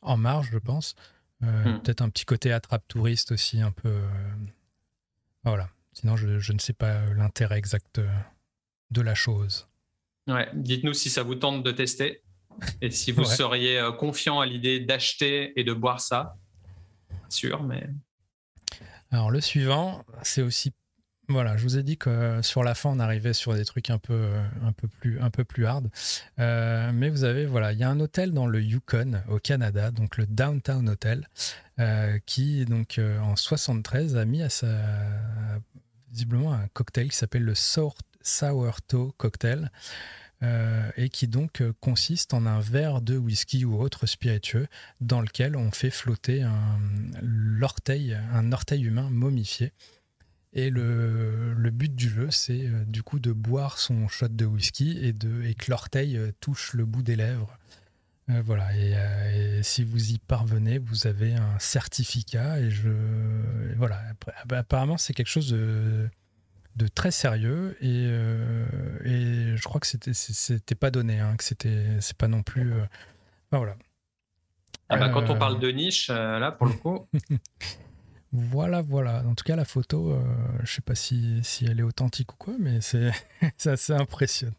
en 0.00 0.16
marge, 0.16 0.48
je 0.50 0.56
pense. 0.56 0.94
Euh, 1.42 1.64
hmm. 1.64 1.82
Peut-être 1.82 2.00
un 2.00 2.08
petit 2.08 2.24
côté 2.24 2.52
attrape 2.52 2.88
touriste 2.88 3.32
aussi, 3.32 3.60
un 3.60 3.70
peu. 3.70 3.90
Euh, 3.90 4.08
voilà. 5.44 5.68
Sinon, 5.92 6.16
je, 6.16 6.52
ne 6.52 6.58
sais 6.58 6.72
pas 6.72 7.04
l'intérêt 7.14 7.58
exact 7.58 8.00
de 8.90 9.02
la 9.02 9.14
chose. 9.14 9.68
Ouais. 10.26 10.48
Dites-nous 10.54 10.94
si 10.94 11.10
ça 11.10 11.22
vous 11.22 11.34
tente 11.34 11.62
de 11.62 11.70
tester 11.70 12.22
et 12.80 12.90
si 12.90 13.12
vous 13.12 13.24
seriez 13.26 13.90
confiant 13.98 14.40
à 14.40 14.46
l'idée 14.46 14.80
d'acheter 14.80 15.52
et 15.60 15.64
de 15.64 15.74
boire 15.74 16.00
ça. 16.00 16.38
Sûr, 17.28 17.62
mais. 17.62 17.90
Alors, 19.10 19.30
le 19.30 19.42
suivant, 19.42 20.02
c'est 20.22 20.40
aussi 20.40 20.72
voilà, 21.30 21.56
je 21.56 21.62
vous 21.62 21.78
ai 21.78 21.82
dit 21.82 21.96
que 21.96 22.10
euh, 22.10 22.42
sur 22.42 22.64
la 22.64 22.74
fin, 22.74 22.90
on 22.90 22.98
arrivait 22.98 23.32
sur 23.32 23.54
des 23.54 23.64
trucs 23.64 23.88
un 23.88 23.98
peu, 23.98 24.14
euh, 24.14 24.42
un 24.64 24.72
peu, 24.72 24.88
plus, 24.88 25.20
un 25.20 25.30
peu 25.30 25.44
plus 25.44 25.64
hard. 25.64 25.88
Euh, 26.38 26.90
mais 26.92 27.08
vous 27.08 27.24
avez, 27.24 27.46
voilà, 27.46 27.72
il 27.72 27.78
y 27.78 27.84
a 27.84 27.88
un 27.88 28.00
hôtel 28.00 28.32
dans 28.32 28.46
le 28.46 28.60
Yukon, 28.60 29.22
au 29.28 29.38
Canada, 29.38 29.90
donc 29.92 30.16
le 30.16 30.26
Downtown 30.26 30.88
Hotel, 30.88 31.28
qui, 32.26 32.66
donc, 32.66 33.00
en 33.22 33.36
73, 33.36 34.16
a 34.16 34.26
mis 34.26 34.42
à 34.42 34.50
sa, 34.50 34.68
visiblement 36.12 36.52
un 36.52 36.68
cocktail 36.74 37.08
qui 37.08 37.16
s'appelle 37.16 37.44
le 37.44 37.54
Sour, 37.54 37.94
Sourto 38.20 39.14
Cocktail. 39.16 39.70
et 40.42 41.08
qui 41.08 41.26
donc 41.26 41.62
consiste 41.80 42.34
en 42.34 42.44
un 42.44 42.60
verre 42.60 43.00
de 43.00 43.16
whisky 43.16 43.64
ou 43.64 43.80
autre 43.80 44.04
spiritueux 44.04 44.66
dans 45.00 45.22
lequel 45.22 45.56
on 45.56 45.70
fait 45.70 45.90
flotter 45.90 46.42
un, 46.42 46.78
un 47.22 48.52
orteil 48.52 48.84
humain 48.84 49.08
momifié. 49.10 49.72
Et 50.52 50.70
le, 50.70 51.54
le, 51.54 51.70
but 51.70 51.94
du 51.94 52.08
jeu, 52.08 52.30
c'est 52.30 52.66
euh, 52.66 52.84
du 52.84 53.04
coup 53.04 53.20
de 53.20 53.32
boire 53.32 53.78
son 53.78 54.08
shot 54.08 54.28
de 54.28 54.44
whisky 54.44 54.98
et, 55.00 55.12
de, 55.12 55.44
et 55.44 55.54
que 55.54 55.70
l'orteil 55.70 56.16
euh, 56.16 56.32
touche 56.40 56.72
le 56.74 56.84
bout 56.86 57.02
des 57.02 57.14
lèvres. 57.14 57.56
Euh, 58.30 58.42
voilà, 58.44 58.76
et, 58.76 59.62
si 59.62 59.84
vous 59.84 60.10
y 60.10 60.18
parvenez, 60.18 60.78
vous 60.78 61.06
avez 61.06 61.34
un 61.34 61.58
certificat. 61.60 62.58
Et 62.60 62.70
je. 62.70 62.90
voilà, 63.76 64.02
apparemment, 64.50 64.96
c'est 64.96 65.14
quelque 65.14 65.28
chose 65.28 65.50
de, 65.50 66.08
de, 66.74 66.88
très 66.88 67.12
sérieux. 67.12 67.76
Et, 67.80 68.06
et 69.04 69.56
je 69.56 69.62
crois 69.64 69.80
que 69.80 69.86
c'était, 69.86 70.14
c'était 70.14 70.74
pas 70.74 70.90
donné, 70.90 71.20
hein, 71.20 71.36
que 71.36 71.44
c'était, 71.44 72.00
c'est 72.00 72.16
pas 72.16 72.28
non 72.28 72.42
plus. 72.42 72.72
voilà. 73.52 73.76
Ah 74.88 74.96
bah, 74.96 75.08
quand 75.10 75.30
on 75.30 75.38
parle 75.38 75.60
de 75.60 75.70
niche, 75.70 76.08
là, 76.08 76.50
pour 76.50 76.66
le 76.66 76.72
coup. 76.72 77.06
Voilà, 78.32 78.80
voilà. 78.80 79.24
En 79.26 79.34
tout 79.34 79.44
cas, 79.44 79.56
la 79.56 79.64
photo, 79.64 80.12
euh, 80.12 80.22
je 80.58 80.62
ne 80.62 80.66
sais 80.66 80.82
pas 80.82 80.94
si, 80.94 81.40
si, 81.42 81.64
elle 81.64 81.80
est 81.80 81.84
authentique 81.84 82.32
ou 82.32 82.36
quoi, 82.36 82.54
mais 82.58 82.80
c'est 82.80 83.10
assez 83.66 83.92
impressionnant. 83.92 84.54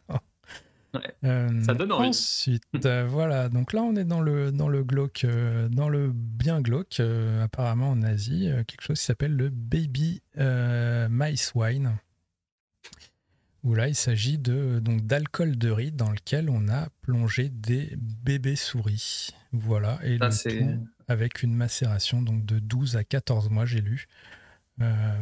Euh, 1.23 1.63
ça 1.63 1.73
donne 1.73 1.93
envie. 1.93 2.09
Ensuite, 2.09 2.85
euh, 2.85 3.05
voilà. 3.09 3.47
Donc 3.47 3.71
là, 3.71 3.81
on 3.81 3.95
est 3.95 4.03
dans 4.03 4.19
le, 4.19 4.51
dans 4.51 4.67
le 4.67 4.83
glauque, 4.83 5.25
dans 5.69 5.87
le 5.87 6.11
bien 6.13 6.59
glauque, 6.59 7.01
apparemment 7.41 7.91
en 7.91 8.01
Asie, 8.01 8.49
quelque 8.67 8.81
chose 8.81 8.99
qui 8.99 9.05
s'appelle 9.05 9.35
le 9.35 9.49
Baby 9.49 10.21
Mice 10.37 11.53
Wine. 11.55 11.97
Où 13.63 13.75
là, 13.75 13.87
il 13.87 13.95
s'agit 13.95 14.39
de, 14.39 14.79
donc 14.79 15.05
d'alcool 15.05 15.57
de 15.57 15.69
riz 15.69 15.91
dans 15.91 16.09
lequel 16.09 16.49
on 16.49 16.67
a 16.67 16.89
plongé 17.01 17.49
des 17.49 17.95
bébés 17.97 18.55
souris. 18.55 19.29
Voilà. 19.51 19.99
Et 20.03 20.17
le 20.17 20.79
avec 21.07 21.43
une 21.43 21.53
macération 21.53 22.21
donc 22.21 22.45
de 22.45 22.59
12 22.59 22.95
à 22.95 23.03
14 23.03 23.49
mois, 23.49 23.65
j'ai 23.65 23.81
lu. 23.81 24.07
Euh, 24.81 25.17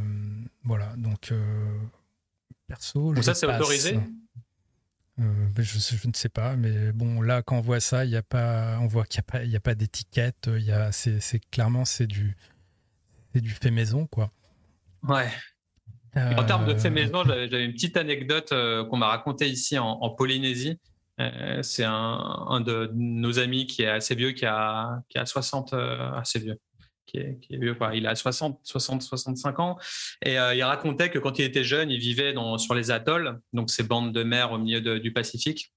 voilà, 0.63 0.93
donc 0.97 1.31
euh, 1.31 1.77
perso. 2.67 3.13
Donc 3.13 3.23
ça, 3.23 3.33
c'est 3.33 3.47
autorisé? 3.47 3.99
Euh, 5.19 5.49
je, 5.57 6.07
ne 6.07 6.13
sais 6.13 6.29
pas, 6.29 6.55
mais 6.55 6.93
bon, 6.93 7.21
là, 7.21 7.41
quand 7.41 7.57
on 7.57 7.61
voit 7.61 7.81
ça, 7.81 8.05
il 8.05 8.11
y 8.11 8.15
a 8.15 8.21
pas, 8.21 8.77
on 8.79 8.87
voit 8.87 9.03
qu'il 9.03 9.19
n'y 9.19 9.27
a 9.27 9.31
pas, 9.31 9.43
il 9.43 9.55
a 9.55 9.59
pas 9.59 9.75
d'étiquette. 9.75 10.47
Il 10.47 10.63
y 10.63 10.71
a, 10.71 10.93
c'est, 10.93 11.19
clairement, 11.51 11.83
c'est 11.83 12.07
du, 12.07 12.37
c'est 13.33 13.41
du 13.41 13.49
fait 13.49 13.71
maison, 13.71 14.07
quoi. 14.07 14.31
Ouais. 15.03 15.29
En 16.15 16.43
termes 16.43 16.65
de 16.65 16.75
fait 16.75 16.89
maison, 16.89 17.23
j'avais, 17.23 17.63
une 17.63 17.73
petite 17.73 17.97
anecdote 17.97 18.49
qu'on 18.89 18.97
m'a 18.97 19.07
racontée 19.07 19.47
ici 19.47 19.77
en 19.77 20.09
Polynésie. 20.09 20.77
Euh, 21.19 21.61
c'est 21.63 21.83
un, 21.83 22.61
de 22.65 22.91
nos 22.93 23.39
amis 23.39 23.67
qui 23.67 23.83
est 23.83 23.89
assez 23.89 24.15
vieux, 24.15 24.31
qui 24.31 24.45
a, 24.45 25.01
qui 25.09 25.17
a 25.17 25.25
60, 25.25 25.73
euh, 25.73 26.11
assez 26.13 26.39
vieux, 26.39 26.57
qui 27.05 27.17
est, 27.17 27.39
vieux, 27.49 27.73
quoi. 27.73 27.95
Il 27.95 28.07
a 28.07 28.15
60, 28.15 28.59
60, 28.63 29.01
65 29.01 29.59
ans. 29.59 29.77
Et 30.23 30.39
euh, 30.39 30.55
il 30.55 30.63
racontait 30.63 31.09
que 31.09 31.19
quand 31.19 31.37
il 31.39 31.45
était 31.45 31.63
jeune, 31.63 31.91
il 31.91 31.99
vivait 31.99 32.33
dans, 32.33 32.57
sur 32.57 32.73
les 32.73 32.91
atolls, 32.91 33.39
donc 33.53 33.69
ces 33.69 33.83
bandes 33.83 34.13
de 34.13 34.23
mer 34.23 34.51
au 34.51 34.57
milieu 34.57 34.99
du 34.99 35.11
Pacifique, 35.11 35.73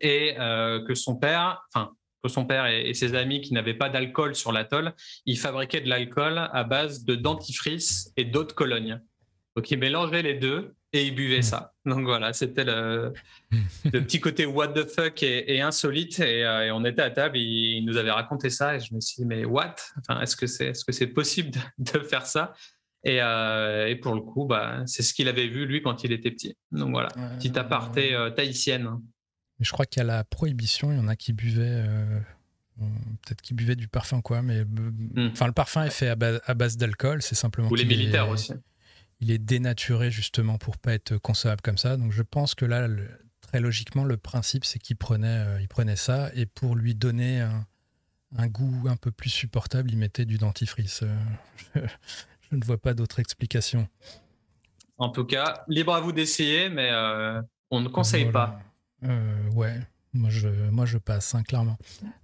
et 0.00 0.36
que 0.36 0.94
son 0.94 1.16
père, 1.16 1.66
enfin, 1.74 1.90
que 2.22 2.28
son 2.28 2.46
père 2.46 2.66
et, 2.66 2.94
ses 2.94 3.16
amis 3.16 3.40
qui 3.40 3.52
n'avaient 3.54 3.74
pas 3.74 3.88
d'alcool 3.88 4.36
sur 4.36 4.52
l'atoll, 4.52 4.94
ils 5.26 5.38
fabriquaient 5.38 5.80
de 5.80 5.88
l'alcool 5.88 6.48
à 6.52 6.62
base 6.62 7.04
de 7.04 7.16
dentifrice 7.16 8.12
et 8.16 8.24
d'eau 8.24 8.44
de 8.44 8.52
Cologne 8.52 9.00
Donc 9.60 9.70
il 9.70 9.78
mélangeait 9.78 10.22
les 10.22 10.36
deux 10.36 10.74
et 10.94 11.06
il 11.06 11.14
buvait 11.14 11.42
ça. 11.42 11.74
Donc 11.84 12.06
voilà, 12.06 12.32
c'était 12.32 12.64
le, 12.64 13.12
le, 13.84 14.00
petit 14.00 14.18
côté 14.18 14.46
what 14.46 14.68
the 14.68 14.88
fuck 14.88 15.22
et, 15.22 15.60
insolite. 15.60 16.18
Euh, 16.20 16.62
et, 16.62 16.70
on 16.70 16.82
était 16.86 17.02
à 17.02 17.10
table, 17.10 17.36
il, 17.36 17.84
nous 17.84 17.98
avait 17.98 18.10
raconté 18.10 18.48
ça 18.48 18.76
et 18.76 18.80
je 18.80 18.94
me 18.94 19.00
suis 19.00 19.16
dit, 19.20 19.26
mais 19.26 19.44
what? 19.44 19.74
Enfin, 19.98 20.18
Est-ce 20.22 20.34
que 20.34 20.46
c'est 20.46 20.68
est 20.68 20.88
-ce 20.88 20.92
c'est 20.92 21.08
possible 21.08 21.50
de, 21.78 21.98
faire 21.98 22.24
ça? 22.24 22.54
Et, 23.04 23.20
euh, 23.20 23.86
et, 23.86 23.96
pour 23.96 24.14
le 24.14 24.22
coup, 24.22 24.46
bah, 24.46 24.82
c'est 24.86 25.02
ce 25.02 25.12
qu'il 25.12 25.28
avait 25.28 25.48
vu 25.48 25.66
lui 25.66 25.82
quand 25.82 26.04
il 26.04 26.12
était 26.12 26.30
petit. 26.30 26.56
Donc 26.72 26.92
voilà, 26.92 27.10
petite 27.36 27.58
aparté 27.58 28.14
euh, 28.14 28.30
tahitienne. 28.30 28.88
Je 29.58 29.70
crois 29.72 29.84
qu'à 29.84 30.04
la 30.04 30.24
prohibition, 30.24 30.90
il 30.90 30.96
y 30.96 31.00
en 31.00 31.08
a 31.08 31.16
qui 31.16 31.34
buvaient 31.34 31.84
peut-être 32.78 33.42
qu'ils 33.42 33.56
buvaient 33.56 33.76
du 33.76 33.88
parfum 33.88 34.22
quoi 34.22 34.40
mais 34.40 34.64
hmm. 34.64 35.32
enfin 35.32 35.46
le 35.46 35.52
parfum 35.52 35.84
est 35.84 35.90
fait 35.90 36.08
à 36.08 36.16
base, 36.16 36.78
d'alcool 36.78 37.20
c'est 37.20 37.34
simplement 37.34 37.68
ou 37.68 37.74
les 37.74 37.84
militaires 37.84 38.30
aussi 38.30 38.54
il 39.20 39.30
est 39.30 39.38
dénaturé 39.38 40.10
justement 40.10 40.58
pour 40.58 40.78
pas 40.78 40.94
être 40.94 41.16
consommable 41.18 41.60
comme 41.60 41.78
ça. 41.78 41.96
Donc 41.96 42.12
je 42.12 42.22
pense 42.22 42.54
que 42.54 42.64
là, 42.64 42.88
très 43.40 43.60
logiquement, 43.60 44.04
le 44.04 44.16
principe 44.16 44.64
c'est 44.64 44.78
qu'il 44.78 44.96
prenait, 44.96 45.44
euh, 45.46 45.60
il 45.60 45.68
prenait 45.68 45.96
ça 45.96 46.30
et 46.34 46.46
pour 46.46 46.74
lui 46.74 46.94
donner 46.94 47.40
un, 48.36 48.46
goût 48.48 48.88
un 48.88 48.96
peu 48.96 49.10
plus 49.10 49.30
supportable, 49.30 49.90
il 49.90 49.98
mettait 49.98 50.24
du 50.24 50.38
dentifrice. 50.38 51.02
Euh, 51.02 51.86
je, 52.50 52.56
ne 52.56 52.64
vois 52.64 52.78
pas 52.78 52.94
d'autre 52.94 53.20
explication. 53.20 53.88
En 54.96 55.10
tout 55.10 55.24
cas, 55.24 55.64
libre 55.68 55.94
à 55.94 56.00
vous 56.00 56.12
d'essayer, 56.12 56.68
mais 56.68 56.90
euh, 56.90 57.40
on 57.70 57.80
ne 57.80 57.88
conseille 57.88 58.30
pas. 58.30 58.60
ouais, 59.02 59.80
moi 60.12 60.30
je, 60.30 60.48
moi 60.48 60.86
je 60.86 60.98
passe, 60.98 61.34
hein, 61.34 61.42
clairement. 61.42 61.78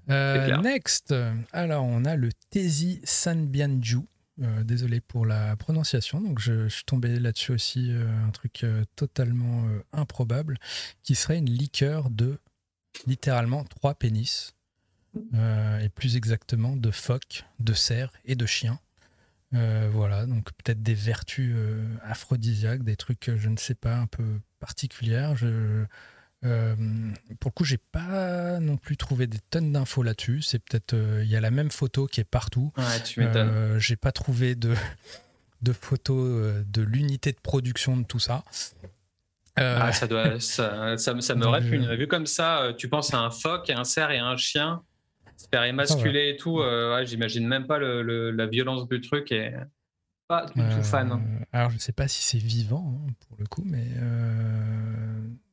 next, 0.08 1.14
alors 1.52 1.84
on 1.84 2.04
a 2.04 2.16
le 2.16 2.30
Tesi 2.50 3.00
Sanbianju. 3.04 4.06
Euh, 4.42 4.64
désolé 4.64 5.00
pour 5.00 5.24
la 5.24 5.56
prononciation. 5.56 6.20
Donc, 6.20 6.40
je, 6.40 6.68
suis 6.68 6.84
tombé 6.84 7.18
là-dessus 7.18 7.52
aussi, 7.52 7.90
euh, 7.90 8.06
un 8.26 8.30
truc 8.30 8.64
euh, 8.64 8.84
totalement 8.94 9.64
improbable, 9.92 10.58
qui 11.02 11.14
serait 11.14 11.38
une 11.38 11.48
liqueur 11.48 12.10
de 12.10 12.38
littéralement 13.06 13.64
trois 13.64 13.94
pénis, 13.94 14.52
et 15.32 15.88
plus 15.88 16.16
exactement 16.16 16.76
de 16.76 16.90
phoques, 16.90 17.44
de 17.58 17.72
cerfs 17.72 18.12
et 18.26 18.34
de 18.34 18.44
chiens. 18.44 18.78
voilà, 19.52 20.26
donc 20.26 20.52
peut-être 20.52 20.82
des 20.82 20.94
vertus 20.94 21.56
aphrodisiaques, 22.02 22.82
des 22.82 22.96
trucs, 22.96 23.30
je 23.34 23.48
ne 23.48 23.56
sais 23.56 23.74
pas, 23.74 23.96
un 23.96 24.06
peu 24.06 24.40
particulières. 24.60 25.34
Je, 25.34 25.86
euh, 26.46 26.74
pour 27.40 27.50
le 27.50 27.54
coup, 27.54 27.64
j'ai 27.64 27.78
pas 27.78 28.58
non 28.60 28.76
plus 28.76 28.96
trouvé 28.96 29.26
des 29.26 29.38
tonnes 29.50 29.72
d'infos 29.72 30.02
là-dessus. 30.02 30.42
C'est 30.42 30.58
peut-être 30.58 30.94
euh, 30.94 31.22
il 31.24 31.30
y 31.30 31.36
a 31.36 31.40
la 31.40 31.50
même 31.50 31.70
photo 31.70 32.06
qui 32.06 32.20
est 32.20 32.24
partout. 32.24 32.72
Ouais, 32.76 33.02
tu 33.02 33.20
m'étonnes. 33.20 33.48
Euh, 33.48 33.78
j'ai 33.78 33.96
pas 33.96 34.12
trouvé 34.12 34.54
de 34.54 34.74
de 35.62 35.72
photos 35.72 36.64
de 36.66 36.82
l'unité 36.82 37.32
de 37.32 37.40
production 37.40 37.96
de 37.96 38.04
tout 38.04 38.18
ça. 38.18 38.44
Ah, 39.56 39.90
ça 39.90 40.06
doit, 40.06 40.38
ça, 40.38 40.98
ça, 40.98 41.14
me 41.14 41.46
répugne. 41.46 41.90
Vu 41.94 42.06
comme 42.06 42.26
ça, 42.26 42.74
tu 42.76 42.90
penses 42.90 43.14
à 43.14 43.20
un 43.20 43.30
phoque, 43.30 43.70
à 43.70 43.78
un 43.78 43.84
cerf 43.84 44.10
et 44.10 44.18
à 44.18 44.26
un 44.26 44.36
chien, 44.36 44.82
se 45.38 45.46
faire 45.50 45.64
émasculer 45.64 46.34
et 46.34 46.36
tout. 46.36 46.58
Ouais, 46.58 47.06
J'imagine 47.06 47.48
même 47.48 47.66
pas 47.66 47.78
le, 47.78 48.30
la 48.30 48.46
violence 48.46 48.86
du 48.86 49.00
truc 49.00 49.32
et 49.32 49.54
pas 50.28 50.44
du 50.44 50.60
tout 50.60 50.82
fan. 50.82 51.46
Alors, 51.52 51.70
je 51.70 51.78
sais 51.78 51.92
pas 51.92 52.06
si 52.06 52.22
c'est 52.22 52.38
vivant 52.38 53.00
hein, 53.00 53.12
pour 53.26 53.38
le 53.38 53.46
coup, 53.46 53.62
mais 53.64 53.86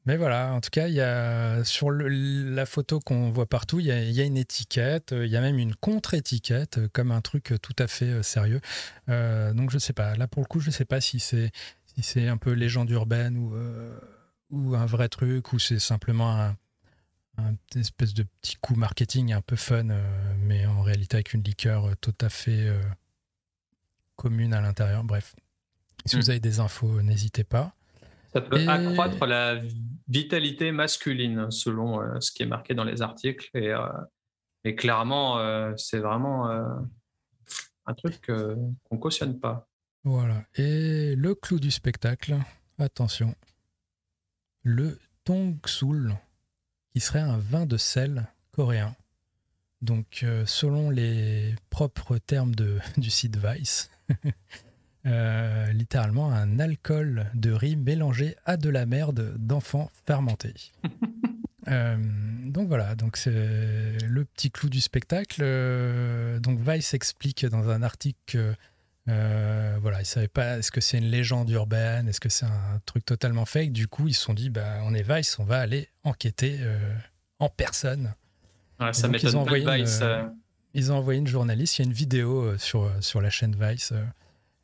mais 0.05 0.17
voilà, 0.17 0.51
en 0.51 0.59
tout 0.59 0.69
cas, 0.69 0.89
il 0.89 0.93
y 0.95 1.01
a, 1.01 1.63
sur 1.63 1.89
la 1.89 2.65
photo 2.65 2.99
qu'on 2.99 3.31
voit 3.31 3.45
partout, 3.45 3.79
il 3.79 3.85
y, 3.85 3.91
a, 4.21 4.25
une 4.25 4.35
étiquette, 4.35 5.13
il 5.17 5.29
y 5.29 5.37
a 5.37 5.41
même 5.41 5.57
une 5.57 5.75
contre-étiquette, 5.75 6.77
euh, 6.77 6.89
comme 6.91 7.11
un 7.11 7.21
truc 7.21 7.53
tout 7.61 7.75
à 7.79 7.87
fait 7.87 8.09
euh, 8.09 8.23
sérieux. 8.23 8.59
Euh, 9.07 9.53
donc 9.53 9.69
je 9.69 9.77
ne 9.77 9.79
sais 9.79 9.93
pas, 9.93 10.15
là 10.15 10.27
pour 10.27 10.41
le 10.41 10.47
coup, 10.47 10.59
je 10.59 10.67
ne 10.67 10.73
sais 10.73 10.83
pas 10.83 10.99
si 10.99 11.19
c'est 11.19 11.51
si 11.85 12.03
c'est 12.03 12.27
un 12.27 12.37
peu 12.37 12.51
légende 12.51 12.89
urbaine 12.89 13.37
ou, 13.37 13.55
ou 14.49 14.75
un 14.75 14.85
vrai 14.85 15.09
truc, 15.09 15.53
ou 15.53 15.59
c'est 15.59 15.79
simplement 15.79 16.55
un, 17.37 17.55
espèce 17.75 18.13
de 18.13 18.23
petit 18.41 18.55
coup 18.57 18.75
marketing 18.75 19.31
un 19.31 19.41
peu 19.41 19.55
fun, 19.55 19.85
mais 20.39 20.65
en 20.65 20.81
réalité 20.81 21.17
avec 21.17 21.33
une 21.33 21.43
liqueur 21.43 21.95
tout 22.01 22.15
à 22.19 22.29
fait 22.29 22.67
commune 24.15 24.55
à 24.55 24.61
l'intérieur. 24.61 25.03
Bref, 25.03 25.35
si 26.07 26.15
vous 26.15 26.23
hmm. 26.23 26.29
avez 26.31 26.39
des 26.39 26.59
infos, 26.59 27.03
n'hésitez 27.03 27.43
pas. 27.43 27.75
Ça 28.33 28.41
peut 28.41 28.67
accroître 28.67 29.25
la 29.25 29.61
vitalité 30.07 30.71
masculine, 30.71 31.51
selon 31.51 32.01
euh, 32.01 32.19
ce 32.19 32.31
qui 32.31 32.43
est 32.43 32.47
marqué 32.47 32.73
dans 32.73 32.83
les 32.83 33.01
articles. 33.01 33.49
Et, 33.53 33.71
euh, 33.71 34.73
clairement, 34.75 35.39
euh, 35.39 35.73
c'est 35.77 35.99
vraiment 35.99 36.49
un 37.85 37.93
truc 37.93 38.25
qu'on 38.25 38.71
ne 38.91 38.97
cautionne 38.97 39.39
pas. 39.39 39.67
Voilà. 40.03 40.43
Et 40.55 41.15
le 41.15 41.35
clou 41.35 41.59
du 41.59 41.69
spectacle, 41.69 42.37
attention, 42.79 43.35
le 44.63 44.97
Tongsul, 45.25 46.15
qui 46.91 46.99
serait 46.99 47.19
un 47.19 47.37
vin 47.37 47.65
de 47.65 47.77
sel 47.77 48.27
coréen. 48.51 48.95
Donc, 49.81 50.25
selon 50.45 50.89
les 50.89 51.55
propres 51.69 52.17
termes 52.17 52.55
de, 52.55 52.79
du 52.97 53.09
site 53.09 53.37
Vice, 53.37 53.91
Euh, 55.05 55.67
littéralement 55.73 56.31
un 56.31 56.59
alcool 56.59 57.29
de 57.33 57.51
riz 57.51 57.75
mélangé 57.75 58.37
à 58.45 58.55
de 58.55 58.69
la 58.69 58.85
merde 58.85 59.35
d'enfants 59.37 59.91
fermentés. 60.05 60.53
Euh, 61.69 61.95
donc 62.43 62.67
voilà, 62.67 62.93
donc 62.93 63.15
c'est 63.15 63.31
le 63.31 64.25
petit 64.25 64.51
clou 64.51 64.67
du 64.67 64.81
spectacle. 64.81 65.39
Euh, 65.41 66.37
donc 66.37 66.59
Vice 66.59 66.93
explique 66.93 67.45
dans 67.45 67.69
un 67.69 67.81
article 67.81 68.57
voilà, 69.05 70.01
ils 70.01 70.05
savaient 70.05 70.27
pas 70.27 70.57
est-ce 70.57 70.73
que 70.73 70.81
c'est 70.81 70.97
une 70.97 71.05
légende 71.05 71.49
urbaine, 71.51 72.09
est-ce 72.09 72.19
que 72.19 72.27
c'est 72.27 72.45
un 72.45 72.81
truc 72.85 73.05
totalement 73.05 73.45
fake. 73.45 73.71
Du 73.71 73.87
coup, 73.87 74.09
ils 74.09 74.13
se 74.13 74.23
sont 74.23 74.33
dit 74.33 74.49
bah 74.49 74.79
on 74.83 74.93
est 74.93 75.09
Vice, 75.09 75.39
on 75.39 75.45
va 75.45 75.61
aller 75.61 75.87
enquêter 76.03 76.59
en 77.39 77.47
personne. 77.47 78.13
ça 78.91 79.07
m'étonne 79.07 79.45
pas 79.45 79.77
Vice. 79.77 80.03
ils 80.73 80.91
ont 80.91 80.97
envoyé 80.97 81.21
une 81.21 81.27
journaliste. 81.27 81.79
Il 81.79 81.83
y 81.83 81.85
a 81.85 81.87
une 81.87 81.95
vidéo 81.95 82.57
sur 82.57 82.91
sur 82.99 83.21
la 83.21 83.29
chaîne 83.29 83.55
Vice 83.57 83.93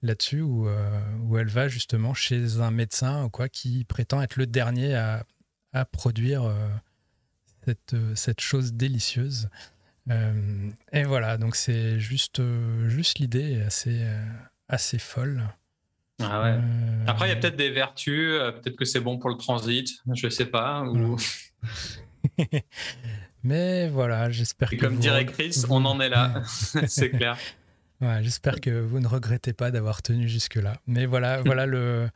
là-dessus 0.02 0.42
où, 0.42 0.68
euh, 0.68 1.00
où, 1.24 1.38
elle 1.38 1.48
va 1.48 1.68
justement 1.68 2.14
chez 2.14 2.60
un 2.60 2.72
médecin 2.72 3.26
ou 3.26 3.30
quoi 3.30 3.50
qui 3.50 3.84
prétend 3.86 4.22
être 4.22 4.38
le 4.38 4.48
dernier 4.48 4.96
à, 4.96 5.26
à 5.74 5.86
produire 5.86 6.44
euh, 6.44 6.54
cette, 7.66 7.94
euh, 7.94 8.16
cette, 8.16 8.42
chose 8.42 8.74
délicieuse. 8.74 9.50
et 10.92 11.04
voilà, 11.04 11.38
donc 11.38 11.56
c'est 11.56 12.00
juste, 12.00 12.42
juste 12.88 13.20
l'idée 13.20 13.62
assez, 13.62 14.08
assez 14.68 14.98
folle. 14.98 15.44
Ah 16.20 16.42
ouais. 16.42 16.60
Après, 17.06 17.28
il 17.28 17.30
y 17.30 17.32
a 17.32 17.36
peut-être 17.36 17.56
des 17.56 17.70
vertus, 17.70 18.40
peut-être 18.56 18.76
que 18.76 18.86
c'est 18.86 19.00
bon 19.00 19.20
pour 19.20 19.30
le 19.30 19.38
transit, 19.38 20.02
je 20.16 20.28
sais 20.30 20.48
pas. 20.48 20.84
Ou... 20.84 21.16
Mais 23.44 23.88
voilà, 23.90 24.30
j'espère 24.30 24.70
que. 24.70 24.76
Comme 24.76 24.98
directrice, 24.98 25.66
on 25.70 25.86
en 25.86 26.00
est 26.00 26.10
là, 26.10 26.44
c'est 26.88 27.10
clair. 27.10 27.38
J'espère 28.02 28.62
que 28.62 28.70
vous 28.82 29.00
ne 29.00 29.08
regrettez 29.08 29.54
pas 29.54 29.72
d'avoir 29.72 30.02
tenu 30.02 30.28
jusque-là. 30.28 30.78
Mais 30.88 31.06
voilà, 31.06 31.42
voilà 31.46 31.66
le, 31.66 32.10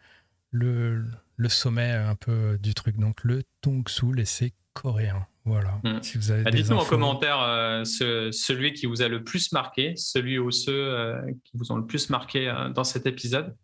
le, 0.52 1.04
le, 1.36 1.50
sommet 1.50 1.92
un 1.92 2.16
peu 2.16 2.58
du 2.62 2.74
truc. 2.74 2.98
Donc 2.98 3.24
le 3.24 3.44
Tongsul 3.62 4.20
et 4.20 4.26
c'est 4.26 4.54
coréen. 4.74 5.28
Voilà. 5.46 5.82
Si 6.02 6.18
vous 6.18 6.32
avez 6.32 6.44
bah, 6.44 6.52
Dites-nous 6.52 6.78
en 6.78 6.86
commentaire 6.86 7.42
euh, 7.42 7.84
celui 7.84 8.74
qui 8.74 8.86
vous 8.86 9.02
a 9.02 9.10
le 9.10 9.24
plus 9.24 9.52
marqué, 9.52 9.94
celui 9.98 10.40
ou 10.40 10.52
ceux 10.52 10.72
euh, 10.74 11.22
qui 11.44 11.58
vous 11.58 11.72
ont 11.72 11.76
le 11.76 11.86
plus 11.86 12.10
marqué 12.10 12.48
euh, 12.48 12.70
dans 12.70 12.86
cet 12.86 13.06
épisode. 13.06 13.56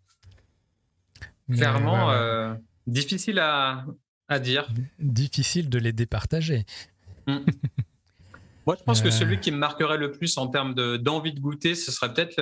Clairement, 1.50 2.56
difficile 2.86 3.40
à, 3.40 3.86
à, 4.28 4.40
dire. 4.40 4.70
Difficile 5.00 5.70
de 5.70 5.80
les 5.80 5.94
départager. 5.94 6.66
Hmm. 7.28 7.40
Moi, 8.66 8.76
je 8.78 8.84
pense 8.84 9.02
que 9.02 9.10
celui 9.10 9.36
euh. 9.36 9.40
qui 9.40 9.52
me 9.52 9.58
marquerait 9.58 9.98
le 9.98 10.12
plus 10.12 10.38
en 10.38 10.48
termes 10.48 10.74
d'envie 10.98 11.34
de, 11.34 11.40
goûter, 11.40 11.76
ce 11.76 11.92
serait 11.92 12.14
peut-être 12.14 12.42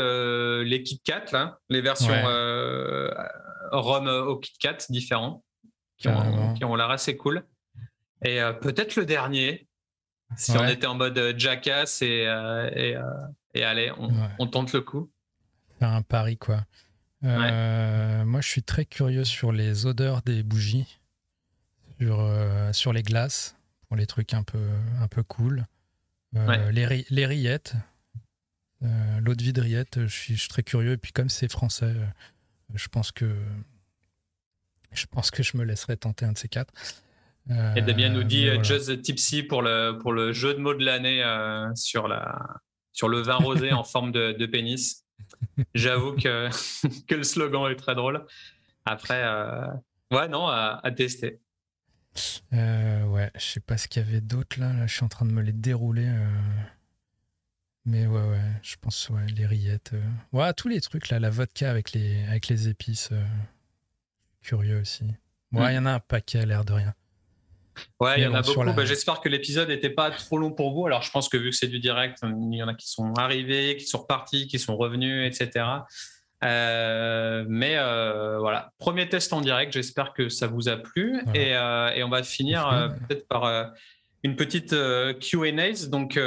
les 0.64 0.84
Kit 0.84 1.02
Kat, 1.03 1.26
là, 1.31 1.60
les 1.69 1.81
versions 1.81 2.14
euh, 2.14 3.10
rhum 3.72 4.07
au 4.07 4.38
Kit 4.38 4.53
Kat 4.60 4.77
différents, 4.89 5.44
qui 5.98 6.07
ont, 6.07 6.53
qui 6.53 6.65
ont 6.65 6.76
l'air 6.76 6.89
assez 6.89 7.15
cool. 7.18 7.45
Et 8.23 8.41
euh, 8.41 8.53
peut-être 8.53 8.95
le 8.95 9.06
dernier, 9.06 9.68
si 10.35 10.52
on 10.52 10.68
était 10.68 10.88
en 10.88 10.95
mode 10.95 11.35
jackass 11.38 12.02
et, 12.02 12.26
et, 12.76 12.98
et 13.53 13.64
allez, 13.64 13.91
on, 14.39 14.48
tente 14.48 14.73
le 14.73 14.81
coup. 14.81 15.10
Faire 15.80 15.91
un 15.91 16.02
pari, 16.02 16.38
quoi. 16.38 16.65
moi, 17.22 18.41
je 18.41 18.48
suis 18.48 18.64
très 18.64 18.85
curieux 18.85 19.23
sur 19.23 19.52
les 19.52 19.85
odeurs 19.85 20.23
des 20.23 20.44
bougies, 20.44 20.99
sur, 22.02 22.30
sur 22.73 22.91
les 22.91 23.03
glaces, 23.03 23.56
pour 23.88 23.95
les 23.95 24.07
trucs 24.07 24.34
un 24.34 24.44
peu, 24.44 24.60
un 24.99 25.07
peu 25.07 25.23
cool. 25.23 25.65
Euh, 26.35 26.71
les, 26.71 27.05
les, 27.09 27.25
rillettes, 27.25 27.73
euh, 28.83 29.19
l'eau 29.21 29.35
de 29.35 29.43
vie 29.43 29.53
de 29.53 29.61
rillettes, 29.61 29.99
je 30.07 30.07
suis, 30.35 30.47
très 30.49 30.63
curieux. 30.63 30.93
Et 30.93 30.97
puis 30.97 31.11
comme 31.11 31.29
c'est 31.29 31.51
français, 31.51 31.85
euh, 31.85 32.05
je 32.73 32.87
pense 32.87 33.11
que 33.11 33.33
je 34.91 35.05
pense 35.05 35.31
que 35.31 35.43
je 35.43 35.57
me 35.57 35.63
laisserai 35.63 35.97
tenter 35.97 36.25
un 36.25 36.31
de 36.31 36.37
ces 36.37 36.47
quatre. 36.47 36.73
et 37.49 37.81
Damien 37.81 38.09
nous 38.09 38.23
dit 38.23 38.47
Just 38.63 39.01
Tipsy 39.01 39.43
pour 39.43 39.61
le, 39.61 39.97
pour 39.99 40.11
le 40.11 40.33
jeu 40.33 40.53
de 40.53 40.59
mots 40.59 40.73
de 40.73 40.83
l'année 40.83 41.23
sur, 41.75 42.07
la, 42.07 42.39
sur 42.93 43.09
le 43.09 43.21
vin 43.21 43.35
rosé 43.35 43.73
en 43.73 43.83
forme 43.83 44.11
de, 44.11 44.45
pénis. 44.45 45.03
J'avoue 45.75 46.13
que, 46.13 46.49
que 47.07 47.15
le 47.15 47.23
slogan 47.23 47.69
est 47.69 47.75
très 47.75 47.95
drôle. 47.95 48.25
Après, 48.85 49.23
ouais, 50.11 50.27
non, 50.29 50.47
à, 50.47 50.81
tester. 50.95 51.41
Ouais, 52.52 53.31
je 53.35 53.41
sais 53.41 53.60
pas 53.60 53.77
ce 53.77 53.88
qu'il 53.88 54.03
y 54.03 54.06
avait 54.06 54.22
d'autre 54.22 54.60
là. 54.60 54.73
Là, 54.73 54.88
je 54.88 54.94
suis 54.94 55.03
en 55.03 55.10
train 55.10 55.26
de 55.26 55.31
me 55.31 55.41
les 55.41 55.53
dérouler. 55.53 56.10
Mais 57.85 58.06
ouais, 58.06 58.22
ouais, 58.22 58.41
je 58.64 58.76
pense, 58.81 59.10
ouais, 59.10 59.26
les 59.35 59.45
rillettes. 59.45 59.94
Ouais, 60.34 60.52
tous 60.53 60.68
les 60.68 60.81
trucs 60.81 61.10
là, 61.10 61.19
la 61.19 61.30
vodka 61.30 61.69
avec 61.69 61.94
les, 61.94 62.23
avec 62.26 62.48
les 62.48 62.68
épices. 62.68 63.11
curieux 64.41 64.80
aussi. 64.80 65.06
Ouais, 65.52 65.73
il 65.73 65.76
y 65.76 65.80
en 65.80 65.85
a 65.85 65.91
un 65.91 65.99
paquet, 65.99 66.39
à 66.39 66.45
l'air 66.45 66.65
de 66.65 66.73
rien. 66.73 66.94
Ouais, 67.99 68.19
il 68.19 68.23
y 68.23 68.27
en 68.27 68.34
a 68.34 68.41
beaucoup. 68.41 68.64
Bah, 68.64 68.85
j'espère 68.85 69.22
que 69.22 69.30
l'épisode 69.30 69.69
n'était 69.69 69.89
pas 69.89 70.11
trop 70.11 70.38
long 70.38 70.52
pour 70.52 70.73
vous. 70.73 70.85
Alors, 70.85 71.02
je 71.02 71.11
pense 71.11 71.30
que 71.30 71.38
vu 71.38 71.52
que 71.52 71.56
c'est 71.56 71.68
du 71.68 71.80
direct, 71.80 72.19
il 72.23 72.56
y 72.56 72.64
en 72.64 72.68
a 72.68 72.73
qui 72.73 72.89
sont 72.89 73.14
arrivés, 73.14 73.77
qui 73.77 73.85
sont 73.85 73.99
repartis, 73.99 74.48
qui 74.48 74.60
sont 74.60 74.76
revenus, 74.76 75.26
etc. 75.27 75.65
Euh, 76.43 77.45
mais 77.47 77.77
euh, 77.77 78.38
voilà, 78.39 78.72
premier 78.77 79.09
test 79.09 79.34
en 79.34 79.41
direct. 79.41 79.73
J'espère 79.73 80.14
que 80.14 80.30
ça 80.30 80.47
vous 80.47 80.69
a 80.69 80.77
plu. 80.77 81.19
Et, 81.34 81.55
euh, 81.55 81.89
et, 81.91 82.03
on 82.03 82.09
va 82.09 82.23
finir 82.23 82.95
peut-être 83.07 83.27
par 83.27 83.73
une 84.23 84.35
petite 84.35 84.72
QA. 84.72 85.88
Donc, 85.89 86.19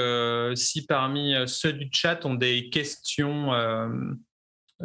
si 0.57 0.87
parmi 0.87 1.35
ceux 1.47 1.73
du 1.73 1.89
chat 1.93 2.25
ont 2.25 2.35
des 2.35 2.71
questions 2.71 3.53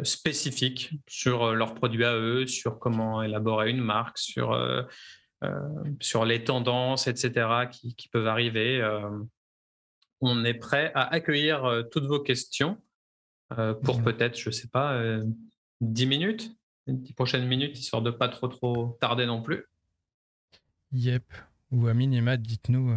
spécifiques 0.02 0.92
sur 1.08 1.54
leurs 1.54 1.74
produits 1.74 2.04
à 2.04 2.14
eux, 2.14 2.46
sur 2.46 2.78
comment 2.78 3.22
élaborer 3.22 3.70
une 3.70 3.80
marque, 3.80 4.18
sur, 4.18 4.56
sur 6.00 6.24
les 6.24 6.44
tendances, 6.44 7.08
etc., 7.08 7.48
qui, 7.70 7.96
qui 7.96 8.08
peuvent 8.08 8.28
arriver. 8.28 8.86
On 10.20 10.44
est 10.44 10.54
prêt 10.54 10.92
à 10.94 11.02
accueillir 11.12 11.82
toutes 11.90 12.06
vos 12.06 12.20
questions 12.20 12.78
pour 13.48 14.00
mmh. 14.00 14.04
peut-être, 14.04 14.38
je 14.38 14.48
ne 14.48 14.52
sais 14.54 14.68
pas, 14.68 15.00
10 15.80 16.06
minutes, 16.06 16.56
10 16.86 17.12
prochaines 17.12 17.46
minutes, 17.46 17.78
histoire 17.78 18.02
de 18.02 18.10
pas 18.10 18.28
trop 18.28 18.48
trop 18.48 18.98
tarder 19.00 19.26
non 19.26 19.42
plus. 19.42 19.64
Yep. 20.92 21.24
Ou 21.72 21.86
à 21.88 21.94
minima, 21.94 22.36
dites-nous 22.36 22.94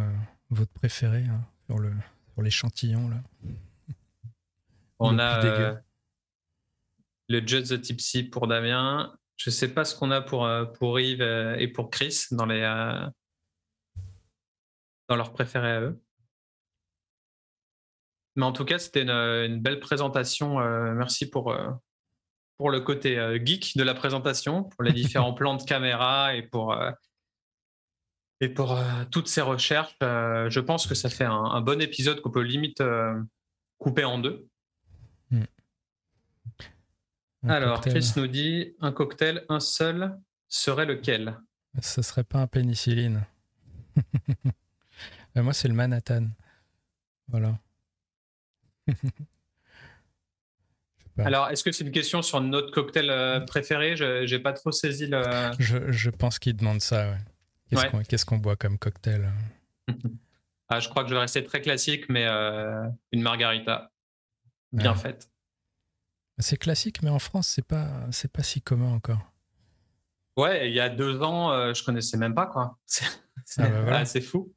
votre 0.50 0.72
préféré 0.72 1.24
hein, 1.24 1.44
sur 1.66 1.78
le 1.78 1.92
sur 2.32 2.42
l'échantillon 2.42 3.08
là. 3.08 3.22
On 4.98 5.18
a 5.18 5.80
le 7.30 7.46
Judge 7.46 7.68
the 7.68 7.80
Tipsy 7.80 8.24
pour 8.24 8.48
Damien. 8.48 9.16
Je 9.36 9.50
ne 9.50 9.52
sais 9.52 9.72
pas 9.72 9.84
ce 9.84 9.94
qu'on 9.94 10.10
a 10.10 10.20
pour, 10.20 10.44
euh, 10.44 10.64
pour 10.64 10.98
Yves 10.98 11.22
euh, 11.22 11.56
et 11.56 11.68
pour 11.68 11.88
Chris 11.88 12.26
dans, 12.32 12.44
les, 12.44 12.60
euh, 12.60 13.08
dans 15.08 15.16
leurs 15.16 15.32
préférés 15.32 15.70
à 15.70 15.80
eux. 15.80 16.02
Mais 18.36 18.44
en 18.44 18.52
tout 18.52 18.64
cas, 18.64 18.78
c'était 18.78 19.02
une, 19.02 19.60
belle 19.60 19.80
présentation. 19.80 20.58
merci 20.94 21.28
pour, 21.28 21.54
pour 22.56 22.70
le 22.70 22.80
côté 22.80 23.16
geek 23.44 23.76
de 23.76 23.82
la 23.82 23.94
présentation, 23.94 24.64
pour 24.64 24.84
les 24.84 24.92
différents 24.94 25.34
plans 25.34 25.56
de 25.56 25.62
caméra 25.62 26.34
et 26.34 26.42
pour, 26.42 26.76
et 28.40 28.48
pour 28.48 28.78
toutes 29.10 29.28
ces 29.28 29.40
recherches. 29.40 29.96
je 30.00 30.60
pense 30.60 30.86
que 30.86 30.94
ça 30.94 31.10
fait 31.10 31.24
un, 31.24 31.60
bon 31.60 31.80
épisode 31.82 32.20
qu'on 32.20 32.30
peut 32.30 32.42
limite 32.42 32.82
couper 33.78 34.04
en 34.04 34.18
deux. 34.18 34.46
Hmm. 35.30 35.44
Alors, 37.48 37.80
Chris 37.80 38.12
nous 38.16 38.26
dit 38.26 38.74
un 38.80 38.92
cocktail, 38.92 39.44
un 39.48 39.60
seul, 39.60 40.18
serait 40.48 40.84
lequel? 40.84 41.38
Ce 41.80 42.02
serait 42.02 42.24
pas 42.24 42.40
un 42.40 42.46
pénicilline. 42.46 43.24
Euh, 45.36 45.44
moi, 45.44 45.52
c'est 45.52 45.68
le 45.68 45.74
Manhattan. 45.74 46.26
Voilà. 47.28 47.56
Alors, 51.18 51.48
est-ce 51.50 51.62
que 51.62 51.72
c'est 51.72 51.84
une 51.84 51.92
question 51.92 52.22
sur 52.22 52.40
notre 52.40 52.72
cocktail 52.72 53.10
euh, 53.10 53.40
préféré? 53.40 53.96
Je 53.96 54.24
n'ai 54.24 54.38
pas 54.38 54.52
trop 54.52 54.72
saisi 54.72 55.06
le. 55.06 55.22
Je, 55.58 56.10
pense 56.10 56.38
qu'il 56.38 56.56
demande 56.56 56.80
ça. 56.80 57.14
Qu'est-ce 58.08 58.24
qu'on 58.24 58.38
boit 58.38 58.56
comme 58.56 58.78
cocktail 58.78 59.30
ah, 60.68 60.80
Je 60.80 60.88
crois 60.88 61.02
que 61.02 61.10
je 61.10 61.14
vais 61.14 61.20
rester 61.20 61.44
très 61.44 61.60
classique, 61.60 62.08
mais 62.08 62.24
euh, 62.26 62.86
une 63.12 63.22
margarita 63.22 63.90
bien 64.72 64.94
faite. 64.94 65.30
C'est 66.38 66.56
classique, 66.56 67.02
mais 67.02 67.10
en 67.10 67.18
France, 67.18 67.48
c'est 67.48 67.66
pas, 67.66 68.06
c'est 68.10 68.32
pas 68.32 68.42
si 68.42 68.62
commun 68.62 68.92
encore. 68.94 69.30
Ouais, 70.36 70.68
il 70.68 70.74
y 70.74 70.80
a 70.80 70.88
deux 70.88 71.22
ans, 71.22 71.52
euh, 71.52 71.74
je 71.74 71.84
connaissais 71.84 72.16
même 72.16 72.34
pas 72.34 72.46
quoi. 72.46 72.78
C'est 72.86 73.62
ah 73.62 73.68
bah 73.68 74.04
fou. 74.04 74.54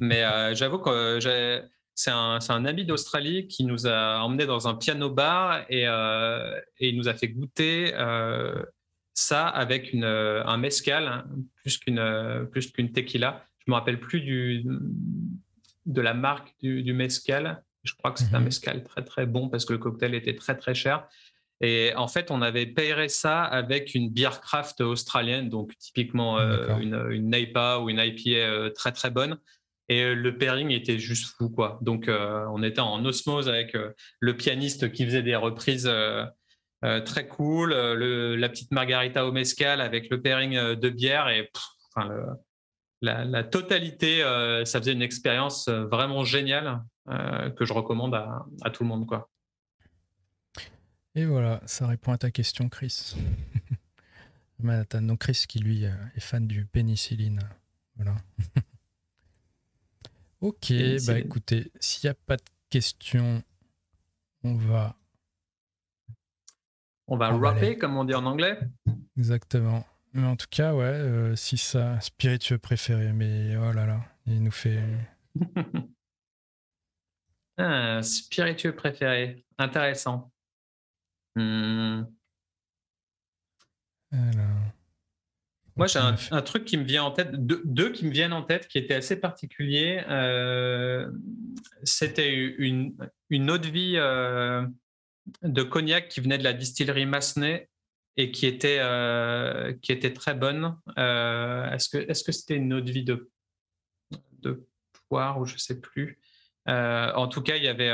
mais 0.00 0.22
euh, 0.24 0.54
j'avoue 0.54 0.78
que 0.78 1.18
c'est 2.02 2.10
un, 2.10 2.38
un, 2.48 2.64
ami 2.64 2.84
d'Australie 2.84 3.46
qui 3.46 3.64
nous 3.64 3.86
a 3.86 4.18
emmenés 4.20 4.46
dans 4.46 4.68
un 4.68 4.74
piano 4.74 5.10
bar 5.10 5.64
et, 5.68 5.86
euh, 5.86 6.58
et 6.78 6.88
il 6.88 6.96
nous 6.96 7.08
a 7.08 7.14
fait 7.14 7.28
goûter 7.28 7.92
ça 9.14 9.46
avec 9.46 9.92
une, 9.92 10.04
un 10.04 10.56
mezcal 10.56 11.06
hein, 11.06 11.24
plus 11.56 11.76
qu'une 11.78 12.48
plus 12.50 12.72
qu'une 12.72 12.92
tequila. 12.92 13.44
Je 13.64 13.70
me 13.70 13.76
rappelle 13.76 14.00
plus 14.00 14.20
du 14.20 14.64
de 15.86 16.00
la 16.00 16.14
marque 16.14 16.54
du, 16.60 16.82
du 16.82 16.92
mezcal. 16.92 17.62
Je 17.84 17.94
crois 17.94 18.12
que 18.12 18.20
c'est 18.20 18.34
un 18.34 18.38
mhm. 18.38 18.46
mescal 18.46 18.84
très 18.84 19.04
très 19.04 19.26
bon 19.26 19.48
parce 19.48 19.64
que 19.64 19.72
le 19.72 19.78
cocktail 19.78 20.14
était 20.14 20.34
très 20.34 20.56
très 20.56 20.74
cher. 20.74 21.06
Et 21.60 21.92
en 21.94 22.08
fait, 22.08 22.32
on 22.32 22.42
avait 22.42 22.66
payé 22.66 23.08
ça 23.08 23.44
avec 23.44 23.94
une 23.94 24.10
bière 24.10 24.40
craft 24.40 24.80
australienne, 24.80 25.48
donc 25.48 25.76
typiquement 25.78 26.38
euh, 26.38 26.76
une, 26.78 26.94
une 27.10 27.34
ou 27.80 27.88
une 27.88 27.98
IPA 28.00 28.36
euh, 28.36 28.70
très 28.70 28.90
très 28.90 29.10
bonne. 29.10 29.38
Et 29.92 30.02
euh, 30.02 30.14
le 30.14 30.38
pairing 30.38 30.70
était 30.70 30.98
juste 30.98 31.34
fou, 31.36 31.50
quoi. 31.50 31.78
Donc, 31.82 32.08
on 32.08 32.62
était 32.62 32.80
en 32.80 33.04
osmose 33.04 33.48
avec 33.48 33.76
le 34.20 34.36
pianiste 34.36 34.92
qui 34.92 35.04
faisait 35.04 35.22
des 35.22 35.36
reprises 35.36 35.90
très 37.04 37.28
cool, 37.28 37.72
la 37.72 38.48
petite 38.48 38.72
margarita 38.72 39.26
au 39.26 39.32
mescal 39.32 39.80
avec 39.80 40.10
le 40.10 40.20
pairing 40.20 40.74
de 40.74 40.88
bière 40.88 41.28
et 41.28 41.50
la, 43.02 43.44
totalité, 43.44 44.20
ça 44.64 44.80
faisait 44.80 44.92
une 44.92 45.02
expérience 45.02 45.68
vraiment 45.68 46.24
géniale. 46.24 46.80
Euh, 47.08 47.50
que 47.50 47.64
je 47.64 47.72
recommande 47.72 48.14
à, 48.14 48.70
tout 48.70 48.84
le 48.84 48.88
monde. 48.88 49.06
Quoi. 49.08 49.28
Et 51.16 51.24
voilà, 51.24 51.60
ça 51.66 51.88
répond 51.88 52.12
à 52.12 52.18
ta 52.18 52.30
question, 52.30 52.68
Chris. 52.68 53.16
Donc 54.60 55.18
Chris 55.18 55.44
qui 55.48 55.58
lui 55.58 55.84
euh, 55.84 55.92
est 56.14 56.20
fan 56.20 56.46
du 56.46 56.64
pénicilline. 56.64 57.40
Voilà. 57.96 58.14
ok, 60.42 60.72
bah 61.06 61.18
écoutez, 61.18 61.72
s'il 61.80 62.06
n'y 62.06 62.10
a 62.10 62.14
pas 62.14 62.36
de 62.36 62.42
questions, 62.68 63.42
on 64.44 64.54
va. 64.56 64.96
On 67.08 67.16
va 67.16 67.30
rapper, 67.30 67.78
comme 67.78 67.96
on 67.96 68.04
dit 68.04 68.14
en 68.14 68.26
anglais. 68.26 68.58
Exactement. 69.16 69.84
Mais 70.12 70.26
en 70.26 70.36
tout 70.36 70.46
cas, 70.50 70.74
ouais, 70.74 70.84
euh, 70.84 71.36
si 71.36 71.56
ça, 71.56 71.98
spiritueux 72.00 72.58
préféré, 72.58 73.12
mais 73.12 73.56
oh 73.56 73.72
là 73.72 73.86
là, 73.86 74.00
il 74.26 74.42
nous 74.42 74.50
fait. 74.50 74.82
Ah, 77.58 78.02
spiritueux 78.02 78.74
préféré. 78.74 79.44
Intéressant. 79.58 80.32
Hmm. 81.36 82.04
Moi, 85.76 85.86
j'ai 85.86 85.98
un, 85.98 86.42
truc 86.42 86.64
qui 86.66 86.76
me 86.76 86.84
vient 86.84 87.04
en 87.04 87.10
tête, 87.10 87.30
deux, 87.32 87.92
qui 87.92 88.04
me 88.04 88.10
viennent 88.10 88.34
en 88.34 88.42
tête 88.42 88.68
qui 88.68 88.78
étaient 88.78 88.94
assez 88.94 89.18
particuliers. 89.18 90.02
Euh, 90.08 91.10
c'était 91.82 92.30
une, 92.30 92.94
une 93.30 93.50
eau 93.50 93.56
de 93.56 93.68
vie 93.68 93.94
euh, 93.96 94.66
de 95.42 95.62
cognac 95.62 96.08
qui 96.08 96.20
venait 96.20 96.36
de 96.36 96.44
la 96.44 96.52
distillerie 96.52 97.06
Massenet 97.06 97.70
et 98.18 98.30
qui 98.30 98.46
était, 98.46 98.78
euh, 98.80 99.72
qui 99.80 99.92
était 99.92 100.12
très 100.12 100.34
bonne. 100.34 100.76
est-ce 100.96 101.88
que 101.88 102.04
que 102.04 102.32
c'était 102.32 102.56
une 102.56 102.74
eau 102.74 102.80
de 102.82 102.92
vie 102.92 103.04
de, 103.04 103.30
de 104.40 104.66
poire 105.08 105.40
ou 105.40 105.46
je 105.46 105.56
sais 105.56 105.80
plus? 105.80 106.20
En 106.66 107.28
tout 107.28 107.40
cas, 107.40 107.56
il 107.56 107.64
y 107.64 107.68
avait. 107.68 107.92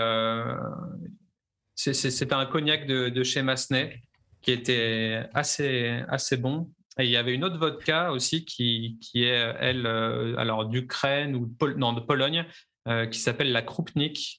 C'était 1.77 2.35
un 2.35 2.47
cognac 2.47 2.89
de, 2.89 3.23
chez 3.23 3.43
Massenet 3.43 4.03
qui 4.43 4.51
était 4.51 5.29
assez, 5.33 6.03
assez 6.09 6.37
bon. 6.37 6.73
Et 6.99 7.05
il 7.05 7.11
y 7.11 7.17
avait 7.17 7.35
une 7.35 7.45
autre 7.45 7.59
vodka 7.59 8.13
aussi 8.13 8.45
qui, 8.45 8.99
est, 9.15 9.55
elle, 9.61 9.87
euh, 9.87 10.37
alors 10.37 10.67
d'Ukraine 10.67 11.37
ou 11.37 11.55
non, 11.77 11.93
de 11.93 12.01
Pologne, 12.01 12.45
qui 13.11 13.19
s'appelle 13.19 13.53
la 13.53 13.61
Krupnik. 13.61 14.39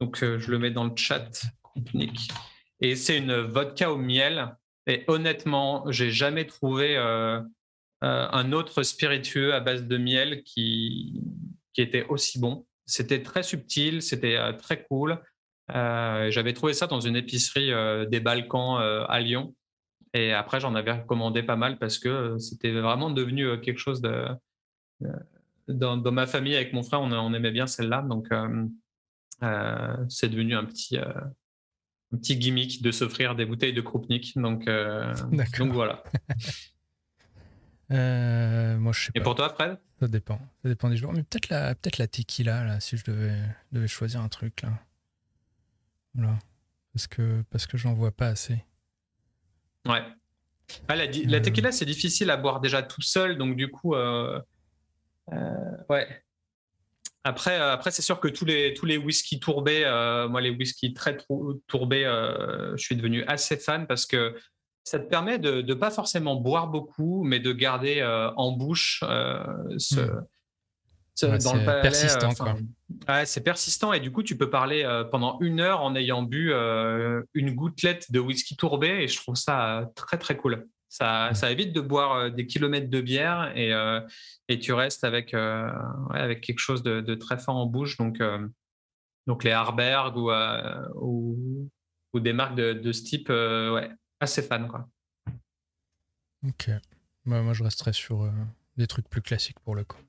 donc, 0.00 0.20
je 0.20 0.50
le 0.50 0.58
mets 0.58 0.70
dans 0.70 0.84
le 0.84 0.96
chat, 0.96 1.28
Krupnik. 1.62 2.30
Et 2.80 2.96
c'est 2.96 3.18
une 3.18 3.40
vodka 3.40 3.92
au 3.92 3.98
miel. 3.98 4.56
Et 4.86 5.04
honnêtement, 5.06 5.84
j'ai 5.90 6.10
jamais 6.10 6.46
trouvé 6.46 6.96
un 8.00 8.52
autre 8.52 8.82
spiritueux 8.82 9.54
à 9.54 9.60
base 9.60 9.84
de 9.84 9.98
miel 9.98 10.42
qui, 10.44 11.20
était 11.76 12.04
aussi 12.04 12.38
bon. 12.38 12.66
C'était 12.86 13.22
très 13.22 13.42
subtil, 13.42 14.02
c'était 14.02 14.36
euh, 14.36 14.52
très 14.52 14.84
cool. 14.84 15.20
Euh, 15.74 16.30
j'avais 16.30 16.52
trouvé 16.52 16.74
ça 16.74 16.86
dans 16.86 17.00
une 17.00 17.16
épicerie 17.16 17.72
euh, 17.72 18.04
des 18.04 18.20
Balkans 18.20 18.78
à 19.08 19.20
Lyon. 19.20 19.54
Et 20.14 20.32
après, 20.32 20.60
j'en 20.60 20.74
avais 20.76 20.92
recommandé 20.92 21.42
pas 21.42 21.56
mal 21.56 21.76
parce 21.78 21.98
que 21.98 22.38
c'était 22.38 22.72
vraiment 22.72 23.10
devenu 23.10 23.60
quelque 23.60 23.78
chose 23.78 24.00
de. 24.00 24.26
Dans, 25.66 26.12
ma 26.12 26.26
famille, 26.26 26.54
avec 26.54 26.72
mon 26.72 26.82
frère, 26.82 27.00
on, 27.00 27.34
aimait 27.34 27.50
bien 27.50 27.66
celle-là. 27.66 28.02
Donc, 28.02 28.28
c'est 30.08 30.28
devenu 30.28 30.54
un 30.54 30.64
petit, 30.64 30.96
un 30.96 32.16
petit 32.16 32.36
gimmick 32.36 32.80
de 32.80 32.92
s'offrir 32.92 33.34
des 33.34 33.44
bouteilles 33.44 33.72
de 33.72 33.80
Krupnik. 33.80 34.38
Donc, 34.38 34.66
donc 35.58 35.72
voilà. 35.72 36.04
moi, 38.78 38.92
je 38.92 39.06
sais 39.06 39.12
pas. 39.12 39.20
Et 39.20 39.22
pour 39.22 39.34
toi, 39.34 39.48
Fred? 39.48 39.78
Ça 39.98 40.06
dépend. 40.06 40.38
Ça 40.62 40.68
dépend 40.68 40.88
des 40.90 40.96
jours. 40.96 41.12
Mais 41.12 41.24
peut-être 41.24 41.48
la, 41.48 41.74
peut 41.74 41.90
la 41.98 42.06
tequila, 42.06 42.62
là, 42.64 42.78
si 42.78 42.96
je 42.96 43.04
devais, 43.04 43.36
devais 43.72 43.88
choisir 43.88 44.20
un 44.20 44.28
truc, 44.28 44.62
là. 44.62 44.70
Voilà. 46.14 46.38
Parce 46.92 47.08
que, 47.08 47.42
parce 47.50 47.66
que 47.66 47.76
j'en 47.76 47.94
vois 47.94 48.12
pas 48.12 48.28
assez. 48.28 48.64
Ouais. 49.86 50.02
Ah, 50.88 50.96
la, 50.96 51.06
la, 51.06 51.40
tequila, 51.40 51.72
c'est 51.72 51.84
difficile 51.84 52.30
à 52.30 52.36
boire 52.36 52.60
déjà 52.60 52.82
tout 52.82 53.02
seul, 53.02 53.36
donc 53.36 53.56
du 53.56 53.70
coup, 53.70 53.94
euh, 53.94 54.40
euh, 55.32 55.76
ouais. 55.90 56.08
Après, 57.22 57.58
euh, 57.58 57.72
après 57.72 57.90
c'est 57.90 58.02
sûr 58.02 58.20
que 58.20 58.28
tous 58.28 58.44
les, 58.44 58.74
tous 58.74 58.86
les 58.86 58.98
whisky 58.98 59.40
tourbés, 59.40 59.84
moi, 60.30 60.40
les 60.40 60.50
whisky 60.50 60.94
très 60.94 61.16
tourbés, 61.66 62.04
je 62.04 62.82
suis 62.82 62.96
devenu 62.96 63.24
assez 63.24 63.56
fan 63.56 63.86
parce 63.86 64.06
que 64.06 64.36
ça 64.84 64.98
te 64.98 65.08
permet 65.08 65.38
de 65.38 65.62
ne 65.62 65.74
pas 65.74 65.90
forcément 65.90 66.36
boire 66.36 66.68
beaucoup, 66.68 67.24
mais 67.24 67.40
de 67.40 67.52
garder 67.52 68.02
en 68.36 68.52
bouche 68.52 69.02
ce, 69.78 70.10
c'est 71.14 71.28
persistant. 71.80 72.30
c'est 73.24 73.44
persistant 73.44 73.92
et 73.92 74.00
du 74.00 74.10
coup, 74.10 74.22
tu 74.22 74.36
peux 74.36 74.50
parler 74.50 74.82
euh, 74.82 75.04
pendant 75.04 75.38
une 75.40 75.60
heure 75.60 75.82
en 75.82 75.94
ayant 75.94 76.22
bu 76.22 76.52
euh, 76.52 77.22
une 77.34 77.54
gouttelette 77.54 78.10
de 78.10 78.18
whisky 78.18 78.56
tourbé 78.56 78.88
et 78.88 79.08
je 79.08 79.16
trouve 79.16 79.36
ça 79.36 79.90
très 79.94 80.18
très 80.18 80.36
cool. 80.36 80.66
Ça, 80.88 81.32
ça 81.34 81.50
évite 81.50 81.72
de 81.72 81.80
boire 81.80 82.12
euh, 82.12 82.30
des 82.30 82.46
kilomètres 82.46 82.90
de 82.90 83.00
bière 83.00 83.52
et, 83.56 83.72
et 84.48 84.58
tu 84.58 84.72
restes 84.72 85.04
avec, 85.04 85.34
avec 85.34 86.40
quelque 86.40 86.58
chose 86.58 86.82
de, 86.82 87.14
très 87.14 87.38
fort 87.38 87.56
en 87.56 87.66
bouche. 87.66 87.96
Donc, 87.96 88.20
donc 89.26 89.44
les 89.44 89.52
Harberg 89.52 90.16
ou, 90.16 90.30
ou, 91.00 91.70
ou, 92.12 92.20
des 92.20 92.32
marques 92.32 92.56
de, 92.56 92.72
de 92.72 92.92
ce 92.92 93.02
type, 93.02 93.28
ouais, 93.28 93.90
assez 94.20 94.42
fan. 94.42 94.68
Quoi. 94.68 94.88
Ok. 96.46 96.70
Bah, 97.24 97.40
moi, 97.40 97.54
je 97.54 97.62
resterai 97.62 97.92
sur 97.92 98.30
des 98.76 98.86
trucs 98.86 99.08
plus 99.08 99.22
classiques 99.22 99.60
pour 99.60 99.76
le 99.76 99.84
coup. 99.84 100.00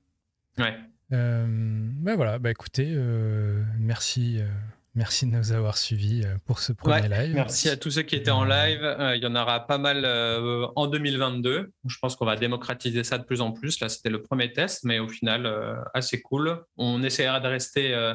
Ouais. 0.58 0.76
Ben 1.10 2.14
voilà, 2.16 2.38
bah 2.38 2.50
écoutez, 2.50 2.88
euh, 2.90 3.62
merci, 3.78 4.38
euh, 4.40 4.46
merci 4.94 5.26
de 5.26 5.30
nous 5.30 5.52
avoir 5.52 5.78
suivis 5.78 6.24
pour 6.44 6.58
ce 6.58 6.72
premier 6.72 7.08
live. 7.08 7.34
Merci 7.34 7.68
à 7.68 7.76
tous 7.76 7.92
ceux 7.92 8.02
qui 8.02 8.16
étaient 8.16 8.30
en 8.30 8.44
live. 8.44 8.80
il 9.14 9.22
y 9.22 9.26
en 9.26 9.36
aura 9.36 9.66
pas 9.66 9.78
mal 9.78 10.04
en 10.74 10.86
2022. 10.86 11.72
Je 11.86 11.98
pense 11.98 12.16
qu'on 12.16 12.26
va 12.26 12.36
démocratiser 12.36 13.04
ça 13.04 13.18
de 13.18 13.24
plus 13.24 13.40
en 13.40 13.52
plus. 13.52 13.80
Là, 13.80 13.88
c'était 13.88 14.10
le 14.10 14.22
premier 14.22 14.52
test, 14.52 14.84
mais 14.84 14.98
au 14.98 15.08
final, 15.08 15.48
assez 15.94 16.20
cool. 16.22 16.64
On 16.76 17.02
essaiera 17.02 17.40
de 17.40 17.48
rester 17.48 18.14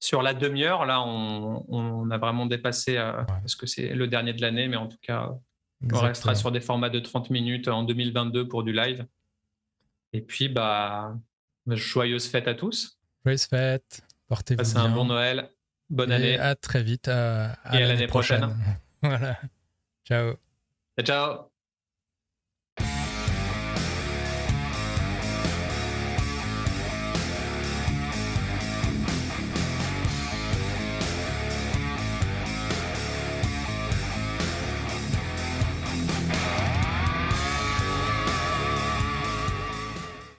sur 0.00 0.22
la 0.22 0.32
demi-heure. 0.32 0.86
Là, 0.86 1.02
on, 1.02 2.10
a 2.10 2.18
vraiment 2.18 2.46
dépassé 2.46 2.96
parce 3.26 3.56
que 3.56 3.66
c'est 3.66 3.94
le 3.94 4.08
dernier 4.08 4.32
de 4.32 4.40
l'année, 4.40 4.68
mais 4.68 4.76
en 4.76 4.88
tout 4.88 4.98
cas, 5.02 5.30
on 5.92 5.98
restera 5.98 6.34
sur 6.34 6.50
des 6.50 6.60
formats 6.60 6.90
de 6.90 7.00
30 7.00 7.30
minutes 7.30 7.68
en 7.68 7.82
2022 7.82 8.48
pour 8.48 8.62
du 8.62 8.72
live. 8.72 9.06
Et 10.14 10.20
puis, 10.20 10.48
bah, 10.48 11.14
Joyeuse 11.66 12.28
fête 12.28 12.48
à 12.48 12.54
tous. 12.54 12.98
Joyeuse 13.24 13.44
fête. 13.44 14.02
Portez-vous 14.28 14.58
Passez 14.58 14.76
un 14.76 14.88
bon 14.88 15.04
Noël. 15.04 15.50
Bonne 15.90 16.10
année. 16.12 16.38
À 16.38 16.54
très 16.54 16.82
vite. 16.82 17.08
À, 17.08 17.58
Et 17.72 17.82
à 17.82 17.86
l'année 17.86 18.06
prochaine. 18.06 18.56
voilà. 19.02 19.38
Ciao. 20.04 20.34
Ciao. 21.00 21.51